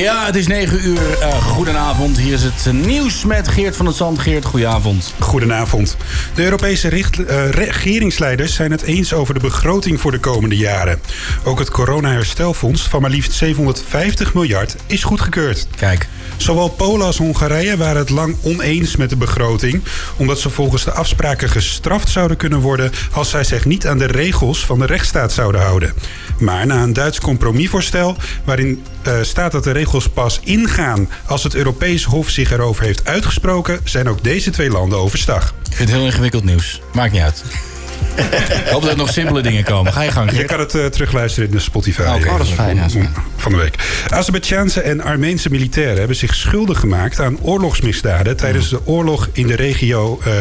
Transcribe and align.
Ja, 0.00 0.26
het 0.26 0.36
is 0.36 0.46
9 0.46 0.86
uur. 0.86 1.18
Uh, 1.18 1.42
goedenavond. 1.42 2.18
Hier 2.18 2.32
is 2.32 2.42
het 2.42 2.72
nieuws 2.72 3.24
met 3.24 3.48
Geert 3.48 3.76
van 3.76 3.84
der 3.84 3.94
Zand. 3.94 4.18
Geert, 4.18 4.44
goedenavond. 4.44 5.14
Goedenavond. 5.18 5.96
De 6.34 6.44
Europese 6.44 6.88
richt, 6.88 7.18
uh, 7.18 7.48
regeringsleiders 7.50 8.54
zijn 8.54 8.70
het 8.70 8.82
eens 8.82 9.12
over 9.12 9.34
de 9.34 9.40
begroting 9.40 10.00
voor 10.00 10.10
de 10.10 10.18
komende 10.18 10.56
jaren. 10.56 11.00
Ook 11.44 11.58
het 11.58 11.70
corona-herstelfonds 11.70 12.88
van 12.88 13.00
maar 13.00 13.10
liefst 13.10 13.32
750 13.32 14.34
miljard 14.34 14.76
is 14.86 15.04
goedgekeurd. 15.04 15.66
Kijk. 15.76 16.08
Zowel 16.36 16.68
Polen 16.68 17.06
als 17.06 17.16
Hongarije 17.16 17.76
waren 17.76 17.96
het 17.96 18.10
lang 18.10 18.36
oneens 18.42 18.96
met 18.96 19.10
de 19.10 19.16
begroting, 19.16 19.82
omdat 20.16 20.38
ze 20.38 20.50
volgens 20.50 20.84
de 20.84 20.92
afspraken 20.92 21.48
gestraft 21.48 22.08
zouden 22.08 22.36
kunnen 22.36 22.60
worden 22.60 22.90
als 23.12 23.30
zij 23.30 23.44
zich 23.44 23.64
niet 23.64 23.86
aan 23.86 23.98
de 23.98 24.06
regels 24.06 24.66
van 24.66 24.78
de 24.78 24.86
rechtsstaat 24.86 25.32
zouden 25.32 25.60
houden. 25.60 25.92
Maar 26.38 26.66
na 26.66 26.82
een 26.82 26.92
Duits 26.92 27.20
compromisvoorstel, 27.20 28.16
waarin 28.44 28.84
uh, 29.06 29.14
staat 29.22 29.52
dat 29.52 29.64
de 29.64 29.70
regels 29.70 29.83
pas 30.12 30.40
ingaan 30.44 31.08
als 31.26 31.42
het 31.42 31.54
Europees 31.54 32.04
Hof 32.04 32.30
zich 32.30 32.50
erover 32.52 32.84
heeft 32.84 33.04
uitgesproken, 33.04 33.80
zijn 33.84 34.08
ook 34.08 34.22
deze 34.24 34.50
twee 34.50 34.70
landen 34.70 34.98
overstag. 34.98 35.54
Ik 35.70 35.76
vind 35.76 35.88
het 35.88 35.98
heel 35.98 36.06
ingewikkeld 36.06 36.44
nieuws. 36.44 36.80
Maakt 36.92 37.12
niet 37.12 37.22
uit. 37.22 37.44
Ik 38.16 38.68
hoop 38.70 38.82
dat 38.82 38.90
er 38.90 38.96
nog 38.96 39.12
simpele 39.12 39.42
dingen 39.42 39.64
komen. 39.64 39.92
Ga 39.92 40.02
je 40.02 40.10
gang. 40.10 40.30
Je 40.30 40.44
kan 40.44 40.58
het 40.58 40.74
uh, 40.74 40.86
terugluisteren 40.86 41.48
in 41.48 41.54
de 41.54 41.60
Spotify. 41.60 42.00
Oh, 42.02 42.14
oh, 42.14 42.38
dat 42.38 42.46
is 42.46 42.52
fijn. 42.52 42.76
Ja. 42.76 43.10
Van 43.36 43.52
de 43.52 43.58
week. 43.58 43.74
Azerbeidzjaanse 44.08 44.80
en 44.80 45.00
Armeense 45.00 45.50
militairen 45.50 45.98
hebben 45.98 46.16
zich 46.16 46.34
schuldig 46.34 46.80
gemaakt 46.80 47.20
aan 47.20 47.38
oorlogsmisdaden 47.40 48.36
tijdens 48.36 48.68
de 48.68 48.86
oorlog 48.86 49.28
in 49.32 49.46
de 49.46 49.56
regio 49.56 50.20
uh, 50.26 50.32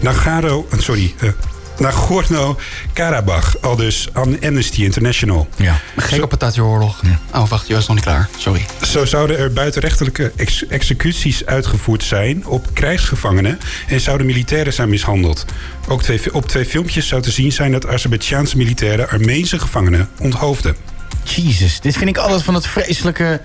Nagaro. 0.00 0.66
Sorry. 0.78 1.14
Uh, 1.20 1.30
Nagorno-Karabakh, 1.78 3.54
al 3.60 3.76
dus 3.76 4.08
Amnesty 4.12 4.82
International. 4.84 5.48
Ja, 5.56 5.80
geen 5.96 6.28
patatjeoorlog. 6.28 7.00
Ja. 7.02 7.40
Oh, 7.40 7.48
wacht, 7.48 7.68
was 7.68 7.86
nog 7.86 7.96
niet 7.96 8.04
klaar. 8.04 8.28
Sorry. 8.38 8.66
Zo 8.82 9.04
zouden 9.04 9.38
er 9.38 9.52
buitenrechtelijke 9.52 10.32
ex 10.36 10.66
executies 10.66 11.46
uitgevoerd 11.46 12.02
zijn 12.02 12.46
op 12.46 12.66
krijgsgevangenen... 12.72 13.58
en 13.86 14.00
zouden 14.00 14.26
militairen 14.26 14.72
zijn 14.72 14.88
mishandeld. 14.88 15.44
Ook 15.88 16.02
twee, 16.02 16.34
op 16.34 16.48
twee 16.48 16.64
filmpjes 16.64 17.08
zou 17.08 17.22
te 17.22 17.30
zien 17.30 17.52
zijn 17.52 17.72
dat 17.72 17.86
Azerbeidzjaanse 17.86 18.56
militairen 18.56 19.08
Armeense 19.08 19.58
gevangenen 19.58 20.08
onthoofden. 20.18 20.76
Jezus, 21.24 21.80
dit 21.80 21.96
vind 21.96 22.10
ik 22.10 22.16
alles 22.16 22.42
van 22.42 22.54
het 22.54 22.66
vreselijke 22.66 23.40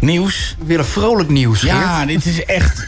nieuws. 0.00 0.56
Weer 0.66 0.78
een 0.78 0.84
vrolijk 0.84 1.28
nieuws, 1.28 1.60
Ja, 1.60 2.06
dit 2.06 2.26
is 2.26 2.44
echt... 2.44 2.86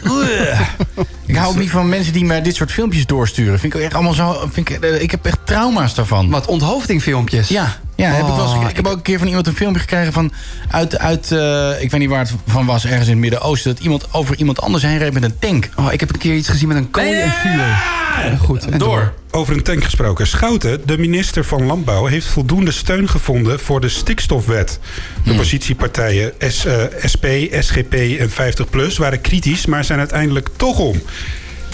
ik 1.25 1.35
hou 1.35 1.49
ook 1.49 1.59
niet 1.59 1.69
van 1.69 1.89
mensen 1.89 2.13
die 2.13 2.25
mij 2.25 2.41
dit 2.41 2.55
soort 2.55 2.71
filmpjes 2.71 3.05
doorsturen. 3.05 3.59
Vind 3.59 3.73
ik 3.73 3.81
echt 3.81 3.93
allemaal 3.93 4.13
zo... 4.13 4.47
Vind 4.51 4.69
ik, 4.69 4.79
eh, 4.79 5.01
ik 5.01 5.11
heb 5.11 5.25
echt 5.25 5.39
trauma's 5.43 5.95
daarvan. 5.95 6.29
Wat, 6.29 6.45
onthoofdingfilmpjes? 6.45 7.47
Ja, 7.47 7.77
ja, 7.95 8.09
heb 8.11 8.27
ik, 8.27 8.33
wel 8.35 8.55
eens, 8.55 8.69
ik 8.69 8.75
heb 8.75 8.87
ook 8.87 8.95
een 8.95 9.01
keer 9.01 9.17
van 9.17 9.27
iemand 9.27 9.47
een 9.47 9.55
filmpje 9.55 9.81
gekregen 9.81 10.13
van 10.13 10.31
uit, 10.69 10.97
uit 10.97 11.31
uh, 11.31 11.81
ik 11.81 11.91
weet 11.91 11.99
niet 11.99 12.09
waar 12.09 12.19
het 12.19 12.33
van 12.47 12.65
was, 12.65 12.85
ergens 12.85 13.05
in 13.05 13.11
het 13.11 13.21
Midden-Oosten, 13.21 13.73
dat 13.73 13.83
iemand 13.83 14.13
over 14.13 14.37
iemand 14.37 14.61
anders 14.61 14.83
heen 14.83 14.97
reed 14.97 15.13
met 15.13 15.23
een 15.23 15.39
tank. 15.39 15.69
Oh, 15.75 15.93
ik 15.93 15.99
heb 15.99 16.13
een 16.13 16.19
keer 16.19 16.35
iets 16.35 16.49
gezien 16.49 16.67
met 16.67 16.77
een 16.77 16.91
kooi 16.91 17.13
en 17.13 17.31
vuur. 17.31 17.53
Ja, 17.57 18.35
goed, 18.39 18.65
en 18.65 18.77
door. 18.77 19.13
Over 19.31 19.53
een 19.53 19.63
tank 19.63 19.83
gesproken. 19.83 20.27
Schouten, 20.27 20.81
de 20.85 20.97
minister 20.97 21.45
van 21.45 21.65
Landbouw, 21.65 22.05
heeft 22.05 22.27
voldoende 22.27 22.71
steun 22.71 23.09
gevonden 23.09 23.59
voor 23.59 23.81
de 23.81 23.89
stikstofwet. 23.89 24.79
De 25.23 25.29
hmm. 25.29 25.37
positiepartijen 25.37 26.33
S, 26.39 26.65
uh, 26.65 26.73
SP, 27.13 27.25
SGP 27.59 27.93
en 27.93 28.29
50PLUS 28.29 28.95
waren 28.97 29.21
kritisch, 29.21 29.65
maar 29.65 29.83
zijn 29.83 29.99
uiteindelijk 29.99 30.49
toch 30.55 30.79
om. 30.79 31.01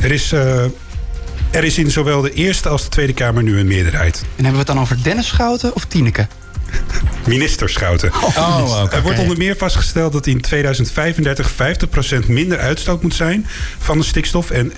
Er 0.01 0.11
is 0.11 0.33
uh, 0.33 0.63
er 1.51 1.63
is 1.63 1.77
in 1.77 1.91
zowel 1.91 2.21
de 2.21 2.33
Eerste 2.33 2.69
als 2.69 2.83
de 2.83 2.89
Tweede 2.89 3.13
Kamer 3.13 3.43
nu 3.43 3.59
een 3.59 3.67
meerderheid. 3.67 4.15
En 4.21 4.29
hebben 4.43 4.51
we 4.51 4.57
het 4.57 4.67
dan 4.67 4.79
over 4.79 5.03
Dennis 5.03 5.27
Schouten 5.27 5.75
of 5.75 5.85
Tineke? 5.85 6.27
Minister 7.25 7.69
Schouten. 7.69 8.11
Oh, 8.13 8.83
Er 8.91 9.01
wordt 9.01 9.19
onder 9.19 9.37
meer 9.37 9.55
vastgesteld 9.55 10.13
dat 10.13 10.27
in 10.27 10.41
2035 10.41 11.51
50% 12.23 12.27
minder 12.27 12.59
uitstoot 12.59 13.01
moet 13.01 13.13
zijn 13.13 13.47
van 13.79 13.97
de 13.97 14.03
stikstof 14.03 14.51
en 14.51 14.73
74% 14.73 14.75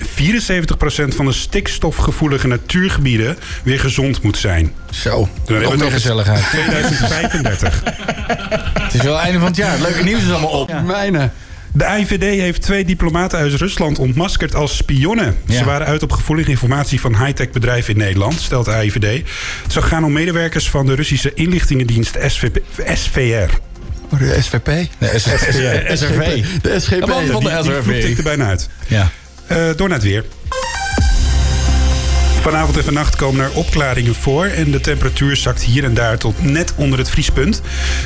van 1.08 1.26
de 1.26 1.32
stikstofgevoelige 1.32 2.48
natuurgebieden 2.48 3.38
weer 3.64 3.80
gezond 3.80 4.22
moet 4.22 4.38
zijn. 4.38 4.74
Zo, 4.90 5.30
dan 5.46 5.56
hebben 5.58 5.78
we 5.78 5.84
het 5.84 5.94
gezelligheid. 5.94 6.44
2035. 6.50 7.82
het 8.84 8.94
is 8.94 9.02
wel 9.02 9.20
einde 9.20 9.38
van 9.40 9.48
het 9.48 9.58
jaar. 9.58 9.80
Leuke 9.80 10.04
nieuws 10.04 10.22
is 10.22 10.30
allemaal 10.30 10.50
op. 10.50 10.70
Ja. 10.70 10.82
Mijne. 10.82 11.30
De 11.74 11.86
AIVD 11.86 12.22
heeft 12.22 12.62
twee 12.62 12.86
diplomaten 12.86 13.40
uit 13.40 13.54
Rusland 13.54 14.00
ontmaskerd 14.00 14.56
als 14.56 14.78
spionnen. 14.78 15.38
Ze 15.50 15.64
waren 15.64 15.88
uit 15.88 16.04
op 16.04 16.12
gevoelige 16.12 16.50
informatie 16.50 17.00
van 17.00 17.26
high-tech 17.26 17.50
bedrijven 17.50 17.94
in 17.94 18.00
Nederland, 18.00 18.40
stelt 18.42 18.66
de 18.66 18.72
AIVD. 18.72 19.28
Het 19.64 19.72
zou 19.72 19.86
gaan 19.86 20.04
om 20.04 20.12
medewerkers 20.12 20.70
van 20.70 20.86
de 20.86 20.96
Russische 20.96 21.34
inlichtingendienst 21.34 22.18
SVP, 22.28 22.58
SVR. 22.94 23.54
Oh, 24.14 24.20
de 24.20 24.38
SVP? 24.42 24.88
De 24.98 25.12
SVR. 25.16 25.98
SRV. 25.98 26.44
De 26.62 26.80
SGP. 26.80 27.00
De 27.00 27.08
man 27.08 27.26
van 27.26 27.44
de 27.44 27.60
SRV. 27.64 27.86
Die, 27.86 28.06
die 28.06 28.18
er 28.18 28.24
bijna 28.24 28.48
uit. 28.48 28.70
Ja. 28.88 29.12
Uh, 29.52 29.58
door 29.76 29.88
naar 29.88 29.98
het 29.98 30.08
weer. 30.08 30.24
Vanavond 32.44 32.78
en 32.78 32.84
vannacht 32.84 33.16
komen 33.16 33.46
er 33.46 33.54
opklaringen 33.54 34.16
voor 34.16 34.46
en 34.46 34.72
de 34.72 34.80
temperatuur 34.80 35.36
zakt 35.36 35.62
hier 35.62 35.84
en 35.84 35.94
daar 35.94 36.18
tot 36.18 36.44
net 36.44 36.74
onder 36.76 37.00
het 37.00 37.10
vriespunt. 37.10 37.62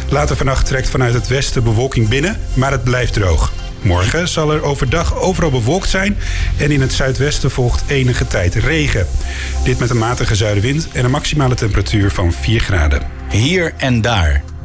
Later 0.10 0.36
vannacht 0.36 0.66
trekt 0.66 0.90
vanuit 0.90 1.14
het 1.14 1.28
westen 1.28 1.64
bewolking 1.64 2.08
binnen, 2.08 2.38
maar 2.54 2.72
het 2.72 2.84
blijft 2.84 3.14
droog. 3.14 3.52
Morgen 3.82 4.28
zal 4.28 4.52
er 4.52 4.64
overdag 4.64 5.20
overal 5.20 5.52
bewolkt 5.52 5.90
zijn 5.90 6.18
en 6.58 6.72
in 6.72 6.82
het 6.82 6.94
zuidwesten 6.94 7.52
volgt 7.52 7.84
enige 7.88 8.28
tijd 8.28 8.56
regen. 8.56 9.08
Dit 9.64 9.80
met 9.80 9.90
een 9.90 9.98
matige 9.98 10.36
zuidenwind 10.36 10.88
en 10.94 11.06
een 11.06 11.12
maximale 11.12 11.56
temperatuur 11.56 12.12
van 12.12 12.34
4 12.34 12.60
graden. 12.60 13.02
Hier 13.30 13.74
en 13.78 14.02
daar. 14.02 14.44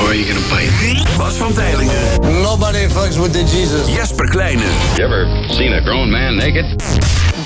Or 0.00 0.10
are 0.10 0.14
you 0.14 0.26
gonna 0.26 0.40
bite? 0.48 0.70
Bas 1.18 1.36
van 1.38 1.52
Teylingen. 1.52 2.42
Nobody 2.42 2.86
fucks 2.88 3.18
with 3.20 3.32
the 3.32 3.44
Jesus. 3.44 3.88
Jesper 3.88 4.26
Kleine. 4.26 4.62
You 4.96 5.04
ever 5.04 5.26
seen 5.50 5.72
a 5.72 5.80
grown 5.80 6.10
man 6.10 6.36
naked? 6.36 6.64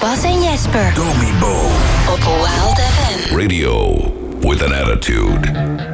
Bas 0.00 0.24
en 0.24 0.42
Jesper. 0.42 0.92
Domi 0.94 1.32
Bo. 1.40 1.54
Op 2.08 2.20
Wild 2.24 2.78
FM. 2.78 3.34
Radio 3.36 4.10
with 4.42 4.62
an 4.62 4.72
attitude. 4.72 5.91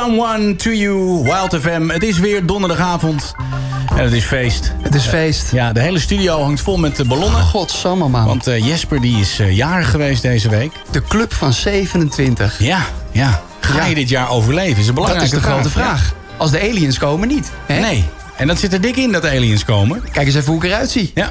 Someone 0.00 0.56
to 0.56 0.70
You, 0.70 1.22
Wild 1.22 1.56
FM. 1.60 1.88
Het 1.88 2.02
is 2.02 2.18
weer 2.18 2.46
donderdagavond 2.46 3.34
en 3.96 4.04
het 4.04 4.12
is 4.12 4.24
feest. 4.24 4.72
Het 4.82 4.94
is 4.94 5.06
feest. 5.06 5.52
Ja, 5.52 5.72
de 5.72 5.80
hele 5.80 5.98
studio 5.98 6.42
hangt 6.42 6.60
vol 6.60 6.76
met 6.76 7.00
eh, 7.00 7.06
ballonnen. 7.06 7.40
Godsamme, 7.40 8.08
man. 8.08 8.26
Want 8.26 8.46
eh, 8.46 8.66
Jesper 8.66 9.00
die 9.00 9.20
is 9.20 9.38
eh, 9.38 9.56
jarig 9.56 9.90
geweest 9.90 10.22
deze 10.22 10.48
week. 10.48 10.72
De 10.90 11.02
club 11.02 11.32
van 11.34 11.52
27. 11.52 12.58
Ja, 12.58 12.78
ja. 13.12 13.42
Ga 13.60 13.76
Ja. 13.76 13.84
je 13.84 13.94
dit 13.94 14.08
jaar 14.08 14.30
overleven? 14.30 14.80
Is 14.80 14.88
een 14.88 14.94
Dat 14.94 15.04
is 15.04 15.10
belangrijke 15.10 15.34
de 15.36 15.52
grote 15.52 15.70
vraag. 15.70 16.14
Als 16.36 16.50
de 16.50 16.60
aliens 16.60 16.98
komen, 16.98 17.28
niet. 17.28 17.50
Hè? 17.66 17.80
Nee. 17.80 18.04
En 18.36 18.46
dat 18.46 18.58
zit 18.58 18.72
er 18.72 18.80
dik 18.80 18.96
in 18.96 19.12
dat 19.12 19.26
aliens 19.26 19.64
komen. 19.64 20.02
Kijk 20.12 20.26
eens 20.26 20.34
even 20.36 20.52
hoe 20.52 20.62
ik 20.64 20.68
eruit 20.70 20.90
zie. 20.90 21.10
Ja. 21.14 21.26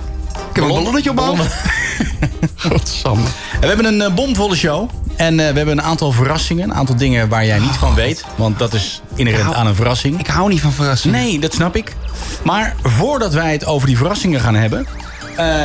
Ik 0.49 0.55
heb 0.55 0.63
een 0.63 0.69
ballonnetje 0.69 1.09
op 1.09 1.15
mijn. 1.15 1.37
Godsamme. 2.55 3.25
En 3.53 3.59
we 3.59 3.67
hebben 3.67 4.01
een 4.01 4.13
bomvolle 4.13 4.55
show. 4.55 4.89
En 5.15 5.31
eh, 5.39 5.47
we 5.51 5.57
hebben 5.57 5.77
een 5.77 5.81
aantal 5.83 6.11
verrassingen. 6.11 6.63
Een 6.63 6.73
aantal 6.73 6.95
dingen 6.95 7.29
waar 7.29 7.45
jij 7.45 7.59
niet 7.59 7.75
van 7.75 7.95
weet. 7.95 8.23
Want 8.35 8.59
dat 8.59 8.73
is 8.73 9.01
inherent 9.15 9.43
hou- 9.43 9.55
aan 9.55 9.67
een 9.67 9.75
verrassing. 9.75 10.19
Ik 10.19 10.27
hou 10.27 10.49
niet 10.49 10.61
van 10.61 10.71
verrassingen. 10.71 11.19
Nee, 11.21 11.39
dat 11.39 11.53
snap 11.53 11.75
ik. 11.75 11.95
Maar 12.43 12.75
voordat 12.83 13.33
wij 13.33 13.51
het 13.51 13.65
over 13.65 13.87
die 13.87 13.97
verrassingen 13.97 14.39
gaan 14.39 14.55
hebben... 14.55 14.87
eh, 15.35 15.63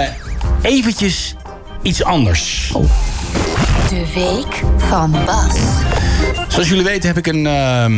eventjes 0.63 1.35
iets 1.83 2.05
anders. 2.05 2.73
De 3.89 4.05
week 4.15 4.63
van 4.77 5.11
Bas. 5.11 5.55
Zoals 6.49 6.69
jullie 6.69 6.85
weten 6.85 7.09
heb 7.09 7.19
ik 7.19 7.27
een, 7.27 7.47
ehm, 7.47 7.93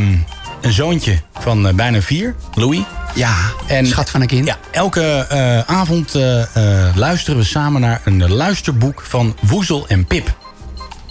een 0.60 0.72
zoontje 0.72 1.18
van 1.38 1.68
eh, 1.68 1.74
bijna 1.74 2.00
vier, 2.00 2.34
Louis. 2.54 2.80
Ja, 3.14 3.34
En- 3.66 3.86
schat 3.86 4.10
van 4.10 4.20
een 4.20 4.26
kind. 4.26 4.46
Ja, 4.46 4.56
elke 4.70 5.26
eh, 5.28 5.58
avond 5.76 6.14
luisteren 6.94 7.38
we 7.38 7.44
samen 7.44 7.80
naar 7.80 8.00
een 8.04 8.30
luisterboek 8.32 9.02
van 9.08 9.36
Woezel 9.40 9.84
en 9.88 10.04
Pip. 10.06 10.34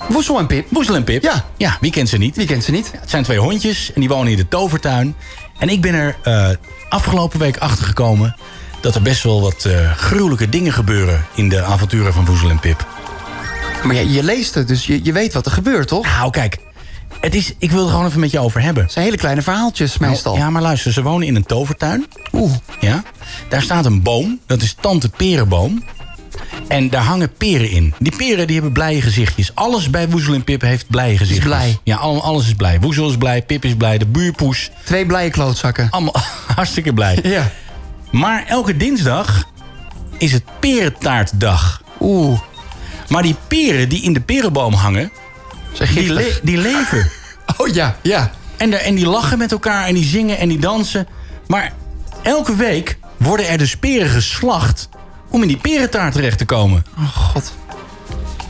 Woesel 0.10 0.40
en 0.40 0.48
Pip. 0.48 0.68
Woezel 0.70 0.96
en 0.96 1.04
Pip? 1.04 1.24
Ja. 1.24 1.46
Ja, 1.58 1.78
wie 1.82 1.92
kent 1.92 2.10
ze 2.10 2.18
niet? 2.18 2.36
Wie 2.36 2.46
kent 2.46 2.64
ze 2.64 2.72
niet? 2.72 2.92
Het 3.00 3.10
zijn 3.10 3.24
twee 3.24 3.40
hondjes 3.40 3.94
en 3.94 4.00
die 4.00 4.10
wonen 4.10 4.32
in 4.32 4.38
de 4.38 4.48
tovertuin. 4.48 5.16
En 5.60 5.70
ik 5.70 5.82
ben 5.82 5.94
er 5.94 6.16
eh, 6.24 6.50
afgelopen 6.90 7.40
week 7.40 7.58
achter 7.58 7.86
gekomen... 7.86 8.36
dat 8.82 8.96
er 8.96 9.02
best 9.02 9.24
wel 9.24 9.42
wat 9.42 9.66
eh, 9.66 9.92
gruwelijke 9.92 10.50
dingen 10.50 10.74
gebeuren... 10.74 11.26
in 11.36 11.50
de 11.50 11.62
avonturen 11.62 12.14
van 12.14 12.26
Woezel 12.26 12.50
en 12.50 12.60
Pip. 12.60 12.88
Maar 13.84 13.96
ja, 13.96 14.02
je 14.02 14.24
leest 14.24 14.54
het, 14.54 14.68
dus 14.68 14.86
je, 14.86 15.00
je 15.04 15.12
weet 15.12 15.34
wat 15.34 15.46
er 15.46 15.52
gebeurt, 15.52 15.88
toch? 15.88 16.06
Het 16.06 16.16
Nou, 16.16 16.32
kijk. 16.32 16.58
Het 17.22 17.36
is, 17.36 17.54
ik 17.58 17.72
wil 17.72 17.82
het 17.82 17.90
gewoon 17.90 18.06
even 18.06 18.20
met 18.20 18.32
je 18.32 18.40
over 18.40 18.62
hebben. 18.62 18.90
zijn 18.90 19.06
hele 19.06 19.18
kleine 19.18 19.42
verhaaltjes 19.42 19.98
meestal. 19.98 20.32
Nou, 20.34 20.46
ja, 20.46 20.52
maar 20.52 20.62
luister, 20.62 20.94
ze 20.94 21.02
wonen 21.02 21.28
in 21.28 21.36
een 21.36 21.46
tovertuin. 21.46 22.06
Oeh, 22.34 22.54
Ja? 22.80 23.04
Daar 23.50 23.62
staat 23.62 23.86
een 23.86 24.02
boom, 24.02 24.40
dat 24.46 24.62
is 24.62 24.76
Tante 24.80 25.10
Perenboom. 25.10 25.84
En 26.68 26.90
daar 26.90 27.04
hangen 27.04 27.34
peren 27.34 27.70
in. 27.70 27.94
Die 28.00 28.16
peren 28.18 28.46
die 28.48 28.56
hebben 28.56 28.74
blije 28.74 29.02
gezichtjes. 29.02 29.52
Alles 29.56 29.90
bij 29.90 30.10
Woezel 30.10 30.34
en 30.34 30.44
Pip 30.44 30.62
heeft 30.62 30.88
blije 30.88 31.18
gezichtjes. 31.18 31.46
blij. 31.48 31.78
Ja, 31.84 31.96
al- 31.96 32.24
alles 32.24 32.46
is 32.46 32.54
blij. 32.54 32.80
Woezel 32.80 33.10
is 33.10 33.18
blij, 33.18 33.42
Pip 33.42 33.66
is 33.66 33.76
blij, 33.76 33.98
de 33.98 34.06
buurpoes. 34.06 34.70
twee 34.86 35.06
blije 35.06 35.30
klootzakken. 35.30 35.88
Allemaal 35.90 36.16
hartstikke 36.56 36.94
blij. 36.94 37.20
Ja. 37.24 37.52
Maar 38.12 38.46
elke 38.48 38.78
dinsdag 38.78 39.44
is 40.18 40.32
het 40.32 40.44
perentaartdag. 40.60 41.82
Oeh, 42.00 42.40
Maar 43.08 43.22
die 43.24 43.36
peren 43.48 43.90
die 43.90 44.02
in 44.02 44.14
de 44.14 44.20
perenboom 44.22 44.74
hangen, 44.74 45.12
die, 45.94 46.14
le- 46.14 46.40
die 46.44 46.58
leven. 46.58 47.10
Oh 47.58 47.68
ja, 47.74 47.96
ja. 48.04 48.32
En, 48.58 48.70
de- 48.70 48.78
en 48.78 48.96
die 48.96 49.06
lachen 49.08 49.38
met 49.38 49.52
elkaar 49.52 49.86
en 49.88 49.94
die 49.94 50.04
zingen 50.06 50.38
en 50.38 50.50
die 50.50 50.60
dansen. 50.60 51.08
Maar 51.48 51.74
elke 52.24 52.56
week 52.56 52.98
worden 53.18 53.48
er 53.50 53.58
dus 53.58 53.76
peren 53.78 54.10
geslacht 54.10 54.90
om 55.30 55.42
in 55.42 55.48
die 55.48 55.58
perentaart 55.58 56.14
terecht 56.14 56.38
te 56.38 56.46
komen. 56.46 56.86
Oh 57.00 57.16
god. 57.16 57.54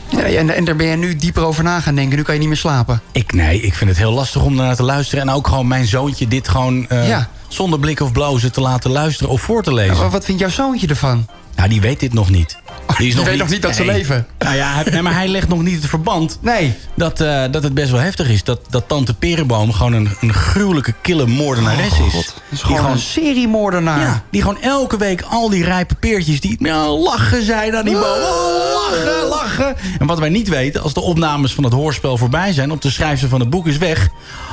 Ja, 0.08 0.22
en, 0.22 0.50
en 0.56 0.64
daar 0.64 0.76
ben 0.76 0.86
je 0.86 0.96
nu 0.96 1.16
dieper 1.16 1.44
over 1.44 1.64
na 1.64 1.80
gaan 1.80 1.94
denken. 1.94 2.16
Nu 2.16 2.22
kan 2.22 2.34
je 2.34 2.40
niet 2.40 2.48
meer 2.48 2.56
slapen. 2.58 3.00
Ik, 3.12 3.32
nee, 3.32 3.60
ik 3.60 3.74
vind 3.74 3.90
het 3.90 3.98
heel 3.98 4.12
lastig 4.12 4.42
om 4.42 4.56
daarnaar 4.56 4.76
te 4.76 4.82
luisteren. 4.82 5.28
En 5.28 5.34
ook 5.34 5.46
gewoon 5.48 5.68
mijn 5.68 5.86
zoontje 5.86 6.28
dit 6.28 6.48
gewoon 6.48 6.88
eh, 6.88 7.08
Ja. 7.08 7.28
zonder 7.48 7.78
blik 7.78 8.00
of 8.00 8.12
blozen 8.12 8.52
te 8.52 8.60
laten 8.60 8.90
luisteren 8.90 9.32
of 9.32 9.40
voor 9.42 9.62
te 9.62 9.74
lezen. 9.74 9.96
Maar 9.96 10.10
wat 10.10 10.24
vindt 10.24 10.40
jouw 10.40 10.50
zoontje 10.50 10.86
ervan? 10.86 11.26
Nou, 11.56 11.68
die 11.68 11.80
weet 11.80 12.00
dit 12.00 12.12
nog 12.12 12.30
niet. 12.30 12.58
Die, 12.98 13.08
is 13.08 13.14
Die 13.14 13.24
weet 13.24 13.38
nog 13.38 13.48
niet 13.48 13.62
dat 13.62 13.74
ze 13.74 13.84
leven. 13.84 14.26
Nou 14.38 14.56
ja, 14.56 14.74
hij- 14.74 14.84
nee, 14.92 15.02
maar 15.02 15.14
hij 15.14 15.28
legt 15.28 15.48
nog 15.48 15.62
niet 15.62 15.76
het 15.76 15.86
verband. 15.86 16.38
Nee. 16.40 16.74
Dat, 16.94 17.20
eh, 17.20 17.44
dat 17.50 17.62
het 17.62 17.74
best 17.74 17.90
wel 17.90 18.00
heftig 18.00 18.28
is. 18.28 18.44
Dat, 18.44 18.60
dat 18.70 18.88
tante 18.88 19.14
Perenboom 19.14 19.72
gewoon 19.72 19.92
een, 19.92 20.08
een 20.20 20.32
gruwelijke, 20.32 20.94
kille 21.02 21.26
moordenares 21.26 21.86
is. 21.86 21.98
Oh, 21.98 22.10
God. 22.10 22.24
Dat 22.24 22.34
is 22.50 22.62
gewoon 22.62 22.90
een 22.90 22.98
seriemoordenaar. 22.98 24.00
Ja, 24.00 24.22
die 24.30 24.40
gewoon 24.42 24.62
elke 24.62 24.96
week 24.96 25.22
al 25.22 25.50
die 25.50 25.64
rijpe 25.64 25.94
peertjes... 25.94 26.40
die 26.40 26.56
ja, 26.58 26.88
lachen 26.88 27.44
zijn 27.44 27.76
aan 27.76 27.84
die 27.84 27.94
boom. 27.94 28.02
Oh, 28.02 28.74
lachen, 28.74 29.28
lachen. 29.28 29.76
En 29.98 30.06
wat 30.06 30.18
wij 30.18 30.28
niet 30.28 30.48
weten, 30.48 30.82
als 30.82 30.94
de 30.94 31.00
opnames 31.00 31.54
van 31.54 31.64
het 31.64 31.72
hoorspel 31.72 32.16
voorbij 32.16 32.52
zijn... 32.52 32.70
op 32.72 32.82
de 32.82 32.90
schrijfster 32.90 33.28
van 33.28 33.40
het 33.40 33.50
boek 33.50 33.66
is 33.66 33.78
weg... 33.78 34.08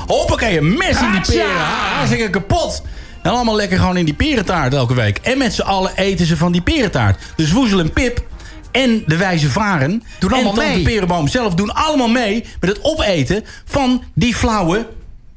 hoppakee, 0.08 0.58
een 0.58 0.77
mes 0.77 1.01
in 1.01 1.12
die 1.12 1.22
peren. 1.22 1.56
Hartstikke 1.96 2.30
kapot. 2.30 2.82
En 3.27 3.34
allemaal 3.34 3.55
lekker 3.55 3.77
gewoon 3.79 3.98
in 3.98 4.05
die 4.05 4.13
perentaart 4.13 4.74
elke 4.74 4.93
week. 4.93 5.17
En 5.17 5.38
met 5.38 5.53
z'n 5.53 5.62
allen 5.62 5.91
eten 5.96 6.25
ze 6.25 6.38
van 6.38 6.51
die 6.51 6.62
perentaart. 6.62 7.24
Dus 7.36 7.51
Woezel 7.51 7.79
en 7.79 7.91
Pip 7.91 8.25
en 8.72 9.03
de 9.07 9.17
wijze 9.17 9.50
varen... 9.50 10.03
Doen 10.19 10.29
en 10.29 10.36
allemaal 10.36 10.53
tante 10.53 10.69
mee. 10.69 10.84
Perenboom 10.84 11.27
zelf 11.27 11.53
doen 11.53 11.74
allemaal 11.74 12.07
mee... 12.07 12.46
met 12.60 12.69
het 12.69 12.84
opeten 12.84 13.43
van 13.65 14.03
die 14.13 14.36
flauwe 14.36 14.88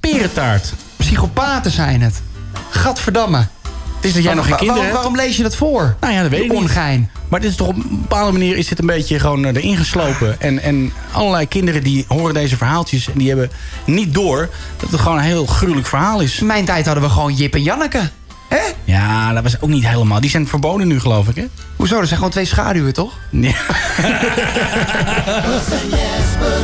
perentaart. 0.00 0.72
Psychopaten 0.96 1.70
zijn 1.70 2.02
het. 2.02 2.22
Gadverdamme. 2.70 3.46
Het 4.00 4.08
is 4.08 4.14
dat 4.14 4.24
jij 4.24 4.34
nog 4.34 4.46
geen 4.46 4.56
kinderen 4.56 4.82
waarom, 4.82 4.96
hebt. 5.02 5.14
waarom 5.14 5.26
lees 5.28 5.36
je 5.36 5.42
dat 5.42 5.56
voor? 5.56 5.96
Nou 6.00 6.12
ja, 6.12 6.22
dat 6.22 6.30
weet 6.30 6.42
ik 6.44 6.50
niet. 6.52 6.60
Ongein. 6.60 7.10
Maar 7.28 7.40
dit 7.40 7.50
is 7.50 7.56
toch 7.56 7.66
op 7.66 7.74
een 7.74 8.00
bepaalde 8.00 8.32
manier 8.32 8.56
is 8.56 8.68
dit 8.68 8.78
een 8.78 8.86
beetje 8.86 9.18
gewoon 9.18 9.44
eh, 9.44 9.54
erin 9.54 9.76
geslopen. 9.76 10.40
En, 10.40 10.62
en 10.62 10.92
allerlei 11.12 11.48
kinderen 11.48 11.82
die 11.82 12.04
horen 12.08 12.34
deze 12.34 12.56
verhaaltjes 12.56 13.06
en 13.12 13.18
die 13.18 13.28
hebben 13.28 13.50
niet 13.84 14.14
door 14.14 14.48
dat 14.76 14.90
het 14.90 15.00
gewoon 15.00 15.18
een 15.18 15.24
heel 15.24 15.46
gruwelijk 15.46 15.86
verhaal 15.86 16.20
is. 16.20 16.40
In 16.40 16.46
mijn 16.46 16.64
tijd 16.64 16.86
hadden 16.86 17.04
we 17.04 17.10
gewoon 17.10 17.34
Jip 17.34 17.54
en 17.54 17.62
Janneke. 17.62 18.10
Hè? 18.48 18.60
Ja, 18.84 19.32
dat 19.32 19.42
was 19.42 19.60
ook 19.60 19.68
niet 19.68 19.86
helemaal. 19.88 20.20
Die 20.20 20.30
zijn 20.30 20.48
verboden 20.48 20.86
nu, 20.88 21.00
geloof 21.00 21.28
ik, 21.28 21.36
hè? 21.36 21.46
Hoezo? 21.76 21.94
Dat 21.96 22.04
zijn 22.04 22.16
gewoon 22.16 22.32
twee 22.32 22.44
schaduwen, 22.44 22.92
toch? 22.92 23.12
Nee. 23.30 23.56
Bas 23.96 25.70
en 25.70 25.88
Jesper, 25.88 26.62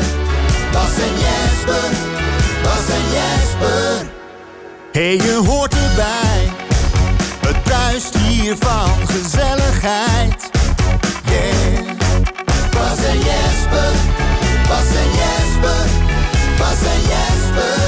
Bas 0.73 0.90
en 0.99 1.14
Jesper, 1.19 1.90
Bas 2.62 2.88
en 2.88 3.05
Jesper. 3.12 4.07
Hey, 4.93 5.16
je 5.16 5.43
hoort 5.47 5.75
erbij. 5.75 6.36
Van 8.55 8.91
gezelligheid. 9.07 10.50
Yeah. 11.25 11.97
Bas 12.71 13.05
en 13.05 13.19
Jesper, 13.19 13.93
Bas 14.69 14.87
en 14.87 15.11
Jesper, 15.21 15.87
Bas 16.59 16.81
en 16.93 17.00
Jesper. 17.00 17.79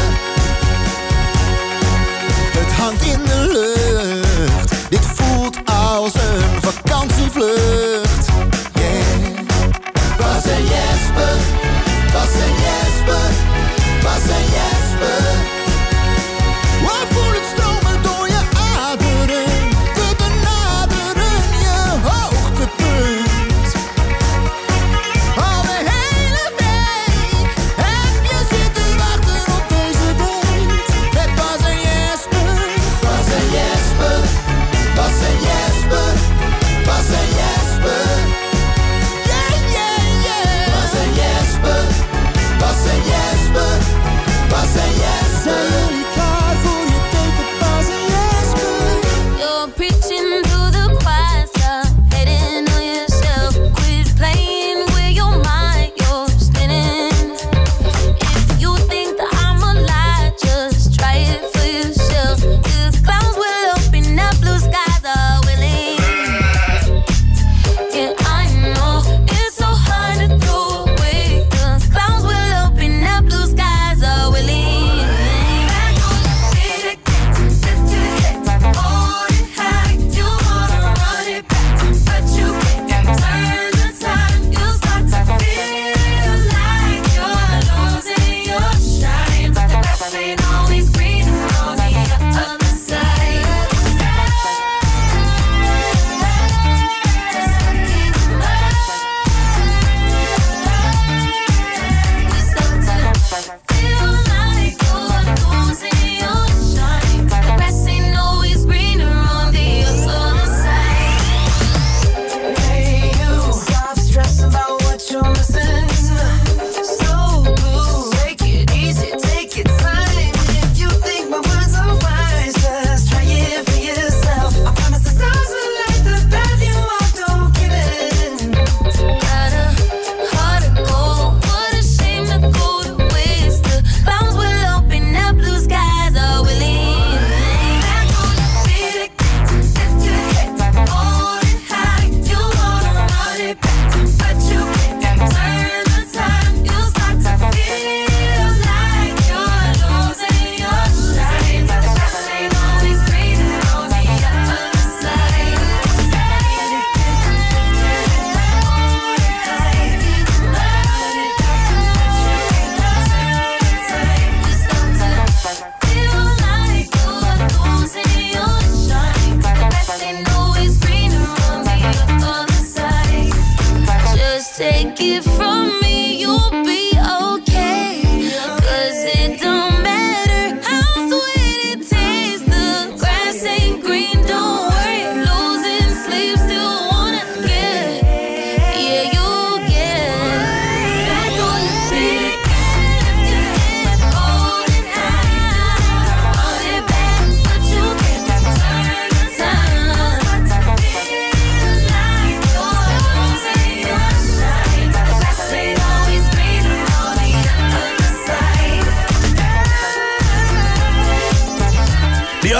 Het 2.58 2.72
hangt 2.72 3.02
in 3.02 3.20
de 3.24 3.40
lucht. 3.52 4.90
Dit 4.90 5.06
voelt 5.14 5.56
als 5.64 6.14
een 6.14 6.62
vakantievlucht. 6.62 8.26
Yeah. 8.72 9.46
Bas 10.16 10.44
en 10.44 10.64
Jesper, 10.64 11.36
Bas 12.12 12.32
en 12.46 12.57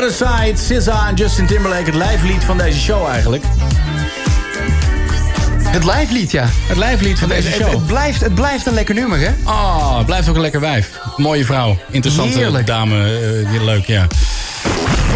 Other 0.09 0.27
Side, 0.57 0.81
SZA 0.81 1.09
en 1.09 1.14
Justin 1.14 1.47
Timberlake. 1.47 1.85
Het 1.85 1.94
lijflied 1.94 2.44
van 2.44 2.59
deze 2.59 2.79
show 2.81 3.07
eigenlijk. 3.07 3.44
Het 5.64 5.85
live 5.85 6.12
lied, 6.12 6.31
ja. 6.31 6.44
Het 6.51 6.77
lijflied 6.77 7.18
van 7.18 7.29
Het, 7.31 7.42
deze 7.42 7.49
het, 7.55 7.62
show. 7.62 7.71
het 7.75 7.87
blijft, 7.87 8.21
het 8.21 8.35
blijft 8.35 8.66
een 8.66 8.75
lekker 8.75 8.94
nummer, 8.94 9.18
hè? 9.18 9.31
Oh, 9.44 9.97
het 9.97 10.07
blijft 10.07 10.29
ook 10.29 10.35
een 10.35 10.40
lekker 10.40 10.61
wijf. 10.61 10.99
Mooie 11.16 11.44
vrouw. 11.44 11.77
Interessante 11.90 12.38
Heerlijk. 12.38 12.66
dame. 12.66 13.18
eh, 13.55 13.62
leuk, 13.62 13.85
ja. 13.87 14.07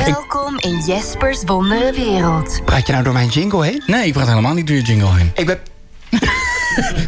Welkom 0.05 0.59
in 0.59 0.85
Jespers 0.87 1.43
wondere 1.45 1.93
wereld. 1.93 2.61
Praat 2.65 2.87
je 2.87 2.93
nou 2.93 3.05
door 3.05 3.13
mijn 3.13 3.29
jingle 3.29 3.65
heen? 3.65 3.83
Nee, 3.87 4.07
ik 4.07 4.13
praat 4.13 4.29
helemaal 4.29 4.55
niet 4.55 4.67
door 4.67 4.77
je 4.77 4.83
jingle 4.83 5.15
heen. 5.15 5.31
Ik 5.35 5.47
ben... 5.47 5.59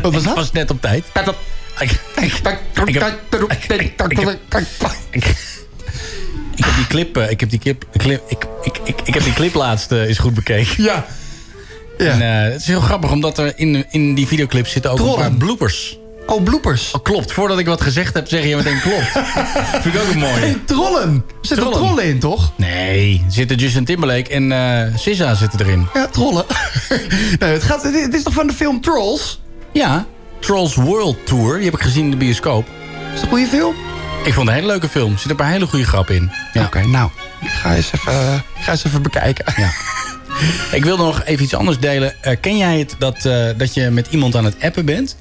Wat 0.03 0.13
was 0.13 0.21
Ik 0.23 0.27
dat? 0.29 0.37
was 0.37 0.53
net 0.53 0.71
op 0.71 0.81
tijd. 0.81 1.05
Ik, 1.79 2.01
ik 5.11 5.53
heb 6.59 6.75
die 6.77 6.87
clip, 6.87 7.17
eh, 7.17 7.31
ik 7.31 7.41
heb 7.41 7.51
die 7.51 7.59
clip, 7.59 7.85
clip 7.97 8.23
ik, 8.29 8.47
ik, 8.63 8.79
ik, 8.85 9.01
ik 9.05 9.15
heb 9.15 9.23
die 9.23 9.33
clip 9.33 9.55
laatst 9.55 9.93
eh, 9.93 10.03
eens 10.03 10.19
goed 10.19 10.35
bekeken. 10.35 10.83
Ja. 10.83 11.07
Ja. 11.99 12.05
En, 12.05 12.23
eh, 12.23 12.53
het 12.53 12.61
is 12.61 12.67
heel 12.67 12.81
grappig, 12.81 13.11
omdat 13.11 13.39
er 13.39 13.53
in, 13.57 13.87
in 13.91 14.15
die 14.15 14.27
videoclip 14.27 14.67
zitten 14.67 14.91
ook 14.91 14.99
een 14.99 15.15
paar 15.15 15.33
bloopers. 15.33 15.99
Oh, 16.27 16.43
bloopers. 16.43 16.93
Oh, 16.93 17.03
klopt. 17.03 17.33
Voordat 17.33 17.59
ik 17.59 17.67
wat 17.67 17.81
gezegd 17.81 18.15
heb, 18.15 18.29
zeg 18.29 18.45
je 18.45 18.57
meteen 18.57 18.81
klopt. 18.81 19.07
Vind 19.83 19.95
ik 19.95 20.01
ook 20.01 20.09
een 20.09 20.19
mooie. 20.19 20.33
Hey, 20.33 20.59
trollen. 20.65 21.13
Er 21.13 21.35
zitten 21.41 21.67
Trollen. 21.67 21.87
trollen 21.87 22.05
in, 22.05 22.19
toch? 22.19 22.53
Nee, 22.57 23.23
er 23.27 23.33
zitten 23.33 23.57
Justin 23.57 23.85
Timberlake 23.85 24.31
en 24.31 24.93
SZA 24.99 25.35
zitten 25.35 25.61
erin. 25.61 25.87
Ja, 25.95 26.07
trollen. 26.07 26.45
nee, 27.39 27.53
het, 27.53 27.63
gaat, 27.63 27.83
het, 27.83 28.15
is 28.15 28.23
toch 28.23 28.35
van 28.35 28.47
de 28.47 28.53
film 28.53 28.81
Trolls? 28.81 29.41
Ja, 29.73 30.07
Trolls 30.41 30.75
World 30.75 31.27
Tour. 31.27 31.57
Die 31.57 31.65
heb 31.65 31.75
ik 31.75 31.81
gezien 31.81 32.05
in 32.05 32.11
de 32.11 32.17
bioscoop. 32.17 32.67
Is 33.15 33.21
het 33.21 33.23
een 33.23 33.29
goede 33.29 33.47
film? 33.47 33.75
Ik 34.25 34.33
vond 34.33 34.49
het 34.49 34.57
een 34.57 34.63
hele 34.63 34.67
leuke 34.67 34.89
film. 34.89 35.13
Er 35.13 35.19
zitten 35.19 35.31
een 35.31 35.37
paar 35.37 35.51
hele 35.51 35.67
goede 35.67 35.85
grappen 35.85 36.15
in. 36.15 36.31
Ja. 36.53 36.65
Oké, 36.65 36.87
nou. 36.87 37.11
Ik 37.41 37.49
ga 37.49 37.75
eens 37.75 37.91
even, 37.95 38.43
ga 38.59 38.71
eens 38.71 38.85
even 38.85 39.03
bekijken. 39.03 39.45
Ja. 39.57 39.71
Ik 40.77 40.85
wilde 40.85 41.03
nog 41.03 41.25
even 41.25 41.45
iets 41.45 41.55
anders 41.55 41.79
delen. 41.79 42.23
Eh, 42.23 42.37
ken 42.41 42.57
jij 42.57 42.79
het 42.79 42.95
dat, 42.99 43.25
eh, 43.25 43.47
dat 43.57 43.75
je 43.75 43.91
met 43.91 44.07
iemand 44.11 44.37
aan 44.37 44.45
het 44.45 44.57
appen 44.61 44.85
bent? 44.85 45.17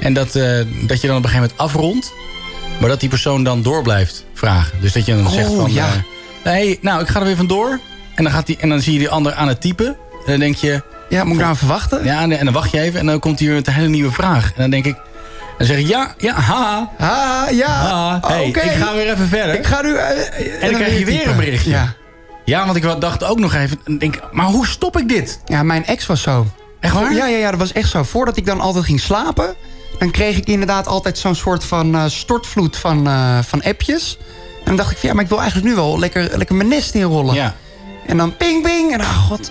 En 0.00 0.12
dat, 0.12 0.34
eh, 0.36 0.64
dat 0.86 1.00
je 1.00 1.06
dan 1.06 1.16
op 1.16 1.24
een 1.24 1.30
gegeven 1.30 1.50
moment 1.56 1.58
afrondt... 1.58 2.12
maar 2.80 2.88
dat 2.88 3.00
die 3.00 3.08
persoon 3.08 3.44
dan 3.44 3.62
door 3.62 3.82
blijft 3.82 4.24
vragen. 4.34 4.80
Dus 4.80 4.92
dat 4.92 5.06
je 5.06 5.14
dan 5.14 5.26
Oh, 5.26 5.32
zegt 5.32 5.54
van... 5.54 5.72
ja. 5.72 5.88
nee, 6.44 6.78
nou, 6.82 7.00
ik 7.02 7.08
ga 7.08 7.18
er 7.20 7.26
weer 7.26 7.36
vandoor. 7.36 7.80
En 8.14 8.24
dan, 8.24 8.32
gaat 8.32 8.46
die, 8.46 8.56
en 8.60 8.68
dan 8.68 8.80
zie 8.80 8.92
je 8.92 8.98
die 8.98 9.08
ander 9.08 9.32
aan 9.32 9.48
het 9.48 9.60
typen. 9.60 9.86
En 9.86 9.96
dan 10.26 10.38
denk 10.38 10.56
je... 10.56 10.82
Ja, 11.08 11.24
moet 11.24 11.34
ik 11.34 11.40
nou 11.40 11.54
even 11.54 11.68
wachten? 11.68 12.04
Ja, 12.04 12.22
en, 12.22 12.38
en 12.38 12.44
dan 12.44 12.54
wacht 12.54 12.70
je 12.70 12.80
even 12.80 13.00
en 13.00 13.06
dan 13.06 13.18
komt 13.18 13.38
hij 13.38 13.48
weer 13.48 13.56
met 13.56 13.66
een 13.66 13.72
hele 13.72 13.88
nieuwe 13.88 14.12
vraag. 14.12 14.44
En 14.44 14.60
dan 14.60 14.70
denk 14.70 14.84
ik... 14.84 14.96
Dan 15.58 15.66
zeg 15.66 15.78
ik 15.78 15.86
ja, 15.86 16.14
ja, 16.18 16.34
ha. 16.34 16.90
Ah, 16.98 17.50
ja. 17.56 17.66
ha. 17.68 18.16
Oh, 18.22 18.28
Hey, 18.28 18.46
oké. 18.48 18.60
ik 18.60 18.70
ga 18.70 18.94
weer 18.94 19.12
even 19.12 19.28
verder. 19.28 19.54
Ik 19.54 19.66
ga 19.66 19.82
nu... 19.82 19.94
eh, 19.94 20.62
en 20.62 20.70
dan 20.70 20.74
krijg 20.80 20.98
je 20.98 21.04
weer 21.04 21.16
typen. 21.18 21.30
een 21.32 21.36
berichtje. 21.38 21.70
Ja. 21.70 21.94
Ja, 22.44 22.64
want 22.64 22.76
ik 22.76 23.00
dacht 23.00 23.24
ook 23.24 23.38
nog 23.38 23.54
even... 23.54 23.80
en 23.84 23.98
Denk, 23.98 24.20
maar 24.32 24.46
hoe 24.46 24.66
stop 24.66 24.98
ik 24.98 25.08
dit? 25.08 25.40
ja, 25.46 25.62
mijn 25.62 25.86
ex 25.86 26.06
was 26.06 26.22
zo. 26.22 26.46
Echt 26.80 26.94
waar? 26.94 27.14
Ja, 27.14 27.26
ja, 27.26 27.36
ja, 27.38 27.50
dat 27.50 27.58
was 27.60 27.72
echt 27.72 27.90
zo. 27.90 28.02
Voordat 28.02 28.36
ik 28.36 28.46
dan 28.46 28.60
altijd 28.60 28.84
ging 28.84 29.00
slapen... 29.00 29.54
dan 29.98 30.10
kreeg 30.10 30.36
ik 30.36 30.46
inderdaad 30.46 30.86
altijd 30.86 31.18
zo'n 31.18 31.34
soort 31.34 31.64
van 31.64 31.94
eh, 31.94 32.04
stortvloed 32.06 32.76
van, 32.76 33.06
eh, 33.06 33.38
van 33.42 33.62
appjes. 33.62 34.18
En 34.58 34.64
dan 34.64 34.76
dacht 34.76 34.90
ik, 34.90 34.96
van, 34.98 35.08
ja, 35.08 35.14
maar 35.14 35.24
ik 35.24 35.30
wil 35.30 35.40
eigenlijk 35.40 35.68
nu 35.68 35.74
wel 35.74 35.98
lekker, 35.98 36.30
lekker 36.36 36.54
mijn 36.56 36.68
nest 36.68 36.94
inrollen. 36.94 37.34
Ja. 37.34 37.54
En 38.06 38.16
dan 38.16 38.36
ping, 38.36 38.62
ping. 38.62 38.92
En 38.92 39.00
oh 39.00 39.16
god, 39.26 39.50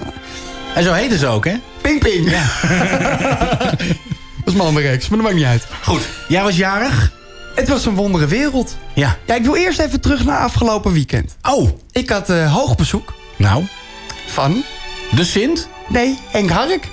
En 0.75 0.83
zo 0.83 0.93
heette 0.93 1.17
ze 1.17 1.27
ook, 1.27 1.45
hè? 1.45 1.55
ping, 1.81 1.99
ping. 1.99 2.29
Ja. 2.29 2.45
dat 4.47 4.55
is 4.55 4.61
mijn 4.61 4.75
andere 4.75 4.87
ex, 4.95 5.07
maar 5.09 5.17
dat 5.17 5.27
maakt 5.27 5.39
niet 5.39 5.45
uit. 5.49 5.63
Goed. 5.83 6.01
Jij 6.27 6.43
was 6.43 6.55
jarig? 6.57 7.11
Het 7.55 7.67
was 7.69 7.85
een 7.85 7.95
wondere 7.95 8.27
wereld. 8.27 8.77
Ja. 8.93 9.17
Ja, 9.25 9.35
ik 9.35 9.43
wil 9.43 9.55
eerst 9.55 9.79
even 9.79 9.99
terug 10.01 10.25
naar 10.25 10.39
afgelopen 10.39 10.93
weekend. 10.93 11.35
Oh, 11.41 11.69
Ik 11.91 12.09
had 12.09 12.29
eh, 12.29 12.53
hoog 12.53 12.75
bezoek 12.75 13.13
nou. 13.37 13.65
van... 14.27 14.63
De 15.15 15.23
Sint? 15.25 15.67
Nee, 15.87 16.17
Henk 16.31 16.49
Hark. 16.49 16.87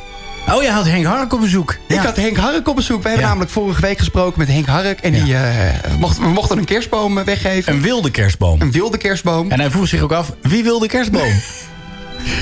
Oh, 0.51 0.63
jij 0.63 0.71
had 0.73 0.85
Henk 0.87 1.05
Hark 1.07 1.33
op 1.33 1.41
bezoek. 1.41 1.77
Ik 1.89 1.97
had 1.97 2.17
Henk 2.17 2.37
Hark 2.37 2.69
op 2.69 2.77
bezoek. 2.77 2.97
We 3.03 3.09
hebben 3.09 3.23
Ja. 3.23 3.29
namelijk 3.29 3.51
vorige 3.53 3.81
week 3.81 3.99
gesproken 3.99 4.39
met 4.39 4.49
Henk 4.49 4.67
Hark. 4.67 5.01
En 5.01 5.13
die, 5.13 5.35
eh, 5.37 5.75
mocht, 5.99 6.19
we 6.19 6.27
mochten 6.29 6.59
een 6.59 6.65
kerstboom 6.65 7.19
eh, 7.19 7.25
weggeven. 7.25 7.73
Een 7.73 7.81
wilde 7.81 8.11
kerstboom. 8.11 8.61
Een 8.61 8.71
wilde 8.73 8.97
kerstboom. 8.97 9.51
En 9.51 9.61
hij 9.61 9.71
vroeg 9.71 9.89
zich 9.89 10.01
ook 10.01 10.13
af, 10.13 10.33
wie 10.43 10.63
wil 10.63 10.79
de 10.79 10.87
kerstboom? 10.89 11.33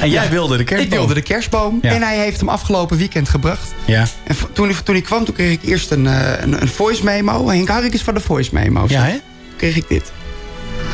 en 0.01 0.11
jij 0.11 0.25
Ja, 0.25 0.31
wilde 0.31 0.57
de 0.57 0.64
kerstboom. 0.64 0.92
Ik 0.92 0.99
wilde 0.99 1.14
de 1.14 1.23
kerstboom. 1.23 1.79
Ja. 1.83 1.90
En 1.90 2.03
hij 2.03 2.18
heeft 2.18 2.38
hem 2.40 2.49
afgelopen 2.49 2.97
weekend 2.97 3.29
gebracht. 3.29 3.75
Ja. 3.85 4.07
En 4.25 4.37
toen, 4.53 4.66
hij- 4.68 4.77
toen 4.85 4.95
hij 4.95 5.05
kwam, 5.05 5.25
toen 5.25 5.35
kreeg 5.35 5.51
ik 5.53 5.62
eerst 5.64 5.90
een, 5.90 6.07
eh, 6.07 6.40
een, 6.42 6.62
een 6.62 6.68
voice 6.68 7.05
memo. 7.05 7.49
Henk 7.49 7.68
Hark 7.68 7.92
is 7.95 8.03
van 8.03 8.14
de 8.14 8.21
voice 8.21 8.51
memo's. 8.53 8.90
Ja, 8.90 9.03
hè? 9.03 9.11
Toen 9.12 9.21
kreeg 9.57 9.77
ik 9.77 9.88
dit. 9.88 10.12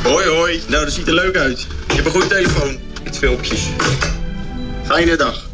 Hoi 0.03 0.29
hoi, 0.29 0.61
nou 0.69 0.85
dat 0.85 0.93
ziet 0.95 1.07
er 1.07 1.15
leuk 1.15 1.37
uit. 1.37 1.67
Je 1.89 1.95
hebt 1.95 2.07
een 2.07 2.13
goede 2.13 2.27
telefoon 2.27 2.77
met 3.05 3.19
filmpjes. 3.19 3.61
Fijne 4.85 5.17
dag. 5.17 5.47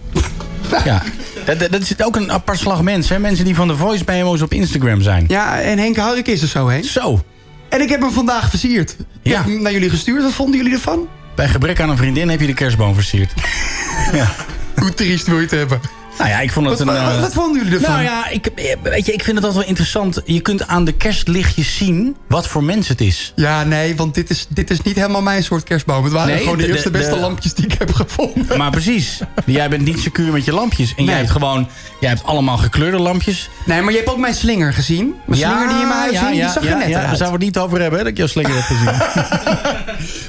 Ja. 0.85 1.03
Dat, 1.45 1.59
dat, 1.59 1.73
dat 1.73 1.81
is 1.81 2.03
ook 2.03 2.17
een 2.17 2.33
apart 2.33 2.59
slag 2.59 2.83
mensen, 2.83 3.15
hè? 3.15 3.21
Mensen 3.21 3.45
die 3.45 3.55
van 3.55 3.69
de 3.69 3.77
voice 3.77 4.03
memo's 4.07 4.41
op 4.43 4.53
Instagram 4.53 5.01
zijn. 5.03 5.25
Ja, 5.29 5.61
en 5.61 5.79
Henk 5.79 5.97
Hark 5.97 6.27
is 6.29 6.43
er 6.43 6.49
zo 6.49 6.67
heen. 6.69 6.85
Zo. 6.85 7.25
En 7.69 7.81
ik 7.81 7.89
heb 7.89 8.01
hem 8.01 8.11
vandaag 8.13 8.51
versierd. 8.51 8.91
Ik 8.99 9.07
Ja. 9.23 9.37
heb 9.37 9.45
hem 9.47 9.63
naar 9.63 9.73
jullie 9.73 9.91
gestuurd. 9.91 10.23
Wat 10.23 10.33
vonden 10.33 10.57
jullie 10.57 10.73
ervan? 10.75 11.09
Bij 11.35 11.49
gebrek 11.49 11.81
aan 11.81 11.91
een 11.91 11.97
vriendin 11.97 12.29
heb 12.29 12.41
je 12.41 12.47
de 12.47 12.55
kerstboom 12.55 12.95
versierd. 12.95 13.33
ja. 14.13 14.35
Hoe 14.77 14.95
triest 14.95 15.27
wil 15.27 15.37
je 15.37 15.43
het 15.43 15.51
hebben? 15.51 15.81
Nou 16.19 16.31
ja, 16.31 16.41
ik 16.41 16.53
vond 16.53 16.69
het 16.69 16.79
Wat, 16.79 16.89
een... 16.97 17.03
wat, 17.05 17.13
eh, 17.15 17.21
wat 17.21 17.33
vonden 17.33 17.63
jullie 17.63 17.79
ervan? 17.79 17.91
Nou 17.91 18.03
ja, 18.05 18.29
ik, 18.29 18.47
eh, 18.47 18.77
weet 18.83 19.07
je, 19.07 19.13
ik 19.13 19.23
vind 19.25 19.37
het 19.37 19.45
altijd 19.45 19.55
wel 19.55 19.65
interessant. 19.69 20.21
Je 20.25 20.41
kunt 20.41 20.67
aan 20.67 20.85
de 20.85 20.93
kerstlichtjes 20.93 21.77
zien 21.77 22.17
wat 22.29 22.49
voor 22.49 22.65
mens 22.65 22.89
het 22.89 23.01
is. 23.01 23.33
Ja, 23.37 23.65
nee, 23.65 23.97
want 23.97 24.15
dit 24.15 24.31
is, 24.31 24.47
dit 24.49 24.71
is 24.71 24.83
niet 24.83 24.95
helemaal 24.97 25.23
mijn 25.23 25.43
soort 25.45 25.65
kerstboom. 25.65 26.05
Het 26.05 26.13
waren 26.13 26.35
Nee, 26.35 26.43
gewoon 26.43 26.57
de, 26.59 26.63
de- 26.67 26.73
eerste 26.73 26.91
de- 26.91 26.99
beste 26.99 27.15
de- 27.15 27.21
lampjes 27.21 27.55
die 27.55 27.65
ik 27.65 27.73
heb 27.79 27.93
gevonden. 27.95 28.59
Maar 28.59 28.71
precies. 28.71 29.21
Jij 29.47 29.69
bent 29.69 29.85
niet 29.85 29.99
secuur 29.99 30.33
met 30.33 30.45
je 30.45 30.53
lampjes. 30.53 30.95
En 30.97 31.05
jij 31.05 31.17
hebt 31.17 31.31
gewoon... 31.31 31.69
Jij 32.01 32.09
hebt 32.09 32.25
allemaal 32.25 32.57
gekleurde 32.57 32.99
lampjes. 32.99 33.49
Nee, 33.67 33.83
maar 33.83 33.91
je 33.93 33.99
hebt 33.99 34.11
ook 34.11 34.19
mijn 34.19 34.35
slinger 34.35 34.73
gezien. 34.73 35.15
Mijn 35.27 35.41
slinger 35.41 35.69
die 35.69 35.81
in 35.81 35.89
mijn 35.89 35.99
huis 36.01 36.19
hing, 36.21 36.31
die 36.33 36.43
zag 36.49 36.65
er 36.65 36.77
net 36.79 36.89
ja, 36.89 37.01
Daar 37.07 37.17
zouden 37.17 37.27
we 37.27 37.33
het 37.45 37.55
niet 37.55 37.59
over 37.59 37.81
hebben, 37.81 37.99
hè, 37.99 38.05
dat 38.05 38.13
ik 38.13 38.19
jouw 38.19 38.27
slinger 38.27 38.55
heb 38.55 38.63
gezien. 38.65 38.93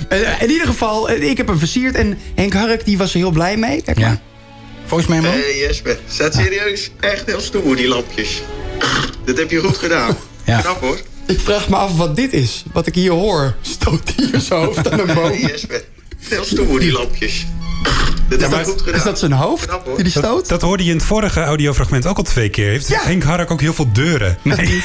Eh, 0.09 0.41
In 0.41 0.49
ieder 0.51 0.67
geval, 0.67 1.11
ik 1.11 1.37
heb 1.37 1.47
hem 1.47 1.57
versierd. 1.59 1.95
En 1.95 2.17
Henk 2.35 2.53
Hark 2.53 2.85
die 2.85 2.97
was 2.97 3.11
er 3.13 3.17
heel 3.19 3.31
blij 3.31 3.57
mee. 3.57 3.81
Kijk 3.81 3.99
maar. 3.99 4.17
Hey 5.03 5.57
Jesper, 5.57 5.97
zet 6.07 6.33
serieus? 6.33 6.91
Echt 6.99 7.25
heel 7.25 7.39
stoer 7.39 7.75
die 7.75 7.87
lampjes. 7.87 8.41
Dat 9.25 9.37
heb 9.37 9.51
je 9.51 9.59
goed 9.59 9.77
gedaan. 9.77 10.17
Ja. 10.45 10.61
Knap 10.61 10.81
hoor. 10.81 10.99
Ik 11.27 11.39
vraag 11.39 11.69
me 11.69 11.75
af 11.75 11.97
wat 11.97 12.15
dit 12.15 12.33
is. 12.33 12.63
Wat 12.73 12.87
ik 12.87 12.95
hier 12.95 13.11
hoor. 13.11 13.55
Stoot 13.61 14.13
hier 14.15 14.39
zijn 14.39 14.65
hoofd 14.65 14.91
aan 14.91 14.99
een 14.99 15.13
boom. 15.13 15.31
Hé 15.31 15.39
hey 15.39 15.49
Jesper, 15.51 15.83
heel 16.19 16.43
stoer 16.43 16.79
die 16.79 16.91
lampjes. 16.91 17.45
Dat 18.27 18.53
goed. 18.63 18.87
Is 18.87 19.03
dat 19.03 19.19
zijn 19.19 19.31
hoofd 19.31 19.65
Knap, 19.65 19.85
die 19.95 20.03
die 20.03 20.11
stoot? 20.11 20.47
Dat 20.47 20.61
hoorde 20.61 20.83
je 20.83 20.89
in 20.89 20.97
het 20.97 21.05
vorige 21.05 21.41
audiofragment 21.41 22.05
ook 22.05 22.17
al 22.17 22.23
twee 22.23 22.49
keer. 22.49 22.69
Heeft 22.69 22.87
Ja. 22.87 22.99
Henk 23.03 23.23
Hark 23.23 23.51
ook 23.51 23.61
heel 23.61 23.73
veel 23.73 23.91
deuren? 23.91 24.37
Nee. 24.41 24.83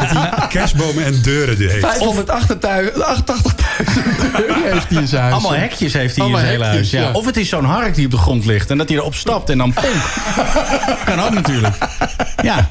Dat 0.00 0.10
hij 0.10 0.46
kerstbomen 0.48 1.04
en 1.04 1.22
deuren 1.22 1.58
die 1.58 1.68
heeft. 1.68 1.86
588.000 1.86 1.90
euro 4.46 4.62
heeft 4.62 4.88
hij 4.88 5.00
in 5.00 5.08
zijn 5.08 5.22
huis. 5.22 5.34
Allemaal 5.34 5.54
hekjes 5.54 5.92
heeft 5.92 6.16
hij 6.16 6.26
in 6.26 6.34
zijn 6.36 6.46
hele 6.46 6.64
huis. 6.64 6.90
Ja. 6.90 7.00
ja. 7.00 7.12
Of 7.12 7.26
het 7.26 7.36
is 7.36 7.48
zo'n 7.48 7.64
hark 7.64 7.94
die 7.94 8.04
op 8.04 8.10
de 8.10 8.16
grond 8.16 8.44
ligt 8.44 8.70
en 8.70 8.78
dat 8.78 8.88
hij 8.88 8.98
erop 8.98 9.14
stapt 9.14 9.50
en 9.50 9.58
dan 9.58 9.72
ponk. 9.72 10.02
kan 11.04 11.20
ook 11.20 11.32
natuurlijk. 11.32 11.74
Ja. 12.42 12.70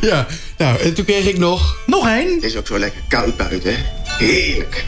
Ja, 0.00 0.26
nou, 0.56 0.80
en 0.80 0.94
toen 0.94 1.04
kreeg 1.04 1.24
ik 1.24 1.38
nog... 1.38 1.76
Nog 1.86 2.08
één. 2.08 2.34
Het 2.34 2.42
is 2.42 2.56
ook 2.56 2.66
zo 2.66 2.78
lekker 2.78 3.00
koud 3.08 3.36
buiten, 3.36 3.70
hè? 3.74 3.76
Heerlijk. 4.24 4.84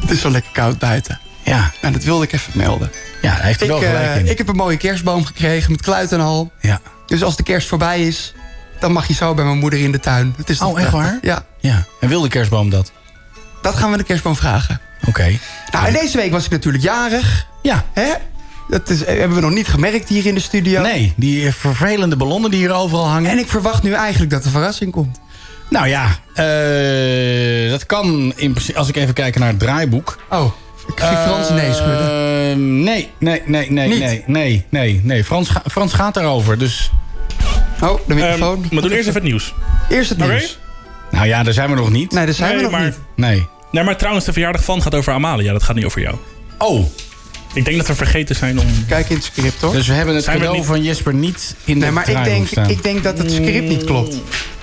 Het 0.00 0.10
is 0.10 0.20
zo 0.20 0.30
lekker 0.30 0.50
koud 0.52 0.78
buiten. 0.78 1.20
Ja. 1.50 1.72
En 1.80 1.92
dat 1.92 2.02
wilde 2.04 2.24
ik 2.24 2.32
even 2.32 2.52
melden. 2.56 2.90
Ja, 3.22 3.34
daar 3.34 3.44
heeft 3.44 3.60
hij 3.60 3.68
Ik, 3.68 3.74
wel 3.74 3.82
gelijk 3.90 4.06
eh, 4.14 4.16
in. 4.20 4.30
ik 4.30 4.38
heb 4.38 4.48
een 4.48 4.56
mooie 4.56 4.76
kerstboom 4.76 5.24
gekregen 5.24 5.70
met 5.70 5.80
kluit 5.82 6.12
en 6.12 6.20
al. 6.20 6.50
Ja. 6.60 6.80
Dus 7.06 7.22
als 7.22 7.36
de 7.36 7.42
kerst 7.42 7.68
voorbij 7.68 8.06
is, 8.06 8.34
dan 8.80 8.92
mag 8.92 9.06
je 9.06 9.14
zo 9.14 9.34
bij 9.34 9.44
mijn 9.44 9.58
moeder 9.58 9.78
in 9.80 9.92
de 9.92 10.00
tuin. 10.00 10.34
Het 10.36 10.50
is 10.50 10.60
Oh, 10.60 10.80
echt 10.80 10.88
prachtig? 10.90 11.10
waar? 11.10 11.18
Ja, 11.22 11.44
Ja. 11.60 11.84
En 12.00 12.08
wil 12.08 12.20
de 12.20 12.28
kerstboom 12.28 12.70
dat? 12.70 12.92
dat 13.62 13.74
gaan 13.74 13.90
we 13.90 13.96
de 13.96 14.02
kerstboom 14.04 14.36
vragen. 14.36 14.80
Oké. 15.08 15.38
Nou, 15.70 15.86
en 15.86 15.92
deze 15.92 16.16
week 16.16 16.30
was 16.30 16.44
ik 16.44 16.50
natuurlijk 16.50 16.84
jarig. 16.84 17.46
Ja. 17.62 17.84
Hè? 17.92 18.08
Dat 18.68 18.88
is, 18.90 19.04
eh, 19.04 19.18
hebben 19.18 19.36
we 19.36 19.42
nog 19.42 19.50
niet 19.52 19.68
gemerkt 19.68 20.08
hier 20.08 20.26
in 20.26 20.34
de 20.34 20.40
studio. 20.40 20.80
Nee, 20.82 21.12
die 21.16 21.52
vervelende 21.52 22.16
ballonnen 22.16 22.50
die 22.50 22.60
hier 22.60 22.72
overal 22.72 23.08
hangen. 23.08 23.30
En 23.30 23.38
ik 23.38 23.48
verwacht 23.48 23.82
nu 23.82 23.92
eigenlijk 23.92 24.30
dat 24.30 24.42
de 24.42 24.50
verrassing 24.50 24.92
komt. 24.92 25.20
Nou 25.70 25.88
ja, 25.88 26.06
eh, 26.34 27.70
dat 27.70 27.86
kan 27.86 28.32
in 28.36 28.52
principe, 28.52 28.78
als 28.78 28.88
ik 28.88 28.96
even 28.96 29.14
kijk 29.14 29.38
naar 29.38 29.48
het 29.48 29.58
draaiboek. 29.58 30.18
Oh, 30.30 30.52
ik 30.92 30.98
zie 30.98 31.16
Frans 31.16 31.50
nee 31.50 31.72
schudden. 31.72 32.10
Eh, 32.50 32.56
nee, 32.56 33.10
nee, 33.18 33.42
nee, 33.46 33.70
nee, 33.70 33.88
Niet? 33.88 33.98
nee, 33.98 34.24
nee, 34.26 34.64
nee, 34.68 35.00
nee. 35.04 35.24
Frans, 35.24 35.48
ga- 35.48 35.62
Frans 35.70 35.92
gaat 35.92 36.14
daarover, 36.14 36.58
dus... 36.58 36.90
Oh, 37.82 38.00
de 38.06 38.14
microfoon. 38.14 38.62
Ehm, 38.64 38.74
maar 38.74 38.82
doen 38.82 38.90
eerst 38.90 39.08
even 39.08 39.14
het 39.20 39.22
nieuws. 39.30 39.54
Eerst 39.88 40.08
het 40.10 40.18
nieuws. 40.18 40.58
Nou 41.10 41.26
ja, 41.26 41.42
daar 41.42 41.52
zijn 41.52 41.70
we 41.70 41.76
nog 41.76 41.90
niet. 41.90 42.12
Nee, 42.12 42.24
daar 42.24 42.34
zijn 42.34 42.48
Nee, 42.48 42.56
we 42.56 42.62
nog 42.62 42.72
maar- 42.72 42.84
niet. 42.84 42.98
Nee. 43.16 43.46
Nee, 43.72 43.84
maar 43.84 43.96
trouwens, 43.96 44.24
de 44.24 44.32
verjaardag 44.32 44.64
van 44.64 44.82
gaat 44.82 44.94
over 44.94 45.12
Amalia. 45.12 45.52
Dat 45.52 45.62
gaat 45.62 45.76
niet 45.76 45.84
over 45.84 46.00
jou. 46.00 46.16
Oh, 46.58 46.86
Ik 47.54 47.64
denk 47.64 47.76
dat 47.76 47.86
we 47.86 47.94
vergeten 47.94 48.36
zijn 48.36 48.58
om... 48.60 48.66
Kijk 48.88 49.08
in 49.08 49.16
het 49.16 49.24
script, 49.24 49.60
hoor. 49.60 49.72
dus 49.72 49.86
we 49.86 49.92
hebben 49.94 50.14
het 50.14 50.24
Zijn 50.24 50.36
we 50.36 50.42
cadeau 50.42 50.60
niet- 50.60 50.70
van 50.70 50.82
Jesper 50.82 51.14
niet 51.14 51.54
in 51.64 51.74
de 51.74 51.80
nee, 51.80 51.90
maar 51.90 52.08
ik 52.08 52.24
denk, 52.24 52.46
staan. 52.46 52.68
ik 52.70 52.82
denk 52.82 53.02
dat 53.02 53.18
het 53.18 53.32
script 53.32 53.68
niet 53.68 53.84
klopt. 53.84 54.16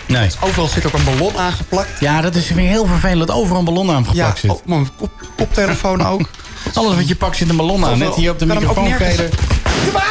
Nee. 0.07 0.23
Dus 0.23 0.41
overal 0.41 0.67
zit 0.67 0.85
ook 0.85 0.93
een 0.93 1.03
ballon 1.03 1.37
aangeplakt. 1.37 1.99
Ja, 1.99 2.21
dat 2.21 2.35
is 2.35 2.49
weer 2.49 2.67
heel 2.67 2.85
vervelend. 2.85 3.31
Overal 3.31 3.59
een 3.59 3.65
ballon 3.65 3.91
aangeplakt 3.91 4.39
ja, 4.39 4.49
zit. 4.49 4.51
Ja, 4.51 4.57
mijn 4.65 4.89
kop, 4.97 5.11
koptelefoon 5.37 6.05
ook. 6.05 6.29
Alles 6.73 6.95
wat 6.95 7.07
je 7.07 7.15
pakt 7.15 7.37
zit 7.37 7.49
een 7.49 7.57
ballon 7.57 7.85
aan. 7.85 7.97
Net 7.97 8.15
hier 8.15 8.31
op 8.31 8.39
de 8.39 8.45
microfoon 8.45 8.89
verder. 8.89 9.29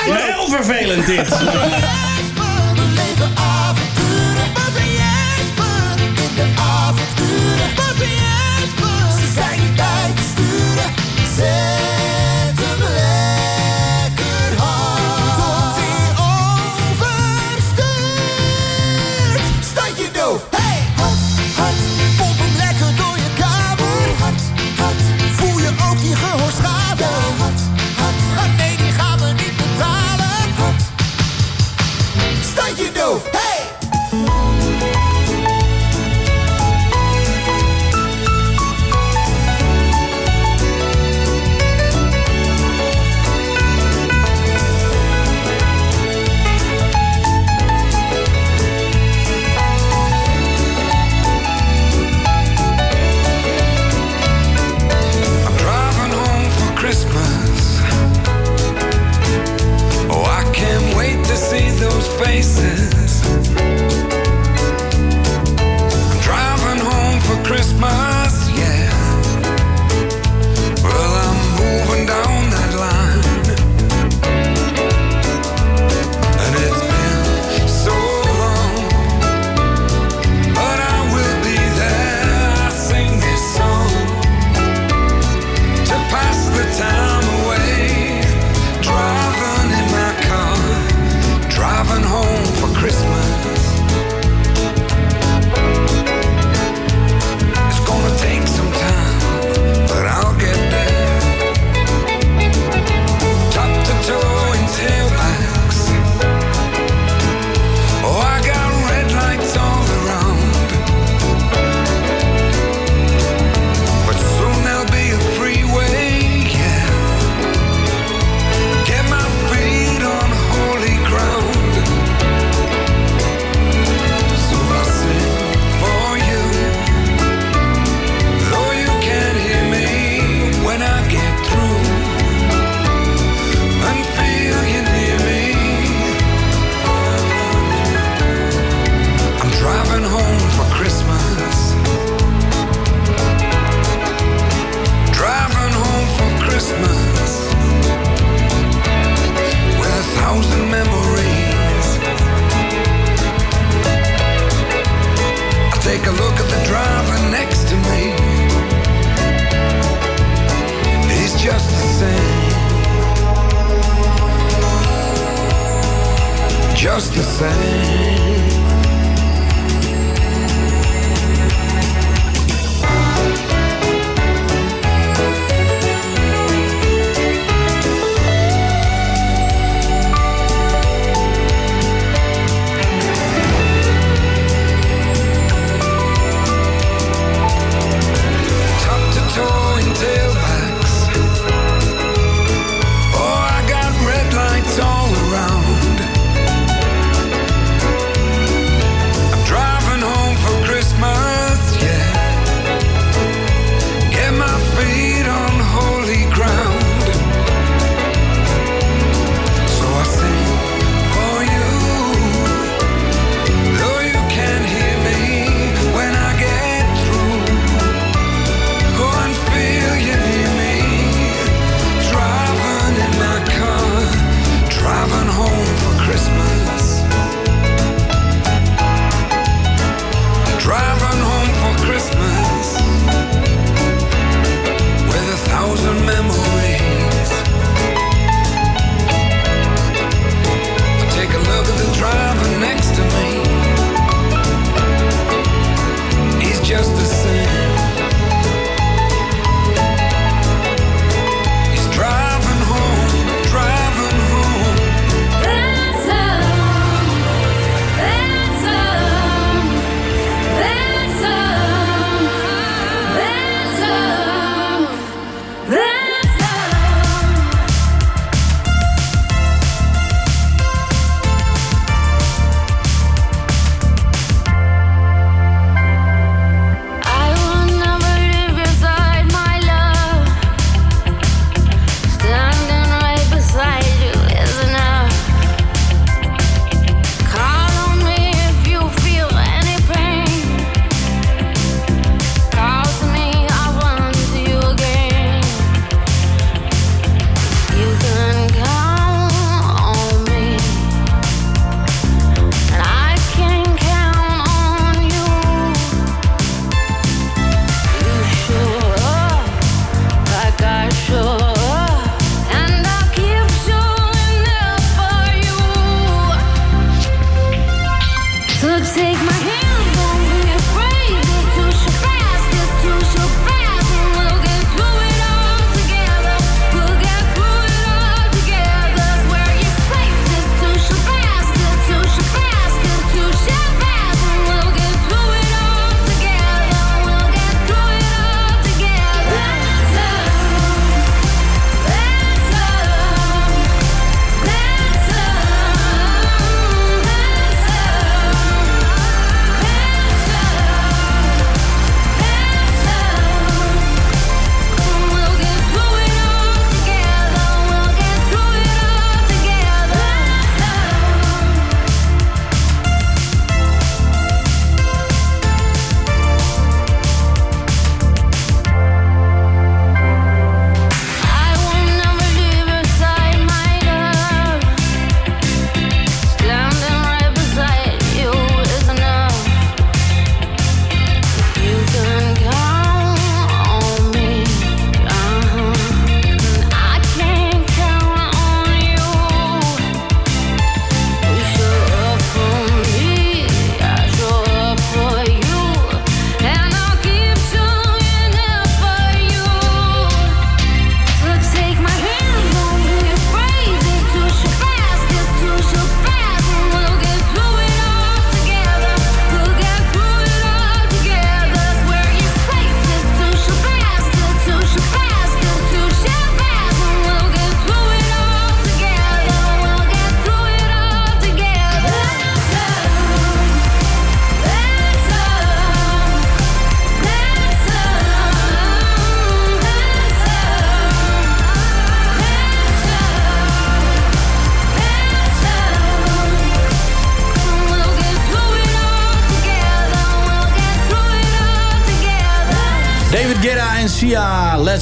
Heel 0.05 0.49
vervelend 0.49 1.07
dit. 1.07 1.29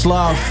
Love. 0.05 0.43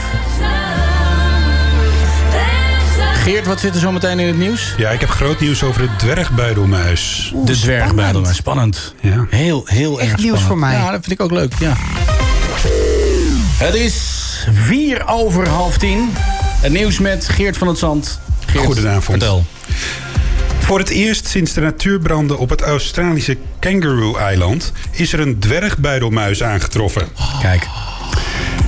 Geert, 3.23 3.45
wat 3.47 3.59
zit 3.59 3.73
er 3.73 3.79
zo 3.79 3.91
meteen 3.91 4.19
in 4.19 4.27
het 4.27 4.37
nieuws? 4.37 4.73
Ja, 4.77 4.89
ik 4.89 4.99
heb 4.99 5.09
groot 5.09 5.39
nieuws 5.39 5.63
over 5.63 5.81
de 5.81 5.89
dwergbuidelmuis. 5.97 7.33
de 7.45 7.59
dwergbuidelmuis, 7.59 8.35
spannend. 8.35 8.95
Ja. 9.01 9.25
Heel, 9.29 9.63
heel 9.65 10.01
erg 10.01 10.17
nieuws 10.17 10.19
spannend. 10.19 10.41
voor 10.47 10.57
mij. 10.57 10.73
Ja, 10.73 10.91
dat 10.91 10.99
vind 10.99 11.11
ik 11.11 11.21
ook 11.21 11.31
leuk, 11.31 11.53
ja. 11.59 11.73
Het 13.57 13.73
is 13.75 13.95
vier 14.51 15.07
over 15.07 15.47
half 15.49 15.77
tien. 15.77 16.09
Het 16.61 16.71
nieuws 16.71 16.99
met 16.99 17.29
Geert 17.29 17.57
van 17.57 17.67
het 17.67 17.77
Zand. 17.77 18.19
Geert, 18.45 18.65
Goedenavond. 18.65 19.03
Vertel. 19.03 19.45
Voor 20.59 20.79
het 20.79 20.89
eerst 20.89 21.27
sinds 21.27 21.53
de 21.53 21.61
natuurbranden 21.61 22.37
op 22.37 22.49
het 22.49 22.61
Australische 22.61 23.37
Kangaroo-eiland... 23.59 24.71
is 24.91 25.13
er 25.13 25.19
een 25.19 25.39
dwergbuidelmuis 25.39 26.43
aangetroffen. 26.43 27.07
Kijk. 27.41 27.67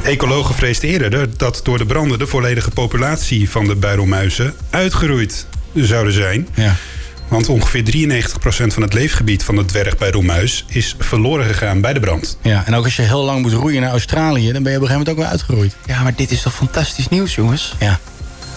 Ecologen 0.05 0.55
vreesden 0.55 0.89
eerder 0.89 1.37
dat 1.37 1.59
door 1.63 1.77
de 1.77 1.85
branden... 1.85 2.19
de 2.19 2.27
volledige 2.27 2.69
populatie 2.69 3.49
van 3.49 3.67
de 3.67 3.75
buidelmuizen 3.75 4.53
uitgeroeid 4.69 5.47
zouden 5.73 6.13
zijn. 6.13 6.47
Ja. 6.53 6.75
Want 7.27 7.49
ongeveer 7.49 7.83
93% 7.83 8.27
van 8.67 8.81
het 8.81 8.93
leefgebied 8.93 9.43
van 9.43 9.55
de 9.55 9.65
dwergbuidelmuis... 9.65 10.65
is 10.67 10.95
verloren 10.99 11.45
gegaan 11.45 11.81
bij 11.81 11.93
de 11.93 11.99
brand. 11.99 12.37
Ja, 12.41 12.63
en 12.65 12.73
ook 12.73 12.83
als 12.83 12.95
je 12.95 13.01
heel 13.01 13.23
lang 13.23 13.41
moet 13.41 13.53
roeien 13.53 13.81
naar 13.81 13.91
Australië... 13.91 14.51
dan 14.51 14.63
ben 14.63 14.71
je 14.71 14.77
op 14.77 14.83
een 14.83 14.89
gegeven 14.89 14.93
moment 14.97 15.09
ook 15.09 15.17
weer 15.17 15.27
uitgeroeid. 15.27 15.75
Ja, 15.85 16.03
maar 16.03 16.15
dit 16.15 16.31
is 16.31 16.41
toch 16.41 16.55
fantastisch 16.55 17.09
nieuws, 17.09 17.35
jongens? 17.35 17.73
Ja. 17.79 17.99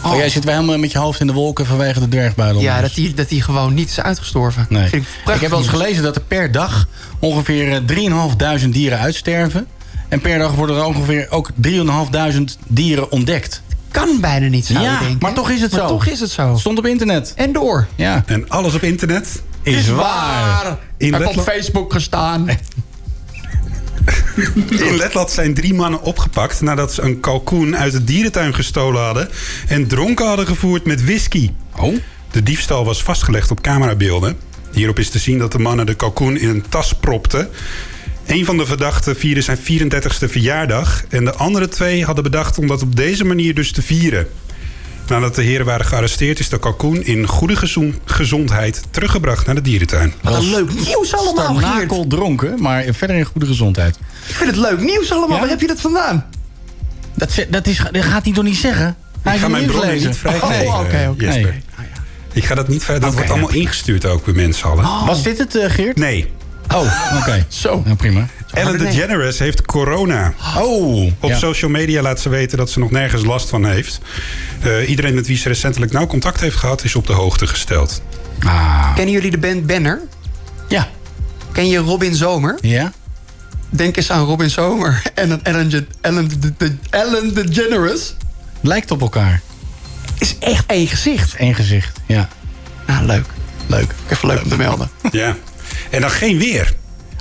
Oh. 0.04 0.16
jij 0.16 0.28
zit 0.28 0.44
wel 0.44 0.54
helemaal 0.54 0.78
met 0.78 0.92
je 0.92 0.98
hoofd 0.98 1.20
in 1.20 1.26
de 1.26 1.32
wolken 1.32 1.66
vanwege 1.66 2.00
de 2.00 2.08
dwergbuidel. 2.08 2.60
Ja, 2.60 2.80
dat 2.80 2.94
die, 2.94 3.14
dat 3.14 3.28
die 3.28 3.42
gewoon 3.42 3.74
niet 3.74 3.88
is 3.88 4.00
uitgestorven. 4.00 4.66
Nee. 4.68 4.88
Vind 4.88 5.04
Ik, 5.04 5.10
prachtig 5.22 5.40
heb 5.40 5.50
wel 5.50 5.58
eens 5.58 5.68
gelezen 5.68 6.02
dat 6.02 6.16
er 6.16 6.22
per 6.22 6.52
dag 6.52 6.86
ongeveer 7.18 7.72
eh, 7.72 8.60
3.500 8.62 8.68
dieren 8.68 8.98
uitsterven. 8.98 9.66
En 10.08 10.20
per 10.20 10.38
dag 10.38 10.54
worden 10.54 10.76
er 10.76 10.84
ongeveer 10.84 11.26
ook 11.30 11.50
3.500 11.66 12.42
dieren 12.66 13.10
ontdekt. 13.10 13.62
Kan 13.90 14.20
bijna 14.20 14.48
niet, 14.48 14.66
zou 14.66 14.80
ja, 14.80 14.92
je 14.92 14.98
denken. 14.98 15.18
maar 15.20 15.32
toch 15.32 15.50
is 15.50 15.60
het 15.60 15.70
Maar 15.70 15.80
zo. 15.80 15.86
toch 15.86 16.06
is 16.06 16.20
het 16.20 16.30
zo. 16.30 16.56
Stond 16.58 16.78
op 16.78 16.86
internet. 16.86 17.32
En 17.36 17.52
door. 17.52 17.86
Ja. 17.94 18.22
En 18.26 18.48
alles 18.48 18.74
op 18.74 18.82
internet 18.82 19.42
Is 19.62 19.88
waar. 19.88 20.78
In 20.96 21.12
Heb 21.12 21.26
op 21.26 21.40
Facebook 21.40 21.92
gestaan. 21.92 22.48
In 24.68 24.96
Letland 24.96 25.30
zijn 25.30 25.54
drie 25.54 25.74
mannen 25.74 26.02
opgepakt 26.02 26.60
nadat 26.60 26.94
ze 26.94 27.02
een 27.02 27.20
kalkoen 27.20 27.76
uit 27.76 27.92
de 27.92 28.04
dierentuin 28.04 28.54
gestolen 28.54 29.02
hadden 29.02 29.28
en 29.68 29.86
dronken 29.86 30.26
hadden 30.26 30.46
gevoerd 30.46 30.84
met 30.84 31.04
whisky. 31.04 31.50
Oh? 31.76 31.96
De 32.30 32.42
diefstal 32.42 32.84
was 32.84 33.02
vastgelegd 33.02 33.50
op 33.50 33.60
camerabeelden. 33.60 34.36
Hierop 34.72 34.98
is 34.98 35.10
te 35.10 35.18
zien 35.18 35.38
dat 35.38 35.52
de 35.52 35.58
mannen 35.58 35.86
de 35.86 35.94
kalkoen 35.94 36.36
in 36.36 36.48
een 36.48 36.64
tas 36.68 36.92
propten. 36.94 37.48
Een 38.28 38.44
van 38.44 38.56
de 38.56 38.66
verdachten 38.66 39.16
vierde 39.16 39.40
zijn 39.40 39.58
34ste 39.58 40.28
verjaardag 40.30 41.04
en 41.08 41.24
de 41.24 41.34
andere 41.34 41.68
twee 41.68 42.04
hadden 42.04 42.24
bedacht 42.24 42.58
om 42.58 42.66
dat 42.66 42.82
op 42.82 42.96
deze 42.96 43.24
manier 43.24 43.54
dus 43.54 43.72
te 43.72 43.82
vieren. 43.82 44.26
Nadat 45.08 45.34
de 45.34 45.42
heren 45.42 45.66
waren 45.66 45.86
gearresteerd 45.86 46.38
is 46.38 46.48
de 46.48 46.58
kalkoen 46.58 47.04
in 47.04 47.26
goede 47.26 47.56
gezo- 47.56 47.92
gezondheid 48.04 48.82
teruggebracht 48.90 49.46
naar 49.46 49.54
de 49.54 49.60
dierentuin. 49.60 50.12
Wat 50.22 50.34
een 50.34 50.50
leuk 50.50 50.74
nieuws 50.74 51.14
allemaal, 51.14 51.54
Geert. 51.54 52.10
Dronken, 52.10 52.62
maar 52.62 52.84
verder 52.90 53.16
in 53.16 53.24
goede 53.24 53.46
gezondheid. 53.46 53.98
Ik 54.28 54.34
vind 54.34 54.50
het 54.50 54.58
leuk 54.58 54.80
nieuws 54.80 55.10
allemaal. 55.12 55.34
Ja? 55.36 55.40
Waar 55.40 55.48
heb 55.50 55.60
je 55.60 55.66
dat 55.66 55.80
vandaan? 55.80 56.26
Dat, 57.14 57.46
dat, 57.50 57.66
is, 57.66 57.82
dat 57.92 58.04
gaat 58.04 58.24
hij 58.24 58.32
toch 58.32 58.44
niet 58.44 58.56
zeggen? 58.56 58.96
Hij 59.22 59.34
Ik 59.34 59.40
ga 59.40 59.48
mijn 59.48 59.66
bronnen 59.66 59.88
nieuwslezer. 59.88 60.08
niet 60.30 60.40
vrijgeven, 60.40 60.66
Oh, 60.74 60.80
oké, 60.80 60.96
eh, 60.96 61.10
oké. 61.10 61.24
Jesper. 61.24 61.50
Nee. 61.50 61.62
Ik 62.32 62.44
ga 62.44 62.54
dat 62.54 62.68
niet 62.68 62.84
verder. 62.84 63.02
Dat 63.02 63.14
wordt 63.14 63.30
allemaal 63.30 63.52
ingestuurd 63.52 64.04
ook 64.06 64.24
bij 64.24 64.34
mensen 64.34 64.68
allen. 64.68 65.06
Was 65.06 65.22
dit 65.22 65.38
het, 65.38 65.56
eh, 65.56 65.70
Geert? 65.70 65.96
Nee. 65.96 66.30
Oh, 66.74 67.16
oké. 67.20 67.46
Zo. 67.62 67.82
Ja, 67.86 67.94
prima. 67.94 68.26
Ellen 68.52 68.78
DeGeneres 68.78 69.38
heeft 69.38 69.62
corona. 69.62 70.32
Oh. 70.56 71.06
Op 71.20 71.30
ja. 71.30 71.36
social 71.38 71.70
media 71.70 72.02
laat 72.02 72.20
ze 72.20 72.28
weten 72.28 72.58
dat 72.58 72.70
ze 72.70 72.78
nog 72.78 72.90
nergens 72.90 73.24
last 73.24 73.48
van 73.48 73.64
heeft. 73.66 74.00
Eh, 74.60 74.88
iedereen 74.88 75.14
met 75.14 75.26
wie 75.26 75.36
ze 75.36 75.48
recentelijk 75.48 75.92
nauw 75.92 76.06
contact 76.06 76.40
heeft 76.40 76.56
gehad... 76.56 76.84
is 76.84 76.94
op 76.94 77.06
de 77.06 77.12
hoogte 77.12 77.46
gesteld. 77.46 78.02
Ah. 78.44 78.94
Kennen 78.94 79.14
jullie 79.14 79.30
de 79.30 79.38
band 79.38 79.66
Banner? 79.66 80.00
Ja. 80.68 80.88
Ken 81.52 81.68
je 81.68 81.78
Robin 81.78 82.14
Zomer? 82.14 82.58
Ja? 82.60 82.92
Denk 83.70 83.96
eens 83.96 84.10
aan 84.10 84.24
Robin 84.24 84.50
Zomer 84.50 85.02
en 85.14 85.32
aan 85.32 85.42
Ellen, 85.42 85.70
De- 85.70 85.86
Ellen, 86.00 86.28
De- 86.40 86.52
De- 86.56 86.76
Ellen 86.90 87.34
DeGeneres. 87.34 88.14
Lijkt 88.60 88.90
op 88.90 89.00
elkaar. 89.00 89.40
Is 90.18 90.36
echt 90.38 90.66
één 90.66 90.86
gezicht. 90.86 91.34
Eén 91.38 91.54
gezicht, 91.54 92.00
ja. 92.06 92.28
Nou, 92.86 93.06
leuk. 93.06 93.24
Leuk. 93.66 93.94
Even 94.08 94.28
leuk 94.28 94.42
om 94.42 94.48
te 94.48 94.56
melden. 94.56 94.90
Ja. 95.10 95.36
En 95.90 96.00
dan 96.00 96.10
geen 96.10 96.38
weer. 96.38 96.72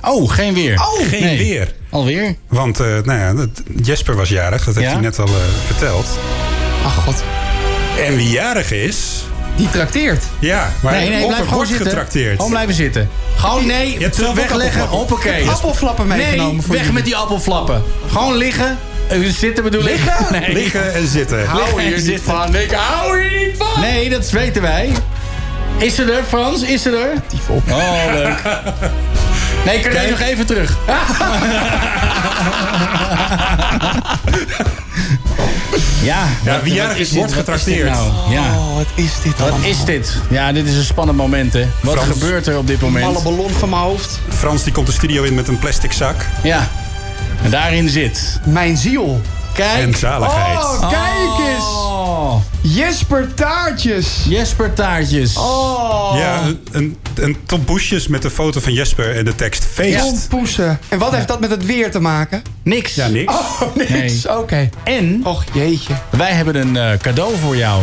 Oh, 0.06 0.30
geen 0.30 0.54
weer. 0.54 0.74
Oh, 0.80 1.08
geen 1.08 1.22
Nee. 1.22 1.38
weer. 1.38 1.72
Alweer? 1.90 2.34
Want 2.48 2.80
eh, 2.80 2.86
nou 2.86 3.18
ja, 3.38 3.46
Jesper 3.82 4.16
was 4.16 4.28
jarig. 4.28 4.64
Dat 4.64 4.74
heeft 4.74 4.86
Ja? 4.86 4.92
hij 4.92 5.02
net 5.02 5.18
al 5.18 5.26
eh, 5.26 5.32
verteld. 5.66 6.06
Ach 6.84 6.94
god. 6.94 7.22
En 8.06 8.16
wie 8.16 8.30
jarig 8.30 8.70
is... 8.72 8.96
Die 9.56 9.70
trakteert. 9.70 10.24
Ja, 10.38 10.72
maar 10.82 10.92
nee, 10.92 11.08
nee, 11.08 11.26
blijf 11.26 11.48
gewoon 11.48 11.66
zitten. 11.66 11.86
getrakteerd. 11.86 12.36
Gewoon 12.36 12.50
blijven 12.50 12.74
zitten. 12.74 13.08
Gewoon 13.36 13.66
nee, 13.66 13.98
Je 13.98 14.08
zelf 14.12 14.28
ook 14.28 14.34
wegleggen. 14.34 14.82
appelflappen. 14.82 14.98
Hoppakee. 14.98 15.48
Appelflappen 15.50 16.06
meegenomen 16.06 16.52
Nee, 16.52 16.60
voor 16.62 16.70
weg 16.70 16.78
jullie. 16.80 16.94
met 16.94 17.04
die 17.04 17.16
appelflappen. 17.16 17.82
Gewoon 18.12 18.36
liggen. 18.36 18.78
Eh, 19.08 19.18
Zitten 19.38 19.64
bedoel 19.64 19.80
ik. 19.80 19.86
Liggen? 19.86 20.26
Nee. 20.40 20.52
Liggen 20.52 20.94
en 20.94 21.06
zitten. 21.06 21.46
Hou 21.46 21.82
hier 21.82 22.02
niet 22.02 22.20
van. 22.24 22.54
Ik 22.54 22.70
hou 22.70 23.22
hier 23.28 23.46
niet 23.46 23.56
van. 23.56 23.80
Nee, 23.80 24.08
dat 24.10 24.30
weten 24.30 24.62
wij. 24.62 24.90
Is 25.78 25.94
ze 25.94 26.02
er, 26.12 26.24
Frans? 26.28 26.62
Is 26.62 26.82
ze 26.82 26.90
er? 26.90 27.12
Op. 27.48 27.62
Oh, 27.70 28.04
leuk. 28.14 28.42
Nee, 29.64 29.80
kan 29.80 30.02
je 30.02 30.10
nog 30.10 30.20
even 30.20 30.46
terug? 30.46 30.76
ja, 36.02 36.26
Ja, 36.44 36.60
wie 36.62 36.74
jarig 36.74 36.90
wat 36.92 36.98
is, 36.98 37.12
wordt 37.12 37.34
Wat 37.34 37.54
is 37.54 37.64
dit 37.64 37.74
getrakteerd. 37.74 37.90
Nou? 37.90 38.32
Ja. 38.32 38.40
Oh, 38.58 38.74
wat 38.76 38.86
is 38.94 39.10
dit 39.22 39.38
Wat 39.38 39.50
allemaal? 39.50 39.68
is 39.68 39.84
dit? 39.84 40.16
Ja, 40.30 40.52
dit 40.52 40.66
is 40.66 40.76
een 40.76 40.84
spannend 40.84 41.18
moment, 41.18 41.52
hè. 41.52 41.66
Wat 41.80 41.94
Frans. 41.94 42.08
gebeurt 42.18 42.46
er 42.46 42.58
op 42.58 42.66
dit 42.66 42.80
moment? 42.80 43.04
Alle 43.04 43.22
ballon 43.22 43.50
van 43.50 43.68
mijn 43.68 43.82
hoofd. 43.82 44.18
Frans 44.28 44.62
die 44.64 44.72
komt 44.72 44.86
de 44.86 44.92
studio 44.92 45.22
in 45.22 45.34
met 45.34 45.48
een 45.48 45.58
plastic 45.58 45.92
zak. 45.92 46.26
Ja. 46.42 46.68
En 47.42 47.50
daarin 47.50 47.88
zit... 47.88 48.40
Mijn 48.44 48.76
ziel. 48.76 49.20
Kijk. 49.58 49.82
En 49.82 49.94
zaligheid. 49.94 50.58
Oh, 50.58 50.88
kijk 50.88 51.48
eens. 51.48 51.64
Oh. 51.64 52.34
Jesper 52.60 53.34
Taartjes. 53.34 54.24
Jesper 54.28 54.72
taartjes. 54.72 55.36
Oh. 55.36 56.14
Ja, 56.16 56.42
een, 56.72 56.96
een, 57.14 57.36
met 58.08 58.22
de 58.22 58.30
foto 58.30 58.60
van 58.60 58.72
Jesper 58.72 59.16
en 59.16 59.24
de 59.24 59.34
tekst 59.34 59.64
feest. 59.64 59.98
Tompoesen. 59.98 60.78
En 60.88 60.98
wat 60.98 61.14
heeft 61.14 61.28
dat 61.28 61.40
met 61.40 61.50
het 61.50 61.66
weer 61.66 61.90
te 61.90 62.00
maken? 62.00 62.42
Niks. 62.62 62.94
Ja, 62.94 63.06
niks. 63.06 63.32
Oh, 63.32 63.60
niks. 63.74 63.90
Nee. 63.90 64.38
Oké. 64.38 64.68
En 64.84 65.20
Och, 65.24 65.44
jeetje. 65.52 65.94
wij 66.10 66.32
hebben 66.32 66.54
een 66.56 66.76
eh, 66.76 66.98
cadeau 66.98 67.36
voor 67.36 67.56
jou. 67.56 67.82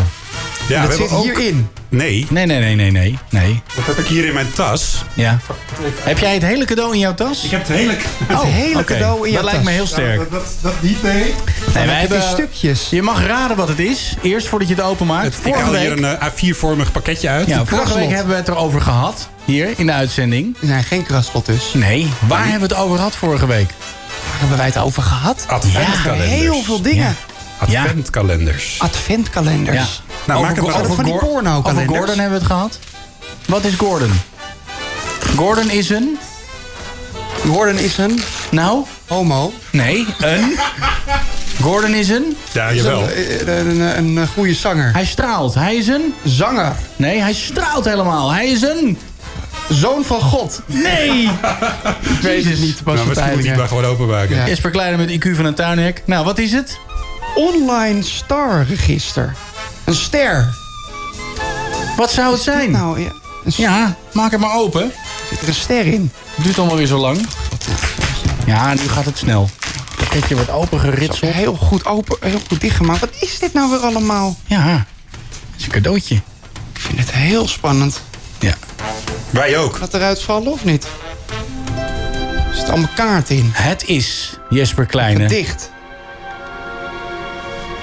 Ja, 0.68 0.82
dat 0.82 0.98
we 0.98 1.08
zit 1.08 1.22
hierin. 1.22 1.70
Nee, 1.90 2.28
Nee, 2.30 2.46
nee, 2.46 2.60
nee, 2.60 2.76
nee, 2.76 2.92
nee. 2.92 3.18
Nee. 3.30 3.62
dat 3.76 3.86
heb 3.86 3.98
ik 3.98 4.08
hier 4.08 4.26
in 4.26 4.34
mijn 4.34 4.52
tas. 4.54 5.04
Ja. 5.14 5.40
Heb 6.00 6.18
jij 6.20 6.34
het 6.34 6.42
hele 6.44 6.66
cadeau 6.66 6.94
in 6.94 7.00
jouw 7.00 7.14
tas? 7.14 7.44
Ik 7.44 7.52
heb 7.52 7.68
het 7.68 7.78
hele... 7.78 7.96
Het 8.28 8.42
hele 8.42 8.84
cadeau 8.84 9.26
in 9.26 9.30
je 9.32 9.36
Dat 9.36 9.46
lijkt 9.46 9.64
me 9.64 9.72
heel 9.72 9.88
sterk. 9.88 10.18
Dat, 10.18 10.32
dat, 10.32 10.44
dat 10.62 10.82
niet, 10.82 11.04
nee. 11.04 11.34
Nee, 11.74 11.86
wij 11.86 12.00
hebben 12.00 12.22
stukjes. 12.22 12.90
Je 12.90 13.02
mag 13.02 13.26
raden 13.26 13.58
wat 13.58 13.68
het 13.68 13.80
is. 13.80 14.16
Eerst 14.22 14.48
voordat 14.48 14.68
je 14.68 14.76
het 14.76 14.84
openmaakt. 14.84 15.26
Het, 15.26 15.34
ik 15.36 15.42
vorige 15.42 15.64
haal 15.64 15.74
hier 15.74 15.90
week, 15.90 15.98
een 15.98 16.18
eh, 16.18 16.54
A4-vormig 16.54 16.92
pakketje 16.92 17.30
uit. 17.30 17.48
ja, 17.48 17.66
vorige 17.66 17.98
week 17.98 18.10
hebben 18.10 18.34
we 18.34 18.40
het 18.40 18.48
erover 18.48 18.82
gehad. 18.82 19.30
Hier 19.46 19.74
in 19.76 19.86
de 19.86 19.92
uitzending. 19.94 20.56
Nee, 20.60 20.84
geen 20.84 21.04
kraslot 21.04 21.46
dus. 21.46 21.74
Nee, 21.74 22.10
waar 22.28 22.48
hebben 22.48 22.70
we 22.70 22.76
het 22.76 22.84
over 22.84 22.96
gehad 22.98 23.16
vorige 23.16 23.48
week? 23.48 23.70
Waar 24.30 24.40
hebben 24.40 24.58
wij 24.58 24.66
het 24.66 24.78
over 24.78 25.04
gehad? 25.04 25.46
Adventkalenders. 25.48 26.30
Heel 26.30 26.64
veel 26.64 26.82
dingen. 26.82 27.16
Adventkalenders. 27.58 28.76
Adventkalenders. 28.80 29.76
Ja. 29.78 29.86
Nou, 30.26 30.42
maak 30.42 30.52
over, 30.52 30.64
het 30.64 30.72
maar 30.74 30.84
over, 30.84 30.96
van 30.96 31.04
die 31.04 31.14
Gor- 31.14 31.48
over. 31.66 31.88
Gordon 31.88 32.08
hebben 32.08 32.28
we 32.30 32.34
het 32.34 32.46
gehad. 32.46 32.80
Wat 33.48 33.64
is 33.64 33.74
Gordon? 33.76 34.12
Gordon 35.36 35.70
is 35.70 35.90
een... 35.90 36.18
Gordon 37.48 37.78
is 37.78 37.98
een 37.98 38.20
Nou, 38.52 38.86
homo. 39.08 39.54
nee, 39.72 40.06
een... 40.20 40.58
Gordon 41.62 41.94
is 41.94 42.10
een... 42.10 42.38
Ja, 42.52 42.68
Is 42.68 42.76
jawel. 42.82 43.02
Een, 43.02 43.48
een, 43.70 43.80
een, 43.98 44.16
een, 44.16 44.28
goede 44.28 44.54
zanger. 44.54 44.94
Hij 44.94 45.06
straalt. 45.06 45.54
Hij 45.54 45.76
is 45.76 45.88
een... 45.88 46.14
Zanger. 46.24 46.76
Nee, 46.96 47.20
hij 47.22 47.34
straalt 47.34 47.86
helemaal. 47.86 48.32
Hij 48.32 48.48
is 48.48 48.62
een... 48.62 48.98
Zoon 49.70 50.04
van 50.06 50.22
God. 50.22 50.62
Nee! 50.66 51.30
Ik 52.16 52.20
weet 52.22 52.46
het 52.46 52.60
niet. 52.60 52.84
Pas 52.84 52.96
Nou, 52.96 53.08
misschien 53.08 53.30
moet 53.32 53.40
hij 53.40 53.50
het 53.50 53.58
maar 53.60 53.68
gewoon 53.68 53.86
openmaken. 53.86 54.36
Ja. 54.36 54.48
Jesper 54.48 54.72
Kleiner 54.72 55.00
met 55.00 55.10
IQ 55.10 55.36
van 55.36 55.46
een 55.46 55.54
tuinhek. 55.54 56.02
Nou, 56.06 56.26
wat 56.26 56.38
is 56.38 56.52
het? 56.52 56.80
Online 57.36 58.04
starregister. 58.04 59.36
Een 59.84 59.96
ster. 59.96 60.56
Wat 61.98 62.12
zou 62.12 62.34
het 62.34 62.42
zijn? 62.42 62.72
Nou, 62.72 63.00
ja. 63.00 63.12
Ja, 63.46 63.96
maak 64.14 64.32
het 64.32 64.40
maar 64.40 64.56
open. 64.56 64.92
Zit 65.30 65.42
er 65.42 65.48
een 65.48 65.54
ster 65.54 65.86
in? 65.86 66.12
Duurt 66.36 66.58
allemaal 66.58 66.78
weer 66.78 66.86
zo 66.86 66.98
lang. 66.98 67.28
Ja, 68.46 68.74
nu 68.74 68.88
gaat 68.88 69.06
het 69.06 69.18
snel. 69.18 69.50
Het 69.60 69.96
pakketje 69.98 70.36
wordt 70.36 70.50
opengeritseld. 70.50 71.34
Heel 71.34 71.56
goed 71.56 71.86
open, 71.86 72.18
heel 72.22 72.40
goed 72.48 72.62
dichtgemaakt. 72.62 73.00
Wat 73.00 73.14
is 73.20 73.40
dit 73.40 73.54
nou 73.54 73.70
weer 73.70 73.80
allemaal? 73.80 74.36
Ja, 74.46 74.74
dat 74.74 75.58
is 75.58 75.66
een 75.66 75.72
cadeautje. 75.72 76.16
Ik 76.74 76.80
vind 76.80 77.00
het 77.00 77.12
heel 77.12 77.48
spannend. 77.48 78.02
Ja. 78.40 78.54
Wij 79.30 79.58
ook. 79.58 79.76
Gaat 79.76 79.94
eruit 79.94 80.22
vallen 80.22 80.52
of 80.52 80.66
niet? 80.66 80.88
Er 82.50 82.56
zit 82.56 82.70
allemaal 82.70 82.90
kaart 82.96 83.30
in. 83.30 83.50
Het 83.54 83.86
is, 83.86 84.38
Jesper 84.50 84.86
Kleine, 84.86 85.22
Gedicht. 85.22 85.72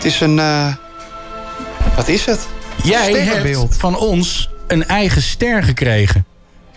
Het 0.03 0.13
is 0.13 0.21
een... 0.21 0.39
eh, 0.39 0.75
wat 1.97 2.09
is 2.09 2.25
het? 2.25 2.41
Jij 2.83 3.13
hebt 3.13 3.77
van 3.77 3.97
ons 3.97 4.51
een 4.67 4.87
eigen 4.87 5.23
ster 5.23 5.63
gekregen. 5.63 6.25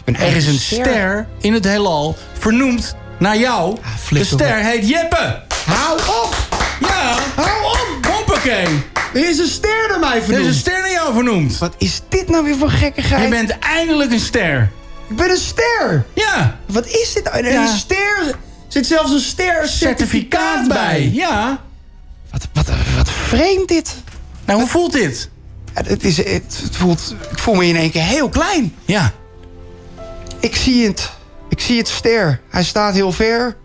een 0.06 0.16
er 0.18 0.36
is 0.36 0.48
een 0.48 0.60
ster? 0.60 0.86
ster 0.86 1.28
in 1.42 1.54
het 1.54 1.66
heelal 1.66 2.18
vernoemd 2.40 2.96
naar 3.20 3.38
jou. 3.38 3.76
de 3.76 3.82
flikker 4.00 4.32
ster 4.40 4.58
op. 4.58 4.64
heet 4.64 4.90
Jeppe. 4.90 5.42
Hou 5.66 5.98
op! 6.00 6.36
Ja, 6.80 7.16
Hou 7.36 7.64
op! 7.64 8.06
hoppakee. 8.12 8.66
Er 9.14 9.30
is 9.30 9.38
een 9.38 9.48
ster 9.48 9.86
naar 9.90 10.00
mij 10.00 10.10
Er 10.12 10.18
is 10.18 10.24
vernoemd. 10.26 10.48
een 10.48 10.54
ster 10.54 10.80
naar 10.80 10.92
jou 10.92 11.14
vernoemd. 11.14 11.58
Wat 11.58 11.74
is 11.78 12.02
dit 12.10 12.30
nou 12.30 12.44
weer 12.44 12.56
voor 12.58 12.70
gekkigheid? 12.70 13.24
Je 13.24 13.30
bent 13.30 13.60
eindelijk 13.60 14.12
een 14.12 14.20
ster. 14.20 14.70
Ik 15.10 15.16
ben 15.16 15.30
een 15.30 15.38
ster! 15.38 16.06
Ja, 16.14 16.60
Wat 16.66 16.88
is 16.88 17.14
dit? 17.14 17.24
nou? 17.24 17.46
Ja. 17.48 17.62
een 17.62 17.78
ster... 17.78 18.18
Er 18.28 18.82
zit 18.82 18.86
zelfs 18.88 19.12
een 19.12 19.20
ster 19.20 19.68
certificaat 19.68 20.68
bij. 20.68 21.10
Ja. 21.14 21.60
Wat, 22.36 22.66
wat, 22.66 22.76
wat 22.96 23.10
vreemd 23.10 23.68
dit. 23.68 23.96
Nou, 24.46 24.60
hoe 24.60 24.70
voelt 24.70 24.92
dit? 24.92 25.30
Het 25.74 26.04
is, 26.04 26.18
het, 26.18 26.60
het 26.64 26.76
voelt, 26.76 27.16
ik 27.32 27.40
voel 27.40 27.54
me 27.54 27.66
in 27.66 27.76
één 27.76 27.92
keer 27.92 28.04
heel 28.04 28.30
klein. 28.30 28.76
Ja. 28.86 29.14
Ik 30.40 30.56
zie 30.56 30.88
het. 30.88 31.12
Ik 31.50 31.60
zie 31.60 31.78
het 31.78 31.88
ster. 31.88 32.42
Hij 32.50 32.64
staat 32.64 32.94
heel 32.94 33.12
ver. 33.12 33.58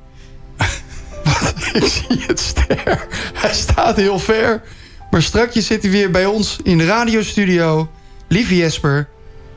Ik 1.72 1.84
zie 1.84 2.24
het 2.26 2.40
ster. 2.40 3.06
Hij 3.34 3.54
staat 3.54 3.96
heel 3.96 4.18
ver. 4.18 4.62
Maar 5.10 5.22
strakjes 5.22 5.66
zit 5.66 5.82
hij 5.82 5.90
weer 5.90 6.10
bij 6.10 6.26
ons 6.26 6.58
in 6.62 6.78
de 6.78 6.86
radiostudio. 6.86 7.90
Lieve 8.28 8.56
Jesper, 8.56 9.08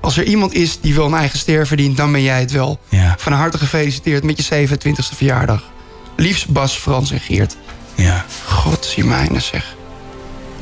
als 0.02 0.18
er 0.18 0.24
iemand 0.24 0.54
is 0.54 0.80
die 0.80 0.96
wel 0.96 1.06
een 1.06 1.14
eigen 1.14 1.40
ster 1.40 1.68
verdient... 1.68 1.98
dan 1.98 2.12
ben 2.12 2.22
jij 2.22 2.40
het 2.40 2.52
wel. 2.52 2.80
Ja. 2.90 3.16
Van 3.18 3.32
harte 3.32 3.58
gefeliciteerd 3.58 4.24
met 4.24 4.46
je 4.46 4.68
27e 4.68 5.16
verjaardag. 5.16 5.72
Liefst 6.16 6.50
Bas, 6.50 6.78
Frans 6.78 7.12
en 7.12 7.20
Geert. 7.20 7.56
Ja. 7.96 8.26
God, 8.46 8.96
mijne 8.98 9.40
zeg. 9.40 9.76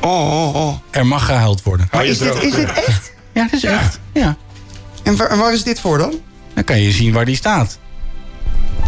Oh, 0.00 0.32
oh, 0.32 0.54
oh. 0.54 0.76
Er 0.90 1.06
mag 1.06 1.24
gehuild 1.26 1.62
worden. 1.62 1.88
Maar 1.92 2.06
is 2.06 2.18
dit, 2.18 2.42
is 2.42 2.54
dit 2.54 2.72
echt? 2.72 3.12
Ja, 3.32 3.42
dat 3.42 3.52
is 3.52 3.64
echt. 3.64 4.00
Ja. 4.12 4.36
En 5.02 5.16
waar, 5.16 5.52
is 5.52 5.62
dit 5.64 5.80
voor 5.80 5.98
dan? 5.98 6.14
Dan 6.54 6.64
kan 6.64 6.80
je 6.80 6.90
zien 6.92 7.12
waar 7.12 7.24
die 7.24 7.36
staat. 7.36 7.78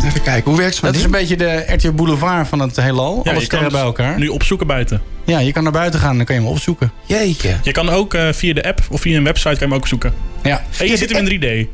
Even 0.04 0.22
kijken, 0.22 0.50
hoe 0.50 0.60
werkt 0.60 0.74
zo'n 0.74 0.84
Dat 0.86 0.94
is 0.94 1.02
ding? 1.02 1.14
een 1.14 1.20
beetje 1.20 1.36
de 1.36 1.64
RTL 1.74 1.90
Boulevard 1.92 2.48
van 2.48 2.58
het 2.58 2.76
heelal. 2.76 3.20
Ja, 3.24 3.30
Alle 3.30 3.30
je 3.30 3.32
kan 3.34 3.42
sterren 3.44 3.68
bij 3.68 3.78
dus 3.80 3.86
elkaar. 3.88 4.18
nu 4.18 4.28
opzoeken 4.28 4.66
buiten. 4.66 5.02
Ja, 5.24 5.38
je 5.38 5.52
kan 5.52 5.62
naar 5.62 5.72
buiten 5.72 6.00
gaan 6.00 6.10
en 6.10 6.16
dan 6.16 6.26
kan 6.26 6.34
je 6.34 6.40
hem 6.40 6.50
opzoeken. 6.50 6.92
Jeetje. 7.06 7.56
Je 7.62 7.72
kan 7.72 7.88
ook 7.88 8.14
eh, 8.14 8.28
via 8.32 8.54
de 8.54 8.64
app 8.64 8.80
of 8.90 9.00
via 9.00 9.16
een 9.16 9.24
website 9.24 9.48
kan 9.48 9.58
je 9.58 9.64
hem 9.64 9.74
ook 9.74 9.86
zoeken. 9.88 10.14
Ja. 10.42 10.64
En 10.78 10.86
je 10.86 10.96
zit 10.96 11.12
hem 11.12 11.26
in 11.26 11.40
3D. 11.40 11.68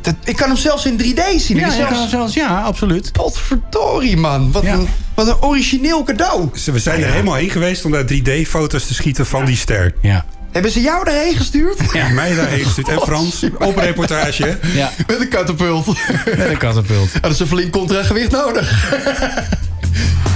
Dat, 0.00 0.14
ik 0.24 0.36
kan 0.36 0.48
hem 0.48 0.56
zelfs 0.56 0.86
in 0.86 1.00
3D 1.02 1.20
zien. 1.40 1.56
Ja, 1.56 1.70
zelfs... 1.70 1.92
kan 1.92 2.08
zelfs, 2.08 2.34
ja, 2.34 2.60
absoluut. 2.62 3.12
Potverdorie, 3.12 4.16
man. 4.16 4.52
Wat, 4.52 4.62
Ja. 4.62 4.72
een, 4.72 4.88
wat 5.14 5.26
een 5.28 5.42
origineel 5.42 6.02
cadeau. 6.04 6.48
We 6.64 6.78
zijn 6.78 7.02
er 7.02 7.10
helemaal 7.10 7.34
heen 7.34 7.50
geweest 7.50 7.84
om 7.84 7.90
daar 7.90 8.04
3D-foto's 8.12 8.86
te 8.86 8.94
schieten 8.94 9.26
van 9.26 9.44
die 9.44 9.56
ster. 9.56 9.94
Ja. 10.02 10.24
Hebben 10.52 10.70
ze 10.70 10.80
jou 10.80 11.04
daarheen 11.04 11.36
gestuurd? 11.36 11.78
Ja. 11.92 12.08
Mij 12.08 12.34
daarheen 12.34 12.64
gestuurd. 12.64 12.88
En 12.88 13.00
Frans, 13.00 13.42
op 13.58 13.76
reportage. 13.76 14.58
Ja, 14.74 14.90
Met 15.06 15.20
een 15.20 15.28
katapult. 15.28 15.86
met 16.24 16.48
een 16.48 16.56
katapult. 16.58 17.22
Dat 17.22 17.30
is 17.30 17.38
een 17.40 17.46
flink 17.46 17.72
contragewicht 17.72 18.30
nodig. 18.30 18.92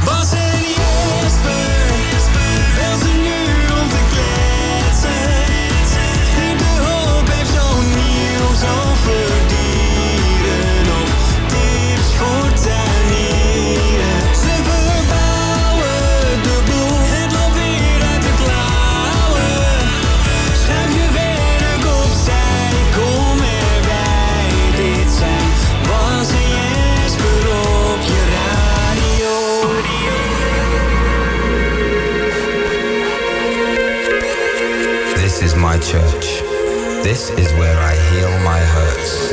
Bas 0.05 0.29
church. 35.85 36.43
This 37.03 37.31
is 37.31 37.53
where 37.55 37.77
I 37.77 37.95
heal 38.11 38.31
my 38.45 38.61
hurts. 38.61 39.32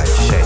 I 0.00 0.04
share. 0.06 0.39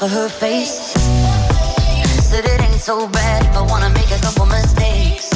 Off 0.00 0.02
of 0.02 0.10
her 0.10 0.28
face. 0.28 0.92
Said 2.22 2.44
it 2.44 2.60
ain't 2.60 2.80
so 2.80 3.08
bad 3.08 3.44
if 3.44 3.56
I 3.56 3.62
wanna 3.62 3.90
make 3.90 4.10
a 4.10 4.18
couple 4.20 4.46
mistakes. 4.46 5.29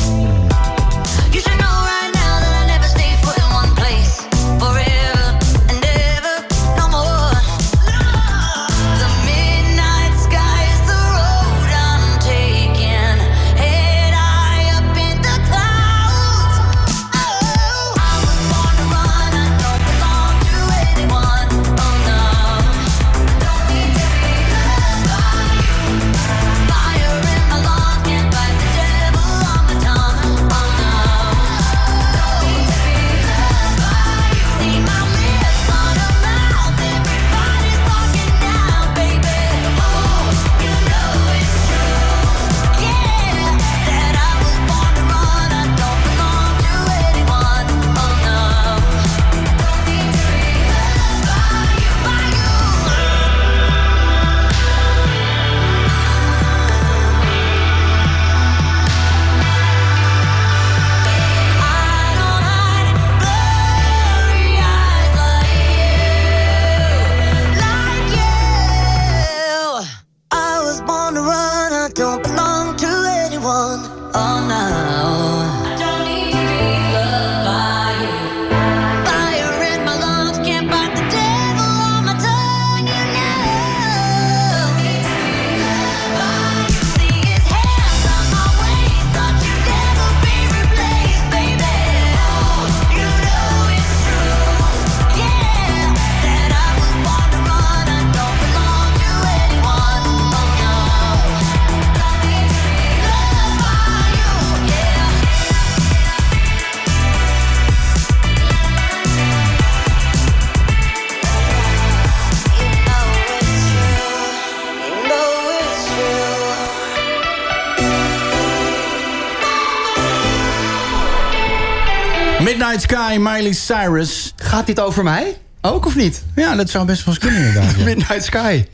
Miley 123.25 123.53
Cyrus. 123.53 124.33
Gaat 124.37 124.67
dit 124.67 124.81
over 124.81 125.03
mij? 125.03 125.37
Ook 125.61 125.87
of 125.87 125.95
niet? 125.97 126.23
Ja, 126.35 126.55
dat 126.55 126.71
zou 126.71 126.85
best 126.87 127.05
wel 127.05 127.15
eens 127.15 127.25
kunnen 127.25 127.45
inderdaad. 127.47 127.75
ja. 127.79 127.85
Midnight 127.85 128.25
Sky. 128.25 128.65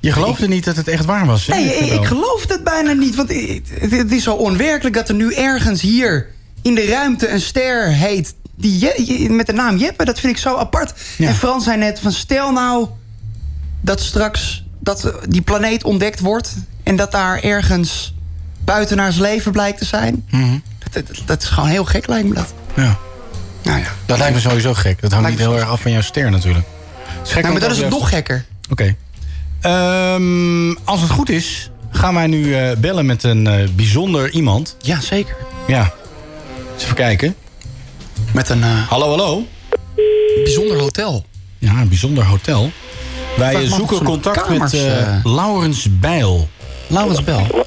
Je 0.00 0.12
geloofde 0.12 0.48
niet 0.48 0.64
dat 0.64 0.76
het 0.76 0.88
echt 0.88 1.04
waar 1.04 1.26
was. 1.26 1.46
hè, 1.46 1.54
Nee, 1.54 1.74
ik, 1.74 2.04
geloof 2.04 2.44
het 2.48 2.64
bijna 2.64 2.92
niet. 2.92 3.14
Want 3.14 3.28
het, 3.28 3.90
het 3.90 4.12
is 4.12 4.22
zo 4.22 4.32
onwerkelijk 4.34 4.94
dat 4.94 5.08
er 5.08 5.14
nu 5.14 5.34
ergens 5.34 5.80
hier 5.80 6.26
in 6.62 6.74
de 6.74 6.86
ruimte 6.86 7.28
een 7.28 7.40
ster 7.40 7.86
heet. 7.88 8.34
Die 8.56 8.78
Je- 8.80 9.30
met 9.30 9.46
de 9.46 9.52
naam 9.52 9.76
Jeppe. 9.76 10.04
Dat 10.04 10.20
vind 10.20 10.32
ik 10.32 10.38
zo 10.42 10.56
apart. 10.56 10.92
En 11.18 11.34
Frans 11.34 11.64
zei 11.64 11.76
net 11.76 12.00
van 12.00 12.12
stel 12.12 12.52
nou 12.52 12.88
dat 13.80 14.00
straks 14.00 14.64
dat 14.80 15.12
die 15.28 15.42
planeet 15.42 15.84
ontdekt 15.84 16.20
wordt. 16.20 16.54
En 16.82 16.96
dat 16.96 17.12
daar 17.12 17.40
ergens 17.40 18.14
buitenaars 18.64 19.16
leven 19.18 19.52
blijkt 19.52 19.78
te 19.78 19.84
zijn. 19.84 20.24
Mhm. 20.30 20.58
dat, 20.90 21.06
dat, 21.06 21.16
dat 21.26 21.42
is 21.42 21.48
gewoon 21.48 21.68
heel 21.68 21.84
gek 21.84 22.06
lijkt 22.06 22.28
me 22.28 22.34
dat. 22.34 22.54
Ja. 22.76 22.98
Nou 23.64 23.78
ja. 23.78 23.86
Dat 24.06 24.18
lijkt 24.18 24.34
me 24.34 24.40
sowieso 24.40 24.74
gek. 24.74 25.00
Dat 25.00 25.10
hangt 25.12 25.26
Lijkt 25.26 25.40
niet 25.40 25.48
heel 25.48 25.58
erg 25.58 25.68
af 25.68 25.80
van 25.80 25.90
jouw 25.90 26.00
ster 26.00 26.30
natuurlijk. 26.30 26.66
Het 27.06 27.26
is 27.26 27.32
gek 27.32 27.42
Nou, 27.42 27.52
maar 27.54 27.62
dat 27.62 27.70
is 27.76 27.78
het 27.82 27.90
nog 27.90 28.08
gekker. 28.08 28.44
Oké. 28.70 28.96
Ehm, 29.60 30.70
als 30.84 31.00
het 31.00 31.10
goed 31.10 31.28
is, 31.30 31.70
gaan 31.90 32.14
wij 32.14 32.26
nu 32.26 32.54
eh, 32.54 32.76
bellen 32.76 33.06
met 33.06 33.22
een 33.22 33.46
eh, 33.46 33.68
bijzonder 33.72 34.30
iemand. 34.30 34.76
Ja, 34.80 35.00
zeker. 35.00 35.36
Ja. 35.66 35.92
Eens 36.74 36.82
even 36.82 36.94
kijken. 36.94 37.34
Met 38.32 38.48
een... 38.48 38.62
eh, 38.62 38.88
Hallo, 38.88 39.08
hallo. 39.08 39.46
Bijzonder 40.44 40.78
hotel. 40.78 41.24
Ja, 41.58 41.70
een 41.80 41.88
bijzonder 41.88 42.24
hotel. 42.24 42.72
Wij 43.36 43.66
zoeken 43.66 44.02
contact 44.04 44.42
kamers, 44.46 44.72
met 44.72 45.04
Laurens 45.24 45.86
Bijl. 45.98 46.48
Laurens 46.86 47.24
Bel. 47.24 47.66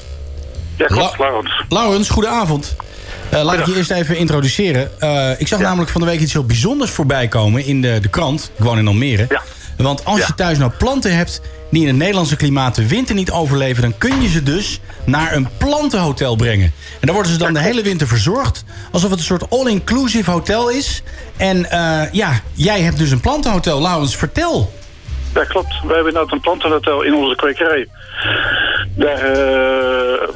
Ja, 0.75 0.85
klopt, 0.85 1.19
Laurens. 1.19 1.63
Laurens, 1.69 2.09
goedenavond. 2.09 2.75
Eh, 3.29 3.43
laat 3.43 3.59
ik 3.59 3.65
je 3.65 3.75
eerst 3.75 3.91
even 3.91 4.17
introduceren. 4.17 4.99
Eh, 4.99 5.29
ik 5.37 5.47
zag 5.47 5.59
namelijk 5.59 5.91
van 5.91 6.01
de 6.01 6.07
week 6.07 6.19
iets 6.19 6.33
heel 6.33 6.45
bijzonders 6.45 6.91
voorbij 6.91 7.27
komen 7.27 7.65
in 7.65 7.81
de, 7.81 7.99
de 8.01 8.09
krant. 8.09 8.51
Ik 8.57 8.63
woon 8.63 8.77
in 8.77 8.87
Almere. 8.87 9.27
Want 9.77 10.05
als 10.05 10.27
je 10.27 10.35
thuis 10.35 10.57
nou 10.57 10.71
planten 10.77 11.15
hebt 11.15 11.41
die 11.71 11.81
in 11.81 11.87
het 11.87 11.97
Nederlandse 11.97 12.35
klimaat 12.35 12.75
de 12.75 12.87
winter 12.87 13.15
niet 13.15 13.31
overleven... 13.31 13.81
dan 13.81 13.97
kun 13.97 14.21
je 14.21 14.29
ze 14.29 14.43
dus 14.43 14.79
naar 15.05 15.33
een 15.33 15.47
plantenhotel 15.57 16.35
brengen. 16.35 16.65
En 16.65 16.99
daar 17.01 17.13
worden 17.13 17.31
ze 17.31 17.37
dan 17.37 17.53
de 17.53 17.59
hele 17.59 17.81
winter 17.81 18.07
verzorgd. 18.07 18.63
Alsof 18.91 19.09
het 19.09 19.19
een 19.19 19.25
soort 19.25 19.49
all-inclusive 19.49 20.31
hotel 20.31 20.69
is. 20.69 21.03
En 21.37 21.71
eh, 21.71 22.11
ja, 22.11 22.41
jij 22.53 22.81
hebt 22.81 22.97
dus 22.97 23.11
een 23.11 23.21
plantenhotel. 23.21 23.81
Laurens, 23.81 24.15
vertel. 24.15 24.73
Ja, 25.33 25.43
klopt. 25.43 25.81
We 25.81 25.93
hebben 25.93 26.07
inderdaad 26.07 26.31
een 26.31 26.39
plantenhotel 26.39 27.01
in 27.01 27.13
onze 27.13 27.35
kwekerij. 27.35 27.87
Daar, 28.95 29.21
eh, 29.21 30.29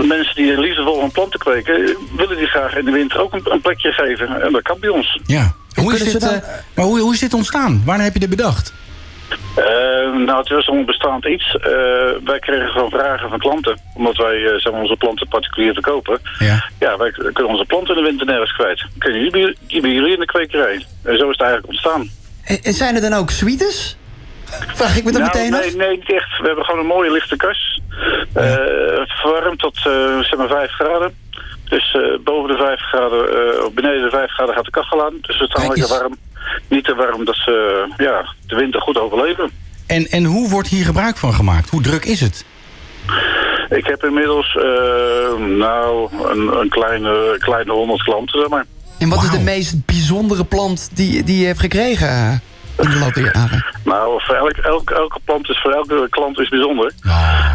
de 0.00 0.06
mensen 0.06 0.34
die 0.36 0.58
liefdevol 0.60 1.00
van 1.00 1.10
planten 1.10 1.38
kweken, 1.38 1.96
willen 2.16 2.36
die 2.36 2.46
graag 2.46 2.76
in 2.76 2.84
de 2.84 2.90
winter 2.90 3.20
ook 3.20 3.32
een, 3.34 3.42
een 3.52 3.60
plekje 3.60 3.92
geven. 3.92 4.42
En 4.42 4.52
dat 4.52 4.62
kan 4.62 4.76
bij 4.80 4.88
ons. 4.90 5.20
Ja. 5.26 5.54
Hoe 5.74 5.94
is, 5.94 6.12
dit, 6.12 6.22
eh, 6.22 6.30
maar 6.74 6.84
hoe, 6.84 7.00
hoe 7.00 7.12
is 7.14 7.20
dit 7.20 7.34
ontstaan? 7.34 7.82
Wanneer 7.84 8.04
heb 8.04 8.12
je 8.14 8.20
dit 8.20 8.30
bedacht? 8.30 8.72
Eh, 9.56 9.64
nou, 10.26 10.38
het 10.38 10.48
was 10.48 10.66
een 10.66 10.78
onbestaand 10.78 11.24
iets. 11.26 11.56
Eh, 11.56 11.70
wij 12.24 12.38
kregen 12.40 12.68
gewoon 12.68 12.90
vragen 12.90 13.28
van 13.28 13.38
klanten. 13.38 13.80
Omdat 13.94 14.16
wij 14.16 14.44
eh, 14.46 14.58
zeg 14.58 14.72
maar, 14.72 14.80
onze 14.80 14.96
planten 14.96 15.28
particulier 15.28 15.72
verkopen. 15.72 16.18
Ja. 16.38 16.64
Ja, 16.78 16.96
wij 16.96 17.10
kunnen 17.10 17.48
onze 17.48 17.64
planten 17.64 17.96
in 17.96 18.02
de 18.02 18.08
winter 18.08 18.26
nergens 18.26 18.52
kwijt. 18.52 18.86
Kunnen 18.98 19.18
jullie 19.22 19.32
bij- 19.44 19.56
die 19.66 19.80
bij 19.80 19.90
jullie 19.92 20.12
in 20.12 20.20
de 20.20 20.26
kwekerij. 20.26 20.74
En 21.02 21.18
zo 21.18 21.24
is 21.30 21.36
het 21.38 21.40
eigenlijk 21.40 21.66
ontstaan. 21.66 22.10
En 22.44 22.62
en 22.62 22.72
zijn 22.74 22.94
er 22.94 23.00
dan 23.00 23.12
ook 23.12 23.30
sweetes? 23.30 23.96
Vraag 24.74 24.96
ik 24.96 25.04
me 25.04 25.12
dan 25.12 25.20
nou, 25.20 25.36
meteen 25.36 25.50
nee, 25.50 25.66
af. 25.66 25.74
nee, 25.74 25.96
niet 25.96 26.12
echt. 26.12 26.38
We 26.38 26.46
hebben 26.46 26.64
gewoon 26.64 26.80
een 26.80 26.86
mooie 26.86 27.10
lichte 27.10 27.36
kas. 27.36 27.80
Eh 28.34 28.78
verwarmd 29.20 29.58
tot 29.58 29.76
eh, 29.76 30.18
zeg 30.20 30.36
maar 30.36 30.48
5 30.48 30.70
graden. 30.70 31.14
Dus 31.68 31.94
eh, 31.94 32.18
boven 32.24 32.50
de 32.50 32.56
5 32.56 32.80
graden, 32.80 33.28
eh, 33.28 33.64
of 33.64 33.72
beneden 33.72 34.02
de 34.02 34.10
5 34.10 34.30
graden 34.30 34.54
gaat 34.54 34.64
de 34.64 34.70
kachel 34.70 35.04
aan. 35.04 35.14
Dus 35.20 35.38
we 35.38 35.44
staan 35.44 35.66
Kijk 35.66 35.76
lekker 35.76 35.98
warm. 35.98 36.16
Niet 36.68 36.84
te 36.84 36.94
warm 36.94 37.24
dat 37.24 37.36
ze 37.36 37.84
ja, 37.96 38.34
de 38.46 38.56
winter 38.56 38.80
goed 38.80 38.98
overleven. 38.98 39.50
En, 39.86 40.06
en 40.06 40.24
hoe 40.24 40.48
wordt 40.48 40.68
hier 40.68 40.84
gebruik 40.84 41.16
van 41.16 41.34
gemaakt? 41.34 41.70
Hoe 41.70 41.82
druk 41.82 42.04
is 42.04 42.20
het? 42.20 42.44
Ik 43.68 43.86
heb 43.86 44.04
inmiddels 44.04 44.56
eh, 44.56 45.36
nou, 45.38 46.08
een, 46.30 46.60
een 46.60 46.68
kleine, 46.68 47.36
kleine 47.38 47.72
100 47.72 48.02
klanten, 48.02 48.40
zeg 48.40 48.48
maar. 48.48 48.64
En 48.98 49.08
wat 49.08 49.22
is 49.22 49.30
de 49.30 49.40
meest 49.40 49.86
bijzondere 49.86 50.44
plant 50.44 50.90
die, 50.92 51.24
die 51.24 51.40
je 51.40 51.46
hebt 51.46 51.60
gekregen 51.60 52.42
in 52.78 52.90
de 52.90 52.98
loop 52.98 53.14
der 53.14 53.30
jaren? 53.34 53.64
Nou, 53.84 54.20
voor 54.22 54.34
elk, 54.34 54.56
elk, 54.56 54.90
elke 54.90 55.18
plant 55.24 55.48
is 55.48 55.60
voor 55.60 55.72
elke 55.72 56.06
klant 56.10 56.38
is 56.38 56.48
bijzonder. 56.48 56.92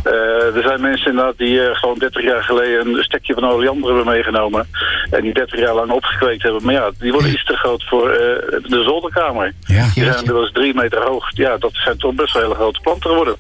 Eh, 0.04 0.56
er 0.56 0.62
zijn 0.62 0.82
mensen 0.82 1.10
inderdaad 1.10 1.38
die 1.38 1.62
eh, 1.62 1.76
gewoon 1.76 1.98
30 1.98 2.24
jaar 2.24 2.44
geleden 2.44 2.88
een 2.88 3.04
stekje 3.04 3.34
van 3.34 3.46
oleander 3.46 3.96
hebben 3.96 4.14
meegenomen. 4.14 4.68
En 5.10 5.22
die 5.22 5.34
30 5.34 5.60
jaar 5.60 5.74
lang 5.74 5.92
opgekweekt 5.92 6.44
hebben. 6.44 6.64
Maar 6.64 6.74
ja, 6.74 6.92
die 7.00 7.12
worden 7.12 7.32
iets 7.32 7.46
te 7.46 7.56
groot 7.56 7.84
voor 7.84 8.10
eh, 8.10 8.18
de 8.64 8.84
zolderkamer. 8.84 9.54
Ja. 9.66 9.88
Die 9.94 10.04
zijn 10.04 10.18
inmiddels 10.18 10.52
drie 10.52 10.74
meter 10.74 11.04
hoog. 11.04 11.26
Ja, 11.30 11.58
dat 11.58 11.72
zijn 11.74 11.98
toch 11.98 12.14
best 12.14 12.34
wel 12.34 12.42
hele 12.42 12.56
grote 12.56 12.80
planten 12.80 13.10
geworden. 13.10 13.36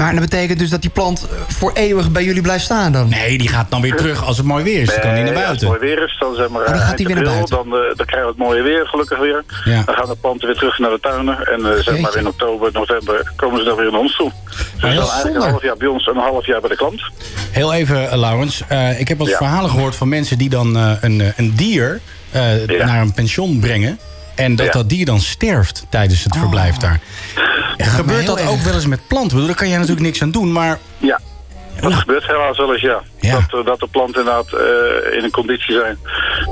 Maar 0.00 0.12
dat 0.12 0.20
betekent 0.20 0.58
dus 0.58 0.70
dat 0.70 0.80
die 0.80 0.90
plant 0.90 1.22
eh, 1.30 1.36
voor 1.48 1.72
eeuwig 1.74 2.10
bij 2.10 2.24
jullie 2.24 2.42
blijft 2.42 2.64
staan 2.64 2.92
dan? 2.92 3.08
Nee, 3.08 3.38
die 3.38 3.48
gaat 3.48 3.70
dan 3.70 3.80
weer 3.80 3.96
terug 3.96 4.24
als 4.24 4.36
het 4.36 4.46
mooi 4.46 4.64
weer 4.64 4.80
is. 4.80 4.86
Dan 4.88 5.00
kan 5.00 5.14
die 5.14 5.22
naar 5.24 5.32
Nee, 5.32 5.34
Als 5.34 5.44
buiten. 5.44 5.68
het 5.68 5.80
mooi 5.80 5.94
weer 5.94 6.04
is, 6.04 6.16
dan 6.18 6.34
zeg 6.34 6.48
maar 6.48 6.60
Oh, 6.60 6.66
dan 6.66 6.74
eh, 6.76 6.80
gaat 6.88 6.98
hij 6.98 7.06
eind 7.06 7.18
weer 7.18 7.28
naar 7.36 7.46
Dan, 7.48 7.66
eh, 7.66 7.96
dan 7.96 8.06
krijgen 8.06 8.20
we 8.22 8.26
het 8.28 8.36
mooie 8.36 8.62
weer, 8.62 8.86
gelukkig 8.86 9.18
weer. 9.18 9.44
Ja. 9.64 9.82
Dan 9.84 9.94
gaan 9.94 10.06
de 10.08 10.16
planten 10.20 10.46
weer 10.48 10.56
terug 10.56 10.78
naar 10.78 10.90
de 10.90 11.00
tuinen. 11.00 11.46
En 11.46 11.72
eh, 11.72 11.82
zeg 11.82 11.98
maar 12.00 12.16
in 12.16 12.26
oktober, 12.26 12.70
november 12.72 13.32
komen 13.36 13.58
ze 13.58 13.64
dan 13.64 13.76
weer 13.76 13.90
naar 13.90 14.00
ons 14.00 14.16
toe. 14.16 14.32
Dus 14.72 14.80
dan 14.80 14.90
heel 14.90 15.00
eigenlijk 15.00 15.34
een 15.44 15.50
half 15.50 15.62
jaar 15.62 15.76
bij 15.76 15.88
ons 15.88 16.06
en 16.06 16.16
een 16.16 16.22
half 16.22 16.46
jaar 16.46 16.60
bij 16.60 16.70
de 16.70 16.76
klant. 16.76 17.02
Heel 17.50 17.72
even, 17.74 18.10
eh, 18.10 18.18
Laurens. 18.18 18.62
Eh, 18.68 19.00
ik 19.00 19.08
heb 19.08 19.20
Ja. 19.20 19.36
verhalen 19.36 19.70
gehoord 19.70 19.94
van 19.96 20.08
mensen 20.08 20.38
die 20.38 20.48
dan 20.48 20.76
eh, 20.76 20.92
een, 21.00 21.20
eh, 21.20 21.26
een 21.36 21.52
dier 21.56 22.00
eh, 22.30 22.66
Ja. 22.66 22.86
naar 22.86 23.00
een 23.00 23.12
pension 23.14 23.58
brengen. 23.60 23.98
En 24.40 24.56
dat 24.56 24.66
Ja. 24.66 24.72
dat 24.72 24.88
dier 24.88 25.04
dan 25.04 25.20
sterft 25.20 25.86
tijdens 25.88 26.24
het 26.24 26.36
verblijf 26.36 26.76
daar. 26.76 27.00
Gebeurt 27.78 28.26
dat 28.26 28.40
ook 28.40 28.54
erg. 28.54 28.64
wel 28.64 28.74
eens 28.74 28.86
met 28.86 29.06
planten? 29.06 29.30
Bedoel, 29.30 29.46
Daar 29.46 29.56
kan 29.56 29.68
jij 29.68 29.76
natuurlijk 29.78 30.06
niks 30.06 30.22
aan 30.22 30.30
doen, 30.30 30.52
maar... 30.52 30.78
Ja, 30.98 31.20
dat 31.80 31.94
gebeurt 31.94 32.26
helaas 32.26 32.56
wel 32.56 32.72
eens, 32.72 32.82
ja. 32.82 33.02
Ja. 33.20 33.32
Dat, 33.32 33.60
eh, 33.60 33.66
dat 33.66 33.80
de 33.80 33.86
planten 33.90 34.18
inderdaad 34.20 34.52
eh, 34.52 35.16
in 35.18 35.24
een 35.24 35.30
conditie 35.30 35.74
zijn 35.74 35.98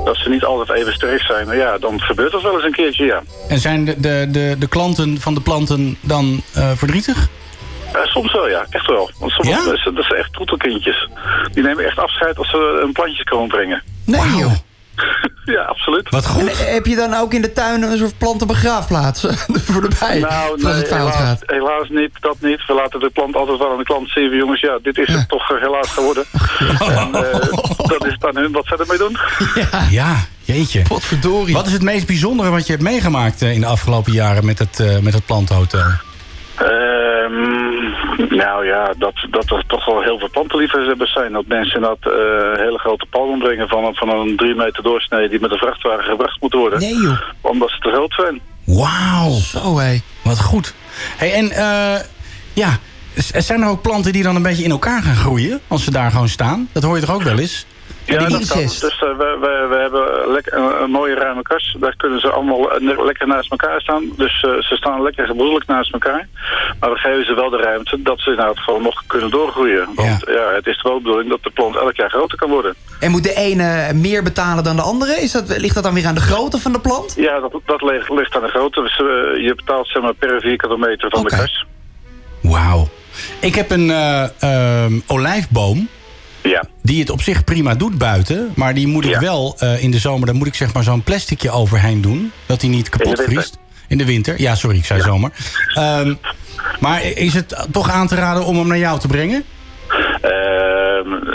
dat 0.05 0.17
ze 0.17 0.29
niet 0.29 0.43
altijd 0.43 0.79
even 0.79 0.93
sterk 0.93 1.21
zijn. 1.21 1.45
Maar 1.47 1.55
ja, 1.55 1.77
dan 1.77 2.01
gebeurt 2.01 2.31
dat 2.31 2.41
wel 2.41 2.53
eens 2.53 2.63
een 2.63 2.71
keertje, 2.71 3.05
ja. 3.05 3.21
En 3.47 3.59
zijn 3.59 3.85
de, 3.85 3.99
de, 3.99 4.27
de, 4.31 4.55
de 4.59 4.67
klanten 4.67 5.19
van 5.21 5.33
de 5.33 5.41
planten 5.41 5.97
dan 6.01 6.41
eh, 6.53 6.71
verdrietig? 6.75 7.27
Eh, 7.93 8.01
soms 8.03 8.31
wel, 8.31 8.49
ja. 8.49 8.65
Echt 8.69 8.87
wel. 8.87 9.11
Want 9.19 9.31
sommige 9.31 9.67
Ja? 9.83 9.91
dat 9.91 10.05
zijn 10.05 10.19
echt 10.19 10.33
troetelkindjes. 10.33 11.09
Die 11.53 11.63
nemen 11.63 11.85
echt 11.85 11.97
afscheid 11.99 12.37
als 12.37 12.49
ze 12.49 12.81
een 12.85 12.91
plantje 12.91 13.23
komen 13.23 13.47
brengen. 13.47 13.83
Nee 14.05 14.35
joh. 14.35 14.51
Ja, 15.45 15.61
absoluut. 15.61 16.09
Wat 16.09 16.23
En 16.23 16.29
goed. 16.29 16.49
eh, 16.51 16.73
heb 16.73 16.85
je 16.85 16.95
dan 16.95 17.13
ook 17.13 17.33
in 17.33 17.41
de 17.41 17.53
tuin 17.53 17.81
een 17.81 17.97
soort 17.97 18.17
plantenbegraafplaats 18.17 19.21
voor 19.67 19.81
de 19.81 19.95
bij? 19.99 20.19
Nou, 20.19 20.51
als 20.51 20.61
nee, 20.61 20.73
het 20.73 20.87
fout 20.87 20.99
helaas, 20.99 21.15
gaat. 21.15 21.43
helaas 21.45 21.89
niet, 21.89 22.11
dat 22.19 22.35
niet. 22.39 22.65
We 22.65 22.73
laten 22.73 22.99
de 22.99 23.09
plant 23.09 23.35
altijd 23.35 23.57
wel 23.57 23.71
aan 23.71 23.77
de 23.77 23.83
klant 23.83 24.09
zien. 24.09 24.35
Jongens, 24.35 24.61
ja, 24.61 24.79
dit 24.83 24.97
is 24.97 25.07
het 25.13 25.29
toch 25.29 25.51
eh, 25.51 25.61
helaas 25.61 25.89
geworden. 25.89 26.23
en 26.97 27.13
eh, 27.13 27.39
dat 27.87 28.05
is 28.05 28.13
het 28.13 28.25
aan 28.25 28.35
hun 28.35 28.51
wat 28.51 28.65
ze 28.65 28.77
ermee 28.77 28.97
doen. 28.97 29.17
Ja, 29.89 30.15
jeetje. 30.43 30.81
Potverdorie. 30.81 31.53
Wat 31.53 31.67
is 31.67 31.73
het 31.73 31.81
meest 31.83 32.07
bijzondere 32.07 32.49
wat 32.49 32.65
je 32.65 32.71
hebt 32.71 32.83
meegemaakt 32.83 33.41
in 33.41 33.61
de 33.61 33.67
afgelopen 33.67 34.11
jaren 34.11 34.45
met 34.45 34.59
het, 34.59 34.79
eh, 34.79 34.97
met 34.99 35.13
het 35.13 35.25
plantenhotel? 35.25 35.81
Ehm, 36.55 37.68
nou 38.43 38.65
ja, 38.65 38.93
dat, 38.97 39.13
dat 39.31 39.49
er 39.51 39.63
toch 39.67 39.85
wel 39.85 40.01
heel 40.01 40.19
veel 40.19 40.29
plantenliefhebbers 40.29 41.11
zijn. 41.13 41.31
Dat 41.33 41.45
mensen 41.47 41.81
dat 41.81 41.97
eh, 42.01 42.11
hele 42.65 42.79
grote 42.79 43.05
palmen 43.09 43.39
brengen 43.39 43.67
van, 43.67 43.83
een- 43.85 43.95
van 43.95 44.09
een 44.09 44.35
drie 44.37 44.55
meter 44.55 44.83
doorsnee 44.83 45.29
die 45.29 45.39
met 45.39 45.51
een 45.51 45.57
vrachtwagen 45.57 46.03
gebracht 46.03 46.41
moeten 46.41 46.59
worden. 46.59 46.79
Nee 46.79 47.01
joh. 47.01 47.21
Omdat 47.41 47.69
ze 47.69 47.79
te 47.79 47.89
groot 47.89 48.13
zijn. 48.13 48.41
Wauw, 48.65 49.31
Zo 49.31 49.77
hé. 49.79 49.99
wat 50.23 50.39
goed. 50.41 50.73
Hey, 51.17 51.33
en 51.33 51.51
eh, 51.51 51.99
ja, 52.53 52.77
zijn 53.37 53.61
er 53.61 53.67
ook 53.69 53.81
planten 53.81 54.11
die 54.13 54.23
dan 54.23 54.35
een 54.35 54.41
beetje 54.41 54.63
in 54.63 54.71
elkaar 54.71 55.01
gaan 55.01 55.15
groeien 55.15 55.59
als 55.67 55.83
ze 55.83 55.91
daar 55.91 56.11
gewoon 56.11 56.29
staan? 56.29 56.69
Dat 56.71 56.83
hoor 56.83 56.95
je 56.95 57.05
toch 57.05 57.15
ook 57.15 57.23
wel 57.23 57.39
eens? 57.39 57.65
Ja, 58.09 58.27
dat 58.27 58.47
kan. 58.47 58.61
Dus 58.61 58.81
eh, 58.83 58.99
we, 58.99 59.37
we, 59.39 59.67
we 59.69 59.75
hebben 59.75 60.31
lekker, 60.31 60.53
een, 60.53 60.81
een 60.81 60.91
mooie 60.91 61.15
ruime 61.15 61.41
kas. 61.41 61.75
Daar 61.79 61.95
kunnen 61.95 62.19
ze 62.19 62.31
allemaal 62.31 62.71
eh, 62.71 63.05
lekker 63.05 63.27
naast 63.27 63.51
elkaar 63.51 63.81
staan. 63.81 64.11
Dus 64.17 64.43
eh, 64.43 64.51
ze 64.51 64.75
staan 64.75 65.01
lekker 65.01 65.25
gebroedelijk 65.25 65.65
naast 65.67 65.93
elkaar. 65.93 66.27
Maar 66.79 66.89
we 66.89 66.97
geven 66.97 67.25
ze 67.25 67.33
wel 67.33 67.49
de 67.49 67.57
ruimte 67.57 68.01
dat 68.01 68.19
ze 68.19 68.29
inderdaad 68.29 68.59
gewoon 68.59 68.81
nog 68.81 69.03
kunnen 69.07 69.29
doorgroeien. 69.29 69.89
Want 69.95 70.23
ja. 70.27 70.53
het 70.55 70.67
is 70.67 70.81
de 70.81 70.99
bedoeling 71.03 71.29
dat 71.29 71.43
de 71.43 71.49
plant 71.49 71.75
elk 71.75 71.95
jaar 71.95 72.09
groter 72.09 72.37
kan 72.37 72.49
worden. 72.49 72.75
En 72.99 73.11
moet 73.11 73.23
de 73.23 73.35
ene 73.35 73.93
meer 73.93 74.23
betalen 74.23 74.63
dan 74.63 74.75
de 74.75 74.81
andere? 74.81 75.21
Is 75.21 75.31
dat, 75.31 75.57
ligt 75.57 75.75
dat 75.75 75.83
dan 75.83 75.93
weer 75.93 76.07
aan 76.07 76.15
de 76.15 76.21
grootte 76.21 76.57
van 76.57 76.71
de 76.71 76.79
plant? 76.79 77.13
Ja, 77.17 77.39
dat, 77.39 77.59
dat 77.65 77.81
ligt, 77.81 78.09
ligt 78.09 78.35
aan 78.35 78.41
de 78.41 78.47
grootte. 78.47 78.81
Dus, 78.81 78.97
je 79.45 79.53
betaalt 79.55 79.87
zeg 79.87 80.01
maar, 80.01 80.13
per 80.13 80.41
vierkante 80.41 80.77
meter 80.77 81.09
van 81.09 81.23
de 81.23 81.29
kas. 81.29 81.65
Wauw. 82.41 82.87
Ik 83.39 83.55
heb 83.55 83.71
een 83.71 83.91
eh, 83.91 84.29
ehm, 84.39 84.99
olijfboom. 85.07 85.89
Ja. 86.49 86.63
Die 86.81 86.99
het 86.99 87.09
op 87.09 87.21
zich 87.21 87.43
prima 87.43 87.75
doet 87.75 87.97
buiten. 87.97 88.51
Maar 88.55 88.73
die 88.73 88.87
moet 88.87 89.05
ik 89.05 89.11
Ja. 89.11 89.19
wel 89.19 89.55
eh, 89.59 89.83
in 89.83 89.91
de 89.91 89.99
zomer... 89.99 90.25
daar 90.25 90.35
moet 90.35 90.47
ik 90.47 90.55
zeg 90.55 90.73
maar 90.73 90.83
zo'n 90.83 91.03
plasticje 91.03 91.51
overheen 91.51 92.01
doen. 92.01 92.31
Dat 92.45 92.61
hij 92.61 92.69
niet 92.69 92.89
kapot 92.89 93.21
vriest. 93.21 93.57
In 93.87 93.97
de 93.97 94.05
winter. 94.05 94.41
Ja, 94.41 94.55
sorry, 94.55 94.77
ik 94.77 94.85
zei 94.85 95.01
zomer. 95.01 95.31
Ehm, 95.73 96.13
maar 96.79 97.03
is 97.03 97.33
het 97.33 97.67
toch 97.71 97.89
aan 97.91 98.07
te 98.07 98.15
raden 98.15 98.45
om 98.45 98.57
hem 98.57 98.67
naar 98.67 98.77
jou 98.77 98.99
te 98.99 99.07
brengen? 99.07 99.43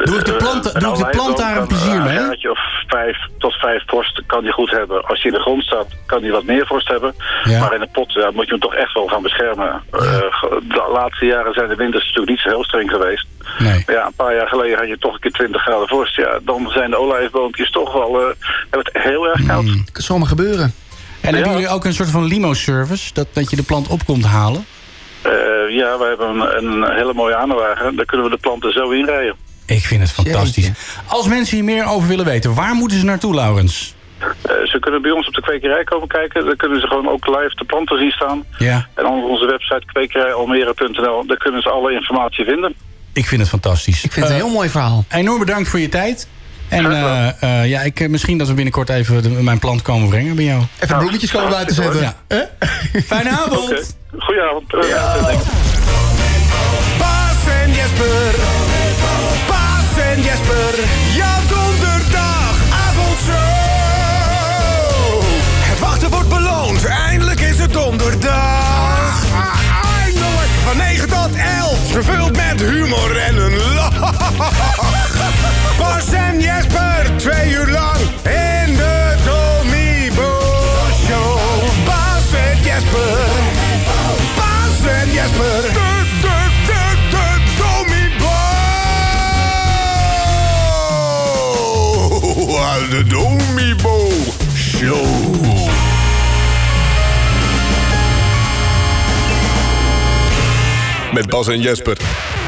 Doe 0.04 0.18
ik 0.18 0.24
de 0.24 0.34
plant- 0.38 0.80
doe 0.80 0.92
ik 0.92 0.98
de 0.98 1.08
plant 1.10 1.36
daar 1.36 1.56
een 1.56 1.66
plezier 1.66 2.02
mee? 2.02 2.18
Of 2.50 2.58
vijf 2.94 3.18
tot 3.38 3.54
vijf 3.54 3.82
vorst 3.86 4.22
kan 4.26 4.42
die 4.42 4.52
goed 4.52 4.70
hebben. 4.70 5.04
Als 5.04 5.22
hij 5.22 5.30
in 5.30 5.36
de 5.36 5.42
grond 5.42 5.62
staat, 5.62 5.86
kan 6.06 6.22
hij 6.22 6.30
wat 6.30 6.44
meer 6.44 6.66
vorst 6.66 6.88
hebben. 6.88 7.14
Ja. 7.44 7.60
Maar 7.60 7.74
in 7.74 7.80
de 7.80 7.88
pot 7.92 8.12
ja, 8.12 8.30
moet 8.30 8.44
je 8.44 8.50
hem 8.50 8.60
toch 8.60 8.74
echt 8.74 8.92
wel 8.92 9.06
gaan 9.06 9.22
beschermen. 9.22 9.82
Eh, 9.90 10.00
de 10.74 10.88
laatste 10.92 11.26
jaren 11.26 11.52
zijn 11.52 11.68
de 11.68 11.74
winters 11.74 12.04
natuurlijk 12.04 12.30
niet 12.30 12.40
zo 12.40 12.48
heel 12.48 12.64
streng 12.64 12.90
geweest. 12.90 13.26
Nee. 13.58 13.84
Ja, 13.86 14.06
een 14.06 14.14
paar 14.16 14.34
jaar 14.34 14.48
geleden 14.48 14.78
had 14.78 14.88
je 14.88 14.98
toch 14.98 15.14
een 15.14 15.20
keer 15.20 15.30
20 15.30 15.62
graden 15.62 15.88
vorst. 15.88 16.16
Ja, 16.16 16.38
dan 16.42 16.68
zijn 16.68 16.90
de 16.90 16.98
olijfboompjes 16.98 17.70
toch 17.70 17.92
wel 17.92 18.20
eh, 18.20 18.26
hebben 18.70 18.90
het 18.92 19.02
heel 19.02 19.26
erg 19.26 19.46
koud. 19.46 19.64
Hmm. 19.64 19.84
Kan 19.92 20.02
zomaar 20.02 20.28
gebeuren. 20.28 20.74
En 21.20 21.34
hebben 21.34 21.52
jullie 21.52 21.68
ook 21.68 21.84
een 21.84 21.94
soort 21.94 22.10
van 22.10 22.24
limo-service? 22.24 23.14
Dat, 23.14 23.26
dat 23.32 23.50
je 23.50 23.56
de 23.56 23.62
plant 23.62 23.88
op 23.88 24.04
komt 24.04 24.24
halen? 24.24 24.64
Eh, 25.22 25.32
ja, 25.68 25.98
we 25.98 26.04
hebben 26.04 26.28
een, 26.28 26.64
een 26.64 26.96
hele 26.96 27.14
mooie 27.14 27.36
aanwagen. 27.36 27.96
Daar 27.96 28.04
kunnen 28.04 28.26
we 28.26 28.32
de 28.32 28.40
planten 28.40 28.72
zo 28.72 28.90
inrijden. 28.90 29.36
Ik 29.66 29.84
vind 29.84 30.00
het 30.00 30.10
fantastisch. 30.10 30.70
Als 31.06 31.26
mensen 31.26 31.56
hier 31.56 31.64
meer 31.64 31.86
over 31.86 32.08
willen 32.08 32.24
weten, 32.24 32.54
waar 32.54 32.74
moeten 32.74 32.98
ze 32.98 33.04
naartoe, 33.04 33.34
Laurens? 33.34 33.94
Eh, 34.18 34.26
ze 34.64 34.78
kunnen 34.80 35.02
bij 35.02 35.10
ons 35.10 35.26
op 35.26 35.34
de 35.34 35.40
kwekerij 35.42 35.84
komen 35.84 36.08
kijken. 36.08 36.44
Dan 36.44 36.56
kunnen 36.56 36.80
ze 36.80 36.86
gewoon 36.86 37.08
ook 37.08 37.26
live 37.26 37.52
de 37.54 37.64
planten 37.64 37.98
zien 37.98 38.10
staan. 38.10 38.44
Ja. 38.58 38.86
En 38.94 39.06
op 39.06 39.24
onze 39.24 39.46
website 39.46 39.82
kwekerijalmere.nl, 39.86 41.26
daar 41.26 41.36
kunnen 41.36 41.62
ze 41.62 41.70
alle 41.70 41.92
informatie 41.92 42.44
vinden. 42.44 42.74
Ik 43.12 43.26
vind 43.26 43.40
het 43.40 43.50
fantastisch. 43.50 44.04
Ik 44.04 44.12
vind 44.12 44.24
het 44.26 44.34
een 44.34 44.40
heel 44.40 44.52
mooi 44.52 44.68
verhaal. 44.68 45.04
Enorm 45.10 45.38
bedankt 45.38 45.68
voor 45.68 45.78
je 45.80 45.88
tijd. 45.88 46.28
En 46.68 46.90
eh, 46.92 47.42
eh, 47.42 47.68
ja, 47.68 47.80
ik, 47.80 48.00
eh, 48.00 48.08
misschien 48.08 48.38
dat 48.38 48.48
we 48.48 48.54
binnenkort 48.54 48.88
even 48.88 49.22
de- 49.22 49.28
mijn 49.28 49.58
plant 49.58 49.82
komen 49.82 50.08
brengen 50.08 50.34
bij 50.36 50.44
jou. 50.44 50.62
Even 50.74 50.88
de 50.88 50.96
bloemetjes 50.96 51.30
komen 51.30 51.50
buiten 51.50 51.74
zetten. 51.74 52.00
Ja. 52.00 52.16
Fijne 53.06 53.30
avond. 53.30 53.70
Oké. 53.70 53.82
Goedenavond. 54.18 54.74
Eh, 54.74 55.40
Paas 56.98 57.46
en 57.62 57.70
Jesper. 57.72 58.63
Donderdag. 68.04 69.24
Eindelijk. 70.02 70.50
Van 70.64 70.76
9 70.76 71.08
tot 71.08 71.34
11. 71.34 71.92
Gevuld 71.92 72.36
met 72.36 72.60
humor 72.60 73.16
en 73.16 73.36
een 73.36 73.74
lach. 73.74 74.16
Paas 75.78 76.12
en 76.12 76.40
Jesper. 76.40 77.10
Twee 77.16 77.50
uur 77.50 77.68
lang. 77.68 77.83
Met 101.14 101.30
Bas 101.30 101.48
en 101.48 101.62
Jesper. 101.62 102.43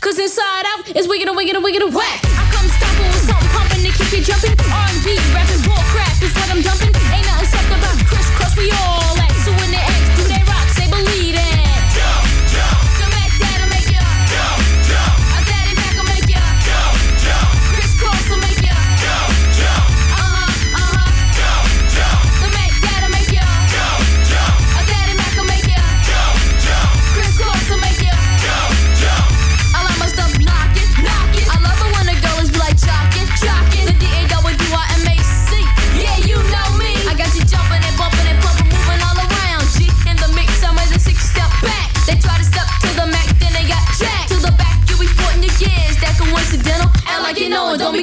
Cause 0.00 0.18
inside 0.18 0.64
out 0.64 0.96
is 0.96 1.06
wicked 1.06 1.28
and 1.28 1.36
wicked 1.36 1.54
and 1.54 1.62
wicked 1.62 1.82
and 1.82 1.94
whack. 1.94 2.20
I 2.24 2.48
come 2.50 2.66
stomping 2.68 3.06
with 3.06 3.28
something 3.28 3.48
pumping 3.50 3.84
to 3.84 3.92
keep 3.92 4.18
you 4.18 4.24
jumping. 4.24 4.56
R&B, 4.72 5.18
rapping, 5.34 5.60
bull 5.62 5.76
crap 5.92 6.22
is 6.22 6.32
what 6.34 6.50
I'm 6.50 6.62
dumping. 6.62 7.19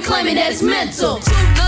Claiming 0.08 0.36
that 0.36 0.54
it's 0.54 0.64
mental. 0.64 1.67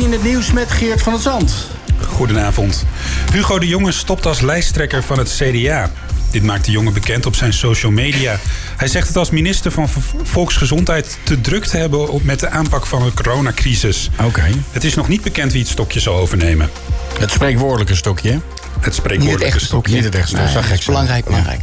10 0.00 0.12
het 0.12 0.22
nieuws 0.22 0.52
met 0.52 0.70
Geert 0.70 1.02
van 1.02 1.12
het 1.12 1.22
Zand. 1.22 1.66
Goedenavond. 2.06 2.84
Hugo 3.32 3.58
de 3.58 3.66
Jonge 3.66 3.92
stopt 3.92 4.26
als 4.26 4.40
lijsttrekker 4.40 5.02
van 5.02 5.18
het 5.18 5.40
CDA. 5.42 5.90
Dit 6.30 6.42
maakt 6.42 6.64
de 6.64 6.70
jongen 6.70 6.92
bekend 6.92 7.26
op 7.26 7.34
zijn 7.34 7.52
social 7.52 7.92
media. 7.92 8.38
Hij 8.76 8.88
zegt 8.88 9.08
het 9.08 9.16
als 9.16 9.30
minister 9.30 9.70
van 9.70 9.88
Volksgezondheid 10.22 11.18
te 11.22 11.40
druk 11.40 11.64
te 11.64 11.76
hebben 11.76 12.08
op- 12.08 12.24
met 12.24 12.40
de 12.40 12.48
aanpak 12.48 12.86
van 12.86 13.04
de 13.04 13.12
coronacrisis. 13.14 14.10
Oké. 14.22 14.44
Het 14.70 14.84
is 14.84 14.94
nog 14.94 15.08
niet 15.08 15.22
bekend 15.22 15.52
wie 15.52 15.60
het 15.60 15.70
stokje 15.70 16.00
zal 16.00 16.16
overnemen. 16.16 16.70
Het 17.18 17.30
spreekwoordelijke 17.30 17.94
stokje. 17.94 18.40
Het 18.80 18.94
spreekwoordelijke 18.94 19.60
stokje. 19.60 19.94
Niet 19.94 20.04
het 20.04 20.14
echte 20.14 20.28
stokje. 20.28 20.44
Nee, 20.44 20.52
zou 20.52 20.68
dat 20.68 20.78
is 20.78 20.84
belangrijk, 20.84 21.24
belangrijk. 21.24 21.60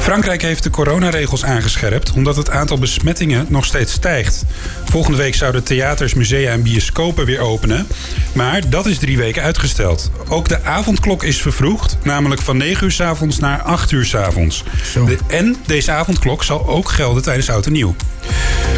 Frankrijk 0.00 0.42
heeft 0.42 0.62
de 0.62 0.70
coronaregels 0.70 1.44
aangescherpt 1.44 2.12
omdat 2.12 2.36
het 2.36 2.50
aantal 2.50 2.78
besmettingen 2.78 3.46
nog 3.48 3.64
steeds 3.64 3.92
stijgt. 3.92 4.44
Volgende 4.84 5.18
week 5.18 5.34
zouden 5.34 5.64
theaters, 5.64 6.14
musea 6.14 6.52
en 6.52 6.62
bioscopen 6.62 7.24
weer 7.24 7.40
openen. 7.40 7.86
Maar 8.32 8.70
dat 8.70 8.86
is 8.86 8.98
drie 8.98 9.16
weken 9.16 9.42
uitgesteld. 9.42 10.10
Ook 10.28 10.48
de 10.48 10.64
avondklok 10.64 11.22
is 11.22 11.40
vervroegd, 11.40 11.98
namelijk 12.02 12.40
van 12.40 12.56
9 12.56 12.84
uur 12.84 12.90
s 12.90 13.00
avonds 13.00 13.38
naar 13.38 13.62
8 13.62 13.90
uur 13.90 14.04
s 14.04 14.14
avonds. 14.14 14.64
De, 14.92 15.18
en 15.26 15.56
deze 15.66 15.92
avondklok 15.92 16.44
zal 16.44 16.66
ook 16.68 16.88
gelden 16.88 17.22
tijdens 17.22 17.50
Oud 17.50 17.66
en 17.66 17.72
Nieuw. 17.72 17.94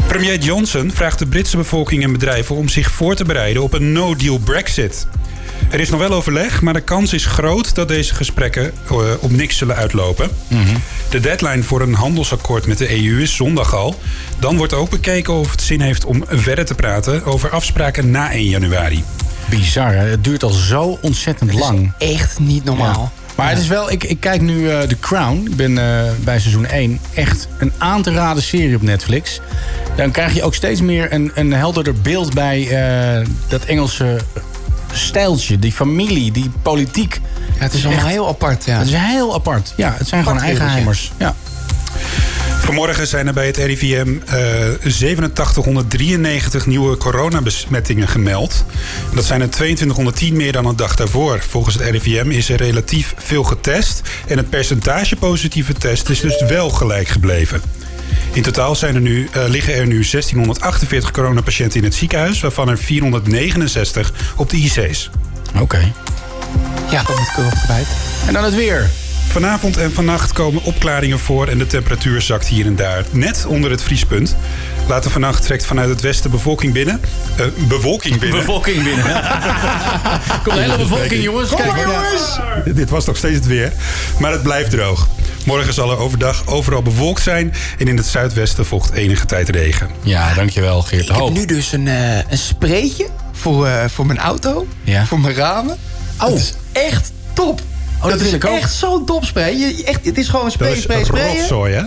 Premier 0.06 0.38
Johnson 0.38 0.90
vraagt 0.90 1.18
de 1.18 1.26
Britse 1.26 1.56
bevolking 1.56 2.02
en 2.02 2.12
bedrijven 2.12 2.56
om 2.56 2.68
zich 2.68 2.90
voor 2.90 3.14
te 3.14 3.24
bereiden 3.24 3.62
op 3.62 3.72
een 3.72 3.92
no-deal 3.92 4.38
Brexit. 4.38 5.06
Er 5.70 5.80
is 5.80 5.90
nog 5.90 6.00
wel 6.00 6.12
overleg, 6.12 6.62
maar 6.62 6.72
de 6.72 6.80
kans 6.80 7.12
is 7.12 7.26
groot 7.26 7.74
dat 7.74 7.88
deze 7.88 8.14
gesprekken 8.14 8.72
eh, 8.88 8.96
op 9.20 9.30
niks 9.30 9.56
zullen 9.56 9.76
uitlopen. 9.76 10.30
De 11.10 11.20
deadline 11.20 11.62
voor 11.62 11.80
een 11.80 11.94
handelsakkoord 11.94 12.66
met 12.66 12.78
de 12.78 13.04
EU 13.04 13.22
is 13.22 13.36
zondag 13.36 13.74
al. 13.74 13.94
Dan 14.38 14.56
wordt 14.56 14.72
ook 14.72 14.90
bekeken 14.90 15.34
of 15.34 15.50
het 15.50 15.62
zin 15.62 15.80
heeft 15.80 16.04
om 16.04 16.24
verder 16.28 16.64
te 16.64 16.74
praten 16.74 17.24
over 17.24 17.50
afspraken 17.50 18.10
na 18.10 18.32
1 18.32 18.44
januari. 18.44 19.04
Bizar, 19.50 19.92
hè? 19.92 20.08
het 20.08 20.24
duurt 20.24 20.42
al 20.42 20.50
zo 20.50 20.98
ontzettend 21.02 21.52
lang. 21.52 21.92
Echt 21.98 22.38
niet 22.38 22.64
normaal. 22.64 23.12
Maar 23.36 23.50
het 23.50 23.58
is 23.58 23.68
wel, 23.68 23.90
ik, 23.90 24.04
ik 24.04 24.20
kijk 24.20 24.40
nu 24.40 24.70
eh 24.70 24.80
The 24.80 24.98
Crown. 24.98 25.46
Ik 25.46 25.56
ben 25.56 25.78
eh, 25.78 26.10
bij 26.24 26.40
seizoen 26.40 26.66
1. 26.66 27.00
Echt 27.14 27.48
een 27.58 27.72
aan 27.78 28.02
te 28.02 28.12
raden 28.12 28.42
serie 28.42 28.76
op 28.76 28.82
Netflix. 28.82 29.40
Dan 29.96 30.10
krijg 30.10 30.34
je 30.34 30.42
ook 30.42 30.54
steeds 30.54 30.80
meer 30.80 31.12
een, 31.12 31.32
een 31.34 31.52
helderder 31.52 31.94
beeld 31.94 32.34
bij 32.34 32.68
eh, 32.68 33.26
dat 33.48 33.64
Engelse 33.64 34.20
stijltje. 34.92 35.58
Die 35.58 35.72
familie, 35.72 36.32
die 36.32 36.50
politiek. 36.62 37.20
Ja, 37.54 37.62
het 37.62 37.72
is 37.72 37.86
allemaal 37.86 38.06
heel 38.06 38.28
apart, 38.28 38.64
ja. 38.64 38.78
Het 38.78 38.86
is 38.86 38.94
heel 38.96 39.34
apart. 39.34 39.72
Ja, 39.76 39.94
het 39.98 40.08
zijn 40.08 40.22
gewoon 40.22 40.40
eigenheimers. 40.40 41.12
Ja. 41.18 41.34
Vanmorgen 42.60 43.06
zijn 43.06 43.26
er 43.26 43.32
bij 43.32 43.46
het 43.46 43.56
RIVM 43.56 44.16
eh 44.26 44.36
8793 44.82 46.66
nieuwe 46.66 46.96
coronabesmettingen 46.96 48.08
gemeld. 48.08 48.64
Dat 49.14 49.24
zijn 49.24 49.40
er 49.40 49.50
2210 49.50 50.36
meer 50.36 50.52
dan 50.52 50.66
een 50.66 50.76
dag 50.76 50.96
daarvoor. 50.96 51.40
Volgens 51.48 51.74
het 51.74 51.88
RIVM 51.88 52.30
is 52.30 52.48
er 52.48 52.56
relatief 52.56 53.14
veel 53.16 53.44
getest. 53.44 54.02
En 54.26 54.36
het 54.36 54.50
percentage 54.50 55.16
positieve 55.16 55.72
testen 55.72 56.14
is 56.14 56.20
dus 56.20 56.44
wel 56.48 56.70
gelijk 56.70 57.08
gebleven. 57.08 57.62
In 58.32 58.42
totaal 58.42 58.76
zijn 58.76 58.94
er 58.94 59.00
nu, 59.00 59.28
eh, 59.32 59.42
liggen 59.48 59.74
er 59.74 59.86
nu 59.86 60.04
1648 60.04 61.10
coronapatiënten 61.10 61.78
in 61.78 61.84
het 61.84 61.94
ziekenhuis... 61.94 62.40
waarvan 62.40 62.68
er 62.68 62.78
469 62.78 64.12
op 64.36 64.50
de 64.50 64.56
IC's. 64.56 65.10
Oké. 65.60 65.92
Ja, 66.90 67.02
dat 67.02 67.16
moet 67.16 67.46
ik 67.46 67.60
kwijt. 67.64 67.86
En 68.26 68.32
dan 68.32 68.44
het 68.44 68.54
weer. 68.54 68.90
Vanavond 69.30 69.76
en 69.76 69.92
vannacht 69.92 70.32
komen 70.32 70.62
opklaringen 70.62 71.18
voor 71.18 71.48
en 71.48 71.58
de 71.58 71.66
temperatuur 71.66 72.20
zakt 72.20 72.46
hier 72.46 72.66
en 72.66 72.76
daar 72.76 73.04
net 73.10 73.46
onder 73.46 73.70
het 73.70 73.82
vriespunt. 73.82 74.36
Later 74.88 75.10
vannacht 75.10 75.42
trekt 75.42 75.66
vanuit 75.66 75.88
het 75.88 76.00
westen 76.00 76.30
bevolking 76.30 76.72
binnen. 76.72 77.00
Eh, 77.36 77.46
bewolking 77.68 78.18
binnen. 78.18 78.38
Bevolking 78.38 78.84
binnen. 78.84 79.04
Komt 80.44 80.56
de 80.56 80.60
hele 80.62 80.76
bevolking, 80.76 81.22
jongens. 81.22 81.48
Kom 81.48 81.58
Kijk 81.58 81.76
maar, 81.76 81.86
maar, 81.86 81.94
jongens! 81.94 82.74
Dit 82.76 82.90
was 82.90 83.06
nog 83.06 83.16
steeds 83.16 83.34
het 83.34 83.46
weer. 83.46 83.72
Maar 84.18 84.32
het 84.32 84.42
blijft 84.42 84.70
droog. 84.70 85.08
Morgen 85.44 85.74
zal 85.74 85.90
er 85.90 85.98
overdag 85.98 86.46
overal 86.46 86.82
bewolkt 86.82 87.22
zijn. 87.22 87.54
En 87.78 87.88
in 87.88 87.96
het 87.96 88.06
zuidwesten 88.06 88.66
volgt 88.66 88.92
enige 88.92 89.26
tijd 89.26 89.48
regen. 89.48 89.90
Ja, 90.02 90.34
dankjewel 90.34 90.82
Geert 90.82 91.08
Ik 91.08 91.14
heb 91.16 91.30
nu 91.30 91.44
dus 91.44 91.72
een, 91.72 91.88
eh, 91.88 92.16
een 92.16 92.38
spreetje 92.38 93.06
voor, 93.32 93.66
eh, 93.66 93.84
voor 93.88 94.06
mijn 94.06 94.18
auto. 94.18 94.66
Ja. 94.84 95.06
Voor 95.06 95.20
mijn 95.20 95.34
ramen. 95.34 95.76
Oh. 96.20 96.28
Dat 96.28 96.38
is 96.38 96.54
echt 96.72 97.12
top. 97.32 97.60
Oh, 98.02 98.08
dat 98.08 98.20
is 98.20 98.38
echt 98.38 98.72
zo'n 98.72 99.06
top 99.06 99.24
spray. 99.24 99.52
Je, 99.52 99.84
echt, 99.84 100.04
het 100.04 100.18
is 100.18 100.28
gewoon 100.28 100.50
spray, 100.50 100.68
Dat 100.68 100.76
is 100.76 100.82
spray, 100.82 101.04
spray. 101.04 101.36
rotzooi, 101.36 101.74
hè? 101.74 101.82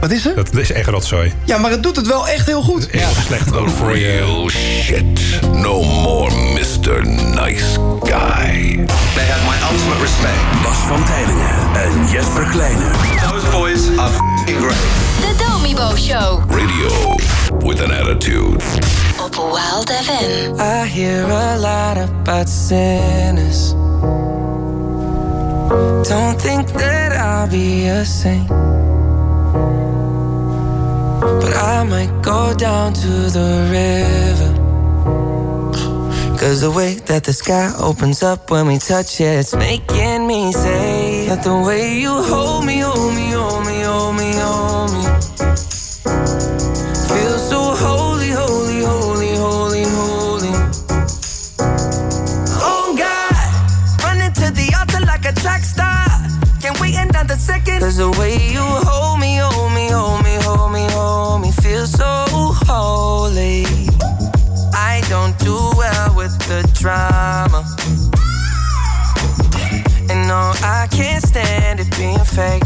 Wat 0.00 0.10
is 0.10 0.26
er? 0.26 0.34
Dat 0.34 0.54
is 0.54 0.72
echt 0.72 0.88
rotzooi. 0.88 1.32
Ja, 1.44 1.58
maar 1.58 1.70
het 1.70 1.82
doet 1.82 1.96
het 1.96 2.06
wel 2.06 2.28
echt 2.28 2.46
heel 2.46 2.62
goed. 2.62 2.88
Heel 2.90 3.14
slecht 3.26 3.56
ook 3.56 3.68
voor 3.68 3.98
je. 3.98 4.06
Real 4.06 4.48
shit. 4.48 5.20
No 5.52 5.82
more 5.82 6.30
Mr. 6.34 7.06
Nice 7.06 7.80
Guy. 8.02 8.84
They 9.14 9.24
have 9.24 9.42
my 9.48 9.56
ultimate 9.72 10.00
respect. 10.00 10.62
Bas 10.62 10.76
van 10.76 11.04
Tijlingen 11.04 11.74
en 11.74 12.10
Jesper 12.12 12.44
Kleine. 12.44 12.90
Those 13.30 13.46
boys 13.50 13.98
are 13.98 14.10
f***ing 14.10 14.58
great. 14.58 14.76
De 15.20 15.44
Domibo 15.44 15.96
Show. 15.96 16.42
Radio 16.50 17.14
with 17.58 17.82
an 17.82 17.90
attitude. 17.90 18.64
Op 19.24 19.34
Wild 19.34 19.90
FM. 19.90 20.60
I 20.60 20.88
hear 20.88 21.24
a 21.30 21.56
lot 21.58 21.96
about 21.96 22.48
sinners. 22.48 23.74
Don't 26.08 26.42
think 26.42 26.66
that 26.72 27.12
I'll 27.12 27.48
be 27.48 27.88
a 27.90 28.04
saint. 28.04 28.48
But 31.40 31.54
I 31.56 31.84
might 31.84 32.22
go 32.22 32.54
down 32.54 32.94
to 32.94 33.12
the 33.38 33.68
river. 33.70 34.52
Cause 36.38 36.60
the 36.60 36.70
way 36.70 36.94
that 37.06 37.24
the 37.24 37.32
sky 37.32 37.72
opens 37.80 38.22
up 38.22 38.50
when 38.50 38.66
we 38.66 38.78
touch 38.78 39.20
it, 39.20 39.40
it's 39.40 39.56
making 39.56 40.26
me 40.26 40.52
say 40.52 41.26
that 41.28 41.42
the 41.42 41.56
way 41.66 41.98
you 41.98 42.10
hold 42.10 42.64
me, 42.66 42.78
hold 42.80 43.14
me, 43.14 43.30
hold 43.30 43.66
me, 43.66 43.80
hold 43.82 44.16
me, 44.16 44.32
hold 44.36 44.92
me. 44.94 45.02
Feels 47.08 47.48
so 47.48 47.60
holy, 47.84 48.30
holy, 48.30 48.80
holy, 48.82 49.34
holy, 49.36 49.84
holy. 49.96 50.54
Oh 52.68 52.94
God, 52.96 54.02
running 54.04 54.32
to 54.34 54.50
the 54.52 54.68
altar 54.78 55.04
like 55.06 55.24
a 55.24 55.32
track 55.40 55.62
star. 55.62 56.06
Can't 56.60 56.78
wait 56.80 56.96
another 56.96 57.36
second. 57.36 57.80
Cause 57.80 57.96
the 57.96 58.10
way 58.20 58.34
you 58.52 58.60
hold 58.60 58.95
the 66.46 66.62
drama. 66.74 67.64
And 70.08 70.28
no, 70.28 70.52
I 70.62 70.86
can't 70.90 71.22
stand 71.22 71.80
it 71.80 71.90
being 71.96 72.24
fake. 72.24 72.62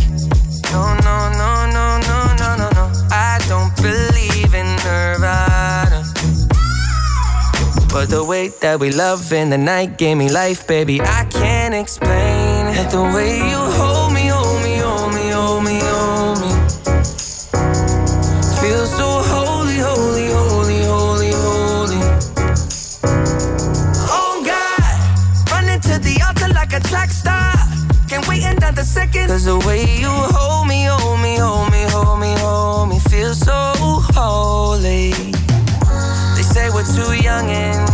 No, 0.71 0.95
no, 1.03 1.17
no, 1.33 1.67
no, 1.77 1.99
no, 2.09 2.19
no, 2.37 2.57
no, 2.57 2.69
no. 2.79 2.93
I 3.11 3.41
don't 3.49 3.75
believe 3.77 4.55
in 4.55 4.67
Nirvana. 4.85 6.05
But 7.93 8.11
the 8.11 8.23
way 8.25 8.49
that 8.61 8.79
we 8.79 8.93
love 8.93 9.33
in 9.33 9.51
the 9.51 9.59
night 9.59 9.99
gave 9.99 10.17
me 10.17 10.31
life, 10.31 10.67
baby. 10.67 11.01
I 11.01 11.25
can't 11.31 11.75
explain 11.75 12.67
it. 12.67 12.91
The 12.91 13.03
way 13.03 13.39
you 13.51 13.57
hold 13.57 13.90
second. 28.91 29.29
Cause 29.29 29.45
the 29.45 29.59
way 29.67 29.87
you 30.03 30.11
hold 30.11 30.67
me, 30.67 30.85
hold 30.85 31.21
me, 31.23 31.37
hold 31.39 31.71
me, 31.71 31.83
hold 31.95 32.19
me, 32.19 32.35
hold 32.43 32.89
me, 32.89 32.99
feel 32.99 33.35
so 33.35 33.55
holy. 34.19 35.15
They 36.35 36.43
say 36.43 36.67
we're 36.75 36.91
too 36.99 37.15
young 37.23 37.47
and 37.47 37.87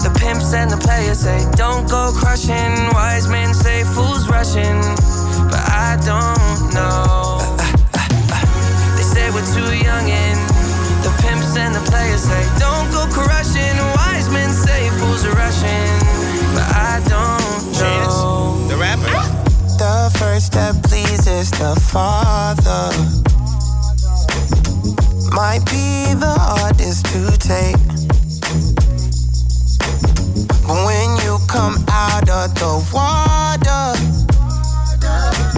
the 0.00 0.10
pimps 0.18 0.54
and 0.54 0.70
the 0.70 0.78
players 0.78 1.20
say 1.20 1.44
don't 1.52 1.84
go 1.88 2.12
crushing. 2.16 2.72
Wise 2.96 3.28
men 3.28 3.52
say 3.52 3.84
fools 3.84 4.24
rushing, 4.28 4.80
but 5.52 5.64
I 5.68 6.00
don't 6.08 6.72
know. 6.72 7.44
They 8.96 9.04
say 9.04 9.28
we're 9.28 9.50
too 9.52 9.70
young 9.76 10.06
and 10.08 10.38
the 11.04 11.12
pimps 11.20 11.56
and 11.60 11.74
the 11.76 11.84
players 11.92 12.24
say 12.24 12.42
don't 12.56 12.88
go 12.96 13.04
crushing. 13.12 13.76
Wise 14.00 14.32
men 14.32 14.50
say 14.50 14.88
fools 14.96 15.28
rushing, 15.28 15.92
but 16.56 16.66
I 16.72 17.04
don't 17.04 17.62
know. 17.76 18.27
First 20.18 20.52
that 20.52 20.82
pleases 20.82 21.50
the 21.52 21.78
Father 21.92 22.90
might 25.32 25.64
be 25.66 26.12
the 26.14 26.34
hardest 26.36 27.06
to 27.06 27.38
take. 27.38 27.76
But 30.66 30.78
when 30.86 31.16
you 31.24 31.38
come 31.46 31.84
out 31.88 32.28
of 32.28 32.52
the 32.56 32.84
water, 32.92 33.67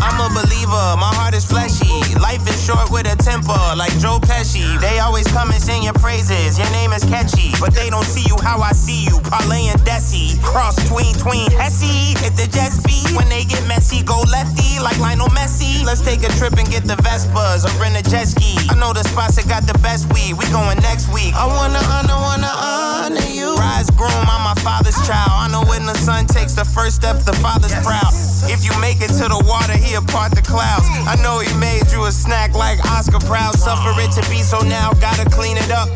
I'm 0.00 0.16
a 0.16 0.32
believer, 0.32 0.96
my 0.96 1.12
heart 1.12 1.34
is 1.34 1.44
fleshy. 1.44 1.92
Life 2.18 2.40
is 2.48 2.56
short 2.64 2.90
with 2.90 3.04
a 3.04 3.16
temper, 3.20 3.60
like 3.76 3.92
Joe 4.00 4.18
Pesci. 4.18 4.64
They 4.80 4.98
always 4.98 5.28
come 5.28 5.50
and 5.52 5.60
sing 5.60 5.84
your 5.84 5.92
praises, 6.00 6.58
your 6.58 6.70
name 6.72 6.92
is 6.92 7.04
catchy. 7.04 7.52
But 7.60 7.74
they 7.76 7.90
don't 7.90 8.08
see 8.08 8.24
you 8.24 8.36
how 8.40 8.60
I 8.60 8.72
see 8.72 9.04
you, 9.04 9.20
Parlay 9.28 9.68
and 9.68 9.80
Desi. 9.84 10.40
Cross 10.42 10.88
tween, 10.88 11.12
tween, 11.20 11.50
Hesse. 11.52 12.16
Hit 12.20 12.32
the 12.36 12.48
jet 12.48 12.72
speed, 12.72 13.12
when 13.16 13.28
they 13.28 13.44
get 13.44 13.60
messy, 13.68 14.02
go 14.02 14.24
lefty, 14.32 14.80
like 14.80 14.98
Lionel 14.98 15.28
Messi. 15.36 15.84
Let's 15.84 16.00
take 16.00 16.24
a 16.24 16.32
trip 16.40 16.56
and 16.56 16.68
get 16.68 16.84
the 16.88 16.96
Vespas 17.04 17.68
or 17.68 17.72
rent 17.76 17.94
a 17.94 18.02
jet 18.02 18.28
ski. 18.28 18.56
I 18.72 18.80
know 18.80 18.92
the 18.92 19.04
spots 19.04 19.36
that 19.36 19.48
got 19.48 19.68
the 19.68 19.76
best 19.84 20.08
weed, 20.12 20.32
we 20.40 20.48
going 20.48 20.80
next 20.80 21.12
week. 21.12 21.36
I 21.36 21.44
wanna 21.44 21.80
honor, 21.92 22.16
wanna 22.16 22.52
honor 22.56 23.28
you. 23.28 23.54
Rise 23.56 23.90
groom, 23.92 24.24
I'm 24.24 24.40
my 24.48 24.56
father's 24.64 24.96
child. 25.06 25.28
I 25.28 25.48
know 25.52 25.64
when 25.68 25.84
the 25.84 25.94
son 25.94 26.26
takes 26.26 26.54
the 26.54 26.64
first 26.64 26.96
step, 26.96 27.20
the 27.28 27.36
father's 27.44 27.76
proud. 27.84 28.12
If 28.48 28.64
you 28.64 28.72
make 28.80 29.04
it 29.04 29.12
to 29.20 29.28
the 29.28 29.40
water, 29.44 29.76
he'll 29.90 30.06
part 30.06 30.30
the 30.32 30.42
clouds. 30.42 30.86
I 31.06 31.16
know 31.22 31.40
he 31.40 31.52
made 31.58 31.90
you 31.90 32.06
a 32.06 32.12
snack 32.12 32.54
like 32.54 32.78
Oscar 32.94 33.18
Proud. 33.18 33.58
Suffer 33.58 33.92
it 34.00 34.12
to 34.18 34.22
be 34.30 34.40
so 34.42 34.60
now, 34.60 34.92
gotta 34.94 35.28
clean 35.28 35.56
it 35.56 35.70
up. 35.70 35.88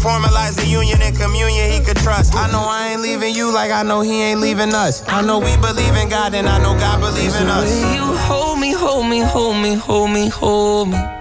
Formalize 0.00 0.54
the 0.56 0.66
union 0.66 1.02
and 1.02 1.16
communion 1.16 1.70
he 1.70 1.80
could 1.80 1.98
trust. 1.98 2.34
I 2.34 2.50
know 2.52 2.64
I 2.64 2.92
ain't 2.92 3.02
leaving 3.02 3.34
you 3.34 3.52
like 3.52 3.70
I 3.72 3.82
know 3.82 4.00
he 4.00 4.22
ain't 4.22 4.40
leaving 4.40 4.72
us. 4.72 5.02
I 5.08 5.20
know 5.22 5.38
we 5.38 5.56
believe 5.58 5.94
in 5.96 6.08
God 6.08 6.34
and 6.34 6.48
I 6.48 6.58
know 6.62 6.74
God 6.78 7.00
believe 7.00 7.34
in 7.34 7.48
us. 7.48 7.68
you 7.94 8.04
hold 8.30 8.58
me, 8.58 8.72
hold 8.72 9.06
me, 9.06 9.20
hold 9.20 9.56
me, 9.56 9.74
hold 9.74 10.10
me, 10.10 10.28
hold 10.28 10.88
me. 10.88 11.18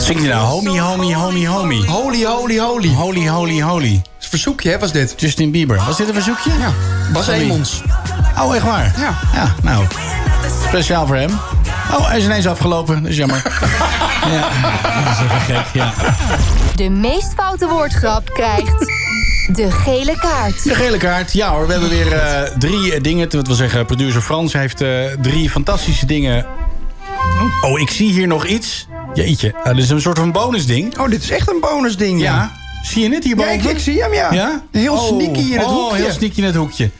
Zingt 0.00 0.22
hij 0.22 0.30
nou? 0.30 0.46
Homie, 0.46 0.80
homie, 0.80 1.14
homie, 1.14 1.48
homie. 1.48 1.86
Holy, 1.86 2.24
holy, 2.24 2.58
holy. 2.58 2.94
Holy, 2.94 3.26
holy, 3.26 3.60
holy. 3.60 3.92
Dat 3.92 4.24
een 4.24 4.28
verzoekje, 4.28 4.70
hè, 4.70 4.78
was 4.78 4.92
dit? 4.92 5.14
Justin 5.16 5.50
Bieber. 5.50 5.82
Was 5.86 5.96
dit 5.96 6.08
een 6.08 6.14
verzoekje? 6.14 6.50
Ja. 6.58 6.72
Bas 7.12 7.28
Emons. 7.28 7.82
Oh, 8.40 8.54
echt 8.54 8.64
waar? 8.64 8.94
Ja. 8.98 9.18
Ja, 9.32 9.54
nou. 9.62 9.84
Speciaal 10.68 11.06
voor 11.06 11.16
hem. 11.16 11.30
Oh, 11.94 12.08
hij 12.08 12.18
is 12.18 12.24
ineens 12.24 12.46
afgelopen. 12.46 13.02
Dat 13.02 13.10
is 13.10 13.16
jammer. 13.16 13.42
ja, 14.32 14.48
dat 15.04 15.12
is 15.12 15.24
even 15.24 15.40
gek, 15.40 15.64
ja. 15.72 15.92
De 16.76 16.88
meest 16.90 17.32
foute 17.36 17.66
woordgrap 17.68 18.30
krijgt 18.34 18.78
de 19.52 19.70
gele 19.70 20.16
kaart. 20.18 20.64
De 20.64 20.74
gele 20.74 20.96
kaart, 20.96 21.32
ja 21.32 21.50
hoor. 21.50 21.66
We 21.66 21.72
hebben 21.72 21.90
weer 21.90 22.12
eh, 22.12 22.42
drie 22.58 23.00
dingen. 23.00 23.28
Dat 23.28 23.46
wil 23.46 23.56
zeggen, 23.56 23.86
producer 23.86 24.20
Frans 24.20 24.52
heeft 24.52 24.80
eh, 24.80 24.88
drie 25.20 25.50
fantastische 25.50 26.06
dingen. 26.06 26.46
Oh, 27.60 27.80
ik 27.80 27.90
zie 27.90 28.12
hier 28.12 28.26
nog 28.26 28.46
iets. 28.46 28.86
Jeetje, 29.14 29.54
uh, 29.58 29.64
dit 29.64 29.78
is 29.84 29.90
een 29.90 30.00
soort 30.00 30.18
van 30.18 30.32
bonusding. 30.32 30.98
Oh, 30.98 31.08
dit 31.08 31.22
is 31.22 31.30
echt 31.30 31.50
een 31.50 31.60
bonusding, 31.60 32.20
ja. 32.20 32.32
Ja. 32.34 32.52
Zie 32.82 33.02
je 33.02 33.14
het 33.14 33.22
Ja, 33.22 33.28
hierboven? 33.28 33.52
ik, 33.52 33.64
ik 33.64 33.78
zie 33.78 34.02
hem, 34.02 34.12
ja. 34.14 34.32
Ja? 34.32 34.62
Heel 34.72 34.94
Oh, 34.94 35.06
sneaky 35.06 35.38
in 35.52 35.58
het 35.58 35.66
oh, 35.66 35.72
hoekje. 35.72 35.96
heel 36.02 36.12
sneaky 36.12 36.38
in 36.38 36.44
het 36.44 36.54
hoekje. 36.54 36.90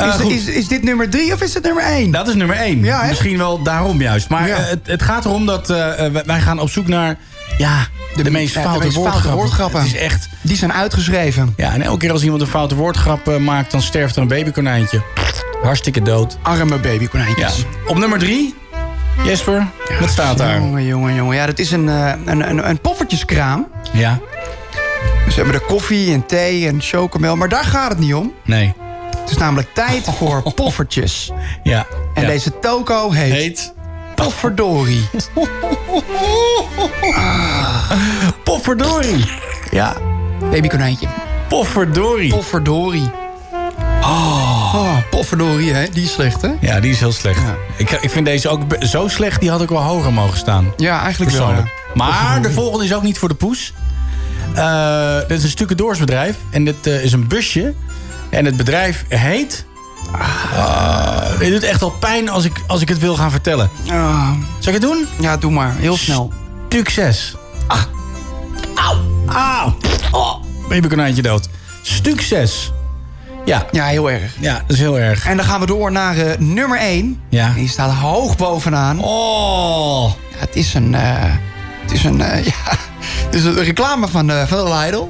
Uh, 0.00 0.14
is, 0.20 0.46
is, 0.46 0.54
is 0.54 0.68
dit 0.68 0.82
nummer 0.82 1.10
drie 1.10 1.32
of 1.32 1.40
is 1.42 1.54
het 1.54 1.62
nummer 1.62 1.82
één? 1.84 2.10
Dat 2.10 2.28
is 2.28 2.34
nummer 2.34 2.56
één. 2.56 2.82
Ja? 2.84 3.04
Misschien 3.04 3.38
wel 3.38 3.62
daarom 3.62 4.00
juist. 4.00 4.28
Maar 4.28 4.48
Ja. 4.48 4.56
eh, 4.56 4.64
het, 4.68 4.86
het 4.86 5.02
gaat 5.02 5.24
erom 5.24 5.46
dat 5.46 5.70
eh, 5.70 6.06
eh, 6.06 6.12
wij- 6.26 6.40
gaan 6.40 6.58
op 6.60 6.70
zoek 6.70 6.86
naar... 6.86 7.16
Ja, 7.58 7.86
de, 8.22 8.30
meest 8.30 8.54
de 8.54 8.60
foute, 8.60 8.92
woordgrappen. 8.92 9.32
woordgrappen. 9.32 9.80
Het 9.80 9.88
is 9.94 9.98
echt... 9.98 10.28
Die 10.42 10.56
zijn 10.56 10.72
uitgeschreven. 10.72 11.52
Ja, 11.56 11.72
en 11.72 11.82
elke 11.82 11.98
keer 11.98 12.12
als 12.12 12.22
iemand 12.22 12.40
een 12.40 12.46
foute 12.48 12.74
woordgrap 12.74 13.38
maakt... 13.38 13.70
dan 13.70 13.82
sterft 13.82 14.16
er 14.16 14.22
een 14.22 14.28
babykonijntje. 14.28 15.02
Hartstikke 15.62 16.02
dood. 16.02 16.36
Arme 16.42 16.74
Ja. 16.74 16.80
babykonijntjes. 16.80 17.64
Op 17.86 17.98
nummer 17.98 18.18
drie, 18.18 18.54
Jesper, 19.24 19.66
wat 20.00 20.10
staat 20.10 20.38
daar? 20.38 20.58
Jongen, 20.58 20.84
jongen, 20.84 21.14
jongen. 21.14 21.36
Ja, 21.36 21.46
dat 21.46 21.58
is 21.58 21.70
een, 21.70 21.86
een, 21.86 22.48
een, 22.50 22.68
een 22.68 22.80
poffertjeskraam. 22.80 23.66
Ja? 23.92 24.18
Ze 25.28 25.34
hebben 25.34 25.54
er 25.54 25.60
koffie 25.60 26.12
en 26.12 26.26
thee 26.26 26.66
en 26.66 26.76
chocomel. 26.80 27.36
Maar 27.36 27.48
daar 27.48 27.64
gaat 27.64 27.88
het 27.88 27.98
niet 27.98 28.14
om. 28.14 28.32
Nee. 28.44 28.74
Het 29.26 29.34
is 29.34 29.40
namelijk 29.40 29.74
tijd 29.74 30.04
voor 30.04 30.42
poffertjes. 30.54 31.30
Ja. 31.62 31.86
En 32.14 32.22
ja. 32.22 32.28
deze 32.28 32.58
toko 32.58 33.10
heet, 33.10 33.32
heet... 33.32 33.74
Pofferdorie. 34.14 35.08
Pofferdorie. 38.44 39.24
Ja. 39.70 39.96
Babykonijntje. 40.50 41.06
Pofferdorie. 41.48 42.30
Pofferdorie. 42.30 43.10
Oh. 44.00 44.74
Oh, 44.74 44.96
potverdorie, 45.10 45.72
hè? 45.72 45.88
Die 45.92 46.04
is 46.04 46.12
slecht, 46.12 46.42
hè? 46.42 46.50
Ja, 46.60 46.80
die 46.80 46.90
is 46.90 47.00
heel 47.00 47.12
slecht. 47.12 47.40
Ik, 47.76 47.90
ik 47.90 48.10
vind 48.10 48.26
deze 48.26 48.48
ook 48.48 48.62
zo 48.80 49.08
slecht, 49.08 49.40
die 49.40 49.50
had 49.50 49.62
ook 49.62 49.68
wel 49.68 49.82
hoger 49.82 50.12
mogen 50.12 50.38
staan. 50.38 50.72
Ja, 50.76 51.02
eigenlijk 51.02 51.32
wel, 51.32 51.50
ja. 51.50 51.64
Maar 51.94 52.42
de 52.42 52.50
volgende 52.50 52.84
is 52.84 52.94
ook 52.94 53.02
niet 53.02 53.18
voor 53.18 53.28
de 53.28 53.34
poes. 53.34 53.72
Eh, 54.54 55.18
dit 55.28 55.38
is 55.38 55.42
een 55.42 55.48
stucadoorsbedrijf. 55.48 56.36
En 56.50 56.64
dit 56.64 56.86
eh, 56.86 57.04
is 57.04 57.12
een 57.12 57.28
busje. 57.28 57.74
En 58.36 58.44
het 58.44 58.56
bedrijf 58.56 59.04
heet... 59.08 59.64
Ah, 60.12 61.38
dit 61.38 61.50
doet 61.50 61.62
echt 61.62 61.80
wel 61.80 61.90
pijn 61.90 62.28
als 62.28 62.44
ik, 62.44 62.60
als 62.66 62.80
ik 62.80 62.88
het 62.88 62.98
wil 62.98 63.16
gaan 63.16 63.30
vertellen. 63.30 63.70
Ah. 63.90 64.30
Zal 64.58 64.72
ik 64.74 64.80
het 64.80 64.90
doen? 64.90 65.06
Ja, 65.20 65.36
doe 65.36 65.50
maar. 65.50 65.74
Heel 65.76 65.96
snel. 65.96 66.32
Succes. 66.68 67.36
Ah. 67.66 67.82
Auw. 68.74 68.96
Auw. 69.26 69.76
Oh. 70.10 70.34
Babykonijntje 70.68 71.22
dood. 71.22 71.48
Succes. 71.82 72.72
Ja. 73.44 73.66
Ja, 73.70 73.84
heel 73.86 74.10
erg. 74.10 74.32
Ja, 74.40 74.52
dat 74.52 74.76
is 74.76 74.78
heel 74.78 74.98
erg. 74.98 75.26
En 75.26 75.36
dan 75.36 75.46
gaan 75.46 75.60
we 75.60 75.66
door 75.66 75.92
naar 75.92 76.16
eh, 76.16 76.38
nummer 76.38 76.78
1. 76.78 77.20
Ja. 77.28 77.52
Die 77.54 77.68
staat 77.68 77.92
hoog 77.92 78.36
bovenaan. 78.36 78.98
Oh. 79.00 80.10
Ja, 80.30 80.36
het 80.38 80.56
is 80.56 80.74
een... 80.74 80.94
eh, 80.94 81.32
het 81.82 81.92
is 81.92 82.04
een... 82.04 82.20
eh, 82.20 82.44
ja, 82.52 82.76
het 83.24 83.34
is 83.34 83.44
een 83.44 83.54
reclame 83.62 84.08
van, 84.08 84.30
van 84.46 84.78
Lidl. 84.78 85.04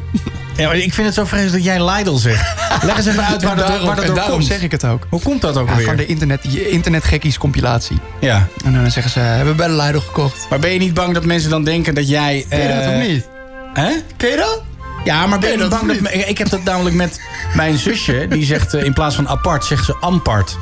Ja, 0.57 0.73
ik 0.73 0.95
vind 0.95 1.07
het 1.07 1.15
zo 1.15 1.25
vreselijk 1.25 1.55
dat 1.55 1.65
jij 1.65 1.85
Lidl 1.85 2.15
zegt. 2.17 2.55
Leg 2.85 2.97
eens 2.97 3.07
even 3.07 3.25
uit 3.25 3.43
waar 3.43 3.57
dat, 3.57 3.67
daarom- 3.67 3.87
waar 3.87 3.97
dat 3.97 4.07
door 4.07 4.15
daarom 4.15 4.33
komt. 4.35 4.47
zeg 4.47 4.63
ik 4.63 4.71
het 4.71 4.85
ook. 4.85 5.07
Hoe 5.11 5.21
komt 5.23 5.41
dat 5.41 5.57
ook 5.57 5.69
Ja, 5.69 5.77
weer? 5.77 5.85
van 5.87 5.97
de 5.97 6.07
internet, 6.07 6.45
internetgekkies 6.45 7.39
compilatie. 7.39 7.99
Ja. 8.21 8.47
En 8.65 8.73
dan 8.73 8.91
zeggen 8.91 9.13
ze, 9.13 9.19
hebben 9.19 9.47
we 9.53 9.55
bij 9.55 9.67
de 9.69 9.75
Lidl 9.75 9.99
gekocht. 9.99 10.47
Maar 10.51 10.59
ben 10.59 10.73
je 10.73 10.79
niet 10.79 10.95
bang 10.95 11.15
dat 11.15 11.25
mensen 11.25 11.51
dan 11.51 11.65
denken 11.65 11.95
dat 11.95 12.09
jij... 12.09 12.47
Ken 12.49 12.63
je 12.63 12.69
dat 12.69 12.83
eh, 12.83 12.89
of 13.01 13.07
niet? 13.07 13.29
Hè? 13.75 13.91
Ken 14.17 14.31
je 14.31 14.37
dat? 14.37 14.63
Ja, 15.05 15.27
maar 15.27 15.39
ben 15.39 15.51
je 15.53 15.59
je 15.59 15.69
bang 15.69 15.87
dat 15.87 16.01
me- 16.01 16.11
Ik 16.13 16.39
heb 16.39 16.49
dat 16.49 16.65
namelijk 16.65 16.97
met 16.97 17.21
mijn 17.55 17.79
zusje. 17.79 18.27
Die 18.31 18.45
zegt 18.45 18.75
eh, 18.75 18.85
in 18.85 18.93
plaats 18.93 19.15
van 19.15 19.29
apart, 19.29 19.65
zegt 19.65 19.85
ze 19.85 19.97
ampart. 20.01 20.57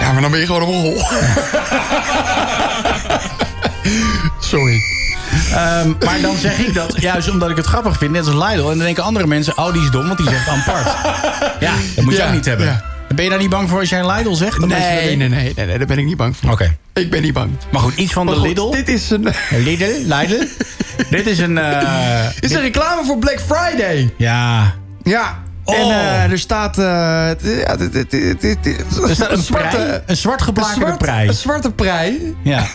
Ja, 0.00 0.12
maar 0.12 0.22
dan 0.22 0.30
ben 0.30 0.40
je 0.40 0.46
gewoon 0.46 0.62
een 0.62 0.82
rol. 0.82 1.02
Sorry. 4.40 4.80
Ehm, 5.52 5.92
maar 6.04 6.20
dan 6.20 6.36
zeg 6.36 6.58
ik 6.58 6.74
dat 6.74 7.00
juist 7.00 7.30
omdat 7.30 7.50
ik 7.50 7.56
het 7.56 7.66
grappig 7.66 7.98
vind, 7.98 8.10
net 8.12 8.26
als 8.26 8.34
Lidl. 8.34 8.60
En 8.70 8.76
dan 8.76 8.78
denken 8.78 9.02
andere 9.04 9.26
mensen, 9.26 9.58
oh 9.58 9.72
die 9.72 9.82
is 9.82 9.90
dom, 9.90 10.06
want 10.06 10.18
die 10.18 10.28
zegt 10.28 10.48
ampart. 10.48 10.86
Ja, 11.60 11.72
dat 11.94 12.04
moet 12.04 12.12
je 12.14 12.20
Ja, 12.20 12.26
ook 12.26 12.32
niet 12.32 12.44
hebben. 12.44 12.66
ja. 12.66 12.82
Ben 13.14 13.24
je 13.24 13.30
daar 13.30 13.38
niet 13.40 13.50
bang 13.50 13.68
voor 13.68 13.78
als 13.80 13.88
jij 13.88 14.06
Lidl 14.16 14.32
zegt? 14.34 14.58
Nee, 14.58 14.68
nee, 14.68 15.16
nee, 15.16 15.28
nee, 15.28 15.52
nee, 15.66 15.78
daar 15.78 15.86
ben 15.86 15.98
ik 15.98 16.04
niet 16.04 16.16
bang 16.16 16.36
voor. 16.36 16.50
Oké. 16.50 16.76
Ik 16.94 17.10
ben 17.10 17.22
niet 17.22 17.32
bang. 17.32 17.50
Maar 17.70 17.80
goed, 17.80 17.94
iets 17.96 18.12
van 18.12 18.24
Maar 18.24 18.34
de 18.34 18.40
goed, 18.40 18.48
Lidl. 18.48 18.70
Dit 18.70 18.88
is 18.88 19.10
een... 19.10 19.28
Lidl, 19.50 19.84
Lidl. 20.14 20.44
dit 21.16 21.26
is 21.26 21.38
een... 21.38 21.54
Dit 21.54 22.50
is 22.50 22.52
een 22.52 22.60
reclame 22.60 23.04
voor 23.04 23.18
Black 23.18 23.40
Friday. 23.46 24.10
Ja. 24.16 24.74
Ja. 25.02 25.38
Oh. 25.64 25.74
En 25.78 25.82
eh, 25.90 26.30
er 26.30 26.38
staat... 26.38 26.76
ja, 26.76 27.76
dit- 27.76 28.12
Er 28.12 29.14
staat 29.14 29.30
een, 29.30 29.44
prei, 29.50 30.00
een 30.06 30.16
zwart 30.16 30.42
geblakerde 30.42 30.80
zwart- 30.80 30.98
prei. 30.98 31.28
Een 31.28 31.34
zwarte 31.34 31.70
prei. 31.70 32.36
Ja. 32.42 32.66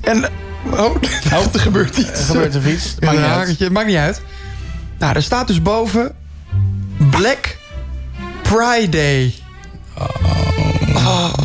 En... 0.00 0.24
Oh, 0.70 0.96
er 1.52 1.60
gebeurt 1.60 1.96
iets. 1.96 2.08
Er 2.08 2.24
gebeurt 2.24 2.54
er 2.54 2.68
iets. 2.68 2.94
Maakt 3.00 3.16
niet 3.16 3.60
een 3.60 3.66
uit. 3.66 3.72
maakt 3.72 3.86
niet 3.86 3.96
uit. 3.96 4.20
Nou, 4.98 5.14
er 5.14 5.22
staat 5.22 5.46
dus 5.46 5.62
boven... 5.62 6.14
Black 7.10 7.56
Friday. 8.42 9.34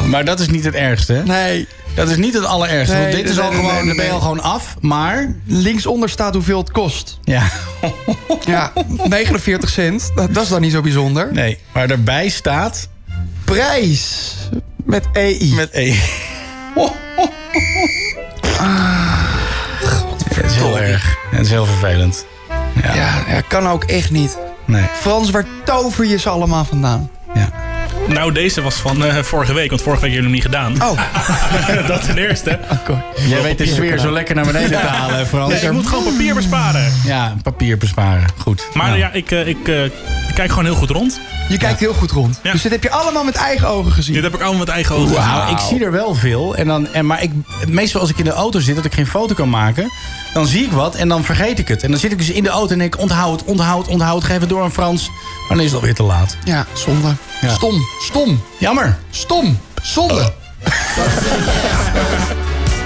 Maar 0.08 0.26
dat 0.26 0.40
is 0.40 0.48
niet 0.48 0.64
het 0.64 0.74
ergste. 0.74 1.14
hè? 1.14 1.24
Nee. 1.24 1.68
Dat 1.96 2.10
is 2.10 2.18
niet 2.18 2.34
het 2.34 2.46
allerergste. 2.46 2.96
Nee, 2.96 3.04
want 3.04 3.16
dit 3.16 3.30
is 3.30 3.40
al 3.40 3.50
nee, 3.50 3.60
gewoon, 3.60 3.76
nee, 3.76 3.86
dan 3.86 3.96
ben 3.96 4.06
je 4.06 4.12
al 4.12 4.20
gewoon 4.20 4.42
af. 4.42 4.76
Maar... 4.80 5.36
Linksonder 5.46 6.10
staat 6.10 6.34
hoeveel 6.34 6.58
het 6.58 6.72
kost. 6.72 7.20
Ja. 7.24 7.44
Ja, 8.46 8.72
49 8.88 9.70
cent. 9.70 10.12
Dat, 10.16 10.34
dat 10.34 10.44
is 10.44 10.50
dan 10.50 10.62
niet 10.62 10.72
zo 10.72 10.82
bijzonder. 10.82 11.30
Nee, 11.34 11.58
maar 11.74 11.88
daarbij 11.88 12.30
staat... 12.30 12.88
Prijs. 13.44 14.34
Met 14.84 15.06
EI. 15.14 15.54
Met 15.54 15.70
E. 15.72 15.96
Het 20.36 20.46
is 20.46 20.56
heel 20.56 20.80
erg. 20.80 21.18
Het 21.32 21.40
is 21.40 21.50
heel 21.50 21.66
vervelend. 21.66 22.26
Ja. 22.82 22.94
Ja, 22.94 23.24
ja, 23.28 23.42
kan 23.48 23.68
ook 23.68 23.84
echt 23.84 24.12
niet. 24.12 24.38
Nee. 24.66 24.86
Frans, 24.94 25.30
waar 25.30 25.46
tover 25.64 26.06
je 26.06 26.18
ze 26.18 26.30
allemaal 26.30 26.66
vandaan? 26.66 27.10
Nou, 28.08 28.32
deze 28.32 28.62
was 28.62 28.76
van 28.76 29.06
eh, 29.06 29.24
vorige 29.24 29.54
week, 29.54 29.70
want 29.70 29.82
vorige 29.82 30.02
week 30.02 30.14
hebben 30.14 30.32
we 30.32 30.38
hem 30.38 30.52
niet 30.52 30.78
gedaan. 30.78 30.90
Oh. 30.92 31.88
dat 31.88 32.06
ten 32.06 32.18
eerste. 32.18 32.60
Jij 33.28 33.42
weet 33.42 33.58
de 33.58 33.66
sfeer 33.68 33.98
zo 34.00 34.12
lekker 34.12 34.36
naar 34.36 34.46
beneden 34.46 34.70
te 34.70 34.76
halen. 34.88 35.28
Nee, 35.48 35.60
ik 35.60 35.72
moet 35.72 35.88
gewoon 35.88 36.04
papier 36.04 36.34
besparen. 36.36 36.94
Ja, 37.06 37.36
papier 37.44 37.78
besparen. 37.78 38.26
Goed. 38.38 38.68
Maar 38.74 38.88
Nou. 38.88 39.00
ja, 39.00 39.12
ik, 39.12 39.32
eh, 39.32 39.48
ik, 39.48 39.68
eh, 39.68 39.84
ik 39.86 39.92
kijk 40.34 40.50
gewoon 40.50 40.66
heel 40.66 40.76
goed 40.76 40.90
rond. 40.90 41.20
Je 41.50 41.58
kijkt 41.58 41.80
heel 41.80 41.94
goed 41.94 42.12
rond. 42.12 42.40
Dus 42.44 42.62
dit 42.62 42.72
heb 42.72 42.84
je 42.84 42.92
allemaal 42.92 43.24
met 43.24 43.36
eigen 43.36 43.68
ogen 43.68 43.92
gezien. 43.92 44.14
Dit 44.14 44.24
heb 44.24 44.34
ik 44.34 44.40
allemaal 44.42 44.60
met 44.60 44.68
eigen 44.68 44.96
ogen 44.96 45.14
Nou, 45.14 45.42
gezien. 45.42 45.58
ik 45.58 45.64
zie 45.64 45.86
er 45.86 45.92
wel 45.92 46.16
veel. 46.16 46.56
En 46.56 46.68
dan, 46.68 46.88
en, 46.94 47.06
maar 47.06 47.22
ik, 47.24 47.32
meestal 47.68 48.02
als 48.02 48.10
ik 48.10 48.18
in 48.18 48.24
de 48.26 48.32
auto 48.32 48.60
zit, 48.60 48.76
dat 48.76 48.86
ik 48.86 48.94
geen 48.94 49.08
foto 49.08 49.34
kan 49.34 49.50
maken... 49.50 49.92
dan 50.34 50.48
zie 50.48 50.64
ik 50.64 50.72
wat 50.72 50.96
en 50.96 51.08
dan 51.08 51.24
vergeet 51.24 51.60
ik 51.60 51.68
het. 51.68 51.84
En 51.84 51.92
dan 51.92 52.00
zit 52.00 52.12
ik 52.12 52.18
dus 52.18 52.30
in 52.30 52.44
de 52.44 52.50
auto 52.50 52.72
en 52.72 52.78
denk 52.80 52.96
ik... 52.96 53.02
onthoud, 53.02 53.44
onthoud, 53.44 53.88
onthoud, 53.88 54.24
geef 54.24 54.40
het 54.40 54.50
door 54.50 54.62
aan 54.64 54.72
Frans. 54.72 55.08
Maar 55.10 55.58
dan 55.58 55.60
is 55.60 55.66
het 55.66 55.76
alweer 55.76 55.94
te 55.96 56.04
laat. 56.04 56.38
Ja, 56.44 56.66
zonde. 56.74 57.16
Ja. 57.44 57.54
Stom. 57.56 57.86
Stom. 58.00 58.42
Jammer. 58.60 58.98
Stom. 59.12 59.60
Zonde. 59.82 60.34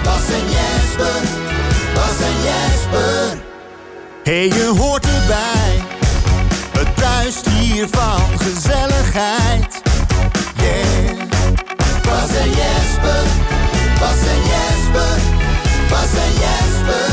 Bas 0.03 0.29
en 0.29 0.49
Jesper, 0.49 1.21
Bas 1.93 2.19
en 2.19 2.35
Jesper. 2.43 3.37
Hey, 4.23 4.47
je 4.47 4.73
hoort 4.77 5.05
erbij. 5.05 5.83
Het 6.77 6.95
bruist 6.95 7.47
hier 7.49 7.87
van 7.91 8.39
gezelligheid. 8.39 9.81
Yeah. 10.55 11.17
Bas 12.01 12.35
en 12.35 12.49
Jesper, 12.49 13.23
Bas 13.99 14.19
en 14.33 14.41
Jesper, 14.51 15.19
Bas 15.89 16.13
en 16.25 16.33
Jesper. 16.33 17.11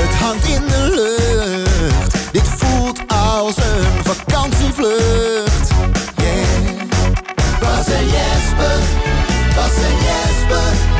Het 0.00 0.14
hangt 0.20 0.46
in 0.46 0.62
de 0.66 0.90
lucht. 0.94 2.32
Dit 2.32 2.48
voelt 2.56 3.00
als 3.06 3.56
een 3.56 4.04
vakantievlucht. 4.70 5.68
Yeah. 6.16 6.88
Bas 7.60 7.86
en 7.88 8.08
Jesper, 8.08 8.80
Bas 9.54 9.76
en 9.76 9.96
Jesper, 10.06 10.99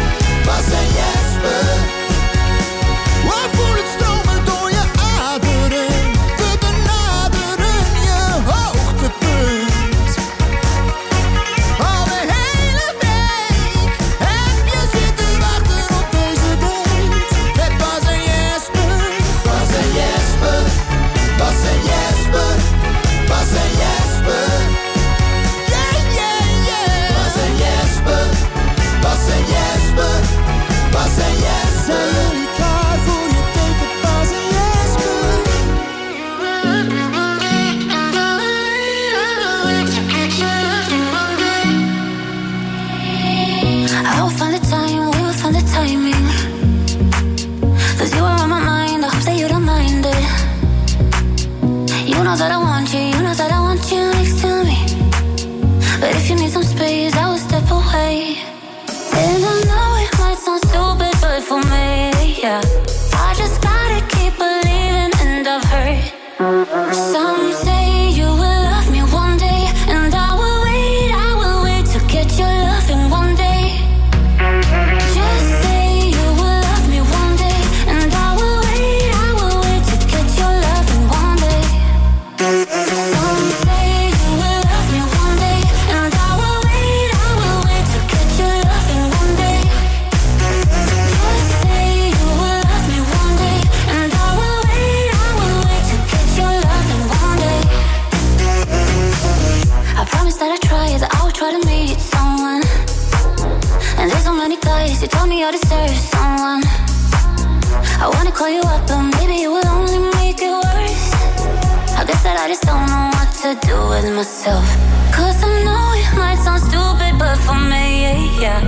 to 113.54 113.66
do 113.66 113.88
with 113.88 114.04
myself. 114.14 114.64
Cause 115.12 115.42
I 115.42 115.64
know 115.64 115.84
it 116.02 116.16
might 116.16 116.38
sound 116.38 116.60
stupid, 116.60 117.18
but 117.18 117.36
for 117.38 117.54
me, 117.54 118.30
yeah. 118.40 118.60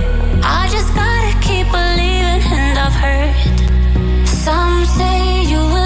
I 0.43 0.67
just 0.69 0.93
gotta 0.93 1.33
keep 1.39 1.67
believing, 1.71 2.41
and 2.59 2.77
I've 2.77 2.97
heard 3.03 4.27
some 4.27 4.85
say 4.85 5.43
you 5.43 5.59
will. 5.59 5.82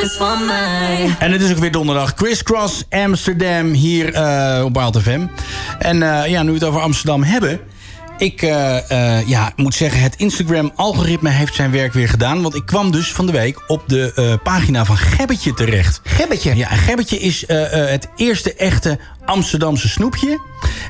is 0.00 0.16
van 0.16 0.46
mij. 0.46 1.16
En 1.18 1.32
het 1.32 1.40
is 1.40 1.50
ook 1.50 1.58
weer 1.58 1.72
donderdag. 1.72 2.14
Crisscross 2.14 2.84
Amsterdam 2.90 3.72
hier 3.72 4.14
eh, 4.14 4.64
op 4.64 4.72
Baal 4.72 4.92
FM. 4.92 5.26
En 5.78 6.02
eh, 6.02 6.30
ja, 6.30 6.42
nu 6.42 6.48
we 6.48 6.54
het 6.54 6.64
over 6.64 6.80
Amsterdam 6.80 7.22
hebben... 7.22 7.60
Ik 8.18 8.42
eh, 8.42 8.90
eh, 8.90 9.28
ja, 9.28 9.52
moet 9.56 9.74
zeggen, 9.74 10.00
het 10.00 10.16
Instagram-algoritme 10.16 11.28
heeft 11.28 11.54
zijn 11.54 11.70
werk 11.70 11.92
weer 11.92 12.08
gedaan. 12.08 12.42
Want 12.42 12.54
ik 12.54 12.66
kwam 12.66 12.90
dus 12.90 13.12
van 13.12 13.26
de 13.26 13.32
week 13.32 13.62
op 13.66 13.82
de 13.86 14.12
eh, 14.14 14.34
pagina 14.42 14.84
van 14.84 14.96
Gebbetje 14.96 15.54
terecht. 15.54 16.00
Gebbetje? 16.04 16.56
Ja, 16.56 16.68
Gebbetje 16.68 17.18
is 17.18 17.44
het 17.70 18.08
eerste 18.16 18.54
echte 18.54 18.98
Amsterdamse 19.24 19.88
snoepje. 19.88 20.40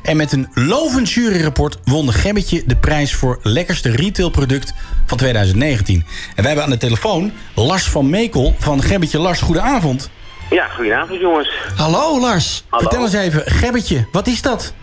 En 0.03 0.17
met 0.17 0.31
een 0.31 0.47
lovend 0.53 1.11
juryrapport 1.11 1.77
won 1.83 2.05
de 2.05 2.11
Gebbetje 2.11 2.63
de 2.65 2.75
prijs 2.75 3.13
voor 3.13 3.39
lekkerste 3.43 3.89
retailproduct 3.89 4.73
van 5.05 5.17
2019. 5.17 5.95
En 5.95 6.05
wij 6.35 6.45
hebben 6.45 6.63
aan 6.63 6.69
de 6.69 6.77
telefoon 6.77 7.31
Lars 7.55 7.83
van 7.83 8.09
Mekel 8.09 8.55
van 8.59 8.81
Gebbetje. 8.81 9.19
Lars, 9.19 9.41
goedenavond. 9.41 10.09
Ja, 10.49 10.67
goedenavond 10.67 11.19
jongens. 11.19 11.51
Hallo 11.75 12.19
Lars. 12.19 12.63
Hallo. 12.69 12.87
Vertel 12.87 13.05
eens 13.05 13.25
even, 13.25 13.51
Gebbetje, 13.51 14.07
wat 14.11 14.27
is 14.27 14.41
dat? 14.41 14.73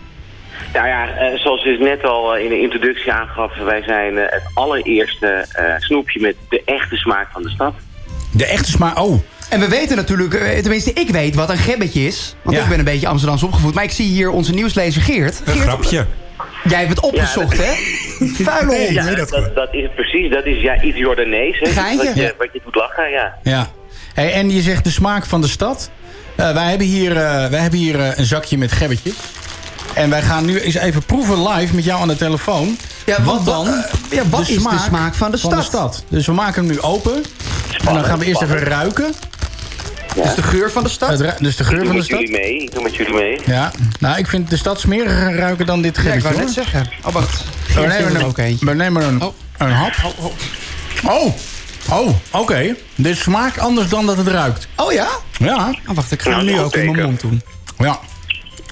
Nou 0.73 0.87
ja, 0.87 1.15
eh, 1.15 1.39
zoals 1.39 1.65
ik 1.65 1.79
net 1.79 2.03
al 2.03 2.35
eh, 2.35 2.43
in 2.43 2.49
de 2.49 2.61
introductie 2.61 3.11
aangaf, 3.11 3.55
wij 3.55 3.81
zijn 3.81 4.17
eh, 4.17 4.23
het 4.29 4.43
allereerste 4.53 5.45
snoepje 5.79 6.19
met 6.19 6.35
de 6.49 6.61
echte 6.65 6.95
smaak 6.95 7.27
van 7.31 7.43
de 7.43 7.49
stad. 7.49 7.73
De 8.31 8.45
echte 8.45 8.71
smaak, 8.71 8.99
oh. 8.99 9.21
En 9.49 9.59
we 9.59 9.67
weten 9.67 9.95
natuurlijk, 9.95 10.31
tenminste 10.61 10.93
ik 10.93 11.09
weet 11.09 11.35
wat 11.35 11.49
een 11.49 11.57
gebbetje 11.57 12.05
is. 12.05 12.35
Want 12.41 12.57
ik 12.57 12.67
ben 12.69 12.79
een 12.79 12.85
beetje 12.85 13.07
Amsterdams 13.07 13.43
opgevoed. 13.43 13.73
Maar 13.73 13.83
ik 13.83 13.91
zie 13.91 14.05
hier 14.05 14.29
onze 14.29 14.53
nieuwslezer 14.53 15.01
Geert. 15.01 15.41
Een 15.45 15.59
grapje. 15.59 16.05
Jij 16.63 16.77
hebt 16.79 16.89
het 16.89 16.99
opgezocht, 16.99 17.57
hè? 17.57 17.73
Vuile 18.45 18.71
nee, 18.71 19.15
dat, 19.15 19.49
dat, 19.55 19.73
is 19.73 19.89
precies. 19.95 20.31
Dat 20.31 20.45
is 20.45 20.61
ja, 20.61 20.81
iets 20.81 20.97
Jordanees. 20.97 21.59
Hè? 21.59 21.65
Dus 21.65 21.73
Geintje. 21.73 22.07
Wat 22.07 22.15
je, 22.15 22.35
wat 22.37 22.49
je 22.53 22.61
doet 22.63 22.75
lachen, 22.75 23.09
ja. 23.09 23.37
ja. 23.43 23.67
Hey, 24.13 24.33
en 24.33 24.49
je 24.49 24.61
zegt 24.61 24.83
de 24.83 24.89
smaak 24.89 25.25
van 25.25 25.41
de 25.41 25.47
stad. 25.47 25.91
wij 26.35 26.69
hebben 26.69 26.87
hier, 26.87 27.13
wij 27.13 27.59
hebben 27.59 27.79
hier 27.79 27.99
een 28.19 28.25
zakje 28.25 28.57
met 28.57 28.71
gebbetje. 28.71 29.11
En 29.97 30.09
wij 30.09 30.21
gaan 30.21 30.45
nu 30.45 30.59
eens 30.59 30.75
even 30.75 31.03
proeven 31.03 31.47
live 31.47 31.75
met 31.75 31.83
jou 31.83 32.01
aan 32.01 32.07
de 32.07 32.15
telefoon. 32.15 32.77
Ja, 33.05 33.21
wat 33.23 33.35
wat- 33.35 33.45
dan? 33.45 33.67
eh, 33.67 33.83
ja, 34.11 34.29
wat 34.29 34.41
is 34.41 34.47
de 34.63 34.79
smaak 34.85 35.13
van 35.15 35.31
de 35.31 35.37
stad? 35.37 36.03
Dus 36.09 36.25
we 36.25 36.31
maken 36.33 36.63
hem 36.65 36.71
nu 36.73 36.81
open. 36.81 37.23
en 37.87 37.93
dan 37.93 38.03
gaan 38.05 38.19
we 38.19 38.25
eerst 38.25 38.41
even 38.41 38.59
ruiken. 38.59 39.13
Dus 40.23 40.35
de 40.35 40.43
geur 40.43 40.71
van 40.71 40.83
de 40.83 40.89
stad? 40.89 41.09
Het 41.19 41.37
dus 41.39 41.55
de 41.55 41.63
Ik 41.63 41.69
geur 41.69 41.77
doe 41.77 41.85
van 41.87 41.87
de 41.87 41.93
met 41.97 42.05
stad. 42.05 42.19
jullie 42.19 42.37
mee. 42.39 42.61
Ik 42.61 42.73
doe 42.73 42.83
met 42.83 42.95
jullie 42.95 43.13
mee. 43.13 43.39
Ja, 43.45 43.71
nou, 43.99 44.17
ik 44.17 44.27
vind 44.27 44.49
de 44.49 44.57
stad 44.57 44.79
smeriger 44.79 45.35
ruiken 45.35 45.65
dan 45.65 45.81
dit 45.81 45.99
Ja, 46.03 46.13
ik 46.13 46.21
wou 46.21 46.37
net 46.37 46.51
zeggen. 46.51 46.87
Oh, 47.05 47.13
wacht. 47.13 47.43
We 47.73 47.79
nemen, 47.79 47.95
er 47.97 48.15
een, 48.15 48.25
ook 48.25 48.37
eentje. 48.37 48.65
we 48.65 48.73
nemen 48.73 49.03
een, 49.03 49.21
een 49.57 49.71
hap. 49.71 49.93
Oh, 51.05 51.33
oh, 51.89 52.09
oké. 52.31 52.75
Dit 52.95 53.17
smaakt 53.17 53.59
anders 53.59 53.89
dan 53.89 54.05
dat 54.05 54.17
het 54.17 54.27
ruikt. 54.27 54.67
Oh 54.75 54.91
ja? 54.91 55.07
Ja. 55.37 55.75
Oh, 55.87 55.95
wacht, 55.95 56.11
ik 56.11 56.21
ga 56.21 56.29
Nou, 56.29 56.45
hem 56.45 56.53
nu 56.55 56.61
ook 56.61 56.75
in 56.75 56.91
mijn 56.91 57.05
mond 57.05 57.21
doen. 57.21 57.41
Ja. 57.77 57.99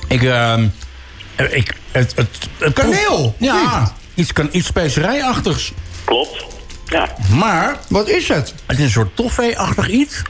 Ik, 0.07 0.23
ehm 0.23 0.67
ik, 1.35 1.75
het, 1.91 2.13
het, 2.15 2.27
het 2.59 2.73
Kaneel! 2.73 3.35
Ja, 3.39 3.93
iets, 4.13 4.33
kan, 4.33 4.49
iets 4.51 4.67
specerijachtigs. 4.67 5.71
Klopt. 6.05 6.45
Ja. 6.85 7.07
Maar... 7.35 7.75
Wat 7.89 8.07
is 8.09 8.27
het? 8.27 8.53
Het 8.65 8.77
is 8.77 8.83
een 8.83 8.89
soort 8.89 9.15
toffee-achtig 9.15 9.89
iets. 9.89 10.21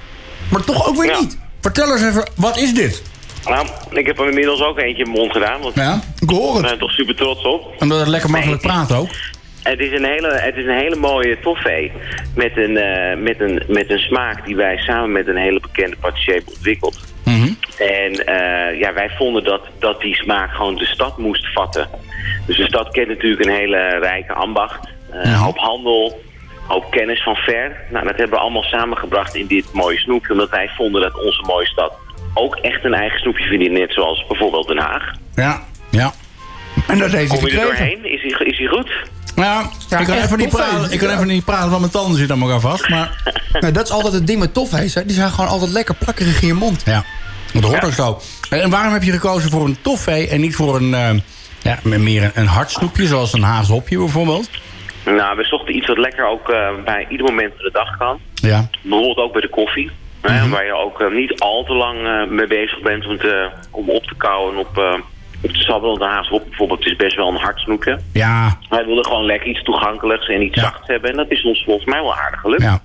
Maar 0.49 0.63
toch 0.63 0.87
ook 0.87 0.95
weer 1.01 1.11
Ja. 1.11 1.19
niet. 1.19 1.37
Vertel 1.61 1.91
eens 1.91 2.03
even, 2.05 2.29
wat 2.35 2.57
is 2.57 2.73
dit? 2.73 3.01
Nou, 3.45 3.67
ik 3.91 4.05
heb 4.05 4.17
hem 4.17 4.27
inmiddels 4.27 4.61
ook 4.61 4.79
eentje 4.79 5.03
in 5.03 5.09
mijn 5.09 5.21
mond 5.21 5.31
gedaan. 5.31 5.61
Want 5.61 5.75
Ja, 5.75 6.01
ik 6.19 6.29
hoor 6.29 6.51
we 6.51 6.57
het. 6.57 6.67
zijn 6.67 6.79
toch 6.79 6.91
super 6.91 7.15
trots 7.15 7.43
op. 7.45 7.75
omdat 7.81 7.99
het 7.99 8.07
lekker 8.07 8.29
makkelijk 8.29 8.63
Nee. 8.63 8.71
praat 8.73 8.91
ook. 8.91 9.09
Het 9.63 9.79
is 9.79 9.91
een 9.91 10.05
hele, 10.05 10.33
het 10.41 10.55
is 10.55 10.65
een 10.65 10.77
hele 10.77 10.95
mooie 10.95 11.39
toffee. 11.39 11.91
Met 12.35 12.57
een, 12.57 12.77
eh, 12.77 13.17
met, 13.17 13.39
een, 13.39 13.63
met 13.67 13.89
een 13.89 13.99
smaak 13.99 14.45
die 14.45 14.55
wij 14.55 14.77
samen 14.77 15.11
met 15.11 15.27
een 15.27 15.35
hele 15.37 15.59
bekende 15.59 15.95
patissier 15.95 16.35
hebben 16.35 16.53
ontwikkeld. 16.53 16.97
Mhm. 17.23 17.49
En 17.79 18.11
eh, 18.25 18.79
ja, 18.79 18.93
wij 18.93 19.09
vonden 19.17 19.43
dat, 19.43 19.61
dat 19.79 20.01
die 20.01 20.15
smaak 20.15 20.51
gewoon 20.51 20.75
de 20.75 20.85
stad 20.85 21.17
moest 21.17 21.53
vatten. 21.53 21.89
Dus 22.45 22.57
de 22.57 22.67
stad 22.67 22.91
kent 22.91 23.07
natuurlijk 23.07 23.45
een 23.45 23.55
hele 23.55 23.97
rijke 23.99 24.33
ambacht. 24.33 24.87
eh, 25.11 25.19
Een 25.23 25.33
hoop 25.33 25.57
handel, 25.57 26.21
hoop 26.67 26.91
kennis 26.91 27.23
van 27.23 27.35
ver. 27.35 27.75
Nou, 27.91 28.05
dat 28.05 28.15
hebben 28.17 28.35
we 28.37 28.43
allemaal 28.43 28.63
samengebracht 28.63 29.35
in 29.35 29.47
dit 29.47 29.65
mooie 29.73 29.97
snoepje. 29.97 30.31
Omdat 30.31 30.49
wij 30.49 30.69
vonden 30.77 31.01
dat 31.01 31.23
onze 31.23 31.41
mooie 31.41 31.65
stad 31.67 31.93
ook 32.33 32.55
echt 32.55 32.83
een 32.83 32.93
eigen 32.93 33.19
snoepje 33.19 33.45
verdient. 33.47 33.71
Net 33.71 33.93
zoals 33.93 34.25
bijvoorbeeld 34.27 34.67
Den 34.67 34.77
Haag. 34.79 35.11
Ja, 35.35 35.63
ja. 35.91 36.11
En 36.87 36.99
dat 36.99 37.11
heeft 37.11 37.31
hij 37.31 37.39
Kom 37.39 37.47
je 37.49 37.53
er 37.59 37.65
gekregen. 37.65 37.89
doorheen? 38.01 38.13
Is 38.13 38.21
hij, 38.37 38.47
is 38.47 38.57
hij 38.57 38.67
goed? 38.67 38.91
Ja, 39.35 39.69
Ja, 39.89 39.99
ik, 39.99 40.05
kan 40.07 40.17
even 40.17 40.37
niet 40.37 40.49
praten, 40.49 40.91
ik 40.91 40.99
kan 40.99 41.09
even 41.09 41.27
niet 41.27 41.45
praten, 41.45 41.67
want 41.69 41.79
mijn 41.79 41.91
tanden 41.91 42.17
zitten 42.17 42.35
aan 42.35 42.41
elkaar 42.41 42.59
vast. 42.59 42.89
Maar 42.89 43.23
Nou, 43.59 43.73
dat 43.73 43.85
is 43.85 43.91
altijd 43.91 44.13
het 44.13 44.27
ding 44.27 44.39
met 44.39 44.53
toffees. 44.53 44.93
hè. 44.93 45.05
Die 45.05 45.15
zijn 45.15 45.29
gewoon 45.29 45.49
altijd 45.49 45.71
lekker 45.71 45.95
plakkerig 45.95 46.41
in 46.41 46.47
je 46.47 46.53
mond. 46.53 46.81
ja, 46.85 47.03
dat 47.61 47.71
hoort 47.71 47.85
ook 47.85 47.91
zo. 47.91 48.19
En 48.49 48.69
waarom 48.69 48.93
heb 48.93 49.03
je 49.03 49.11
gekozen 49.11 49.49
voor 49.51 49.65
een 49.65 49.77
toffee 49.81 50.27
en 50.27 50.41
niet 50.41 50.55
voor 50.55 50.75
een, 50.75 50.93
eh, 50.93 51.09
ja, 51.61 51.77
meer 51.83 52.23
een, 52.23 52.31
een 52.33 52.47
hard 52.47 52.71
snoepje, 52.71 53.05
zoals 53.07 53.33
een 53.33 53.41
haashopje 53.43 53.97
bijvoorbeeld? 53.97 54.49
Nou, 55.05 55.37
we 55.37 55.43
zochten 55.43 55.75
iets 55.75 55.87
wat 55.87 55.97
lekker 55.97 56.27
ook 56.27 56.49
eh, 56.49 56.67
bij 56.85 57.05
ieder 57.09 57.25
moment 57.25 57.53
van 57.55 57.65
de 57.65 57.71
dag 57.71 57.97
kan. 57.97 58.19
Ja. 58.33 58.69
Bijvoorbeeld 58.81 59.17
ook 59.17 59.31
bij 59.31 59.41
de 59.41 59.49
koffie. 59.49 59.91
hè, 60.21 60.41
Mhm. 60.41 60.49
waar 60.49 60.65
je 60.65 60.73
ook 60.73 61.01
eh, 61.01 61.11
niet 61.11 61.39
al 61.39 61.63
te 61.63 61.73
lang 61.73 61.97
eh, 62.07 62.27
mee 62.29 62.47
bezig 62.47 62.81
bent 62.81 63.07
om, 63.07 63.17
te, 63.17 63.49
om 63.71 63.89
op 63.89 64.03
te 64.03 64.15
kouwen 64.17 64.53
en 64.53 64.59
op, 64.59 64.77
eh, 64.77 64.93
op 65.41 65.49
te 65.51 65.59
sabbelen. 65.59 65.97
Want 65.97 65.99
de 65.99 66.15
haashop 66.17 66.43
bijvoorbeeld 66.47 66.85
is 66.85 66.95
best 66.95 67.15
wel 67.15 67.27
een 67.29 67.35
hard 67.41 67.59
snoepje. 67.59 67.99
Ja, 68.13 68.57
Wij 68.69 68.85
wilden 68.85 69.05
gewoon 69.05 69.25
lekker 69.25 69.47
iets 69.49 69.63
toegankelijks 69.63 70.27
en 70.27 70.41
iets 70.41 70.55
Ja. 70.55 70.61
zachts 70.61 70.87
hebben. 70.87 71.09
En 71.09 71.15
dat 71.15 71.31
is 71.31 71.43
ons 71.43 71.63
volgens 71.65 71.85
mij 71.85 72.01
wel 72.01 72.15
aardig 72.15 72.39
gelukt. 72.39 72.61
ja. 72.61 72.81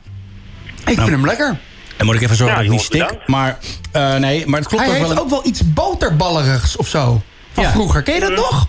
Ik 0.86 0.96
vind 0.98 1.08
hem 1.10 1.26
lekker. 1.26 1.56
En 2.00 2.06
moet 2.06 2.14
ik 2.14 2.22
even 2.22 2.36
zorgen 2.36 2.56
Ja, 2.56 2.62
dat 2.62 2.72
ik 2.72 2.78
niet 2.78 2.86
stik. 2.86 3.18
Maar 3.26 3.58
eh, 3.92 4.16
nee, 4.16 4.46
maar 4.46 4.58
het 4.60 4.68
klopt 4.68 4.84
Hij 4.84 4.92
ook 4.92 4.98
heeft 4.98 5.14
wel. 5.14 5.22
ook 5.22 5.30
wel 5.30 5.46
iets 5.46 5.72
boterballerigs 5.72 6.76
of 6.76 6.86
zo. 6.88 7.20
Van 7.52 7.64
Ja. 7.64 7.70
vroeger. 7.70 8.02
Ken 8.02 8.14
je 8.14 8.20
dat 8.20 8.34
nog? 8.34 8.66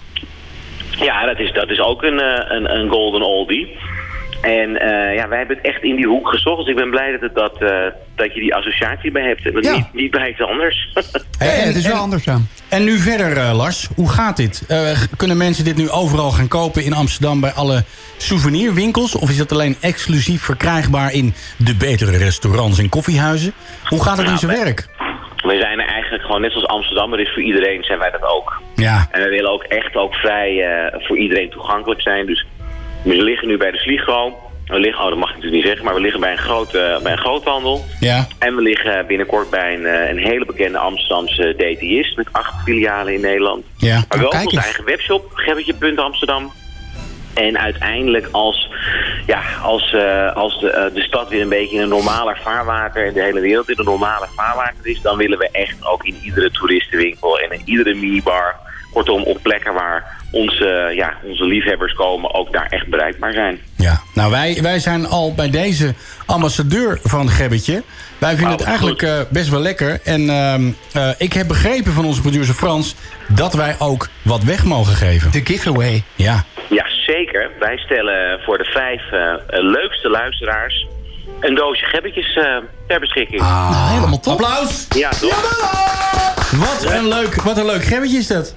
Ja, 0.99 1.25
dat 1.25 1.39
is, 1.39 1.53
dat 1.53 1.69
is 1.69 1.79
ook 1.79 2.03
een, 2.03 2.19
eh, 2.19 2.55
een, 2.55 2.75
een 2.79 2.89
golden 2.89 3.21
oldie. 3.21 3.77
En 4.41 4.77
eh, 4.79 5.15
ja, 5.15 5.27
wij 5.27 5.37
hebben 5.37 5.57
het 5.57 5.65
echt 5.65 5.83
in 5.83 5.95
die 5.95 6.07
hoek 6.07 6.27
gezocht. 6.29 6.57
Dus 6.57 6.67
ik 6.67 6.75
ben 6.75 6.89
blij 6.89 7.11
dat, 7.11 7.21
het 7.21 7.35
dat, 7.35 7.61
eh, 7.61 7.77
dat 8.15 8.33
je 8.33 8.39
die 8.39 8.55
associatie 8.55 9.11
bij 9.11 9.27
hebt. 9.27 9.63
Ja. 9.65 9.75
niet, 9.75 9.93
niet 9.93 10.11
bij 10.11 10.29
iets 10.29 10.41
anders. 10.41 10.89
Ja, 11.39 11.47
ja, 11.47 11.51
het 11.53 11.75
is 11.75 11.85
wel 11.85 11.95
en- 11.95 11.99
anders 12.01 12.27
aan. 12.29 12.47
En 12.69 12.83
nu 12.83 12.97
verder, 12.97 13.37
eh, 13.37 13.55
Lars. 13.55 13.87
Hoe 13.95 14.09
gaat 14.09 14.37
dit? 14.37 14.65
Eh, 14.67 15.01
kunnen 15.17 15.37
mensen 15.37 15.63
dit 15.63 15.75
nu 15.77 15.89
overal 15.89 16.31
gaan 16.31 16.47
kopen 16.47 16.83
in 16.83 16.93
Amsterdam 16.93 17.39
bij 17.41 17.51
alle 17.51 17.83
souvenirwinkels? 18.17 19.15
Of 19.15 19.29
is 19.29 19.37
dat 19.37 19.51
alleen 19.51 19.75
exclusief 19.81 20.41
verkrijgbaar 20.43 21.13
in 21.13 21.33
de 21.57 21.75
betere 21.75 22.17
restaurants 22.17 22.79
en 22.79 22.89
koffiehuizen? 22.89 23.53
Hoe 23.87 24.03
gaat 24.03 24.17
het 24.17 24.25
in 24.25 24.33
Nou, 24.33 24.37
zijn 24.45 24.63
werk? 24.63 24.87
We 25.35 25.57
zijn 25.59 25.79
er 25.79 25.87
eigenlijk 25.87 26.23
gewoon 26.23 26.41
net 26.41 26.51
zoals 26.51 26.67
Amsterdam. 26.67 27.13
Er 27.13 27.19
is 27.19 27.33
voor 27.33 27.43
iedereen, 27.43 27.83
zijn 27.83 27.99
wij 27.99 28.11
dat 28.11 28.23
ook. 28.23 28.61
Ja, 28.75 29.07
En 29.11 29.23
we 29.23 29.29
willen 29.29 29.51
ook 29.51 29.63
echt 29.63 29.95
ook 29.95 30.13
vrij 30.13 30.49
eh, 30.63 30.99
voor 31.07 31.17
iedereen 31.17 31.49
toegankelijk 31.49 32.01
zijn. 32.01 32.25
Dus 32.25 32.45
we 33.03 33.23
liggen 33.23 33.47
nu 33.47 33.57
bij 33.57 33.71
de 33.71 33.77
Sligo. 33.77 34.39
We 34.65 34.79
liggen, 34.79 35.03
oh 35.03 35.09
dat 35.09 35.17
mag 35.17 35.29
ik 35.29 35.35
natuurlijk 35.35 35.61
niet 35.61 35.65
zeggen, 35.65 35.85
maar 35.85 35.93
we 35.93 36.01
liggen 36.01 36.19
bij 36.19 36.31
een, 36.31 36.37
grote, 36.37 36.99
bij 37.03 37.11
een 37.11 37.17
groothandel. 37.17 37.85
ja. 37.99 38.27
En 38.39 38.55
we 38.55 38.61
liggen 38.61 39.07
binnenkort 39.07 39.49
bij 39.49 39.73
een, 39.73 39.85
eh, 39.85 40.09
een 40.09 40.17
hele 40.17 40.45
bekende 40.45 40.77
Amsterdamse 40.77 41.53
DTist 41.57 42.17
met 42.17 42.27
acht 42.31 42.63
filialen 42.63 43.13
in 43.13 43.21
Nederland. 43.21 43.65
Ja. 43.77 44.03
Maar 44.09 44.19
wel 44.19 44.27
Oh, 44.27 44.33
kijk 44.33 44.45
onze 44.45 44.61
eigen 44.61 44.85
webshop, 44.85 45.31
gebbetje.amsterdam. 45.33 46.51
En 47.33 47.59
uiteindelijk 47.59 48.27
als, 48.31 48.69
ja, 49.25 49.41
als, 49.61 49.93
eh, 49.93 50.35
als 50.35 50.59
de, 50.59 50.69
eh, 50.69 50.93
de 50.93 51.01
stad 51.01 51.29
weer 51.29 51.41
een 51.41 51.49
beetje 51.49 51.75
in 51.75 51.81
een 51.81 51.89
normaler 51.89 52.39
vaarwater... 52.43 53.07
en 53.07 53.13
de 53.13 53.21
hele 53.21 53.39
wereld 53.39 53.69
in 53.69 53.79
een 53.79 53.85
normaler 53.85 54.29
vaarwater 54.35 54.87
is... 54.87 55.01
dan 55.01 55.17
willen 55.17 55.37
we 55.37 55.49
echt 55.51 55.85
ook 55.85 56.03
in 56.03 56.17
iedere 56.23 56.51
toeristenwinkel 56.51 57.39
en 57.39 57.51
in 57.51 57.61
iedere 57.65 57.93
minibar... 57.93 58.55
kortom 58.93 59.23
op 59.23 59.37
plekken 59.41 59.73
waar 59.73 60.19
onze, 60.31 60.91
ja, 60.95 61.13
onze 61.23 61.45
liefhebbers 61.45 61.93
komen... 61.93 62.33
ook 62.33 62.53
daar 62.53 62.67
echt 62.69 62.87
bereikbaar 62.87 63.33
zijn. 63.33 63.59
Ja, 63.75 64.01
nou 64.13 64.31
wij, 64.31 64.59
wij 64.61 64.79
zijn 64.79 65.07
al 65.07 65.33
bij 65.33 65.49
deze 65.49 65.93
ambassadeur 66.25 66.99
van 67.03 67.29
Gebbetje. 67.29 67.83
Wij 68.17 68.35
vinden 68.35 68.53
Oh, 68.53 68.57
het 68.59 68.67
eigenlijk 68.67 69.01
eh, 69.01 69.19
best 69.29 69.49
wel 69.49 69.59
lekker. 69.59 69.99
En 70.03 70.29
ehm, 70.29 70.71
eh, 70.93 71.09
ik 71.17 71.33
heb 71.33 71.47
begrepen 71.47 71.91
van 71.93 72.05
onze 72.05 72.21
producer 72.21 72.53
Frans... 72.53 72.95
dat 73.27 73.53
wij 73.53 73.75
ook 73.79 74.07
wat 74.21 74.43
weg 74.43 74.63
mogen 74.65 74.93
geven. 74.95 75.31
De 75.31 75.41
giveaway. 75.43 76.03
Ja, 76.15 76.43
Ja, 76.69 76.85
zeker. 77.05 77.49
Wij 77.59 77.77
stellen 77.77 78.39
voor 78.45 78.57
de 78.57 78.63
vijf 78.65 79.11
eh, 79.11 79.33
leukste 79.63 80.09
luisteraars... 80.09 80.87
een 81.39 81.55
doosje 81.55 81.85
gebbetjes 81.85 82.35
eh, 82.35 82.57
ter 82.87 82.99
beschikking. 82.99 83.41
Nou, 83.41 83.89
helemaal 83.93 84.19
top. 84.19 84.33
applaus! 84.33 84.87
Ja, 84.89 85.09
toch? 85.09 85.69
Wat 86.51 86.91
een 86.91 87.07
leuk, 87.07 87.41
wat 87.41 87.57
een 87.57 87.65
leuk 87.65 87.83
gebbetje 87.83 88.17
is 88.17 88.27
dat. 88.27 88.55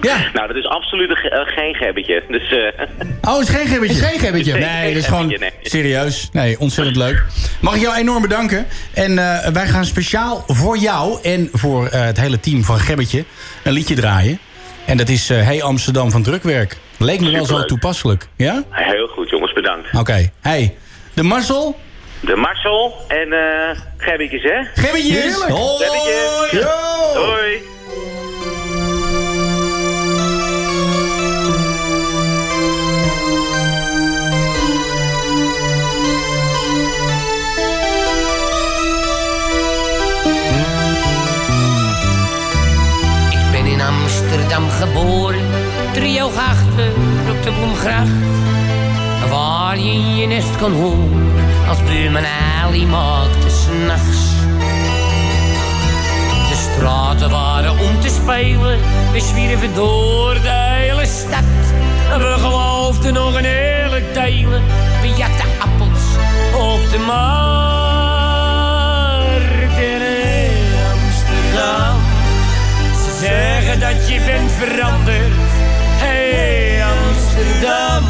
Ja. 0.00 0.16
Nou, 0.32 0.46
dat 0.46 0.56
is 0.56 0.66
absoluut 0.66 1.18
ge- 1.18 1.28
eh, 1.30 1.54
geen 1.54 1.74
gebbetje. 1.74 2.22
Dus, 2.28 2.50
eh, 2.50 2.86
Oh, 3.22 3.38
het 3.38 3.48
is 3.48 3.54
geen 3.54 3.66
gebbetje? 3.66 3.94
Is 3.96 4.02
geen 4.02 4.18
gebbetje. 4.18 4.52
Nee, 4.52 4.92
dat 4.92 5.02
is 5.02 5.08
gewoon 5.08 5.26
nee. 5.26 5.50
serieus. 5.62 6.28
Nee, 6.32 6.58
ontzettend 6.60 6.96
leuk. 6.96 7.24
Mag 7.60 7.74
ik 7.74 7.80
jou 7.80 7.96
enorm 7.96 8.22
bedanken. 8.22 8.66
En 8.94 9.18
eh, 9.18 9.46
wij 9.52 9.66
gaan 9.66 9.84
speciaal 9.84 10.44
voor 10.46 10.76
jou 10.78 11.18
en 11.22 11.48
voor 11.52 11.86
eh, 11.86 12.04
het 12.04 12.20
hele 12.20 12.40
team 12.40 12.64
van 12.64 12.78
Gebbetje 12.78 13.24
een 13.64 13.72
liedje 13.72 13.94
draaien. 13.94 14.38
En 14.86 14.96
dat 14.96 15.08
is 15.08 15.30
eh, 15.30 15.42
Hey 15.44 15.62
Amsterdam 15.62 16.10
van 16.10 16.22
Drukwerk. 16.22 16.76
Leek 16.98 17.20
me 17.20 17.30
wel 17.30 17.44
zo 17.44 17.64
toepasselijk. 17.64 18.26
Ja? 18.36 18.62
heel 18.70 19.06
goed, 19.06 19.30
jongens. 19.30 19.52
Bedankt. 19.52 19.88
Oké. 19.98 20.30
Hey, 20.40 20.74
de 21.14 21.22
Marcel. 21.22 21.78
De 22.20 22.36
Marcel 22.36 22.94
en 23.08 23.32
eh 23.32 23.78
gebbetjes, 23.96 24.42
hè? 24.42 24.82
Gebbetjes. 24.82 25.22
Heerlijk. 25.22 25.50
Hoi. 25.50 25.84
Gebbetjes. 25.84 26.64
Hoi. 27.14 27.62
Geboren, 44.86 45.40
driehoog 45.92 46.36
achter 46.36 46.90
op 47.30 47.42
de 47.42 47.52
Bloemgracht. 47.52 48.10
Waar 49.30 49.78
je 49.78 50.16
je 50.16 50.26
nest 50.26 50.56
kon 50.56 50.72
horen, 50.72 51.32
als 51.68 51.78
buurman 51.82 52.24
Ali 52.62 52.86
maakte 52.86 53.50
s'nachts. 53.50 54.30
De 56.48 56.68
straten 56.70 57.30
waren 57.30 57.70
om 57.70 58.00
te 58.00 58.08
spelen. 58.08 58.78
We 59.12 59.20
zwierven 59.20 59.74
door 59.74 60.34
de 60.34 60.50
hele 60.50 61.06
stad. 61.06 61.72
En 62.12 62.18
we 62.18 62.34
geloofden 62.38 63.12
nog 63.12 63.34
een 63.34 63.44
hele 63.44 64.02
delen. 64.12 64.62
We 65.00 65.08
jatten 65.08 65.48
appels 65.60 66.04
op 66.54 66.90
de 66.90 66.98
markt 67.06 67.81
zeggen 73.22 73.80
dat 73.80 74.08
je 74.08 74.20
bent 74.26 74.52
veranderd. 74.52 75.32
Hey 76.04 76.84
Amsterdam, 76.84 78.04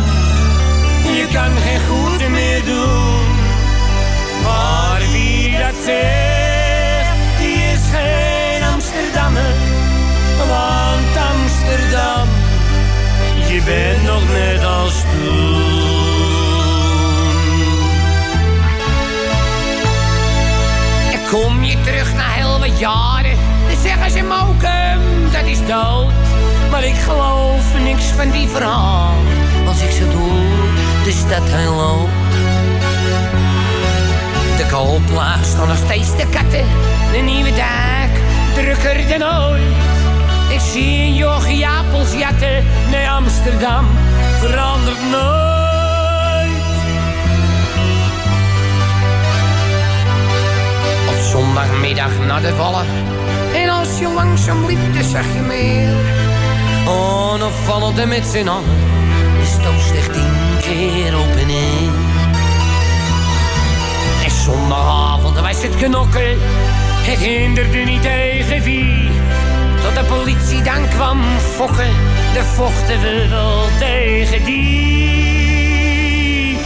je 1.17 1.27
kan 1.33 1.51
geen 1.65 1.81
goed 1.89 2.29
meer 2.29 2.65
doen. 2.65 3.27
Maar 4.43 5.01
wie 5.13 5.51
dat 5.51 5.77
zegt, 5.85 7.39
die 7.39 7.57
is 7.73 7.85
geen 7.97 8.63
Amsterdammer. 8.73 9.55
Want 10.39 11.17
Amsterdam, 11.33 12.29
je 13.49 13.63
bent 13.65 14.03
nog 14.05 14.23
net 14.33 14.65
als 14.65 14.95
toen. 15.01 15.91
En 21.13 21.21
kom 21.31 21.65
je 21.65 21.81
terug 21.81 22.15
na 22.15 22.29
heel 22.29 22.59
wat 22.59 22.79
jaren, 22.79 23.37
dan 23.69 23.77
zeggen 23.83 24.11
ze 24.11 24.23
dat 24.23 24.92
Maar 26.71 26.85
ik 26.85 26.95
geloof 26.95 27.79
niks 27.83 28.05
van 28.05 28.31
die 28.31 28.49
verhaal, 28.49 29.15
als 29.67 29.83
ik 29.83 29.91
zo 29.91 30.09
door 30.11 31.05
de 31.05 31.13
stad 31.13 31.43
heen 31.45 31.75
loop. 31.75 32.09
De 34.57 34.67
koolplaats 34.71 35.49
staan 35.49 35.69
nog 35.69 35.77
steeds 35.77 36.17
de 36.17 36.27
katten. 36.31 36.67
De 37.13 37.19
nieuwe 37.19 37.51
dak, 37.51 38.11
drukker 38.55 39.19
dan 39.19 39.29
ooit. 39.29 39.63
Ik 40.49 40.61
zie 40.61 40.99
een 40.99 41.15
jochie 41.15 41.67
appels 41.67 42.13
jatten. 42.13 42.65
Nee, 42.91 43.09
Amsterdam 43.09 43.87
verandert 44.39 45.11
nooit. 45.11 45.33
Op 51.09 51.23
zondagmiddag 51.31 52.19
naar 52.27 52.41
de 52.41 52.55
vallen. 52.55 53.12
Je 54.03 54.09
langzaam 54.09 54.67
liep, 54.67 54.95
dan 54.95 55.05
zag 55.05 55.35
je 55.35 55.41
meer. 55.41 55.95
Oh, 56.87 57.39
dan 57.39 57.51
vallen 57.51 57.95
de 57.95 58.07
met 58.07 58.27
z'n 58.27 58.49
allen. 58.49 58.79
De 59.39 59.47
stoot 59.47 59.81
zich 59.95 60.13
tien 60.13 60.33
keer 60.61 61.19
op 61.19 61.37
en 61.41 61.47
neer. 61.47 61.93
En 64.25 64.31
zondagavond 64.31 65.41
was 65.41 65.63
het 65.63 65.77
knokken. 65.77 66.39
Het 67.09 67.19
hinderde 67.19 67.79
niet 67.79 68.03
tegen 68.03 68.63
wie. 68.63 69.11
Tot 69.83 69.95
de 69.95 70.05
politie 70.09 70.63
dan 70.63 70.89
kwam 70.89 71.21
fokken. 71.39 71.95
De 72.33 72.45
vochten 72.45 73.01
we 73.01 73.29
wel 73.29 73.65
tegen 73.79 74.45
die. 74.45 76.59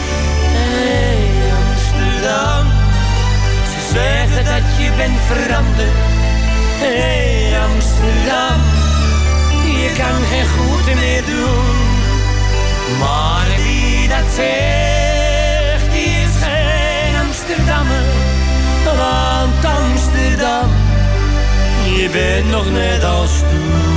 Hey 0.56 1.18
Amsterdam. 1.60 2.66
Ze 3.72 3.80
zeggen 3.92 4.44
dat 4.44 4.64
je 4.78 4.90
bent 4.96 5.18
veranderd. 5.26 6.15
Hey 6.78 7.58
Amsterdam. 7.68 8.60
Je 9.82 9.90
kan 9.96 10.22
geen 10.30 10.46
goed 10.46 10.94
meer 10.94 11.24
doen. 11.24 11.76
Maar 12.98 13.46
wie 13.56 14.08
dat 14.08 14.26
zegt, 14.34 15.92
die 15.92 16.10
is 16.24 16.34
geen 16.42 17.26
Amsterdammer. 17.26 18.04
Want 18.84 19.64
Amsterdam, 19.64 20.68
je 21.96 22.08
bent 22.12 22.50
nog 22.50 22.70
net 22.70 23.04
als 23.04 23.30
toen. 23.30 23.94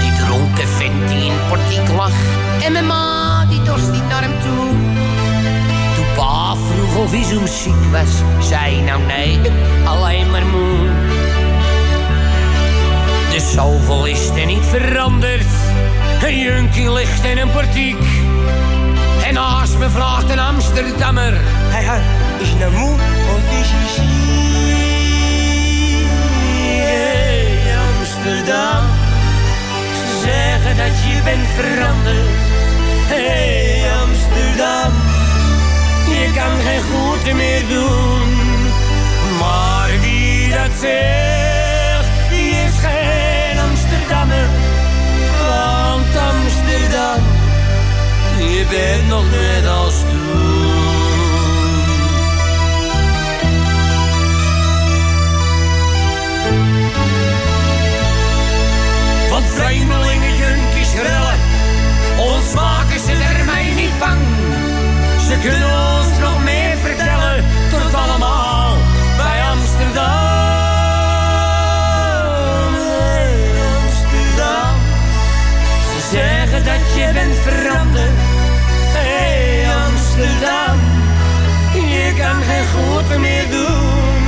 Die 0.00 0.26
dronken 0.26 0.68
vent 0.68 1.08
die 1.08 1.24
in 1.24 1.38
portiek 1.48 1.96
lag. 1.96 2.12
En 2.64 2.72
mijn 2.72 2.86
ma, 2.86 3.44
die 3.48 3.62
dorst 3.62 3.90
niet 3.92 4.08
naar 4.08 4.22
hem 4.22 4.40
toe. 4.40 4.61
Toen 6.52 6.60
pa 6.60 6.74
vroeg 6.74 6.96
of 6.96 7.10
hij 7.10 7.46
ziek 7.46 7.84
was, 7.90 8.46
zei 8.48 8.74
hij, 8.74 8.84
nou 8.84 9.02
nee, 9.02 9.40
alleen 9.84 10.30
maar 10.30 10.46
moe. 10.46 10.88
De 13.30 13.40
zoveel 13.54 14.06
is 14.06 14.28
er 14.28 14.46
niet 14.46 14.64
veranderd. 14.64 15.46
Een 16.22 16.38
junkie 16.38 16.92
ligt 16.92 17.24
in 17.24 17.38
een 17.38 17.50
portiek. 17.50 18.04
En 19.24 19.34
naast 19.34 19.78
me 19.78 19.90
vraagt 19.90 20.30
een 20.30 20.38
Amsterdammer. 20.38 21.40
Hij 21.44 21.82
hij, 21.82 22.02
is 22.38 22.54
nou 22.58 22.72
moe 22.72 22.94
of 23.34 23.60
is 23.60 23.68
je 23.70 23.92
ziek? 23.94 24.10
Hey, 26.82 27.58
Amsterdam. 27.98 28.84
Ze 29.94 30.20
zeggen 30.24 30.76
dat 30.76 31.02
je 31.02 31.20
bent 31.24 31.48
veranderd. 31.56 32.28
Hey, 33.08 33.84
Amsterdam. 34.02 35.01
Je 36.32 36.38
kan 36.38 36.60
geen 36.60 36.82
goed 36.82 37.34
meer 37.34 37.68
doen. 37.68 38.28
Maar 39.38 39.90
wie 40.00 40.48
dat 40.48 40.70
zegt, 40.80 42.30
die 42.30 42.50
is 42.50 42.78
geen 42.78 43.58
Amsterdammer. 43.58 44.48
Want 45.38 46.16
Amsterdam, 46.16 47.20
je 48.38 48.64
bent 48.70 49.08
nog 49.08 49.24
net 49.30 49.66
als 49.66 49.94
toen. 50.00 50.80
Want 59.30 59.44
vreemdelingen, 59.46 60.36
junkies, 60.36 60.92
rellen, 60.94 61.38
ons 62.18 62.54
maken 62.54 63.00
ze 63.00 63.12
er 63.12 63.44
mij 63.44 63.72
niet 63.74 63.98
bang. 63.98 64.20
Ze 65.28 65.38
kunnen 65.48 65.91
dat 76.64 76.94
je 76.94 77.10
bent 77.12 77.36
veranderd. 77.42 78.18
Hey, 78.96 79.66
Amsterdam. 79.86 80.78
Je 81.72 82.12
kan 82.18 82.42
geen 82.42 82.66
goed 82.74 83.18
meer 83.18 83.44
doen. 83.50 84.22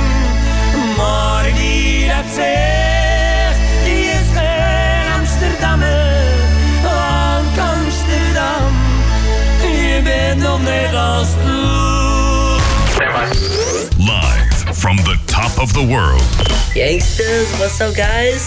Maar 0.97 1.45
wie 1.55 2.07
dat 2.07 2.25
zegt, 2.35 3.59
die 3.83 4.05
is 4.05 4.27
geen 4.33 5.19
Amsterdammer. 5.19 6.23
Want 6.83 7.59
Amsterdam, 7.59 8.71
je 9.61 10.01
bent 10.03 10.41
nog 10.41 10.61
net 10.61 10.95
als 10.95 11.27
toen. 11.45 12.59
Live 13.97 14.73
from 14.73 14.95
the 14.95 15.17
top 15.25 15.59
of 15.59 15.71
the 15.71 15.85
world. 15.85 16.23
Gangsters, 16.73 17.57
what's 17.57 17.79
up, 17.79 17.95
guys? 17.95 18.43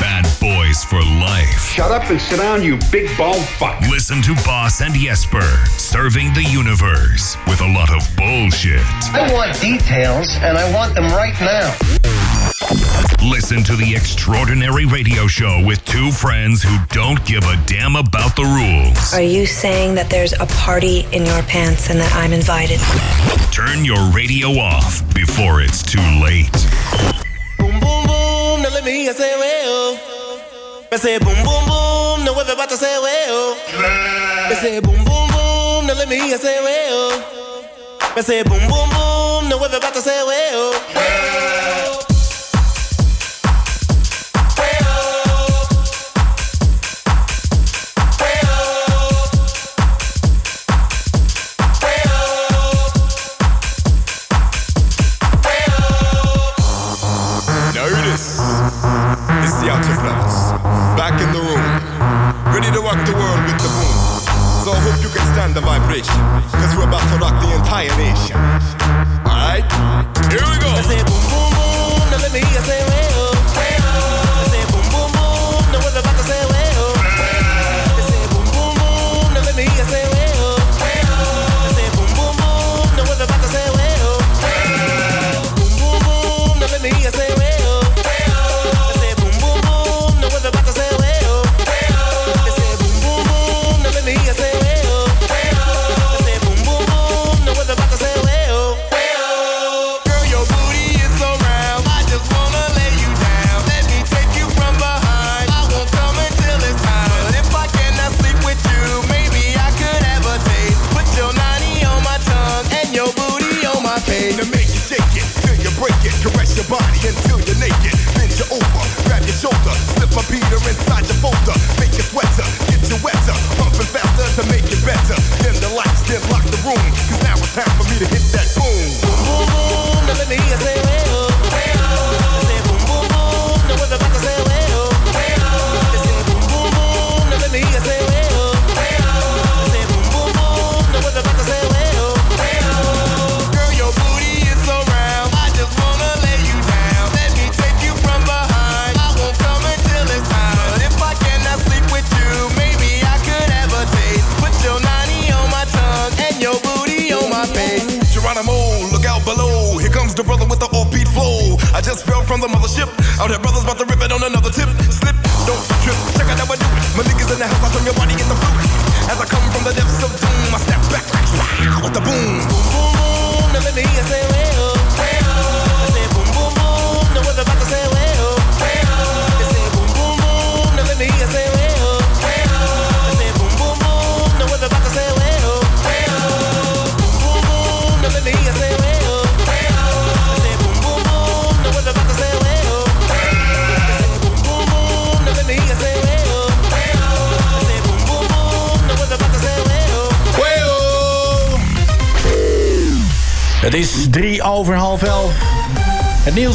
Bad 0.00 0.26
Boys 0.38 0.84
for 0.84 1.02
Life. 1.02 1.67
Shut 1.78 1.92
up 1.92 2.10
and 2.10 2.20
sit 2.20 2.38
down, 2.38 2.60
you 2.60 2.76
big 2.90 3.08
bald 3.16 3.44
fuck. 3.50 3.80
Listen 3.82 4.20
to 4.22 4.34
Boss 4.44 4.80
and 4.80 4.92
Jesper 4.92 5.48
serving 5.78 6.34
the 6.34 6.42
universe 6.42 7.36
with 7.46 7.60
a 7.60 7.72
lot 7.72 7.88
of 7.92 8.02
bullshit. 8.16 8.82
I 9.14 9.32
want 9.32 9.60
details, 9.60 10.34
and 10.38 10.58
I 10.58 10.74
want 10.74 10.96
them 10.96 11.04
right 11.12 11.38
now. 11.40 11.72
Listen 13.22 13.62
to 13.62 13.76
the 13.76 13.94
extraordinary 13.94 14.86
radio 14.86 15.28
show 15.28 15.64
with 15.64 15.84
two 15.84 16.10
friends 16.10 16.64
who 16.64 16.76
don't 16.88 17.24
give 17.24 17.44
a 17.44 17.56
damn 17.66 17.94
about 17.94 18.34
the 18.34 18.42
rules. 18.42 19.14
Are 19.14 19.22
you 19.22 19.46
saying 19.46 19.94
that 19.94 20.10
there's 20.10 20.32
a 20.32 20.46
party 20.46 21.06
in 21.12 21.24
your 21.24 21.44
pants 21.44 21.90
and 21.90 22.00
that 22.00 22.12
I'm 22.12 22.32
invited? 22.32 22.80
Turn 23.52 23.84
your 23.84 24.04
radio 24.10 24.48
off 24.58 24.98
before 25.14 25.60
it's 25.60 25.84
too 25.84 26.02
late. 26.20 26.50
Boom, 27.56 27.78
boom, 27.78 28.04
boom, 28.08 28.62
no 28.62 28.68
let 28.68 28.82
me 28.82 29.02
hear 29.02 29.14
say 29.14 29.32
well. 29.38 30.17
Me 30.98 31.02
say 31.02 31.18
boom, 31.20 31.44
boom, 31.44 31.64
boom, 31.66 32.24
no 32.24 32.34
everybody 32.40 32.74
say 32.74 32.98
well. 32.98 33.54
Me 34.50 34.54
say 34.56 34.80
boom, 34.80 35.04
boom, 35.04 35.28
boom, 35.30 35.86
no 35.86 35.94
let 35.94 36.08
me 36.08 36.18
hear 36.18 36.36
say 36.36 36.58
well. 36.60 37.20
Me 38.16 38.22
say 38.22 38.42
boom, 38.42 38.58
boom, 38.66 38.90
boom, 38.90 39.48
no 39.48 39.62
everybody 39.62 40.00
say 40.00 40.24
well. 40.26 41.07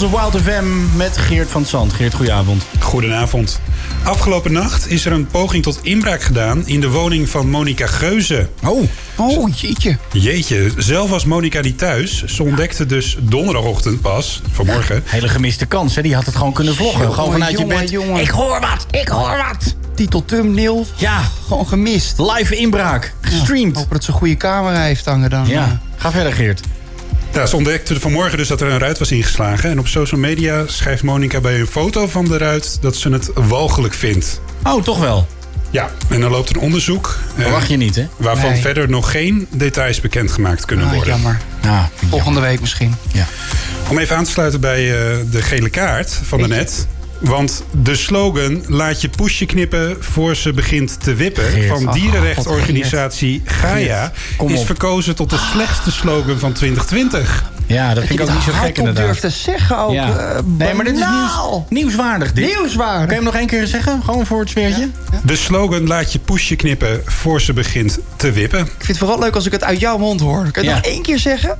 Op 0.04 0.12
Wild 0.12 0.44
FM 0.44 0.98
met 0.98 1.18
Geert 1.18 1.50
van 1.50 1.66
Zand. 1.66 1.94
Geert, 1.94 2.14
goedenavond. 2.14 2.64
Goedenavond. 2.80 3.60
Afgelopen 4.04 4.52
nacht 4.52 4.92
is 4.92 5.06
er 5.06 5.12
een 5.12 5.28
poging 5.28 5.64
tot 5.64 5.80
inbraak 5.82 6.22
gedaan 6.22 6.68
in 6.68 6.82
de 6.82 6.90
woning 6.90 7.30
van 7.30 7.50
Monica 7.50 7.88
Geuze. 7.88 8.50
Oh, 8.64 8.84
oh 9.18 9.56
jeetje. 9.56 9.98
Jeetje, 10.12 10.72
zelf 10.78 11.10
was 11.10 11.26
Monica 11.26 11.60
niet 11.60 11.78
thuis. 11.78 12.24
Ze 12.26 12.44
ontdekte 12.44 12.86
dus 12.86 13.18
donderdagochtend 13.20 14.02
pas, 14.02 14.42
vanmorgen. 14.52 15.04
Hele 15.06 15.28
gemiste 15.28 15.66
kans, 15.66 15.96
hè? 15.96 16.02
Die 16.02 16.16
had 16.16 16.26
het 16.26 16.36
gewoon 16.36 16.54
kunnen 16.54 16.76
vloggen. 16.76 17.00
Jongen, 17.00 17.16
gewoon 17.16 17.32
vanuit 17.32 17.58
jongen, 17.60 17.76
je 17.76 17.82
bed. 17.82 17.90
jongen. 17.90 18.22
Ik 18.22 18.30
hoor 18.30 18.60
wat, 18.60 18.86
ik 18.92 19.08
hoor 19.08 19.44
wat. 19.48 19.76
Titel 19.96 20.26
thumbnail. 20.26 20.86
Ja. 20.96 21.22
Gewoon 21.48 21.68
gemist. 21.68 22.20
Live 22.20 22.56
inbraak. 22.56 23.14
Gestreamd. 23.22 23.78
hoop 23.78 23.92
dat 23.92 24.04
ze 24.04 24.12
een 24.12 24.18
goede 24.18 24.38
camera 24.38 24.82
heeft 24.82 25.06
hangen 25.06 25.30
dan. 25.30 25.48
Ja, 25.48 25.82
ga 25.98 26.12
verder 26.12 26.34
Geert. 26.34 26.62
Ja, 27.34 27.46
ze 27.46 27.56
ontdekte 27.56 28.00
vanmorgen 28.00 28.38
dus 28.38 28.48
dat 28.48 28.62
er 28.62 28.68
een 28.72 28.80
ruit 28.80 29.00
was 29.00 29.12
ingeslagen. 29.12 29.70
En 29.70 29.80
op 29.80 29.88
social 29.88 30.20
media 30.20 30.64
schrijft 30.68 31.04
Monica 31.04 31.40
bij 31.40 31.60
een 31.60 31.68
foto 31.68 32.08
van 32.08 32.26
de 32.26 32.38
ruit 32.38 32.78
dat 32.82 32.96
ze 32.96 33.10
het 33.10 33.30
walgelijk 33.34 33.94
vindt. 33.94 34.42
Oh, 34.64 34.84
toch 34.84 35.00
wel? 35.00 35.28
Ja, 35.70 35.90
en 36.10 36.22
er 36.22 36.30
loopt 36.30 36.50
een 36.50 36.62
onderzoek. 36.62 37.18
eh, 37.36 37.42
Verwacht 37.44 37.70
je 37.70 37.78
niet, 37.78 37.96
hè? 37.96 38.08
Waarvan 38.18 38.52
Nee. 38.52 38.62
verder 38.62 38.90
nog 38.90 39.12
geen 39.12 39.48
details 39.52 40.02
bekendgemaakt 40.02 40.66
kunnen 40.66 40.86
Ah, 40.86 40.94
worden. 40.94 41.14
jammer. 41.14 41.38
Ja, 41.62 41.90
Volgende 42.10 42.40
week 42.40 42.60
misschien. 42.60 42.96
Ja. 43.14 43.26
Om 43.90 43.98
even 43.98 44.16
aan 44.16 44.24
te 44.24 44.32
sluiten 44.32 44.60
bij 44.60 44.80
eh, 44.92 45.18
de 45.32 45.42
gele 45.42 45.70
kaart 45.70 46.20
van 46.24 46.42
de 46.42 46.48
net. 46.48 46.88
Want 47.24 47.64
de 47.72 47.96
slogan 47.96 48.64
laat 48.68 49.02
je 49.02 49.10
poesje 49.10 49.46
knippen 49.46 49.96
voor 50.00 50.36
ze 50.36 50.54
begint 50.54 51.04
te 51.04 51.14
wippen... 51.14 51.44
Geert. 51.44 51.68
van 51.68 51.88
Oh, 51.88 51.94
dierenrechtenorganisatie 51.94 53.42
Gaia... 53.46 54.12
is 54.48 54.62
verkozen 54.64 55.16
tot 55.16 55.30
de 55.30 55.38
slechtste 55.52 55.92
slogan 55.92 56.40
van 56.40 56.54
2020. 56.54 57.52
Ja, 57.68 57.94
dat 57.94 58.04
vind 58.06 58.20
ik 58.20 58.26
ook 58.28 58.34
niet 58.34 58.44
zo 58.44 58.52
gek 58.52 58.78
inderdaad. 58.78 59.04
durft 59.06 59.22
te 59.22 59.30
zeggen 59.30 59.78
ook. 59.78 59.92
Ja. 59.94 60.18
eh, 60.18 60.40
Nee, 60.58 60.74
maar 60.74 60.86
dit 60.86 60.94
is 60.98 61.00
nieuws, 61.10 61.62
nieuwswaardig. 61.70 62.34
Dit. 62.34 62.46
Nieuwswaardig. 62.46 63.00
Kan 63.00 63.10
je 63.10 63.16
hem 63.16 63.24
nog 63.24 63.36
één 63.36 63.48
keer 63.48 63.68
zeggen? 63.68 64.04
Gewoon 64.04 64.26
voor 64.26 64.40
het 64.40 64.50
sfeertje? 64.50 64.90
De 65.24 65.36
slogan 65.36 65.88
laat 65.88 66.14
je 66.14 66.20
poesje 66.20 66.56
knippen 66.56 67.02
voor 67.06 67.42
ze 67.42 67.54
begint 67.54 68.00
te 68.16 68.32
wippen. 68.32 68.60
Ik 68.60 68.66
vind 68.78 68.88
het 68.88 68.98
vooral 68.98 69.20
leuk 69.20 69.36
als 69.36 69.46
ik 69.46 69.52
het 69.52 69.64
uit 69.64 69.80
jouw 69.80 69.98
mond 69.98 70.20
hoor. 70.20 70.52
Kan 70.52 70.64
je 70.64 70.70
Ja. 70.70 70.76
het 70.76 70.84
nog 70.86 70.94
één 70.94 71.02
keer 71.04 71.20
zeggen? 71.20 71.58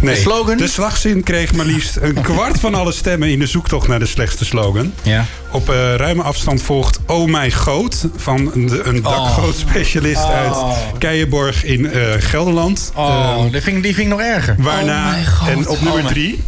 Nee, 0.00 0.14
De 0.14 0.20
slogan? 0.20 0.56
de 0.56 0.68
slagzin 0.68 1.22
kreeg 1.22 1.52
maar 1.52 1.66
liefst 1.66 1.96
een 2.00 2.14
kwart 2.32 2.60
van 2.60 2.74
alle 2.74 2.92
stemmen... 2.92 3.28
in 3.30 3.38
de 3.38 3.46
zoektocht 3.46 3.88
naar 3.88 3.98
de 3.98 4.06
slechtste 4.06 4.44
slogan. 4.44 4.92
Ja. 5.02 5.24
Op 5.52 5.70
eh, 5.70 5.94
ruime 5.94 6.22
afstand 6.22 6.62
volgt 6.62 6.98
Oh 7.06 7.28
My 7.28 7.50
Goot... 7.50 8.04
van 8.16 8.44
de- 8.54 8.80
een 8.84 9.02
dakgootspecialist 9.02 10.22
Oh. 10.22 10.34
uit 10.36 10.56
Keijenborg 10.98 11.64
in 11.64 11.90
eh, 11.92 12.00
Gelderland. 12.18 12.92
Oh, 12.94 13.34
Ehm, 13.38 13.50
die, 13.50 13.60
vind, 13.60 13.76
ik- 13.76 13.82
die 13.82 13.94
vind 13.94 14.06
ik 14.06 14.12
nog 14.18 14.26
erger. 14.26 14.54
waarna, 14.58 15.14
Oh 15.42 15.48
en 15.48 15.68
op 15.68 15.80
nummer 15.80 15.98
Oh 16.02 16.04
my- 16.06 16.12
drie... 16.12 16.42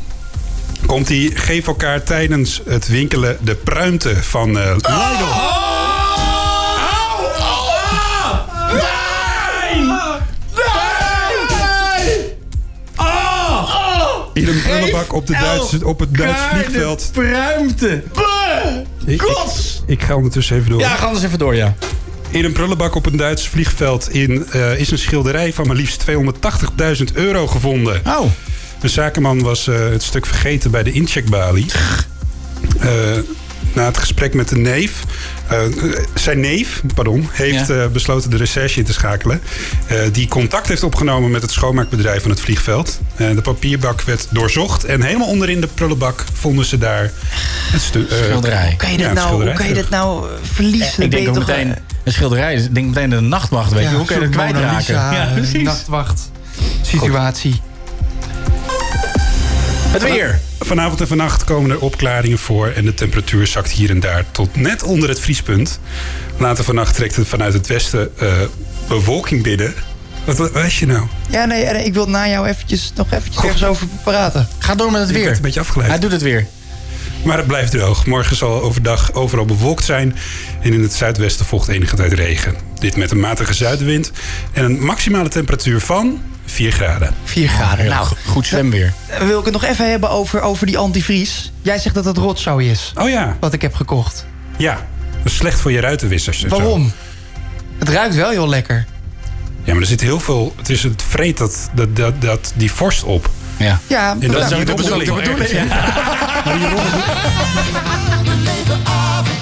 komt 0.86 1.08
hij 1.08 1.30
geef 1.34 1.66
elkaar 1.66 2.02
tijdens 2.02 2.60
het 2.68 2.88
winkelen 2.88 3.36
de 3.40 3.54
pruimte 3.54 4.14
van 4.22 4.58
eh 4.58 4.70
Lidl. 4.74 4.92
In 14.32 14.48
een 14.48 14.62
prullenbak 14.62 15.12
op, 15.12 15.26
de 15.26 15.32
Duitse, 15.32 15.86
op 15.86 16.00
het 16.00 16.14
Duits 16.16 16.40
vliegveld. 16.40 17.10
Pruimte. 17.12 18.02
Ik, 19.06 19.18
Kots! 19.18 19.82
ik, 19.86 19.98
ik 19.98 20.02
ga 20.02 20.16
ondertussen 20.16 20.56
even 20.56 20.70
door. 20.70 20.80
Ja, 20.80 20.94
ga 20.94 21.06
anders 21.06 21.24
even 21.24 21.38
door, 21.38 21.54
ja. 21.54 21.74
In 22.30 22.44
een 22.44 22.52
prullenbak 22.52 22.94
op 22.94 23.06
een 23.06 23.16
Duits 23.16 23.48
vliegveld 23.48 24.10
in, 24.10 24.46
eh, 24.50 24.78
is 24.78 24.90
een 24.90 24.98
schilderij 24.98 25.52
van 25.52 25.66
maar 25.66 25.76
liefst 25.76 26.00
280.000 26.00 27.12
euro 27.12 27.46
gevonden. 27.46 28.02
Oh. 28.06 28.30
De 28.80 28.88
zakenman 28.88 29.42
was 29.42 29.68
eh, 29.68 29.78
het 29.78 30.02
stuk 30.02 30.26
vergeten 30.26 30.70
bij 30.70 30.82
de 30.82 30.92
incheckbalie. 30.92 31.66
Eh, 32.80 32.88
na 33.74 33.84
het 33.84 33.98
gesprek 33.98 34.34
met 34.34 34.48
de 34.48 34.56
neef, 34.56 35.02
eh, 35.48 35.58
zijn 36.14 36.40
neef, 36.40 36.82
pardon, 36.94 37.28
heeft 37.32 37.66
Ja. 37.68 37.74
eh, 37.82 37.86
besloten 37.88 38.30
de 38.30 38.36
recherche 38.36 38.78
in 38.78 38.84
te 38.84 38.92
schakelen. 38.92 39.40
eh, 39.86 39.98
die 40.12 40.28
contact 40.28 40.68
heeft 40.68 40.82
opgenomen 40.82 41.30
met 41.30 41.42
het 41.42 41.50
schoonmaakbedrijf 41.50 42.22
van 42.22 42.30
het 42.30 42.40
vliegveld. 42.40 43.00
De 43.16 43.40
papierbak 43.42 44.02
werd 44.02 44.26
doorzocht 44.30 44.84
en 44.84 45.02
helemaal 45.02 45.28
onderin 45.28 45.60
de 45.60 45.66
prullenbak 45.66 46.24
vonden 46.32 46.64
ze 46.64 46.78
daar 46.78 47.10
het 47.72 47.80
stu- 47.80 48.06
eh, 48.10 48.16
Schilderij. 48.16 48.66
Hoe 48.68 48.76
kan 48.76 48.92
je 48.92 48.98
Ja, 48.98 49.04
het 49.04 49.14
nou, 49.14 49.42
hoe 49.44 49.52
kan 49.52 49.68
je 49.68 49.74
dit 49.74 49.90
nou 49.90 50.26
eh, 50.26 50.32
verliezen? 50.52 51.02
Ik 51.02 51.10
denk 51.10 51.28
ook 51.28 51.38
meteen, 51.38 51.74
een 52.04 52.12
schilderij. 52.12 52.54
Ik 52.54 52.74
denk 52.74 52.86
meteen 52.86 53.10
de 53.10 53.20
nachtwacht, 53.20 53.72
weet 53.72 53.88
je. 53.90 53.94
Hoe 53.96 54.04
kan 54.06 54.16
je 54.16 54.22
dat 54.22 54.30
kwijtraken? 54.30 54.76
Lisa, 54.76 55.12
Ja, 55.12 55.32
precies. 55.34 55.62
Nachtwacht. 55.62 56.30
Situatie. 56.82 57.60
Het 59.92 60.02
weer. 60.02 60.40
Vanavond 60.60 61.00
en 61.00 61.06
vannacht 61.06 61.44
komen 61.44 61.70
er 61.70 61.80
opklaringen 61.80 62.38
voor 62.38 62.68
en 62.68 62.84
de 62.84 62.94
temperatuur 62.94 63.46
zakt 63.46 63.70
hier 63.70 63.90
en 63.90 64.00
daar 64.00 64.24
tot 64.30 64.56
net 64.56 64.82
onder 64.82 65.08
het 65.08 65.20
vriespunt. 65.20 65.80
Later 66.38 66.64
vannacht 66.64 66.94
trekt 66.94 67.16
het 67.16 67.28
vanuit 67.28 67.52
het 67.52 67.66
westen 67.66 68.18
eh, 68.18 68.32
bewolking 68.88 69.42
binnen. 69.42 69.74
Wat, 70.24 70.36
wat 70.36 70.52
was 70.52 70.78
je 70.78 70.86
nou? 70.86 71.06
Ja, 71.30 71.44
nee, 71.44 71.64
nee, 71.64 71.84
ik 71.84 71.94
wil 71.94 72.08
na 72.08 72.28
jou 72.28 72.48
eventjes, 72.48 72.92
nog 72.96 73.12
eventjes 73.12 73.42
ergens 73.44 73.64
over 73.64 73.86
praten. 74.04 74.48
Ga 74.58 74.74
door 74.74 74.90
met 74.90 75.00
het 75.00 75.08
Ik 75.10 75.16
weer. 75.16 75.24
werd 75.24 75.36
een 75.36 75.42
beetje 75.42 75.60
afgeleid. 75.60 75.90
Hij 75.90 75.98
doet 75.98 76.12
het 76.12 76.22
weer. 76.22 76.46
Maar 77.24 77.36
het 77.36 77.46
blijft 77.46 77.70
droog. 77.70 78.06
Morgen 78.06 78.36
zal 78.36 78.62
overdag 78.62 79.12
overal 79.12 79.44
bewolkt 79.44 79.84
zijn. 79.84 80.16
En 80.60 80.72
in 80.72 80.82
het 80.82 80.92
zuidwesten 80.92 81.46
volgt 81.46 81.68
enige 81.68 81.96
tijd 81.96 82.12
regen. 82.12 82.54
Dit 82.78 82.96
met 82.96 83.10
een 83.10 83.20
matige 83.20 83.54
zuidenwind. 83.54 84.10
En 84.52 84.64
een 84.64 84.84
maximale 84.84 85.28
temperatuur 85.28 85.80
van 85.80 86.20
4 86.52 86.72
graden. 86.72 87.14
4 87.24 87.48
graden. 87.48 87.86
Nou, 87.86 88.06
Goed 88.26 88.46
zwemweer. 88.46 88.92
eh, 89.08 89.26
wil 89.26 89.38
ik 89.38 89.44
het 89.44 89.54
nog 89.54 89.64
even 89.64 89.90
hebben 89.90 90.10
over, 90.10 90.40
over 90.40 90.66
die 90.66 90.78
antivries. 90.78 91.52
Jij 91.62 91.78
zegt 91.78 91.94
dat 91.94 92.04
het 92.04 92.16
rotzooi 92.16 92.70
is, 92.70 92.92
Oh 92.98 93.08
ja, 93.08 93.36
wat 93.40 93.52
ik 93.52 93.62
heb 93.62 93.74
gekocht. 93.74 94.26
ja. 94.56 94.86
Dat 95.22 95.30
is 95.32 95.38
slecht 95.38 95.60
voor 95.60 95.72
je 95.72 95.80
ruitenwissers. 95.80 96.40
zo. 96.40 96.48
Waarom? 96.48 96.92
Het 97.78 97.88
ruikt 97.88 98.14
wel 98.14 98.30
heel 98.30 98.48
lekker. 98.48 98.84
Ja, 99.64 99.72
maar 99.72 99.82
er 99.82 99.88
zit 99.88 100.00
heel 100.00 100.20
veel... 100.20 100.54
Het, 100.56 100.68
is, 100.68 100.82
het 100.82 101.02
vreet 101.08 101.38
dat, 101.38 101.70
dat, 101.74 101.96
dat, 101.96 102.20
dat, 102.22 102.52
die 102.54 102.72
vorst 102.72 103.02
op. 103.02 103.30
Ja. 103.56 103.78
Ja, 103.86 104.16
En 104.20 104.30
dat 104.32 104.50
is 104.50 104.58
ook 104.58 104.66
de 104.66 104.74
bedoeling. 104.74 105.14
de 105.14 105.14
bedoeling. 105.14 105.72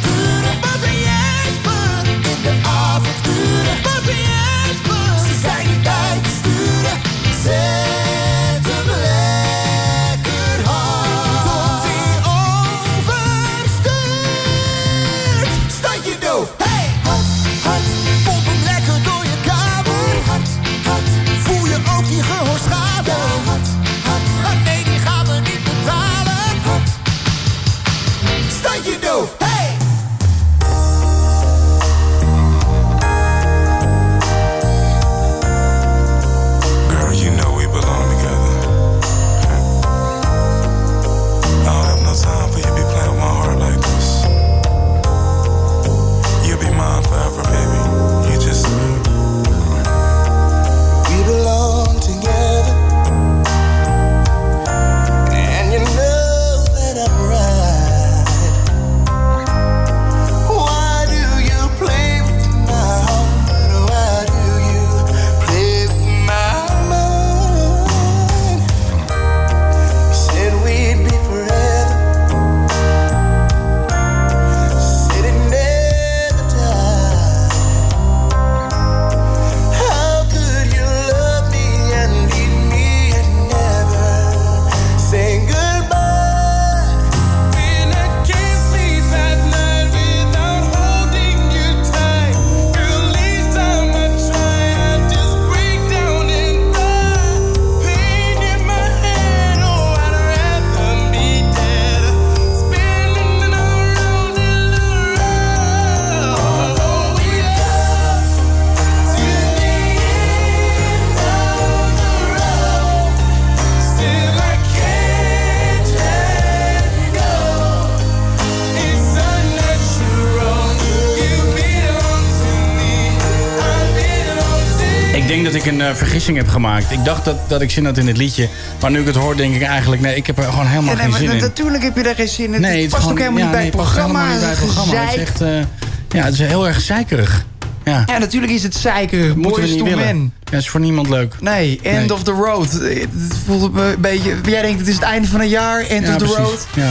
een 125.91 125.97
eh, 125.97 126.03
vergissing 126.03 126.37
heb 126.37 126.49
gemaakt. 126.49 126.91
Ik 126.91 127.05
dacht 127.05 127.25
dat, 127.25 127.37
dat 127.49 127.61
ik 127.61 127.71
zin 127.71 127.85
had 127.85 127.99
in 127.99 128.07
het 128.07 128.17
liedje. 128.17 128.49
Maar 128.81 128.91
nu 128.91 129.01
ik 129.01 129.07
het 129.07 129.15
hoor, 129.15 129.37
denk 129.37 129.55
ik 129.55 129.63
eigenlijk... 129.63 130.03
nee, 130.03 130.15
ik 130.17 130.27
heb 130.27 130.39
er 130.39 130.45
gewoon 130.45 130.67
helemaal 130.67 130.85
Ja, 130.85 130.93
nee, 130.95 131.01
geen 131.03 131.11
maar 131.11 131.21
zin 131.21 131.31
in. 131.31 131.37
natuurlijk 131.43 131.83
heb 131.83 131.97
je 131.97 132.03
daar 132.03 132.15
geen 132.15 132.29
zin 132.29 132.55
in. 132.55 132.61
Nee, 132.61 132.81
het 132.81 132.91
past 132.91 133.03
gewoon- 133.03 133.13
ook 133.13 133.19
helemaal 133.19 133.39
ja, 133.39 133.45
niet 133.45 133.53
bij 133.55 133.63
nee, 133.63 133.71
het 133.71 133.81
past 133.81 133.95
helemaal 133.97 134.23
programma. 134.23 134.33
niet 134.33 134.41
bij 134.41 134.67
het 134.67 134.75
programma. 134.75 135.05
Het 135.05 135.15
is 135.17 135.23
echt, 135.23 135.41
eh, 135.41 136.19
ja, 136.21 136.25
het 136.25 136.33
is 136.33 136.39
heel 136.41 136.67
erg 136.69 136.81
zeikerig. 136.81 137.45
Ja. 137.85 138.03
Ja, 138.07 138.19
natuurlijk 138.19 138.53
is 138.53 138.63
het 138.63 138.75
we 138.83 139.35
Boys 139.37 139.71
niet 139.71 139.79
to 139.79 139.85
men. 139.97 140.33
Ja, 140.51 140.57
is 140.59 140.69
voor 140.69 140.81
niemand 140.81 141.09
leuk. 141.09 141.35
Nee, 141.41 141.81
end 141.83 141.99
Nee. 141.99 142.13
of 142.13 142.23
the 142.23 142.31
road. 142.33 142.79
Eh, 142.81 143.01
Het 143.01 143.09
voelt 143.47 143.73
me 143.73 143.83
een 143.83 144.01
beetje... 144.01 144.35
Jij 144.45 144.63
denkt 144.63 144.79
het 144.79 144.89
is 144.89 144.95
het 144.95 145.05
einde 145.05 145.29
van 145.29 145.41
het 145.41 145.51
jaar, 145.51 145.81
end 145.81 146.07
Ja, 146.07 146.13
of 146.13 146.19
the 146.19 146.25
precies. 146.25 146.37
road. 146.37 146.67
Ja. 146.75 146.91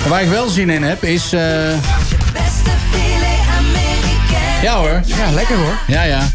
Maar 0.00 0.08
waar 0.08 0.22
ik 0.22 0.28
wel 0.28 0.48
zin 0.48 0.70
in 0.70 0.82
heb, 0.82 1.02
is... 1.04 1.32
eh, 1.32 1.40
Ja 4.62 4.74
hoor. 4.76 5.00
Ja, 5.04 5.30
lekker 5.34 5.56
hoor. 5.56 5.78
Ja. 5.86 6.02
Ja, 6.02 6.28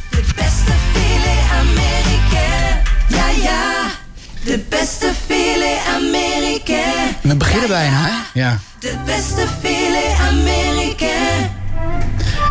beginnen 7.56 7.77
bijna, 7.77 8.06
hè? 8.06 8.40
Ja. 8.40 8.60
De 8.80 8.95
beste 9.06 9.48
filet 9.61 10.18
Amerikaan. 10.30 11.52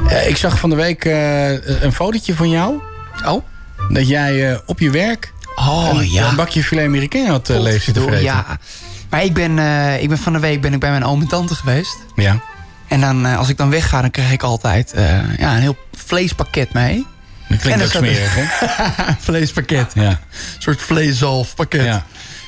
Eh, 0.09 0.29
ik 0.29 0.37
zag 0.37 0.59
van 0.59 0.71
de 0.71 0.77
week 0.77 1.05
eh, 1.05 1.83
een 1.83 1.93
fotootje 1.93 2.35
van 2.35 2.51
jou. 2.51 2.81
Oh? 3.27 3.45
Dat 3.89 4.09
jij 4.09 4.51
eh, 4.51 4.59
op 4.67 4.81
je 4.81 4.91
werk 4.91 5.33
Oh, 5.57 5.89
een, 5.93 6.11
ja. 6.11 6.29
een 6.29 6.37
bakje 6.37 6.63
filet 6.63 6.87
americain 6.87 7.27
had 7.29 7.51
uh, 7.51 7.61
leven 7.61 7.83
zitten 7.83 8.03
vreten. 8.03 8.23
Ja. 8.23 8.59
Maar 9.11 9.25
ik 9.25 9.33
ben, 9.33 9.59
eh, 9.59 10.03
ik 10.03 10.09
ben 10.09 10.19
van 10.19 10.33
de 10.33 10.39
week 10.39 10.61
ben 10.61 10.73
ik 10.73 10.81
bij 10.81 10.91
mijn 10.91 11.05
oom 11.05 11.21
en 11.21 11.27
tante 11.27 11.55
geweest. 11.55 11.97
Ja. 12.15 12.41
En 12.89 13.01
dan, 13.01 13.27
eh, 13.27 13.39
als 13.39 13.49
ik 13.49 13.57
dan 13.57 13.71
wegga, 13.71 14.01
dan 14.01 14.11
krijg 14.11 14.33
ik 14.33 14.43
altijd 14.43 14.93
eh, 14.93 15.39
ja, 15.39 15.55
een 15.55 15.61
heel 15.61 15.77
vleespakket 15.93 16.73
mee. 16.73 17.07
Dat 17.49 17.59
klinkt 17.59 17.81
En 17.81 17.87
ook 17.87 17.93
smerig, 17.93 18.35
hè? 18.35 18.45
vleespakket. 19.29 19.93
Ja. 19.95 20.09
Een 20.09 20.19
soort 20.59 20.83
vleeszalfpakket. 20.83 21.85
Ja. 21.85 22.05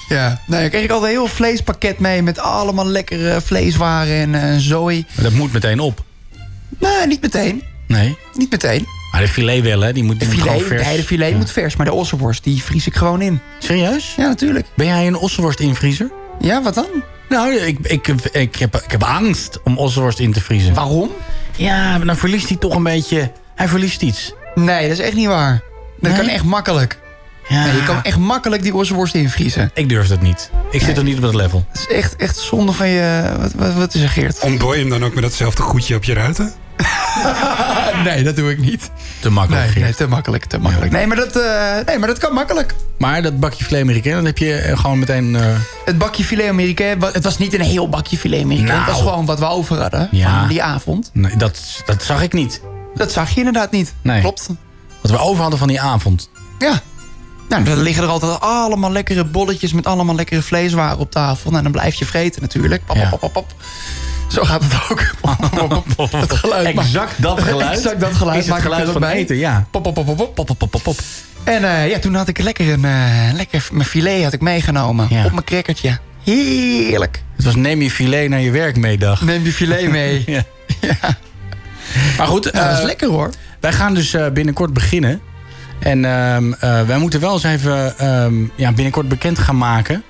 Ja, 0.08 0.40
nee, 0.46 0.60
dan 0.60 0.70
kreeg 0.70 0.82
ik 0.84 0.90
altijd 0.90 1.12
een 1.12 1.18
heel 1.18 1.28
vleespakket 1.28 1.98
mee 1.98 2.22
met 2.22 2.38
allemaal 2.38 2.86
lekkere 2.86 3.40
vleeswaren 3.40 4.34
en 4.34 4.34
eh 4.52 4.58
zooi. 4.58 5.04
Maar 5.14 5.24
dat 5.24 5.32
moet 5.32 5.52
meteen 5.52 5.80
op. 5.80 6.04
Nee, 6.78 7.06
niet 7.06 7.20
meteen. 7.22 7.62
Nee. 7.86 8.18
Niet 8.34 8.50
meteen. 8.50 8.86
Maar 9.12 9.20
de 9.20 9.28
filet 9.28 9.62
wel, 9.62 9.80
hè? 9.80 9.92
Die 9.92 10.02
moet, 10.04 10.20
De 10.20 10.26
die 10.26 10.34
moet 10.34 10.42
gewoon 10.46 10.60
vers. 10.60 10.84
nee, 10.84 10.96
de 10.96 11.02
filet 11.04 11.36
moet 11.36 11.50
vers, 11.50 11.76
maar 11.76 11.86
de 11.86 11.92
ossenworst 11.92 12.44
die 12.44 12.62
vries 12.62 12.86
ik 12.86 12.94
gewoon 12.94 13.22
in. 13.22 13.40
Serieus? 13.58 14.14
Ja, 14.16 14.26
natuurlijk. 14.26 14.66
Ben 14.74 14.86
jij 14.86 15.06
een 15.06 15.16
ossenworst 15.16 15.60
invriezer? 15.60 16.10
Ja, 16.40 16.62
wat 16.62 16.74
dan? 16.74 16.86
Nou, 17.28 17.54
ik, 17.54 17.78
ik, 17.82 18.08
ik, 18.32 18.56
heb, 18.56 18.76
ik 18.84 18.90
heb 18.90 19.02
angst 19.02 19.58
om 19.64 19.78
ossenworst 19.78 20.18
in 20.18 20.32
te 20.32 20.40
vriezen. 20.40 20.74
Waarom? 20.74 21.10
Ja, 21.56 21.96
maar 21.96 22.06
dan 22.06 22.16
verliest 22.16 22.48
hij 22.48 22.56
toch 22.56 22.74
een 22.74 22.82
beetje... 22.82 23.30
Hij 23.54 23.68
verliest 23.68 24.02
iets. 24.02 24.32
Nee, 24.54 24.82
dat 24.88 24.98
is 24.98 25.04
echt 25.04 25.14
niet 25.14 25.26
waar. 25.26 25.62
Dat 26.00 26.10
Nee? 26.10 26.20
kan 26.20 26.28
echt 26.30 26.44
makkelijk. 26.44 26.98
Ja. 27.48 27.64
Nee, 27.64 27.74
je 27.76 27.82
kan 27.82 28.02
echt 28.02 28.18
makkelijk 28.18 28.62
die 28.62 28.74
ossenworst 28.74 29.14
invriezen. 29.14 29.70
Ik 29.74 29.88
durf 29.88 30.08
dat 30.08 30.20
niet. 30.20 30.50
Ik 30.70 30.82
zit 30.82 30.96
er 30.96 31.04
niet 31.04 31.16
op 31.16 31.22
dat 31.22 31.34
level. 31.34 31.64
Dat 31.72 31.86
is 31.88 31.94
echt, 31.96 32.16
echt 32.16 32.36
zonde 32.36 32.72
van 32.72 32.88
je... 32.88 33.32
Wat, 33.40 33.52
wat, 33.52 33.74
wat 33.74 33.94
is 33.94 34.02
er, 34.02 34.08
Geert? 34.08 34.40
Ontdooi 34.40 34.76
je 34.78 34.80
hem 34.80 34.90
dan 34.98 35.04
ook 35.08 35.14
met 35.14 35.22
datzelfde 35.22 35.62
goedje 35.62 35.94
op 35.94 36.04
je 36.04 36.12
ruiten? 36.14 36.52
nee, 38.04 38.22
dat 38.24 38.36
doe 38.36 38.50
ik 38.50 38.58
niet. 38.58 38.90
Te 39.20 39.30
makkelijk, 39.30 39.62
Nee, 39.64 39.72
Geert. 39.72 39.84
nee 39.84 39.94
te 39.94 40.06
makkelijk, 40.06 40.44
te 40.44 40.58
makkelijk. 40.58 40.92
Nee, 40.92 41.06
maar 41.06 41.16
dat, 41.16 41.36
eh, 41.36 41.74
nee, 41.86 41.98
maar 41.98 42.08
dat 42.08 42.18
kan 42.18 42.32
makkelijk. 42.32 42.74
Maar 42.98 43.22
dat 43.22 43.40
bakje 43.40 43.64
filet 43.64 43.82
americain, 43.82 44.16
dat 44.16 44.24
heb 44.26 44.38
je 44.38 44.54
eh, 44.54 44.78
gewoon 44.78 44.98
meteen... 44.98 45.36
eh, 45.36 45.44
Het 45.84 45.98
bakje 45.98 46.24
filet 46.24 46.48
americain, 46.48 46.98
wa- 46.98 47.10
het 47.12 47.24
was 47.24 47.38
niet 47.38 47.54
een 47.54 47.60
heel 47.60 47.88
bakje 47.88 48.16
filet 48.16 48.42
americain. 48.42 48.68
Nou. 48.68 48.80
Het 48.80 48.90
was 48.90 49.00
gewoon 49.02 49.26
wat 49.26 49.38
we 49.38 49.46
over 49.46 49.76
hadden 49.80 50.08
Ja. 50.10 50.38
van 50.38 50.48
die 50.48 50.62
avond. 50.62 51.10
nee, 51.12 51.36
dat, 51.36 51.82
dat 51.86 52.02
zag 52.02 52.22
ik 52.22 52.32
niet. 52.32 52.60
Dat 52.94 53.12
zag 53.12 53.30
je 53.30 53.38
inderdaad 53.38 53.70
niet. 53.70 53.94
Nee. 54.02 54.20
Klopt. 54.20 54.48
Wat 55.00 55.10
we 55.10 55.18
over 55.18 55.40
hadden 55.40 55.58
van 55.58 55.68
die 55.68 55.80
avond. 55.80 56.30
Ja. 56.58 56.80
Nou, 57.48 57.64
dan 57.64 57.82
liggen 57.82 58.02
er 58.04 58.08
altijd 58.08 58.40
allemaal 58.40 58.92
lekkere 58.92 59.24
bolletjes 59.24 59.72
met 59.72 59.86
allemaal 59.86 60.14
lekkere 60.14 60.42
vleeswaren 60.42 60.98
op 60.98 61.10
tafel. 61.10 61.50
Nou, 61.50 61.62
dan 61.62 61.72
blijf 61.72 61.94
je 61.94 62.04
vreten 62.06 62.42
natuurlijk. 62.42 62.84
Pop, 62.86 62.96
Ja. 62.96 63.08
pop, 63.08 63.20
pop, 63.20 63.32
pop. 63.32 63.54
Zo 64.28 64.42
gaat 64.44 64.62
het 64.64 64.90
ook. 64.90 65.04
dat 66.28 66.32
geluid. 66.32 66.66
Exact 66.78 67.22
dat 67.22 67.40
geluid. 67.48 67.76
Exact 67.76 68.00
dat 68.00 68.14
geluid. 68.14 68.38
Is 68.42 68.48
het 68.48 68.60
geluid 68.60 68.86
ook 68.86 68.92
van 68.92 69.04
eten, 69.04 69.36
ja. 69.36 69.66
Pop, 69.70 69.82
pop, 69.82 69.94
pop, 69.94 70.06
pop, 70.16 70.34
pop. 70.34 70.46
Pop, 70.58 70.70
pop, 70.70 70.82
pop. 70.82 70.98
En 71.44 71.64
eh, 71.64 71.88
ja, 71.90 71.98
toen 71.98 72.14
had 72.14 72.28
ik 72.28 72.38
lekker 72.38 72.72
een 72.72 72.84
eh, 72.84 73.32
lekker 73.34 73.68
mijn 73.72 73.88
filet 73.88 74.22
had 74.24 74.32
ik 74.32 74.40
meegenomen 74.40 75.06
Ja. 75.10 75.24
op 75.24 75.32
mijn 75.32 75.44
crackertje. 75.44 75.98
Heerlijk. 76.24 77.22
Het 77.36 77.44
was 77.44 77.54
neem 77.54 77.82
je 77.82 77.90
filet 77.90 78.28
naar 78.28 78.40
je 78.40 78.50
werk 78.50 78.76
mee 78.76 78.98
dag. 78.98 79.22
Neem 79.22 79.44
je 79.44 79.52
filet 79.52 79.90
mee. 79.98 80.22
Ja. 80.26 80.42
Maar 82.18 82.26
goed, 82.26 82.44
Ja, 82.52 82.62
dat 82.64 82.72
is 82.72 82.78
eh, 82.78 82.84
lekker 82.84 83.08
hoor. 83.08 83.30
wij 83.60 83.72
gaan 83.72 83.94
dus 83.94 84.16
binnenkort 84.32 84.72
beginnen. 84.72 85.20
En 85.78 86.04
ehm, 86.04 86.52
eh, 86.52 86.82
wij 86.82 86.98
moeten 86.98 87.20
wel 87.20 87.32
eens 87.32 87.42
even 87.42 87.98
ehm, 87.98 88.34
ja, 88.54 88.72
binnenkort 88.72 89.08
bekend 89.08 89.38
gaan 89.38 89.58
maken... 89.58 90.02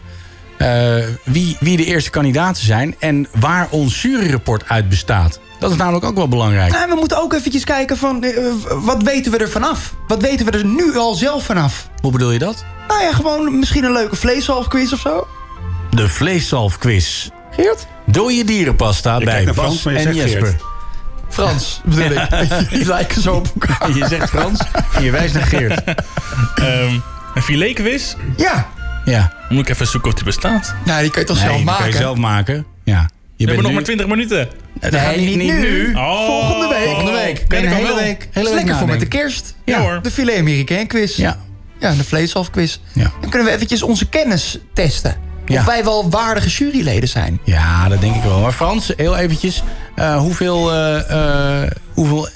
eh, 0.56 0.94
wie, 1.24 1.56
wie 1.60 1.76
de 1.76 1.84
eerste 1.84 2.10
kandidaten 2.10 2.64
zijn 2.64 2.94
en 2.98 3.26
waar 3.38 3.68
ons 3.70 4.02
juryrapport 4.02 4.68
uit 4.68 4.88
bestaat. 4.88 5.40
Dat 5.58 5.70
is 5.70 5.76
namelijk 5.76 6.04
ook 6.04 6.16
wel 6.16 6.28
belangrijk. 6.28 6.72
Nou, 6.72 6.88
we 6.88 6.94
moeten 6.94 7.22
ook 7.22 7.32
eventjes 7.32 7.64
kijken 7.64 7.96
van 7.96 8.22
eh, 8.22 8.32
wat 8.68 9.02
weten 9.02 9.32
we 9.32 9.38
er 9.38 9.50
vanaf? 9.50 9.94
Wat 10.06 10.22
weten 10.22 10.46
we 10.46 10.52
er 10.52 10.64
nu 10.64 10.96
al 10.96 11.14
zelf 11.14 11.44
vanaf? 11.44 11.88
Hoe 12.00 12.12
bedoel 12.12 12.30
je 12.30 12.38
dat? 12.38 12.64
Nou 12.88 13.02
ja, 13.02 13.12
gewoon 13.12 13.58
misschien 13.58 13.84
een 13.84 13.92
leuke 13.92 14.16
vleeshalfquiz 14.16 14.92
of 14.92 15.00
zo. 15.00 15.26
De 15.90 16.08
vleeszalfquiz. 16.08 17.28
Geert? 17.50 17.86
Dierenpasta 18.46 19.18
Je 19.18 19.24
bij 19.24 19.34
kijkt 19.34 19.56
naar 19.56 19.64
Bas 19.66 19.80
Frans, 19.80 20.04
en 20.04 20.14
Jesper. 20.14 20.46
Geert. 20.46 20.75
Frans, 21.36 21.80
bedoel 21.84 22.10
ik. 22.10 22.28
Die 22.70 22.84
lijken 22.86 23.22
zo 23.22 23.34
op 23.34 23.46
elkaar. 23.60 23.96
Je 23.96 24.06
zegt 24.08 24.28
Frans 24.28 24.60
en 24.94 25.02
je 25.02 25.10
wijst 25.10 25.34
naar 25.34 25.42
Geert. 25.46 25.82
Ehm, 26.54 26.98
een 27.34 27.42
filetquiz? 27.42 28.14
Ja. 28.36 28.66
Ja. 29.04 29.32
Moet 29.48 29.60
ik 29.60 29.68
even 29.68 29.86
zoeken 29.86 30.08
of 30.10 30.16
die 30.16 30.24
bestaat. 30.24 30.74
Nou, 30.84 31.00
die 31.02 31.10
kan 31.10 31.20
je 31.20 31.26
toch 31.28 31.36
Nee, 31.36 31.44
zelf 31.46 31.56
die 31.56 31.64
maken? 31.66 31.82
kan 31.82 31.92
je 31.92 31.96
zelf 31.98 32.16
maken. 32.18 32.66
Ja. 32.84 33.08
Je 33.36 33.44
We 33.46 33.52
hebben 33.52 33.56
nog 33.56 33.66
nu- 33.66 33.74
maar 33.74 33.84
20 33.84 34.06
minuten. 34.06 34.48
Gaat 34.80 34.90
Nee, 35.16 35.36
niet 35.36 35.52
nu. 35.58 35.94
Oh. 35.94 36.26
Volgende 36.26 36.68
week. 36.68 36.84
Volgende 36.84 37.10
week. 37.12 37.44
Je 37.48 37.56
ik 37.56 37.68
hele 37.68 37.86
wel. 37.86 37.96
week, 37.96 38.28
hele 38.32 38.46
is 38.48 38.54
week 38.54 38.54
lekker 38.54 38.76
voor 38.76 38.88
met 38.88 39.00
de 39.00 39.06
kerst. 39.08 39.54
Ja, 39.64 39.80
hoor. 39.80 39.98
De 40.02 40.10
filet 40.10 40.38
americain 40.38 40.86
quiz. 40.86 41.16
Ja. 41.16 41.38
Ja, 41.78 41.90
de 41.92 42.04
vleeshalfquiz. 42.04 42.78
Ja. 42.92 43.10
Dan 43.20 43.30
kunnen 43.30 43.48
we 43.48 43.54
eventjes 43.54 43.82
onze 43.82 44.08
kennis 44.08 44.58
testen. 44.72 45.16
Ja. 45.46 45.58
Of 45.60 45.66
wij 45.66 45.84
wel 45.84 46.10
waardige 46.10 46.48
juryleden 46.48 47.08
zijn. 47.08 47.40
Ja, 47.44 47.88
dat 47.88 48.00
denk 48.00 48.14
ik 48.14 48.22
wel. 48.22 48.40
Maar 48.40 48.52
Frans, 48.52 48.92
heel 48.96 49.16
eventjes. 49.16 49.62
Eh, 49.96 50.16
hoeveel 50.16 50.72
eh, 50.72 51.62
eh, 51.62 51.70
hoeveel 51.94 52.28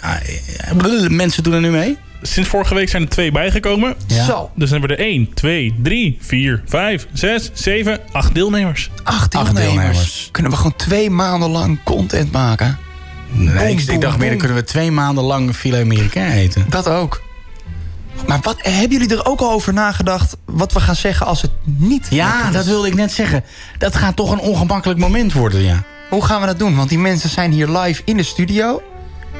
mensen 1.08 1.42
doen 1.42 1.52
er 1.52 1.60
nu 1.60 1.70
mee? 1.70 1.96
Sinds 2.22 2.48
vorige 2.48 2.74
week 2.74 2.88
zijn 2.88 3.02
er 3.02 3.08
twee 3.08 3.32
bijgekomen. 3.32 3.94
Ja. 4.06 4.24
Zo, 4.24 4.50
Dus 4.54 4.70
dan 4.70 4.80
hebben 4.80 4.96
we 4.96 5.02
er 5.02 5.10
1, 5.10 5.34
2, 5.34 5.74
3, 5.82 6.18
4, 6.20 6.62
5, 6.66 7.06
6, 7.12 7.50
7, 7.52 7.98
8 8.12 8.34
deelnemers. 8.34 8.90
acht 9.02 9.32
deelnemers. 9.32 9.64
deelnemers. 9.64 10.28
Kunnen 10.32 10.52
we 10.52 10.56
gewoon 10.58 10.76
twee 10.76 11.10
maanden 11.10 11.50
lang 11.50 11.78
content 11.84 12.32
maken? 12.32 12.78
Nee, 13.30 13.54
Boom, 13.54 13.78
ik, 13.78 13.86
boom, 13.86 14.00
dacht 14.00 14.18
meer, 14.18 14.28
dan 14.28 14.38
kunnen 14.38 14.56
we 14.56 14.64
twee 14.64 14.90
maanden 14.90 15.24
lang 15.24 15.54
filet 15.54 15.82
americain 15.82 16.30
eten. 16.30 16.66
Dat 16.68 16.88
ook. 16.88 17.22
Maar 18.26 18.38
wat, 18.42 18.56
hebben 18.62 18.98
jullie 18.98 19.16
er 19.16 19.26
ook 19.26 19.40
al 19.40 19.50
over 19.50 19.72
nagedacht 19.72 20.36
wat 20.44 20.72
we 20.72 20.80
gaan 20.80 20.96
zeggen 20.96 21.26
als 21.26 21.42
het 21.42 21.50
niet 21.64 22.06
Ja, 22.10 22.50
dat 22.50 22.64
wilde 22.64 22.88
ik 22.88 22.94
net 22.94 23.12
zeggen. 23.12 23.44
Dat 23.78 23.96
gaat 23.96 24.16
toch 24.16 24.32
een 24.32 24.38
ongemakkelijk 24.38 24.98
moment 24.98 25.32
worden, 25.32 25.62
ja. 25.62 25.84
Hoe 26.10 26.24
gaan 26.24 26.40
we 26.40 26.46
dat 26.46 26.58
doen? 26.58 26.76
Want 26.76 26.88
die 26.88 26.98
mensen 26.98 27.30
zijn 27.30 27.52
hier 27.52 27.68
live 27.68 28.02
in 28.04 28.16
de 28.16 28.22
studio. 28.22 28.82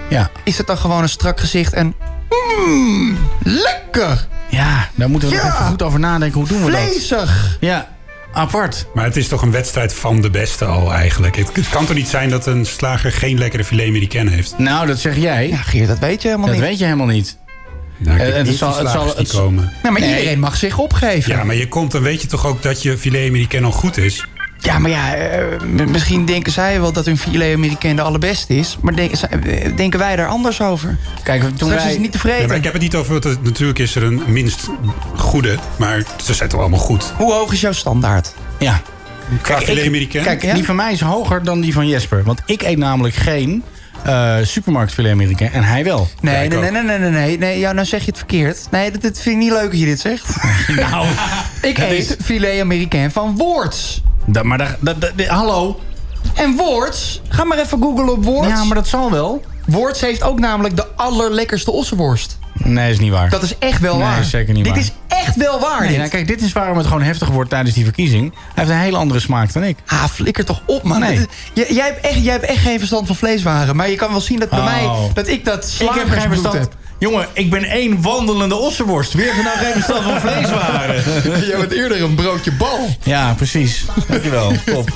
Ja, 0.09 0.31
Is 0.45 0.59
het 0.59 0.67
dan 0.67 0.79
gewoon 0.79 1.03
een 1.03 1.09
strak 1.09 1.41
gezicht 1.41 1.73
en... 1.73 1.95
Mmm, 2.67 3.19
lekker! 3.43 4.27
ja 4.49 4.89
daar 4.95 5.11
moeten 5.11 5.29
we 5.29 5.35
nog 5.35 5.45
Ja. 5.45 5.53
even 5.53 5.65
goed 5.67 5.83
over 5.83 5.99
nadenken. 6.01 6.39
Hoe 6.39 6.49
doen 6.49 6.65
we 6.65 6.71
dat? 6.71 6.81
Vlezig! 6.81 7.57
Ja, 7.61 7.89
apart. 8.33 8.87
Maar 8.95 9.05
het 9.05 9.17
is 9.17 9.29
toch 9.29 9.43
een 9.43 9.51
wedstrijd 9.51 9.95
van 9.95 10.21
de 10.21 10.31
beste 10.31 10.65
al 10.65 10.93
eigenlijk. 10.93 11.37
Het, 11.37 11.51
het 11.57 11.69
kan 11.69 11.87
toch 11.87 11.97
niet 11.97 12.09
zijn 12.09 12.31
dat 12.31 12.47
een 12.47 12.67
slager 12.67 13.13
geen 13.13 13.39
lekkere 13.39 13.65
filet 13.65 13.87
americain 13.89 14.29
heeft? 14.29 14.59
Nou, 14.59 14.87
dat 14.87 14.99
zeg 14.99 15.17
jij. 15.17 15.49
Ja, 15.49 15.57
Geert, 15.57 15.89
dat 15.89 15.99
weet 15.99 16.23
je 16.23 16.29
helemaal 16.29 16.49
dat 16.49 16.57
niet. 16.57 16.65
weet 16.65 16.79
je 16.79 16.85
helemaal 16.85 17.07
niet. 17.07 17.37
Nou, 17.97 18.21
ik 18.21 18.29
Eh, 18.29 18.35
het 18.35 18.47
niet 18.47 18.57
zal- 18.57 18.77
het 18.79 18.89
zal- 18.91 19.17
het 19.17 19.31
komen. 19.33 19.73
Nou, 19.83 19.93
maar 19.93 20.01
Nee. 20.03 20.11
iedereen 20.19 20.41
mag 20.41 20.57
zich 20.57 20.79
opgeven. 20.79 21.33
Ja, 21.37 21.45
maar 21.45 21.55
je 21.55 21.69
komt, 21.69 21.93
dan 21.93 22.03
weet 22.03 22.21
je 22.23 22.27
toch 22.27 22.47
ook 22.47 22.63
dat 22.63 22.83
je 22.83 22.99
filet 22.99 23.29
americain 23.29 23.65
al 23.65 23.73
goed 23.73 23.97
is? 23.97 24.27
Ja, 24.63 24.79
maar 24.79 24.91
ja, 24.91 25.15
eh, 25.15 25.87
misschien 25.87 26.25
denken 26.25 26.53
zij 26.53 26.81
wel 26.81 26.93
dat 26.93 27.07
hun 27.07 27.19
filet 27.19 27.55
americain 27.55 27.97
de 27.97 28.03
allerbeste 28.03 28.55
is. 28.57 28.79
Maar 28.83 28.97
denken, 28.97 29.19
zij- 29.19 29.29
eh, 29.29 29.77
denken 29.77 29.99
wij 29.99 30.17
daar 30.17 30.29
anders 30.29 30.61
over? 30.63 30.97
Kijk, 31.23 31.41
toen 31.43 31.53
Straks 31.55 31.75
is 31.75 31.83
wij... 31.83 31.91
het 31.93 32.01
niet 32.01 32.13
Ja, 32.13 32.21
tevreden. 32.21 32.49
maar 32.49 32.57
ik 32.57 32.65
heb 32.65 32.73
het 32.73 32.83
niet 32.83 32.95
over, 32.95 33.15
het, 33.15 33.43
natuurlijk 33.43 33.79
is 33.79 33.95
er 33.95 34.03
een 34.03 34.23
minst 34.27 34.69
goede, 35.17 35.59
maar 35.79 36.03
ze 36.25 36.35
zijn 36.35 36.49
toch 36.49 36.61
allemaal 36.61 36.79
goed. 36.79 37.13
Hoe 37.17 37.33
hoog 37.33 37.53
is 37.53 37.61
jouw 37.61 37.73
standaard? 37.73 38.35
Ja. 38.59 38.81
Qua 39.43 39.55
Kijk, 39.55 39.67
filet 39.67 39.83
ik- 39.83 39.89
americain? 39.89 40.25
Kijk, 40.25 40.43
Ja? 40.43 40.55
die 40.55 40.65
van 40.65 40.77
mij 40.77 40.93
is 40.93 41.01
hoger 41.01 41.45
dan 41.45 41.61
die 41.61 41.73
van 41.73 41.89
Jesper. 41.89 42.23
Want 42.25 42.41
ik 42.47 42.63
eet 42.63 42.79
namelijk 42.79 43.15
geen 43.15 43.63
eh 44.05 44.37
supermarkt 44.43 44.93
filet 44.93 45.13
americain 45.13 45.53
en 45.53 45.63
hij 45.65 45.85
wel. 45.85 46.09
Nee, 46.21 46.45
ik 46.45 46.51
nee, 46.61 46.71
nee, 46.71 46.83
nee, 46.83 46.99
nee, 46.99 47.11
nee, 47.11 47.39
nee. 47.39 47.59
Ja, 47.59 47.73
nou 47.73 47.87
zeg 47.87 48.01
je 48.01 48.07
het 48.07 48.17
verkeerd. 48.19 48.67
Nee, 48.71 48.91
dat, 48.91 49.03
dat 49.03 49.21
vind 49.21 49.35
ik 49.37 49.43
niet 49.43 49.53
leuk 49.53 49.71
dat 49.71 49.81
je 49.81 49.85
dit 49.87 50.01
zegt. 50.01 50.37
Nou, 50.91 51.07
ik 51.63 51.79
eet 51.79 51.99
is- 52.11 52.17
filet 52.25 52.61
americain 52.61 53.11
van 53.11 53.37
Worts. 53.37 54.03
Hallo. 55.27 55.81
En 56.35 56.57
Woords. 56.57 57.21
ga 57.29 57.45
maar 57.45 57.59
even 57.59 57.83
googlen 57.83 58.09
op 58.09 58.25
Woorts. 58.25 58.49
Ja, 58.49 58.65
maar 58.65 58.75
dat 58.75 58.89
zal 58.89 59.11
wel. 59.11 59.45
Woorts 59.67 60.01
heeft 60.01 60.23
ook 60.23 60.39
namelijk 60.39 60.77
de 60.77 60.87
allerlekkerste 60.97 61.71
ossenworst. 61.71 62.39
Nee, 62.55 62.91
is 62.91 62.99
niet 62.99 63.13
waar. 63.13 63.31
Dat 63.31 63.43
is 63.43 63.59
echt 63.59 63.81
wel 63.81 63.99
waar. 63.99 64.15
Nee, 64.15 64.25
zeker 64.25 64.55
niet 64.55 64.67
waar. 64.67 64.75
Dit 64.75 64.85
is 64.85 64.93
echt 65.09 65.37
wel 65.37 65.61
waar. 65.61 65.93
Nou, 65.93 66.09
kijk, 66.09 66.27
dit 66.27 66.43
is 66.43 66.53
waarom 66.53 66.77
het 66.77 66.87
gewoon 66.87 67.03
heftig 67.03 67.29
wordt 67.29 67.51
tijdens 67.51 67.75
die 67.75 67.85
verkiezing. 67.85 68.33
Hij 68.33 68.41
heeft 68.55 68.71
een 68.71 68.77
hele 68.77 68.97
andere 68.97 69.21
smaak 69.21 69.53
dan 69.53 69.63
ik. 69.63 69.77
Ah, 69.87 70.05
flikker 70.05 70.45
toch 70.45 70.63
op, 70.67 70.83
man. 70.83 71.05
Jij, 71.55 71.67
hebt 71.69 72.01
echt, 72.01 72.25
hebt 72.25 72.45
echt 72.45 72.59
geen 72.61 72.79
verstand 72.79 73.07
van 73.07 73.17
vleeswaren. 73.17 73.77
Maar 73.77 73.91
je 73.91 73.97
kan 73.97 74.11
wel 74.11 74.21
zien 74.21 74.39
dat 74.39 74.51
bij 74.51 74.59
oh. 74.59 74.65
mij 74.65 75.11
dat 75.15 75.29
ik 75.29 75.45
dat 75.45 75.77
ik 75.79 75.91
heb 75.91 76.09
geen 76.09 76.29
verstand. 76.29 76.55
Heb. 76.55 76.75
Jongen, 77.01 77.29
ik 77.33 77.51
ben 77.51 77.65
één 77.65 78.03
wandelende 78.03 78.55
ossenworst. 78.55 79.13
Weer 79.13 79.35
vandaag 79.35 79.63
even 79.63 79.83
stad 79.83 80.03
van 80.03 80.21
vleeswaren. 80.21 81.03
Jij 81.49 81.57
bent 81.57 81.73
eerder 81.73 82.03
een 82.03 82.15
broodje 82.15 82.53
bal. 82.53 82.97
Ja, 83.03 83.35
precies. 83.35 83.85
Dankjewel. 84.09 84.53
Top. 84.65 84.89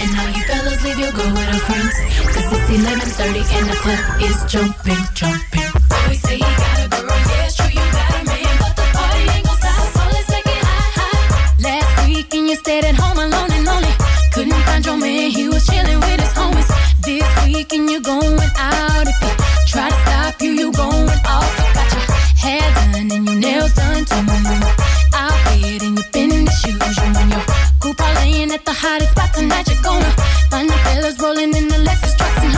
And 0.00 0.12
now 0.12 0.26
you 0.34 0.42
fellas 0.44 0.82
leave 0.82 0.98
your 0.98 1.12
girl 1.12 1.32
with 1.32 1.48
her 1.54 1.62
friends 1.68 1.96
Cause 2.34 2.56
it's 2.56 2.68
11.30 2.70 3.56
and 3.56 3.66
the 3.70 3.76
club 3.82 4.20
is 4.28 4.52
jumping, 4.52 5.02
jumping 5.14 5.70
We 6.08 6.14
say 6.14 6.36
you 6.36 6.52
got 6.62 6.78
a 6.84 6.88
girl, 6.88 7.06
yeah 7.08 7.46
it's 7.46 7.56
true 7.56 7.70
you 7.70 7.86
got 7.98 8.20
a 8.20 8.24
man 8.30 8.54
But 8.62 8.74
the 8.76 8.86
party 8.96 9.22
ain't 9.34 9.46
gon' 9.46 9.56
stop, 9.56 9.86
so 9.96 10.02
let's 10.12 10.28
make 10.28 10.46
it 10.46 10.64
high, 10.64 11.62
Last 11.68 12.08
week 12.08 12.34
and 12.34 12.48
you 12.48 12.56
stayed 12.56 12.84
at 12.84 12.96
home 12.96 13.18
alone 13.18 13.50
and 13.56 13.64
lonely 13.64 13.94
Couldn't 14.34 14.62
find 14.66 14.84
your 14.84 14.98
man, 14.98 15.30
he 15.30 15.48
was 15.48 15.64
chilling 15.66 16.00
with 16.00 16.20
his 16.20 16.32
homies 16.38 16.68
This 17.06 17.28
week 17.46 17.72
and 17.72 17.90
you're 17.90 18.00
going 18.00 18.38
out 18.58 19.06
if 19.08 19.22
you 19.22 19.61
Try 19.72 19.88
to 19.88 19.96
stop 20.04 20.42
you, 20.42 20.50
you 20.50 20.72
going 20.72 21.08
off. 21.24 21.48
Got 21.72 21.90
your 21.94 22.04
hair 22.44 22.60
done 22.74 23.10
and 23.10 23.26
your 23.26 23.36
nails 23.36 23.72
done 23.72 24.04
too. 24.04 24.20
I'll 25.14 25.60
get 25.60 25.82
in 25.82 25.96
your 25.96 26.04
business 26.12 26.60
shoes. 26.60 26.96
You 26.98 27.08
and 27.20 27.30
your 27.32 27.44
coupe 27.80 28.04
laying 28.16 28.52
at 28.52 28.66
the 28.66 28.74
hottest 28.74 29.12
spot 29.12 29.32
tonight. 29.32 29.66
You're 29.70 29.82
gonna 29.82 30.10
find 30.50 30.68
the 30.68 30.76
fellas 30.84 31.18
rolling 31.22 31.56
in 31.56 31.68
the 31.68 31.78
Lexus 31.88 32.14
trucks 32.18 32.42
and 32.44 32.52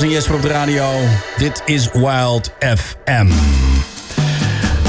En 0.00 0.10
Jesper 0.10 0.34
op 0.34 0.42
de 0.42 0.48
radio. 0.48 0.90
Dit 1.38 1.62
is 1.64 1.88
Wild 1.92 2.52
FM. 2.60 3.26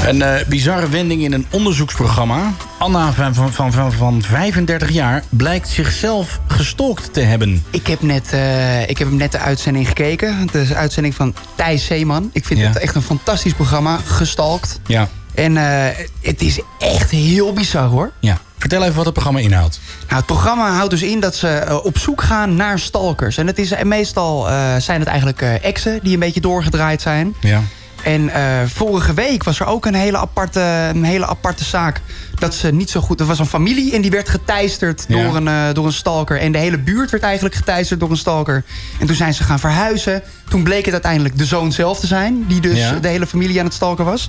Een 0.06 0.22
eh, 0.22 0.46
bizarre 0.46 0.88
wending 0.88 1.22
in 1.22 1.32
een 1.32 1.46
onderzoeksprogramma. 1.50 2.52
Anna 2.78 3.12
van, 3.12 3.34
van, 3.34 3.52
van, 3.52 3.72
van, 3.72 3.92
van 3.92 4.22
35 4.22 4.90
jaar 4.90 5.22
blijkt 5.28 5.68
zichzelf 5.68 6.40
gestalkt 6.46 7.12
te 7.12 7.20
hebben. 7.20 7.64
Ik 7.70 7.86
heb, 7.86 8.02
net, 8.02 8.32
eh, 8.32 8.88
ik 8.88 8.98
heb 8.98 9.08
hem 9.08 9.16
net 9.16 9.32
de 9.32 9.38
uitzending 9.38 9.86
gekeken. 9.88 10.48
De 10.52 10.74
uitzending 10.74 11.14
van 11.14 11.34
Thijs 11.54 11.84
Zeeman. 11.84 12.30
Ik 12.32 12.44
vind 12.44 12.60
Ja. 12.60 12.66
het 12.68 12.78
echt 12.78 12.94
een 12.94 13.02
fantastisch 13.02 13.54
programma. 13.54 13.98
Gestalkt. 14.04 14.80
Ja. 14.86 15.08
En 15.34 15.56
eh, 15.56 15.96
het 16.20 16.42
is 16.42 16.60
echt 16.78 17.10
heel 17.10 17.52
bizar 17.52 17.86
hoor. 17.88 18.12
ja. 18.20 18.38
Vertel 18.58 18.82
even 18.82 18.94
wat 18.96 19.04
het 19.04 19.14
programma 19.14 19.40
inhoudt. 19.40 19.80
Nou, 20.12 20.24
het 20.24 20.32
programma 20.34 20.70
houdt 20.72 20.90
dus 20.90 21.02
in 21.02 21.20
dat 21.20 21.34
ze 21.36 21.48
eh, 21.48 21.84
op 21.84 21.98
zoek 21.98 22.22
gaan 22.22 22.56
naar 22.56 22.78
stalkers. 22.78 23.36
En 23.36 23.46
het 23.46 23.58
is, 23.58 23.70
en 23.70 23.88
meestal 23.88 24.48
eh, 24.48 24.76
zijn 24.78 24.98
het 25.00 25.08
eigenlijk 25.08 25.42
eh, 25.42 25.64
exen 25.64 26.00
die 26.02 26.12
een 26.14 26.18
beetje 26.20 26.40
doorgedraaid 26.40 27.02
zijn. 27.02 27.34
Ja. 27.40 27.62
En 28.02 28.28
eh, 28.28 28.42
vorige 28.66 29.14
week 29.14 29.44
was 29.44 29.60
er 29.60 29.66
ook 29.66 29.86
een 29.86 29.94
hele, 29.94 30.16
aparte, 30.18 30.60
een 30.94 31.04
hele 31.04 31.26
aparte 31.26 31.64
zaak. 31.64 32.00
Dat 32.38 32.54
ze 32.54 32.72
niet 32.72 32.90
zo 32.90 33.00
goed. 33.00 33.20
Er 33.20 33.26
was 33.26 33.38
een 33.38 33.46
familie 33.46 33.94
en 33.94 34.00
die 34.02 34.10
werd 34.10 34.28
geteisterd 34.28 35.04
Ja. 35.08 35.22
door, 35.22 35.36
een, 35.36 35.48
eh, 35.48 35.64
door 35.72 35.86
een 35.86 35.92
stalker. 35.92 36.40
En 36.40 36.52
de 36.52 36.58
hele 36.58 36.78
buurt 36.78 37.10
werd 37.10 37.22
eigenlijk 37.22 37.54
geteisterd 37.54 38.00
door 38.00 38.10
een 38.10 38.16
stalker. 38.16 38.64
En 39.00 39.06
toen 39.06 39.16
zijn 39.16 39.34
ze 39.34 39.44
gaan 39.44 39.58
verhuizen. 39.58 40.22
Toen 40.48 40.62
bleek 40.62 40.84
het 40.84 40.92
uiteindelijk 40.92 41.38
de 41.38 41.44
zoon 41.44 41.72
zelf 41.72 42.00
te 42.00 42.06
zijn. 42.06 42.44
Die 42.48 42.60
dus 42.60 42.78
Ja. 42.78 42.92
de 42.92 43.08
hele 43.08 43.26
familie 43.26 43.58
aan 43.58 43.64
het 43.64 43.74
stalken 43.74 44.04
was. 44.04 44.28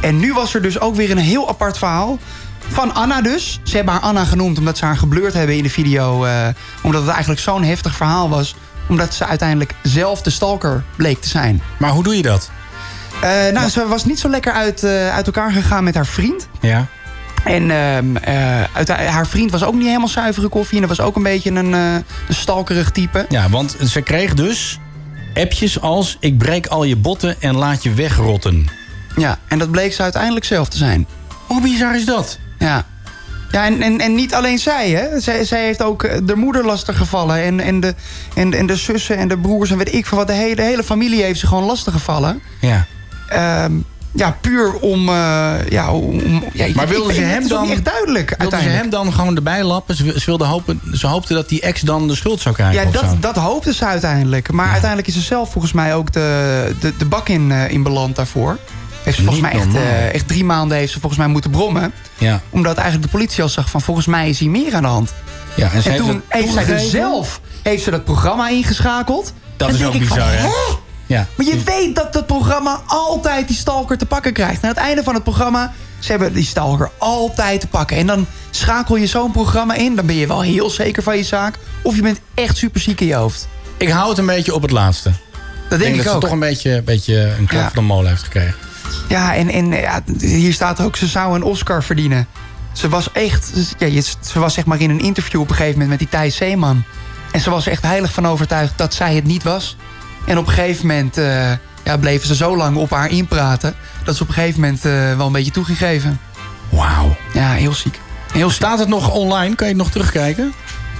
En 0.00 0.18
nu 0.18 0.32
was 0.32 0.54
er 0.54 0.62
dus 0.62 0.80
ook 0.80 0.94
weer 0.94 1.10
een 1.10 1.18
heel 1.18 1.48
apart 1.48 1.78
verhaal. 1.78 2.18
Van 2.68 2.94
Anna 2.94 3.20
dus. 3.22 3.60
Ze 3.62 3.76
hebben 3.76 3.94
haar 3.94 4.02
Anna 4.02 4.24
genoemd 4.24 4.58
omdat 4.58 4.78
ze 4.78 4.84
haar 4.84 4.96
gebleurd 4.96 5.32
hebben 5.32 5.56
in 5.56 5.62
de 5.62 5.70
video. 5.70 6.24
eh, 6.24 6.46
omdat 6.82 7.00
het 7.00 7.10
eigenlijk 7.10 7.40
zo'n 7.40 7.62
heftig 7.64 7.96
verhaal 7.96 8.28
was. 8.28 8.54
Omdat 8.88 9.14
ze 9.14 9.26
uiteindelijk 9.26 9.74
zelf 9.82 10.22
de 10.22 10.30
stalker 10.30 10.84
bleek 10.96 11.20
te 11.20 11.28
zijn. 11.28 11.62
Maar 11.78 11.90
hoe 11.90 12.02
doe 12.02 12.16
je 12.16 12.22
dat? 12.22 12.50
Eh, 13.20 13.30
nou, 13.52 13.68
ze 13.68 13.86
was 13.86 14.04
niet 14.04 14.18
zo 14.18 14.28
lekker 14.28 14.52
uit, 14.52 14.82
eh, 14.84 15.14
uit 15.14 15.26
elkaar 15.26 15.52
gegaan 15.52 15.84
met 15.84 15.94
haar 15.94 16.06
vriend. 16.06 16.48
Ja. 16.60 16.86
En 17.44 17.70
ehm, 17.70 18.16
eh, 18.16 18.62
uit, 18.72 18.88
haar 18.88 19.26
vriend 19.26 19.50
was 19.50 19.64
ook 19.64 19.74
niet 19.74 19.86
helemaal 19.86 20.08
zuivere 20.08 20.48
koffie. 20.48 20.80
En 20.80 20.86
dat 20.88 20.96
was 20.96 21.06
ook 21.06 21.16
een 21.16 21.22
beetje 21.22 21.50
een, 21.50 21.72
een 21.72 22.04
stalkerig 22.28 22.90
type. 22.90 23.26
Ja, 23.28 23.48
want 23.48 23.76
ze 23.84 24.00
kreeg 24.00 24.34
dus 24.34 24.78
appjes 25.34 25.80
als... 25.80 26.16
ik 26.20 26.38
breek 26.38 26.66
al 26.66 26.84
je 26.84 26.96
botten 26.96 27.40
en 27.40 27.56
laat 27.56 27.82
je 27.82 27.94
wegrotten. 27.94 28.66
Ja, 29.16 29.38
en 29.48 29.58
dat 29.58 29.70
bleek 29.70 29.92
ze 29.92 30.02
uiteindelijk 30.02 30.44
zelf 30.44 30.68
te 30.68 30.76
zijn. 30.76 31.06
Hoe 31.46 31.60
bizar 31.62 31.96
is 31.96 32.04
dat? 32.04 32.38
Ja. 32.58 32.84
Ja, 33.50 33.64
en, 33.64 33.82
en, 33.82 34.00
en 34.00 34.14
niet 34.14 34.34
alleen 34.34 34.58
zij, 34.58 34.90
hè. 34.90 35.20
Zij, 35.20 35.44
zij 35.44 35.64
heeft 35.64 35.82
ook 35.82 36.02
eh, 36.02 36.18
de 36.22 36.36
moeder 36.36 36.64
lastig 36.64 36.96
gevallen. 36.96 37.42
En, 37.42 37.60
en, 37.60 37.80
de, 37.80 37.94
en, 38.34 38.54
en 38.54 38.66
de 38.66 38.76
zussen 38.76 39.16
en 39.16 39.28
de 39.28 39.38
broers 39.38 39.70
en 39.70 39.76
weet 39.78 39.94
ik 39.94 40.06
veel 40.06 40.18
wat. 40.18 40.26
De 40.26 40.32
hele, 40.32 40.54
de 40.56 40.62
hele 40.62 40.82
familie 40.84 41.22
heeft 41.22 41.40
ze 41.40 41.46
gewoon 41.46 41.64
lastig 41.64 41.92
gevallen. 41.92 42.40
Ja. 42.60 42.86
Ehm, 43.28 43.72
ja, 44.12 44.36
puur 44.40 44.72
om... 44.74 45.08
eh, 45.08 45.52
ja, 45.68 45.92
om 45.92 46.20
ja, 46.52 46.66
Maar 46.74 46.88
wilden 46.88 47.14
ze 47.14 47.20
hem 47.20 47.48
dan... 47.48 47.70
echt 47.70 47.84
duidelijk, 47.84 48.34
Wilden 48.38 48.62
ze 48.62 48.68
hem 48.68 48.90
dan 48.90 49.12
gewoon 49.12 49.36
erbij 49.36 49.62
lappen? 49.64 49.96
Ze, 49.96 50.04
wil- 50.04 50.18
ze, 50.18 50.24
wilde 50.26 50.44
hopen, 50.44 50.80
ze 50.92 51.06
hoopte 51.06 51.34
dat 51.34 51.48
die 51.48 51.60
ex 51.60 51.80
dan 51.80 52.08
de 52.08 52.14
schuld 52.14 52.40
zou 52.40 52.54
krijgen 52.54 52.84
Ja, 52.84 52.90
dat, 52.90 53.16
dat 53.20 53.36
hoopte 53.36 53.74
ze 53.74 53.84
uiteindelijk. 53.86 54.52
Maar 54.52 54.68
uiteindelijk 54.70 55.08
is 55.08 55.14
ze 55.14 55.20
zelf 55.20 55.50
volgens 55.52 55.72
mij 55.72 55.94
ook 55.94 56.12
de, 56.12 56.74
de, 56.80 56.96
de 56.96 57.04
bak 57.04 57.28
in, 57.28 57.52
eh, 57.52 57.70
in 57.70 57.82
beland 57.82 58.16
daarvoor. 58.16 58.58
Heeft 59.06 59.16
ze 59.18 59.22
volgens 59.24 59.42
mij 59.44 59.52
echt, 59.52 59.74
eh, 59.74 60.14
echt 60.14 60.28
drie 60.28 60.44
maanden 60.44 60.78
heeft 60.78 60.92
ze 60.92 61.00
volgens 61.00 61.20
mij 61.20 61.30
moeten 61.30 61.50
brommen. 61.50 61.92
Ja. 62.18 62.40
Omdat 62.50 62.76
eigenlijk 62.76 63.12
de 63.12 63.18
politie 63.18 63.42
al 63.42 63.48
zag 63.48 63.70
van 63.70 63.80
volgens 63.80 64.06
mij 64.06 64.28
is 64.28 64.38
hier 64.38 64.50
meer 64.50 64.74
aan 64.74 64.82
de 64.82 64.88
hand. 64.88 65.12
Ja, 65.56 65.70
en 65.84 65.96
toen 65.96 66.22
heeft 66.28 66.52
zij 66.52 66.64
dus 66.64 66.90
zelf 66.90 67.40
heeft 67.62 67.82
ze 67.84 67.90
dat 67.90 68.04
programma 68.04 68.48
ingeschakeld. 68.48 69.32
Dat 69.56 69.68
En 69.68 69.74
is 69.74 69.80
denk 69.80 69.94
ook 69.94 70.00
ik 70.00 70.08
bizar, 70.08 70.30
hè? 70.30 70.36
hè? 70.36 70.48
Ja. 71.06 71.26
Maar 71.36 71.46
je 71.46 71.62
weet 71.64 71.94
dat 71.96 72.12
dat 72.12 72.26
programma 72.26 72.80
altijd 72.86 73.48
die 73.48 73.56
stalker 73.56 73.98
te 73.98 74.06
pakken 74.06 74.32
krijgt. 74.32 74.62
Aan 74.62 74.68
het 74.68 74.78
einde 74.78 75.02
van 75.02 75.14
het 75.14 75.22
programma, 75.22 75.72
ze 75.98 76.10
hebben 76.10 76.32
die 76.32 76.44
stalker 76.44 76.90
altijd 76.98 77.60
te 77.60 77.66
pakken. 77.66 77.96
En 77.96 78.06
dan 78.06 78.26
schakel 78.50 78.96
je 78.96 79.06
zo'n 79.06 79.30
programma 79.32 79.74
in, 79.74 79.94
dan 79.96 80.06
ben 80.06 80.16
je 80.16 80.26
wel 80.26 80.40
heel 80.40 80.70
zeker 80.70 81.02
van 81.02 81.16
je 81.16 81.24
zaak. 81.24 81.58
Of 81.82 81.94
je 81.96 82.02
bent 82.02 82.20
echt 82.34 82.56
super 82.56 82.80
ziek 82.80 83.00
in 83.00 83.06
je 83.06 83.14
hoofd. 83.14 83.48
Ik 83.76 83.88
hou 83.88 84.08
het 84.08 84.18
een 84.18 84.26
beetje 84.26 84.54
op 84.54 84.62
het 84.62 84.70
laatste. 84.70 85.10
Dat 85.68 85.78
denk 85.78 85.94
ik 85.96 86.04
dat 86.04 86.12
ze 86.12 86.18
toch 86.18 86.30
een 86.30 86.38
beetje, 86.38 86.82
beetje 86.82 87.34
een 87.38 87.46
klap 87.46 87.60
Ja. 87.62 87.70
van 87.70 87.82
de 87.82 87.88
molen 87.88 88.10
heeft 88.10 88.22
gekregen. 88.22 88.54
Ja, 89.08 89.34
en, 89.34 89.48
en 89.48 89.66
ja, 89.66 90.02
hier 90.18 90.52
staat 90.52 90.80
ook, 90.80 90.96
ze 90.96 91.06
zou 91.06 91.34
een 91.34 91.42
Oscar 91.42 91.82
verdienen. 91.82 92.26
Ze 92.72 92.88
was 92.88 93.12
echt, 93.12 93.52
ja, 93.78 94.00
ze 94.20 94.38
was 94.38 94.54
zeg 94.54 94.64
maar 94.64 94.80
in 94.80 94.90
een 94.90 95.00
interview 95.00 95.40
op 95.40 95.48
een 95.48 95.54
gegeven 95.54 95.78
moment 95.80 95.90
met 95.90 95.98
die 95.98 96.08
Thijs 96.08 96.36
Zeeman. 96.36 96.84
En 97.32 97.40
ze 97.40 97.50
was 97.50 97.66
er 97.66 97.72
echt 97.72 97.82
heilig 97.82 98.12
van 98.12 98.26
overtuigd 98.26 98.78
dat 98.78 98.94
zij 98.94 99.14
het 99.14 99.24
niet 99.24 99.42
was. 99.42 99.76
En 100.26 100.38
op 100.38 100.46
een 100.46 100.52
gegeven 100.52 100.86
moment 100.86 101.18
eh, 101.18 101.52
ja, 101.84 101.96
bleven 102.00 102.26
ze 102.26 102.34
zo 102.34 102.56
lang 102.56 102.76
op 102.76 102.90
haar 102.90 103.10
inpraten... 103.10 103.74
dat 104.04 104.16
ze 104.16 104.22
op 104.22 104.28
een 104.28 104.34
gegeven 104.34 104.60
moment 104.60 104.84
eh, 104.84 105.16
wel 105.16 105.26
een 105.26 105.32
beetje 105.32 105.50
toe 105.50 105.64
ging 105.64 105.78
geven. 105.78 106.20
Wauw. 106.68 107.16
Ja, 107.32 107.52
heel 107.52 107.74
ziek. 107.74 108.00
Heel 108.32 108.48
ziek. 108.48 108.56
Staat 108.56 108.78
het 108.78 108.88
nog 108.88 109.10
online? 109.10 109.54
Kan 109.54 109.66
je 109.66 109.72
het 109.72 109.82
nog 109.82 109.90
terugkijken? 109.90 110.52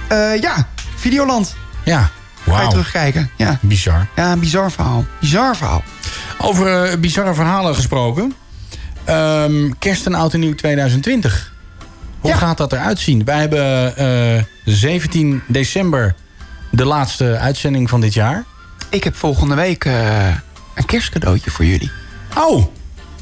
Eh, 0.07 0.41
ja, 0.41 0.67
Videoland. 0.95 1.55
Ja. 1.83 2.09
Ga 2.55 2.61
je 2.61 2.67
terugkijken. 2.67 3.29
Ja. 3.35 3.59
Bizar. 3.61 4.07
ja, 4.15 4.31
een 4.31 4.39
bizar 4.39 4.71
verhaal. 4.71 5.05
Bizar 5.19 5.55
verhaal. 5.55 5.83
Over 6.37 6.83
eh, 6.83 6.97
bizarre 6.97 7.33
verhalen 7.33 7.75
gesproken. 7.75 8.33
Ehm, 9.03 9.71
kerst 9.79 10.05
en 10.05 10.13
oud 10.13 10.33
en 10.33 10.39
nieuw 10.39 10.55
2020. 10.55 11.53
Hoe 12.19 12.33
gaat 12.33 12.57
dat 12.57 12.73
eruit 12.73 12.99
zien? 12.99 13.23
Wij 13.23 13.39
hebben 13.39 13.97
eh 13.97 14.43
17 14.65 15.41
december 15.47 16.15
de 16.71 16.85
laatste 16.85 17.37
uitzending 17.37 17.89
van 17.89 18.01
dit 18.01 18.13
jaar. 18.13 18.43
Ik 18.89 19.03
heb 19.03 19.15
volgende 19.15 19.55
week 19.55 19.85
eh, 19.85 20.27
een 20.75 20.85
kerstcadeautje 20.85 21.51
voor 21.51 21.65
jullie. 21.65 21.91
Oh. 22.37 22.65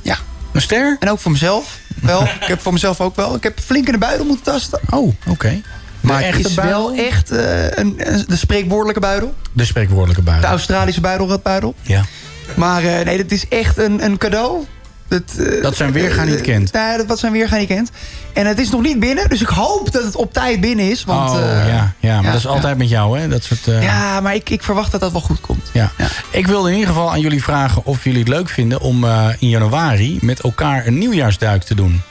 Ja. 0.02 0.18
Een 0.52 0.62
ster? 0.62 0.98
En 1.00 1.10
ook 1.10 1.20
voor 1.20 1.32
mezelf. 1.32 1.80
Wel, 2.02 2.22
ik 2.42 2.48
heb 2.48 2.62
voor 2.62 2.74
mezelf 2.74 3.02
ook 3.02 3.16
wel. 3.16 3.36
Ik 3.36 3.44
heb 3.44 3.60
flink 3.60 3.86
in 3.86 3.92
de 3.92 3.98
buidel 3.98 4.26
moeten 4.26 4.44
tasten. 4.44 4.80
Oh, 4.90 5.14
oké. 5.28 5.62
Maar 6.06 6.18
De 6.19 6.23
het 6.26 6.36
echte 6.36 6.48
is 6.49 6.53
buidel? 6.53 6.95
wel 6.95 7.06
echt 7.06 7.32
eh, 7.32 7.64
een, 7.65 7.95
een- 7.98 8.26
de 8.27 8.36
spreekwoordelijke 8.36 8.99
buidel. 8.99 9.34
De 9.53 9.65
spreekwoordelijke 9.65 10.23
De 10.23 10.30
buidel. 10.30 10.49
Australische 10.49 11.02
buidelratbuidel. 11.02 11.76
Ja. 11.82 12.02
Maar 12.56 12.84
eh, 12.84 13.06
nee, 13.06 13.18
dat 13.18 13.32
is 13.32 13.48
echt 13.48 13.77
een, 13.77 14.03
een 14.03 14.18
cadeau. 14.18 14.65
Dat, 15.07 15.22
eh, 15.40 15.61
Dat 15.61 15.76
zijn 15.76 15.91
weerga 15.91 16.23
niet 16.23 16.41
kent. 16.41 16.73
Nee, 16.73 16.98
dat 16.98 17.06
wat 17.06 17.19
zijn 17.19 17.32
weerga 17.32 17.57
niet 17.57 17.68
kent. 17.68 17.90
En 18.34 18.45
het 18.48 18.60
is 18.60 18.69
nog 18.69 18.82
niet 18.82 18.99
binnen, 18.99 19.30
dus 19.30 19.41
ik 19.41 19.48
hoop 19.48 19.91
dat 19.91 20.03
het 20.03 20.15
op 20.15 20.34
tijd 20.34 20.61
binnen 20.61 20.90
is. 20.90 21.03
Want, 21.03 21.30
oh, 21.32 21.36
ja, 21.40 21.94
ja, 21.99 22.15
maar 22.15 22.23
ja, 22.23 22.32
dat 22.32 22.36
is 22.40 22.48
altijd 22.48 22.77
met 22.77 22.90
jou, 22.90 23.19
hè? 23.19 23.27
Dat 23.27 23.44
soort, 23.44 23.68
eh, 23.68 23.84
Ja, 23.84 24.19
maar 24.22 24.36
ik, 24.36 24.49
ik 24.49 24.64
verwacht 24.64 24.91
dat 24.91 24.99
dat 25.02 25.11
wel 25.11 25.22
goed 25.22 25.41
komt. 25.41 25.69
Ja. 25.73 25.91
Ik 26.32 26.48
wilde 26.48 26.68
in 26.69 26.73
ieder 26.76 26.90
geval 26.94 27.11
aan 27.11 27.19
jullie 27.19 27.44
vragen 27.44 27.86
of 27.86 28.03
jullie 28.03 28.19
het 28.19 28.27
leuk 28.27 28.49
vinden 28.49 28.80
om 28.82 29.03
eh, 29.03 29.27
in 29.40 29.49
januari 29.49 30.18
met 30.22 30.40
elkaar 30.40 30.88
een 30.88 30.98
nieuwjaarsduik 30.98 31.64
te 31.64 31.76
doen. 31.76 32.02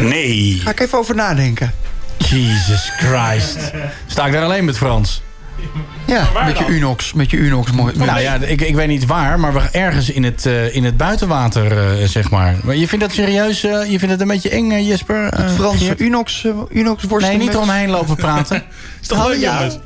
Nee. 0.00 0.60
Ga 0.64 0.70
ik 0.70 0.80
even 0.80 0.98
over 0.98 1.14
nadenken. 1.14 1.72
Jesus 2.28 2.90
Christ. 2.96 3.58
Sta 4.06 4.26
ik 4.26 4.32
daar 4.32 4.42
alleen 4.44 4.64
met 4.64 4.76
Frans? 4.76 5.22
Ja, 6.06 6.28
met 6.46 6.58
je 6.58 6.66
Unox. 6.68 7.12
Met 7.12 7.30
je 7.30 7.36
Unox. 7.36 7.70
Mooi. 7.72 7.92
Nou 7.96 8.20
ja, 8.20 8.34
ik, 8.34 8.60
ik 8.60 8.74
weet 8.74 8.88
niet 8.88 9.06
waar, 9.06 9.40
maar 9.40 9.52
we 9.52 9.60
ergens 9.72 10.10
in 10.10 10.22
het, 10.24 10.46
eh, 10.46 10.74
in 10.74 10.84
het 10.84 10.96
buitenwater, 10.96 11.78
eh, 12.00 12.08
zeg 12.08 12.30
maar. 12.30 12.54
Maar 12.64 12.76
je 12.76 12.88
vindt 12.88 13.04
dat 13.04 13.14
serieus, 13.14 13.64
eh, 13.64 13.90
je 13.90 13.98
vindt 13.98 14.10
het 14.10 14.20
een 14.20 14.28
beetje 14.28 14.48
eng, 14.50 14.80
Jesper? 14.86 15.26
Eh, 15.28 15.54
Franse? 15.54 15.94
Unox, 15.98 16.44
Unox 16.70 17.00
Nee, 17.02 17.10
worsteling. 17.10 17.42
niet 17.42 17.56
omheen 17.56 17.90
lopen 17.90 18.16
praten. 18.26 18.62
Is 19.00 19.06
toch 19.06 19.18
Oh, 19.18 19.26
leuk, 19.30 19.40
ja. 19.40 19.56
jongens? 19.58 19.78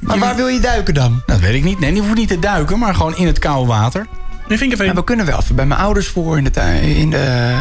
Maar 0.00 0.18
waar 0.18 0.36
wil 0.36 0.48
je 0.48 0.60
duiken 0.60 0.94
dan? 0.94 1.22
Dat 1.26 1.40
weet 1.40 1.54
ik 1.54 1.64
niet. 1.64 1.78
Nee, 1.80 1.94
je 1.94 2.00
hoeft 2.00 2.14
niet 2.14 2.28
te 2.28 2.38
duiken, 2.38 2.78
maar 2.78 2.94
gewoon 2.94 3.16
in 3.16 3.26
het 3.26 3.38
koude 3.38 3.66
water. 3.68 4.06
Nu 4.48 4.58
vind 4.58 4.72
ik 4.72 4.72
even... 4.72 4.84
Ja, 4.86 4.94
we 4.94 5.04
kunnen 5.04 5.26
wel 5.26 5.38
even 5.40 5.54
bij 5.54 5.66
mijn 5.66 5.80
ouders 5.80 6.06
voor 6.06 6.38
in 6.38 6.44
de 6.44 6.50
tuin. 6.50 6.82
In 6.82 7.10
de, 7.10 7.52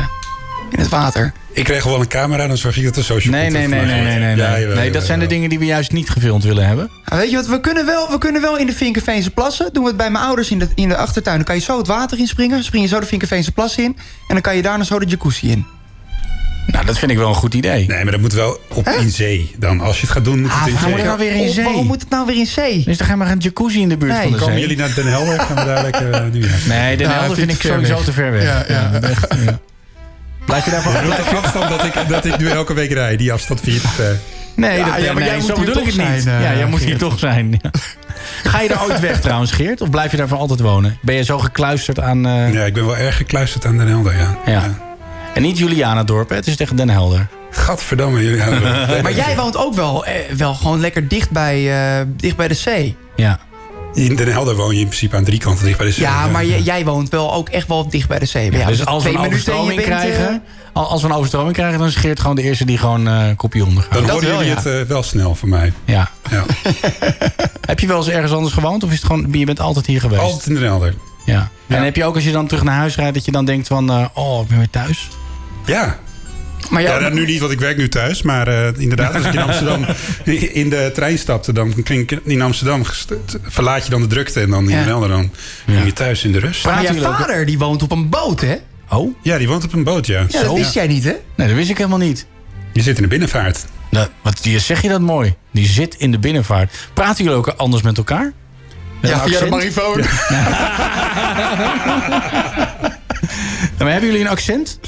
in 0.73 0.79
het 0.79 0.89
water. 0.89 1.33
Ik 1.51 1.63
kreeg 1.63 1.83
wel 1.83 1.99
een 1.99 2.07
camera, 2.07 2.47
dan 2.47 2.57
zorg 2.57 2.77
ik 2.77 2.83
dat 2.83 2.95
de 2.95 3.03
social 3.03 3.33
Nee, 3.33 3.49
nee, 3.49 3.67
nee, 3.67 3.85
nee, 3.85 4.01
nee, 4.03 4.19
nee. 4.19 4.35
Ja, 4.35 4.51
nee. 4.51 4.59
jawel, 4.61 4.75
nee, 4.75 4.75
dat 4.75 4.85
jawel, 4.85 5.01
zijn 5.01 5.19
de 5.19 5.25
dingen 5.25 5.49
die 5.49 5.59
we 5.59 5.65
juist 5.65 5.91
niet 5.91 6.09
gefilmd 6.09 6.43
willen 6.43 6.67
hebben. 6.67 6.89
Nou, 7.05 7.21
weet 7.21 7.29
je 7.29 7.35
wat, 7.35 7.47
we 7.47 7.59
kunnen, 7.59 7.85
wel, 7.85 8.09
we 8.11 8.17
kunnen 8.17 8.41
wel 8.41 8.57
in 8.57 8.65
de 8.65 8.73
Vinkenveense 8.73 9.29
plassen. 9.31 9.73
Doen 9.73 9.83
we 9.83 9.87
het 9.89 9.97
bij 9.97 10.09
mijn 10.11 10.25
ouders 10.25 10.51
in 10.51 10.59
de, 10.59 10.67
in 10.75 10.89
de 10.89 10.97
achtertuin. 10.97 11.35
Dan 11.35 11.45
kan 11.45 11.55
je 11.55 11.61
zo 11.61 11.77
het 11.77 11.87
water 11.87 12.17
inspringen. 12.19 12.63
Spring 12.63 12.83
je 12.83 12.89
zo 12.89 12.99
de 12.99 13.05
Vinkenveense 13.05 13.51
plas 13.51 13.77
in. 13.77 13.85
En 13.85 13.95
dan 14.27 14.41
kan 14.41 14.55
je 14.55 14.61
daarna 14.61 14.83
zo 14.83 14.99
de 14.99 15.05
jacuzzi 15.05 15.49
in. 15.51 15.65
Nou, 16.67 16.85
dat 16.85 16.99
vind 16.99 17.11
ik 17.11 17.17
wel 17.17 17.27
een 17.29 17.35
goed 17.35 17.53
idee. 17.53 17.87
Nee, 17.87 18.03
maar 18.03 18.11
dat 18.11 18.21
moet 18.21 18.33
wel 18.33 18.59
op 18.69 18.87
in 18.87 19.09
zee. 19.09 19.55
Dan, 19.57 19.79
als 19.81 19.95
je 19.99 20.01
het 20.01 20.11
gaat 20.15 20.25
doen, 20.25 20.41
moet 20.41 20.51
het 20.51 20.61
Ah, 20.61 20.67
in 20.67 20.77
gaan 20.77 20.89
zee. 20.89 20.97
er 20.99 21.05
nou 21.05 21.17
weer 21.17 21.31
in 21.31 21.47
Oh, 21.47 21.53
zee? 21.53 21.63
waarom 21.63 21.85
moet 21.85 22.01
het 22.01 22.09
nou 22.09 22.25
weer 22.25 22.35
in 22.37 22.45
zee? 22.45 22.83
Dus 22.85 22.97
dan 22.97 23.07
gaan 23.07 23.19
we 23.19 23.25
een 23.25 23.37
jacuzzi 23.37 23.79
in 23.81 23.89
de 23.89 23.97
buurt 23.97 24.11
Nee. 24.11 24.21
van 24.21 24.31
de 24.31 24.37
Komen 24.37 24.53
zee. 24.53 24.61
jullie 24.61 24.77
naar 24.77 24.93
Den 24.95 25.07
Helder? 25.07 25.39
Gaan 25.39 25.55
we 25.55 25.65
daar 25.65 25.83
lekker 25.83 26.11
eh, 26.11 26.21
nu? 26.31 26.45
Nee, 26.67 26.97
Den 26.97 27.07
Ja, 27.09 27.13
Helder 27.19 27.37
vind 27.37 27.51
ik 27.51 27.61
sowieso 27.61 28.01
te 28.03 28.11
ver 28.13 28.31
weg. 28.31 28.43
Ja, 28.43 28.63
ja. 28.67 28.99
echt, 29.01 29.27
ja. 29.45 29.59
Blijf 30.45 30.65
je 30.65 30.71
daarvan... 30.71 30.91
Je 30.93 30.99
de 31.29 31.37
afstand 31.37 31.69
dat 31.69 31.83
ik, 31.85 31.93
dat 32.07 32.25
ik 32.25 32.37
nu 32.37 32.47
elke 32.49 32.73
week 32.73 32.91
rijd. 32.91 33.17
Die 33.19 33.33
afstand 33.33 33.59
vind 33.59 33.75
je 33.75 33.81
te 33.81 33.87
ver. 33.87 34.19
Nee, 34.55 34.77
Ja, 34.77 34.85
dat, 34.85 35.03
ja, 35.03 35.13
maar 35.13 35.21
nee 35.21 35.29
jij 35.29 35.37
moet 35.37 35.45
zo 35.47 35.55
hier 35.55 35.65
bedoel 35.65 35.81
ik 35.83 35.89
toch 35.89 35.97
het 35.97 36.13
niet. 36.13 36.23
zijn, 36.23 36.41
eh, 36.41 36.43
ja, 36.51 36.57
jij 36.57 36.65
moet 36.65 36.79
hier 36.83 36.97
toch 36.97 37.19
zijn. 37.19 37.61
Ga 38.43 38.61
je 38.61 38.67
daar 38.67 38.83
ooit 38.83 38.99
weg 38.99 39.21
trouwens, 39.21 39.51
Geert? 39.51 39.81
Of 39.81 39.89
blijf 39.89 40.11
je 40.11 40.17
daar 40.17 40.27
voor 40.27 40.37
altijd 40.37 40.59
wonen? 40.59 40.97
Ben 41.01 41.15
je 41.15 41.23
zo 41.23 41.39
gekluisterd 41.39 41.99
aan... 41.99 42.25
eh, 42.25 42.53
Ja, 42.53 42.63
ik 42.63 42.73
ben 42.73 42.85
wel 42.85 42.97
erg 42.97 43.17
gekluisterd 43.17 43.65
aan 43.65 43.77
Den 43.77 43.87
Helder, 43.87 44.17
ja. 44.17 44.37
ja. 44.45 44.63
En 45.33 45.41
niet 45.41 45.57
Julianadorp, 45.57 46.29
hè? 46.29 46.35
het 46.35 46.47
is 46.47 46.55
tegen 46.55 46.75
Den 46.75 46.89
Helder. 46.89 47.27
Gadverdamme. 47.51 48.23
jullie 48.23 48.39
hebben- 48.43 49.03
Maar 49.03 49.13
jij 49.13 49.35
woont 49.35 49.57
ook 49.57 49.73
wel, 49.75 50.05
eh, 50.05 50.13
wel 50.37 50.53
gewoon 50.53 50.79
lekker 50.79 51.07
dicht 51.07 51.29
bij, 51.31 51.71
eh, 51.99 52.05
dicht 52.15 52.35
bij 52.35 52.47
de 52.47 52.53
zee. 52.53 52.95
Ja. 53.15 53.39
In 53.93 54.15
Den 54.15 54.27
Helder 54.31 54.55
woon 54.55 54.73
je 54.73 54.79
in 54.79 54.85
principe 54.87 55.15
aan 55.15 55.23
drie 55.23 55.39
kanten 55.39 55.65
dicht 55.65 55.77
bij 55.77 55.85
de 55.87 55.91
zee. 55.93 56.03
Ja, 56.03 56.27
maar 56.27 56.45
jij, 56.45 56.61
jij 56.61 56.85
woont 56.85 57.09
wel 57.09 57.33
ook 57.33 57.49
echt 57.49 57.67
wel 57.67 57.89
dicht 57.89 58.07
bij 58.07 58.19
de 58.19 58.25
zee. 58.25 58.51
Dus 58.51 58.79
het 58.79 58.85
als 58.87 59.03
we 59.03 59.09
een 59.09 59.17
overstroming 59.17 59.75
bent, 59.75 59.87
eh, 59.87 59.97
krijgen... 59.97 60.43
al- 60.73 60.87
Als 60.89 61.01
we 61.01 61.07
een 61.07 61.13
overstroming 61.15 61.53
krijgen, 61.53 61.79
dan 61.79 61.87
is 61.87 61.95
Geert 61.95 62.19
gewoon 62.19 62.35
de 62.35 62.41
eerste 62.41 62.65
die 62.65 62.77
gewoon 62.77 63.07
eh 63.07 63.25
kopje 63.35 63.65
onder 63.65 63.83
gaat. 63.83 63.93
Dan 63.93 64.09
horen 64.09 64.27
wel, 64.27 64.37
jullie 64.37 64.49
ja. 64.49 64.55
het 64.55 64.65
eh, 64.65 64.81
wel 64.87 65.03
snel 65.03 65.35
van 65.35 65.49
mij. 65.49 65.73
Ja. 65.85 66.09
Ja. 66.29 66.43
Heb 67.61 67.79
je 67.79 67.87
wel 67.87 67.97
eens 67.97 68.07
ergens 68.09 68.31
anders 68.31 68.53
gewoond? 68.53 68.83
Of 68.83 68.89
is 68.91 68.95
het 68.97 69.05
gewoon, 69.05 69.27
je 69.31 69.45
bent 69.45 69.59
altijd 69.59 69.85
hier 69.85 69.99
geweest? 69.99 70.21
Altijd 70.21 70.45
in 70.45 70.53
Den 70.53 70.63
Helder. 70.63 70.93
Ja. 71.25 71.49
En 71.67 71.83
heb 71.83 71.95
je 71.95 72.05
ook 72.05 72.15
als 72.15 72.23
je 72.23 72.31
dan 72.31 72.47
terug 72.47 72.63
naar 72.63 72.77
huis 72.77 72.95
rijdt... 72.95 73.13
dat 73.13 73.25
je 73.25 73.31
dan 73.31 73.45
denkt 73.45 73.67
van... 73.67 73.89
eh, 73.91 74.05
oh, 74.13 74.41
ik 74.41 74.47
ben 74.47 74.57
weer 74.57 74.69
thuis? 74.69 75.07
Ja. 75.65 75.99
Maar 76.73 76.81
Ja, 76.81 76.93
ja, 76.93 76.99
nou, 76.99 77.13
nu 77.13 77.25
niet, 77.25 77.39
want 77.39 77.51
ik 77.51 77.59
werk 77.59 77.77
nu 77.77 77.89
thuis. 77.89 78.21
Maar 78.21 78.47
eh, 78.47 78.67
inderdaad, 78.77 79.15
als 79.15 79.25
ik 79.25 79.33
in 79.33 79.39
Amsterdam 79.49 79.85
in 80.53 80.69
de 80.69 80.91
trein 80.93 81.17
stapte... 81.17 81.53
dan 81.53 81.83
klink 81.83 82.11
ik 82.11 82.19
in 82.23 82.41
Amsterdam 82.41 82.81
verlaat 83.43 83.83
je 83.85 83.89
dan 83.89 84.01
de 84.01 84.07
drukte... 84.07 84.39
en 84.39 84.49
dan 84.49 84.63
in 84.69 84.77
Ja. 84.77 84.85
Dan 84.85 85.31
ben 85.65 85.85
je 85.85 85.93
thuis 85.93 86.23
in 86.23 86.31
de 86.31 86.39
rust. 86.39 86.65
maar 86.65 86.89
ook- 86.89 87.01
vader 87.01 87.45
die 87.45 87.57
woont 87.57 87.81
op 87.83 87.91
een 87.91 88.09
boot, 88.09 88.41
hè? 88.41 88.55
Oh? 88.89 89.15
Ja, 89.21 89.37
die 89.37 89.47
woont 89.47 89.63
op 89.63 89.73
een 89.73 89.83
boot, 89.83 90.05
ja. 90.07 90.19
Ja, 90.19 90.25
dat 90.27 90.41
Zo. 90.45 90.53
wist 90.55 90.73
jij 90.73 90.87
niet, 90.87 91.03
hè? 91.03 91.13
Nee, 91.35 91.47
dat 91.47 91.55
wist 91.57 91.69
ik 91.69 91.77
helemaal 91.77 91.97
niet. 91.99 92.25
Je 92.73 92.81
zit 92.81 92.95
in 92.95 93.01
de 93.01 93.09
binnenvaart. 93.09 93.65
Nou, 93.89 94.07
wat, 94.21 94.39
die- 94.41 94.59
zeg 94.59 94.81
je 94.81 94.89
dat 94.89 95.01
mooi? 95.01 95.33
Die 95.51 95.67
zit 95.67 95.95
in 95.97 96.11
de 96.11 96.19
binnenvaart. 96.19 96.73
Praten 96.93 97.23
jullie 97.23 97.39
ook 97.39 97.47
anders 97.47 97.83
met 97.83 97.97
elkaar? 97.97 98.31
Met 99.01 99.11
Ja, 99.11 99.19
via 99.19 99.39
de 99.39 99.45
marifoon. 99.49 99.99
Maar 103.77 103.91
hebben 103.91 104.09
jullie 104.09 104.25
een 104.25 104.31
accent? 104.31 104.79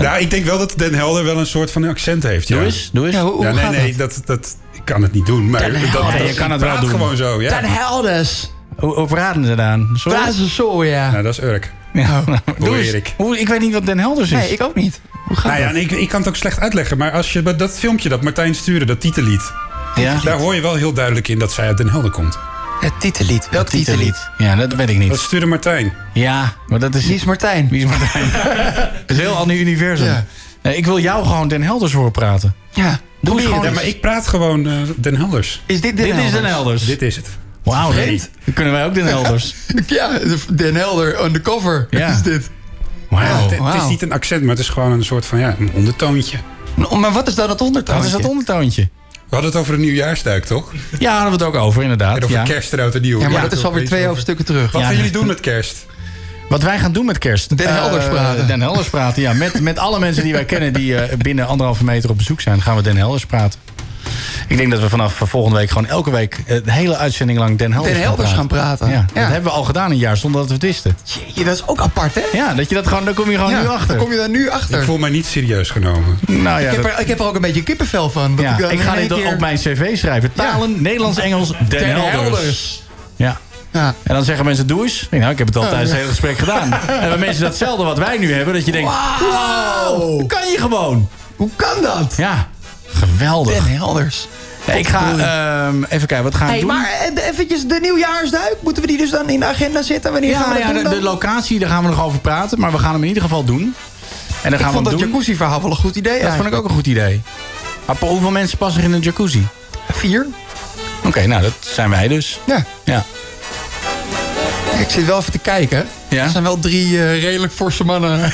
Ja, 0.00 0.16
ik 0.16 0.30
denk 0.30 0.44
wel 0.44 0.58
dat 0.58 0.74
Den 0.76 0.94
Helder 0.94 1.24
wel 1.24 1.38
een 1.38 1.46
soort 1.46 1.70
van 1.70 1.84
accent 1.84 2.22
heeft. 2.22 2.48
Ja. 2.48 2.56
Doe 2.56 2.64
eens, 2.64 2.90
doe 2.92 3.06
eens. 3.06 3.14
Ja, 3.14 3.22
hoe, 3.22 3.32
hoe 3.32 3.44
Ja, 3.44 3.52
nee, 3.52 3.62
gaat 3.62 3.72
nee, 3.72 3.96
dat? 3.96 4.12
dat, 4.14 4.26
dat, 4.26 4.56
ik 4.72 4.84
kan 4.84 5.02
het 5.02 5.12
niet 5.12 5.26
doen. 5.26 5.50
Maar 5.50 5.60
Den 5.60 5.72
dat, 5.72 5.80
je 5.82 6.34
kan 6.34 6.50
het 6.50 6.60
wel 6.60 6.80
doen. 6.80 6.90
gewoon 6.90 7.16
zo, 7.16 7.42
ja. 7.42 7.60
Den 7.60 7.70
Helders. 7.70 8.50
Hoe, 8.76 8.94
hoe 8.94 9.06
praten 9.06 9.44
ze 9.44 9.54
dan? 9.54 9.88
Sorry? 9.94 10.18
Praat 10.18 10.34
ze 10.34 10.48
zo, 10.48 10.84
ja. 10.84 11.10
Nou, 11.10 11.22
dat 11.22 11.32
is 11.32 11.42
Urk. 11.42 11.72
Ja, 11.92 12.22
nou, 12.26 12.38
doe 12.58 12.78
eens. 12.78 12.86
Erik. 12.86 13.14
Hoe, 13.16 13.38
ik 13.38 13.48
weet 13.48 13.60
niet 13.60 13.72
wat 13.72 13.86
Den 13.86 13.98
Helders 13.98 14.30
is. 14.30 14.38
Nee, 14.38 14.50
ik 14.52 14.62
ook 14.62 14.74
niet. 14.74 15.00
Hoe 15.26 15.36
gaat 15.36 15.58
Nou 15.58 15.74
ja, 15.74 15.80
ik, 15.80 15.90
ik 15.90 16.08
kan 16.08 16.20
het 16.20 16.28
ook 16.28 16.36
slecht 16.36 16.60
uitleggen. 16.60 16.98
Maar 16.98 17.12
als 17.12 17.32
je 17.32 17.42
dat 17.56 17.78
filmpje 17.78 18.08
dat 18.08 18.22
Martijn 18.22 18.54
stuurde, 18.54 18.84
dat 18.84 19.00
titellied... 19.00 19.52
ja? 19.94 20.20
daar 20.24 20.38
hoor 20.38 20.54
je 20.54 20.60
wel 20.60 20.74
heel 20.74 20.92
duidelijk 20.92 21.28
in 21.28 21.38
dat 21.38 21.52
zij 21.52 21.66
uit 21.66 21.76
Den 21.76 21.88
Helder 21.88 22.10
komt. 22.10 22.38
Het 22.80 22.92
titellied. 23.00 23.48
Welk 23.50 23.68
titellied? 23.68 24.28
Ja, 24.38 24.56
dat 24.56 24.74
weet 24.74 24.88
ik 24.88 24.98
Dat 25.00 25.08
niet. 25.08 25.18
stuurde 25.18 25.46
Martijn. 25.46 25.92
Ja, 26.14 26.52
maar 26.66 26.78
dat 26.78 26.94
is... 26.94 27.06
Wie 27.06 27.14
is 27.14 27.24
Martijn? 27.24 27.68
Wie 27.68 27.84
is 27.84 27.98
Martijn? 27.98 28.30
dat 29.06 29.10
is 29.10 29.16
een 29.16 29.22
heel 29.22 29.36
ander 29.36 29.56
universum. 29.56 30.06
Ja. 30.06 30.24
Nee, 30.62 30.76
ik 30.76 30.84
wil 30.86 30.98
jou 30.98 31.24
gewoon 31.26 31.48
Den 31.48 31.62
Helders 31.62 31.92
horen 31.92 32.10
praten. 32.10 32.54
Ja. 32.72 33.00
Doe 33.20 33.40
je 33.40 33.46
gewoon 33.46 33.62
Ja, 33.64 33.70
maar 33.70 33.84
ik 33.86 34.00
praat 34.00 34.26
gewoon 34.26 34.66
eh, 34.66 34.72
Den 34.96 35.16
Helders. 35.16 35.62
Is 35.66 35.80
dit 35.80 35.96
Den 35.96 36.06
Dit 36.06 36.14
is 36.14 36.20
Helders? 36.20 36.42
Den 36.42 36.50
Helders. 36.50 36.84
Dit 36.86 37.02
is 37.02 37.16
het. 37.16 37.26
Wauw, 37.62 37.92
Nee. 37.92 38.06
nee. 38.06 38.20
Dan 38.44 38.54
kunnen 38.54 38.72
wij 38.72 38.84
ook 38.84 38.94
Den 38.94 39.06
Helders. 39.06 39.54
Ja, 39.86 40.18
de- 40.18 40.38
Den 40.54 40.74
Helder 40.74 41.24
undercover. 41.24 41.86
Ja. 41.90 42.06
Wat 42.06 42.16
is 42.16 42.22
dit? 42.22 42.50
Wauw. 43.08 43.48
Het, 43.48 43.58
het 43.74 43.82
is 43.82 43.88
niet 43.88 44.02
een 44.02 44.12
accent, 44.12 44.40
maar 44.42 44.50
het 44.50 44.58
is 44.58 44.68
gewoon 44.68 44.92
een 44.92 45.04
soort 45.04 45.26
van 45.26 45.38
ja, 45.38 45.56
een 45.58 45.70
ondertoontje. 45.74 46.36
Maar 46.98 47.12
wat 47.12 47.28
is 47.28 47.34
dan 47.34 47.48
het 47.48 47.60
ondertoontje? 47.60 47.94
Wat 48.10 48.16
is 48.16 48.22
dat 48.22 48.30
ondertoontje? 48.30 48.88
We 49.30 49.36
hadden 49.36 49.50
het 49.50 49.60
over 49.60 49.74
een 49.74 49.80
nieuwjaarsduik, 49.80 50.44
toch? 50.44 50.72
Ja, 50.72 50.98
daar 50.98 51.12
hadden 51.20 51.38
we 51.38 51.44
het 51.44 51.54
ook 51.54 51.62
over, 51.62 51.82
inderdaad. 51.82 52.16
En 52.16 52.24
over 52.24 52.36
Ja. 52.36 52.42
kerst 52.42 52.78
oud 52.78 52.94
en 52.94 53.00
nieuw. 53.02 53.18
Ja, 53.20 53.24
maar 53.24 53.32
Ja, 53.34 53.40
dat 53.48 53.52
is 53.52 53.64
alweer 53.64 53.86
twee 53.86 54.06
hoofdstukken 54.06 54.44
terug. 54.44 54.72
Wat 54.72 54.80
Ja. 54.80 54.86
gaan 54.86 54.96
jullie 54.96 55.10
doen 55.10 55.26
met 55.26 55.40
kerst? 55.40 55.86
Wat 56.48 56.62
wij 56.62 56.78
gaan 56.78 56.92
doen 56.92 57.06
met 57.06 57.18
kerst. 57.18 57.56
Den 57.58 57.74
Helders 57.74 58.04
Eh, 58.04 58.10
praten. 58.10 58.46
Den 58.46 58.60
Helders 58.60 58.88
praten, 58.88 59.22
ja. 59.22 59.32
Met, 59.32 59.60
met 59.60 59.78
alle 59.78 59.98
mensen 59.98 60.22
die 60.24 60.32
wij 60.32 60.44
kennen 60.44 60.72
die 60.72 60.96
eh, 60.96 61.16
binnen 61.18 61.46
anderhalve 61.46 61.84
meter 61.84 62.10
op 62.10 62.16
bezoek 62.16 62.40
zijn, 62.40 62.62
gaan 62.62 62.76
we 62.76 62.82
Den 62.82 62.96
Helders 62.96 63.26
praten. 63.26 63.60
Ik 64.48 64.56
denk 64.56 64.70
dat 64.70 64.80
we 64.80 64.88
vanaf 64.88 65.20
volgende 65.24 65.56
week 65.58 65.68
gewoon 65.68 65.86
elke 65.86 66.10
week 66.10 66.40
eh, 66.46 66.56
de 66.64 66.72
hele 66.72 66.96
uitzending 66.96 67.38
lang 67.38 67.58
Den 67.58 67.72
Helders, 67.72 67.94
Den 67.94 68.02
Helders 68.02 68.32
gaan 68.32 68.46
praten. 68.46 68.88
Ja, 68.88 68.92
Ja. 68.94 69.20
Dat 69.20 69.32
hebben 69.32 69.42
we 69.50 69.56
al 69.56 69.64
gedaan 69.64 69.90
een 69.90 69.96
jaar 69.96 70.16
zonder 70.16 70.40
dat 70.40 70.48
we 70.48 70.54
het 70.54 70.62
wisten. 70.62 70.96
Jeetje, 71.04 71.44
dat 71.44 71.54
is 71.54 71.66
ook 71.66 71.80
apart, 71.80 72.14
hè? 72.14 72.20
Ja, 72.32 72.54
dat 72.54 72.68
je 72.68 72.74
dat 72.74 72.86
gewoon, 72.86 73.04
dan 73.04 73.14
kom 73.14 73.30
je 73.30 73.36
gewoon 73.36 73.50
Ja, 73.52 73.60
nu 73.60 73.68
achter. 73.68 73.88
Dan 73.88 73.96
kom 73.98 74.10
je 74.10 74.16
daar 74.16 74.28
nu 74.28 74.48
achter. 74.50 74.78
Ik 74.78 74.84
voel 74.84 74.98
mij 74.98 75.10
niet 75.10 75.26
serieus 75.26 75.70
genomen. 75.70 76.18
Nou 76.26 76.42
ja, 76.44 76.58
ik, 76.58 76.74
heb 76.74 76.82
dat- 76.82 76.92
er, 76.92 77.00
ik 77.00 77.08
heb 77.08 77.18
er 77.20 77.26
ook 77.26 77.34
een 77.34 77.40
beetje 77.40 77.62
kippenvel 77.62 78.10
van. 78.10 78.36
dat 78.36 78.44
ja, 78.44 78.56
dan 78.56 78.70
ik 78.70 78.80
ga 78.80 78.94
dit 78.94 79.12
keer- 79.12 79.26
op 79.26 79.38
mijn 79.40 79.56
cv 79.56 79.96
schrijven. 79.98 80.32
Talen, 80.32 80.82
Nederlands, 80.82 81.18
Engels, 81.18 81.48
Den, 81.48 81.68
Den 81.68 81.88
Helders. 81.88 82.12
Helders. 82.22 82.82
Ja. 83.16 83.38
Ja. 83.72 83.94
En 84.02 84.14
dan 84.14 84.24
zeggen 84.24 84.44
mensen, 84.44 84.66
doe 84.66 84.82
eens. 84.82 85.06
Nou, 85.10 85.30
ik 85.30 85.38
heb 85.38 85.46
het 85.46 85.56
al 85.56 85.62
tijdens 85.68 85.88
het 85.90 85.98
hele 85.98 86.08
gesprek 86.10 86.38
gedaan. 86.38 86.72
En 87.02 87.08
dan 87.10 87.18
mensen 87.18 87.42
datzelfde 87.42 87.84
wat 87.84 87.98
wij 87.98 88.18
nu 88.18 88.32
hebben. 88.32 88.54
Dat 88.54 88.64
je 88.66 88.72
denkt, 88.72 88.90
wow, 89.20 89.96
Wow. 89.98 90.28
kan 90.28 90.48
je 90.50 90.58
gewoon. 90.58 91.08
Hoe 91.36 91.48
kan 91.56 91.82
dat? 91.82 92.14
Ja, 92.16 92.48
geweldig. 92.92 93.68
Helders. 93.68 94.28
Ja, 94.64 94.72
ik 94.72 94.88
ga 94.88 94.98
ehm, 95.10 95.82
even 95.88 96.06
kijken, 96.06 96.22
wat 96.22 96.34
ga 96.34 96.44
ik 96.44 96.50
Hey, 96.50 96.58
doen? 96.60 96.68
maar 96.68 96.90
eh, 97.14 97.28
eventjes 97.28 97.66
de 97.66 97.78
nieuwjaarsduik. 97.82 98.56
Moeten 98.60 98.82
we 98.82 98.88
die 98.88 98.98
dus 98.98 99.10
dan 99.10 99.28
in 99.28 99.40
de 99.40 99.46
agenda 99.46 99.82
zetten? 99.82 100.12
Wanneer 100.12 100.34
gaan 100.36 100.42
ja, 100.42 100.48
we 100.48 100.54
dat 100.54 100.62
ja 100.62 100.72
doen 100.74 100.82
de, 100.82 100.88
dan? 100.88 100.98
de 100.98 101.04
locatie, 101.04 101.58
daar 101.58 101.68
gaan 101.68 101.82
we 101.82 101.88
nog 101.88 102.04
over 102.04 102.18
praten. 102.18 102.60
Maar 102.60 102.72
we 102.72 102.78
gaan 102.78 102.92
hem 102.92 103.02
in 103.02 103.08
ieder 103.08 103.22
geval 103.22 103.44
doen. 103.44 103.60
En 103.62 104.50
dan 104.50 104.52
ik 104.52 104.58
gaan 104.64 104.72
vond 104.72 104.84
we 104.88 104.90
dat 104.90 105.00
jacuzzi-verhaal 105.00 105.62
wel 105.62 105.70
een 105.70 105.76
goed 105.76 105.96
idee 105.96 106.22
Dat 106.22 106.34
vond 106.34 106.46
ik 106.46 106.54
ook 106.54 106.64
een 106.64 106.70
goed 106.74 106.86
idee. 106.86 107.22
Maar 107.86 107.96
hoeveel 107.98 108.30
mensen 108.30 108.58
passen 108.58 108.80
er 108.80 108.86
in 108.86 108.92
een 108.94 109.00
jacuzzi? 109.00 109.46
Vier. 109.92 110.26
Oké, 111.04 111.26
nou, 111.26 111.42
dat 111.42 111.52
zijn 111.60 111.90
wij 111.90 112.08
dus. 112.08 112.40
Ja. 112.46 112.64
Ja. 112.84 113.04
Ik 114.80 114.90
zit 114.90 115.06
wel 115.06 115.18
even 115.18 115.32
te 115.32 115.38
kijken. 115.38 115.86
Ja? 116.08 116.24
Er 116.24 116.30
zijn 116.30 116.42
wel 116.42 116.58
drie 116.58 116.98
eh, 117.02 117.20
redelijk 117.22 117.52
forse 117.52 117.84
mannen. 117.84 118.32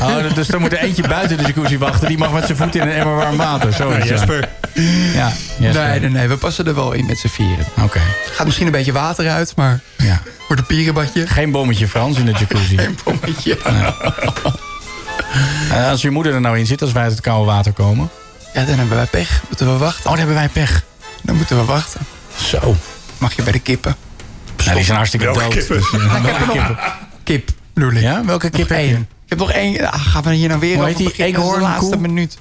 Oh, 0.00 0.34
dus 0.34 0.48
er 0.48 0.60
moet 0.60 0.72
er 0.72 0.78
eentje 0.78 1.08
buiten 1.08 1.36
de 1.36 1.42
jacuzzi 1.42 1.78
wachten. 1.78 2.08
Die 2.08 2.18
mag 2.18 2.32
met 2.32 2.46
zijn 2.46 2.58
voet 2.58 2.74
in 2.74 2.80
een 2.80 2.92
emmer 2.92 3.14
warm 3.16 3.36
water. 3.36 3.72
Zo 3.72 3.88
is. 3.90 4.08
Ja, 5.14 5.32
nee, 5.56 6.00
nee. 6.00 6.28
We 6.28 6.36
passen 6.36 6.66
er 6.66 6.74
wel 6.74 6.92
in 6.92 7.06
met 7.06 7.18
z'n 7.18 7.28
vieren. 7.28 7.66
Oké. 7.82 8.00
Gaat 8.32 8.46
misschien 8.46 8.66
een 8.66 8.72
beetje 8.72 8.92
water 8.92 9.28
uit, 9.30 9.52
maar 9.56 9.80
Ja. 9.96 10.20
wordt 10.48 10.62
een 10.62 10.66
pierenbadje. 10.68 11.26
Geen 11.26 11.50
bommetje 11.50 11.88
Frans 11.88 12.18
in 12.18 12.24
de 12.24 12.32
jacuzzi. 12.32 12.78
Geen 12.78 12.98
bommetje. 13.04 13.58
Eh, 15.70 15.88
als 15.88 16.02
je 16.02 16.10
moeder 16.10 16.34
er 16.34 16.40
nou 16.40 16.58
in 16.58 16.66
zit, 16.66 16.82
als 16.82 16.92
wij 16.92 17.02
uit 17.02 17.12
het 17.12 17.20
koude 17.20 17.46
water 17.50 17.72
komen. 17.72 18.08
Ja, 18.54 18.64
dan 18.64 18.78
hebben 18.78 18.96
wij 18.96 19.06
pech. 19.06 19.42
Moeten 19.48 19.72
we 19.72 19.78
wachten. 19.78 20.04
Oh, 20.04 20.08
dan 20.10 20.18
hebben 20.18 20.36
wij 20.36 20.48
pech. 20.48 20.82
Dan 21.22 21.36
moeten 21.36 21.56
we 21.56 21.64
wachten. 21.64 22.00
Zo. 22.36 22.76
Mag 23.18 23.32
je 23.36 23.42
bij 23.42 23.52
de 23.52 23.58
kippen? 23.58 23.96
Nou, 24.64 24.76
die 24.76 24.84
zijn 24.84 24.96
hartstikke 24.96 25.26
Welke 25.26 25.40
dood. 25.42 25.52
kippen? 25.52 25.76
Dus, 25.76 25.92
ik 25.92 26.00
welke 26.22 26.44
nog- 26.44 26.52
kippen? 26.52 26.76
Kip, 27.24 27.50
bedoel 27.74 27.92
ik. 27.92 28.00
Ja, 28.00 28.24
welke 28.24 28.50
kip 28.50 28.68
heb 28.68 28.78
je? 28.78 28.84
één. 28.84 29.08
Ik 29.24 29.38
heb 29.38 29.38
nog 29.38 29.52
één. 29.52 29.92
Ah, 29.92 30.00
gaan 30.06 30.22
we 30.22 30.34
hier 30.34 30.48
nou 30.48 30.60
weer 30.60 30.76
Hoe 30.76 30.84
heet 30.86 30.96
die? 30.96 31.04
Dat 31.06 31.14
is 31.18 31.24
Eekhoorn, 31.24 31.58
de 31.58 31.64
laatste 31.64 31.90
koe? 31.90 32.00
minuut. 32.00 32.38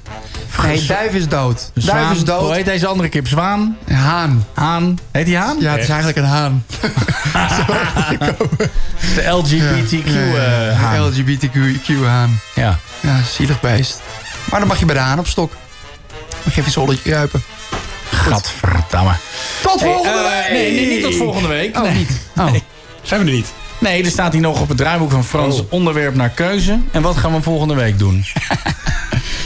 Nee, 0.64 0.86
duif 0.86 1.14
is 1.14 1.28
dood. 1.28 1.72
Zwaan. 1.76 1.98
Duif 2.04 2.18
is 2.18 2.24
dood. 2.24 2.42
Hoe 2.42 2.54
heet 2.54 2.66
deze 2.66 2.88
andere 2.88 3.10
kip? 3.10 3.28
Zwaan? 3.28 3.78
Haan. 3.92 4.46
Haan? 4.54 5.00
Heet 5.12 5.26
die 5.26 5.38
haan? 5.38 5.58
Ja, 5.60 5.72
het 5.72 5.82
is 5.82 5.88
eigenlijk 5.90 6.18
een 6.18 6.26
haan. 6.26 6.66
De 9.16 9.24
LGBTQ 9.30 10.36
eh, 10.36 10.80
haan. 10.82 11.08
LGBTQ 11.08 12.04
haan. 12.06 12.40
Ja. 12.56 12.80
Ja, 13.02 13.22
zielig 13.24 13.60
beest. 13.62 14.02
Maar 14.52 14.60
dan 14.60 14.68
mag 14.68 14.80
je 14.80 14.86
bij 14.86 14.96
de 14.96 15.02
haan 15.02 15.20
op 15.20 15.28
stok. 15.28 15.54
Mag 16.44 16.54
je 16.56 16.60
even 16.60 16.72
zo'n 16.72 16.84
zolletje 16.84 17.10
kruipen. 17.10 17.44
Gadverdamme. 18.12 19.12
Tot 19.62 19.80
Hey, 19.80 19.90
volgende 19.94 20.18
eh, 20.20 20.24
week! 20.42 20.52
nee, 20.52 20.72
nee, 20.76 20.88
niet 20.96 21.04
tot 21.04 21.16
volgende 21.16 21.48
week. 21.48 21.78
Oh, 21.78 21.84
nee. 21.84 21.94
niet. 21.94 22.10
Oh. 22.38 22.54
Zijn 23.02 23.20
we 23.26 23.28
er 23.28 23.36
niet? 23.36 23.48
Nee, 23.80 24.04
er 24.04 24.12
staat 24.12 24.32
hier 24.34 24.42
nog 24.42 24.62
op 24.62 24.68
het 24.68 24.78
draaiboek 24.78 25.12
van 25.12 25.24
Frans 25.26 25.60
Oh. 25.60 25.66
onderwerp 25.72 26.16
naar 26.16 26.30
keuze. 26.30 26.80
En 26.92 27.02
wat 27.02 27.18
gaan 27.18 27.34
we 27.34 27.42
volgende 27.42 27.74
week 27.74 28.00
doen? 28.00 28.26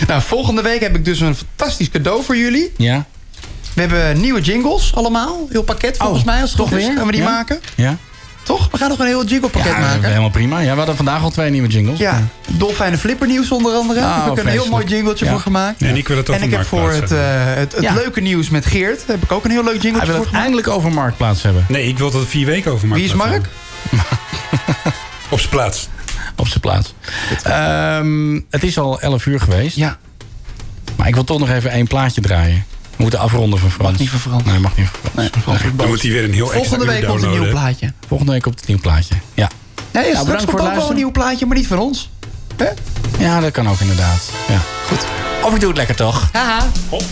Nou, 0.07 0.21
volgende 0.21 0.61
week 0.61 0.81
heb 0.81 0.95
ik 0.95 1.05
dus 1.05 1.19
een 1.19 1.35
fantastisch 1.35 1.89
cadeau 1.89 2.23
voor 2.23 2.37
jullie. 2.37 2.71
Ja? 2.77 3.05
We 3.73 3.81
hebben 3.81 4.19
nieuwe 4.21 4.41
jingles 4.41 4.95
allemaal. 4.95 5.47
Heel 5.49 5.63
pakket 5.63 5.97
volgens 5.97 6.19
Oh, 6.19 6.25
mij, 6.25 6.41
als 6.41 6.49
het 6.49 6.59
toch 6.59 6.69
weer? 6.69 6.91
Gaan 6.95 7.05
we 7.05 7.11
die 7.11 7.21
Ja? 7.21 7.29
maken. 7.29 7.61
Ja? 7.75 7.97
Toch? 8.43 8.67
We 8.71 8.77
gaan 8.77 8.89
nog 8.89 8.99
een 8.99 9.05
heel 9.05 9.25
jinglepakket 9.25 9.71
Ja, 9.71 9.79
maken. 9.79 10.03
helemaal 10.03 10.29
prima. 10.29 10.59
Ja, 10.59 10.71
we 10.71 10.77
hadden 10.77 10.95
vandaag 10.95 11.21
al 11.23 11.29
twee 11.29 11.49
nieuwe 11.49 11.67
jingles. 11.67 11.99
Ja, 11.99 12.27
Dolfijne 12.47 12.97
Flippernieuws 12.97 13.51
onder 13.51 13.73
andere. 13.73 13.99
Oh, 13.99 14.05
Daar 14.05 14.23
heb 14.25 14.37
ik 14.37 14.43
een 14.43 14.49
heel 14.49 14.67
mooi 14.69 14.85
jingletje 14.85 15.25
Ja. 15.25 15.31
voor 15.31 15.39
gemaakt. 15.39 15.81
En 15.81 15.95
ik 15.95 16.07
wil 16.07 16.17
het 16.17 16.29
over 16.29 16.41
En 16.41 16.47
ik 16.47 16.55
heb 16.55 16.65
voor 16.65 16.79
het, 16.91 17.09
Marktplaats 17.09 17.11
eh, 17.47 17.55
het, 17.55 17.71
het 17.71 17.81
Ja. 17.83 17.93
leuke 17.93 18.21
nieuws 18.21 18.49
met 18.49 18.65
Geert... 18.65 19.01
heb 19.07 19.23
ik 19.23 19.31
ook 19.31 19.45
een 19.45 19.51
heel 19.51 19.63
leuk 19.63 19.73
Hij 19.73 19.81
jingletje 19.81 20.07
wil 20.07 20.15
voor 20.15 20.25
het 20.25 20.35
gemaakt. 20.35 20.45
eindelijk 20.55 20.67
over 20.77 20.91
Marktplaats 20.93 21.41
hebben. 21.43 21.65
Nee, 21.67 21.87
ik 21.87 21.97
wil 21.97 22.11
dat 22.11 22.19
het 22.21 22.29
vier 22.29 22.45
weken 22.45 22.71
over 22.71 22.89
Wie 22.89 23.03
is 23.03 23.13
Marktplaats 23.13 23.47
Mark? 23.91 24.03
Op 25.29 25.37
zijn 25.39 25.49
plaats. 25.51 25.87
Op 26.35 26.47
zijn 26.47 26.59
plaats. 26.59 26.93
Ehm, 27.43 28.39
het 28.49 28.63
is 28.63 28.77
al 28.77 28.99
11 29.01 29.25
uur 29.25 29.39
geweest. 29.39 29.75
Ja. 29.75 29.97
Maar 30.95 31.07
ik 31.07 31.13
wil 31.13 31.23
toch 31.23 31.39
nog 31.39 31.49
even 31.49 31.71
één 31.71 31.87
plaatje 31.87 32.21
draaien. 32.21 32.65
We 32.95 33.01
moeten 33.01 33.19
afronden 33.19 33.59
van 33.59 33.71
Frans. 33.71 33.91
Mag 33.91 33.99
niet 33.99 34.09
van 34.09 34.19
Frans. 34.19 34.43
Nee, 34.43 34.59
mag 34.59 34.77
niet 34.77 34.87
van 35.13 35.39
Frans. 35.41 35.61
Dan 35.75 35.87
moet 35.87 36.01
hij 36.01 36.11
weer 36.11 36.23
een 36.23 36.33
heel 36.33 36.47
Volgende 36.47 36.85
week 36.85 37.05
komt 37.05 37.23
een 37.23 37.31
nieuw 37.31 37.49
plaatje. 37.49 37.93
Volgende 38.07 38.31
week 38.31 38.41
komt 38.41 38.59
het 38.59 38.67
nieuw 38.67 38.79
plaatje. 38.79 39.15
Ja. 39.33 39.49
Nee, 39.91 40.03
Nou, 40.03 40.05
straks 40.15 40.23
bedankt 40.25 40.43
voor 40.43 40.59
komt 40.59 40.69
ook 40.69 40.75
wel 40.75 40.89
een 40.89 40.95
nieuw 40.95 41.11
plaatje, 41.11 41.45
maar 41.45 41.57
niet 41.57 41.67
van 41.67 41.79
ons. 41.79 42.09
Hè? 42.57 42.69
Ja, 43.19 43.39
dat 43.39 43.51
kan 43.51 43.69
ook 43.69 43.79
inderdaad. 43.79 44.31
Ja. 44.47 44.59
Goed. 44.87 45.05
Of 45.43 45.53
ik 45.53 45.59
doe 45.59 45.69
het 45.69 45.77
lekker 45.77 45.95
toch? 45.95 46.29
Haha. 46.31 46.67
Hop. 46.89 47.03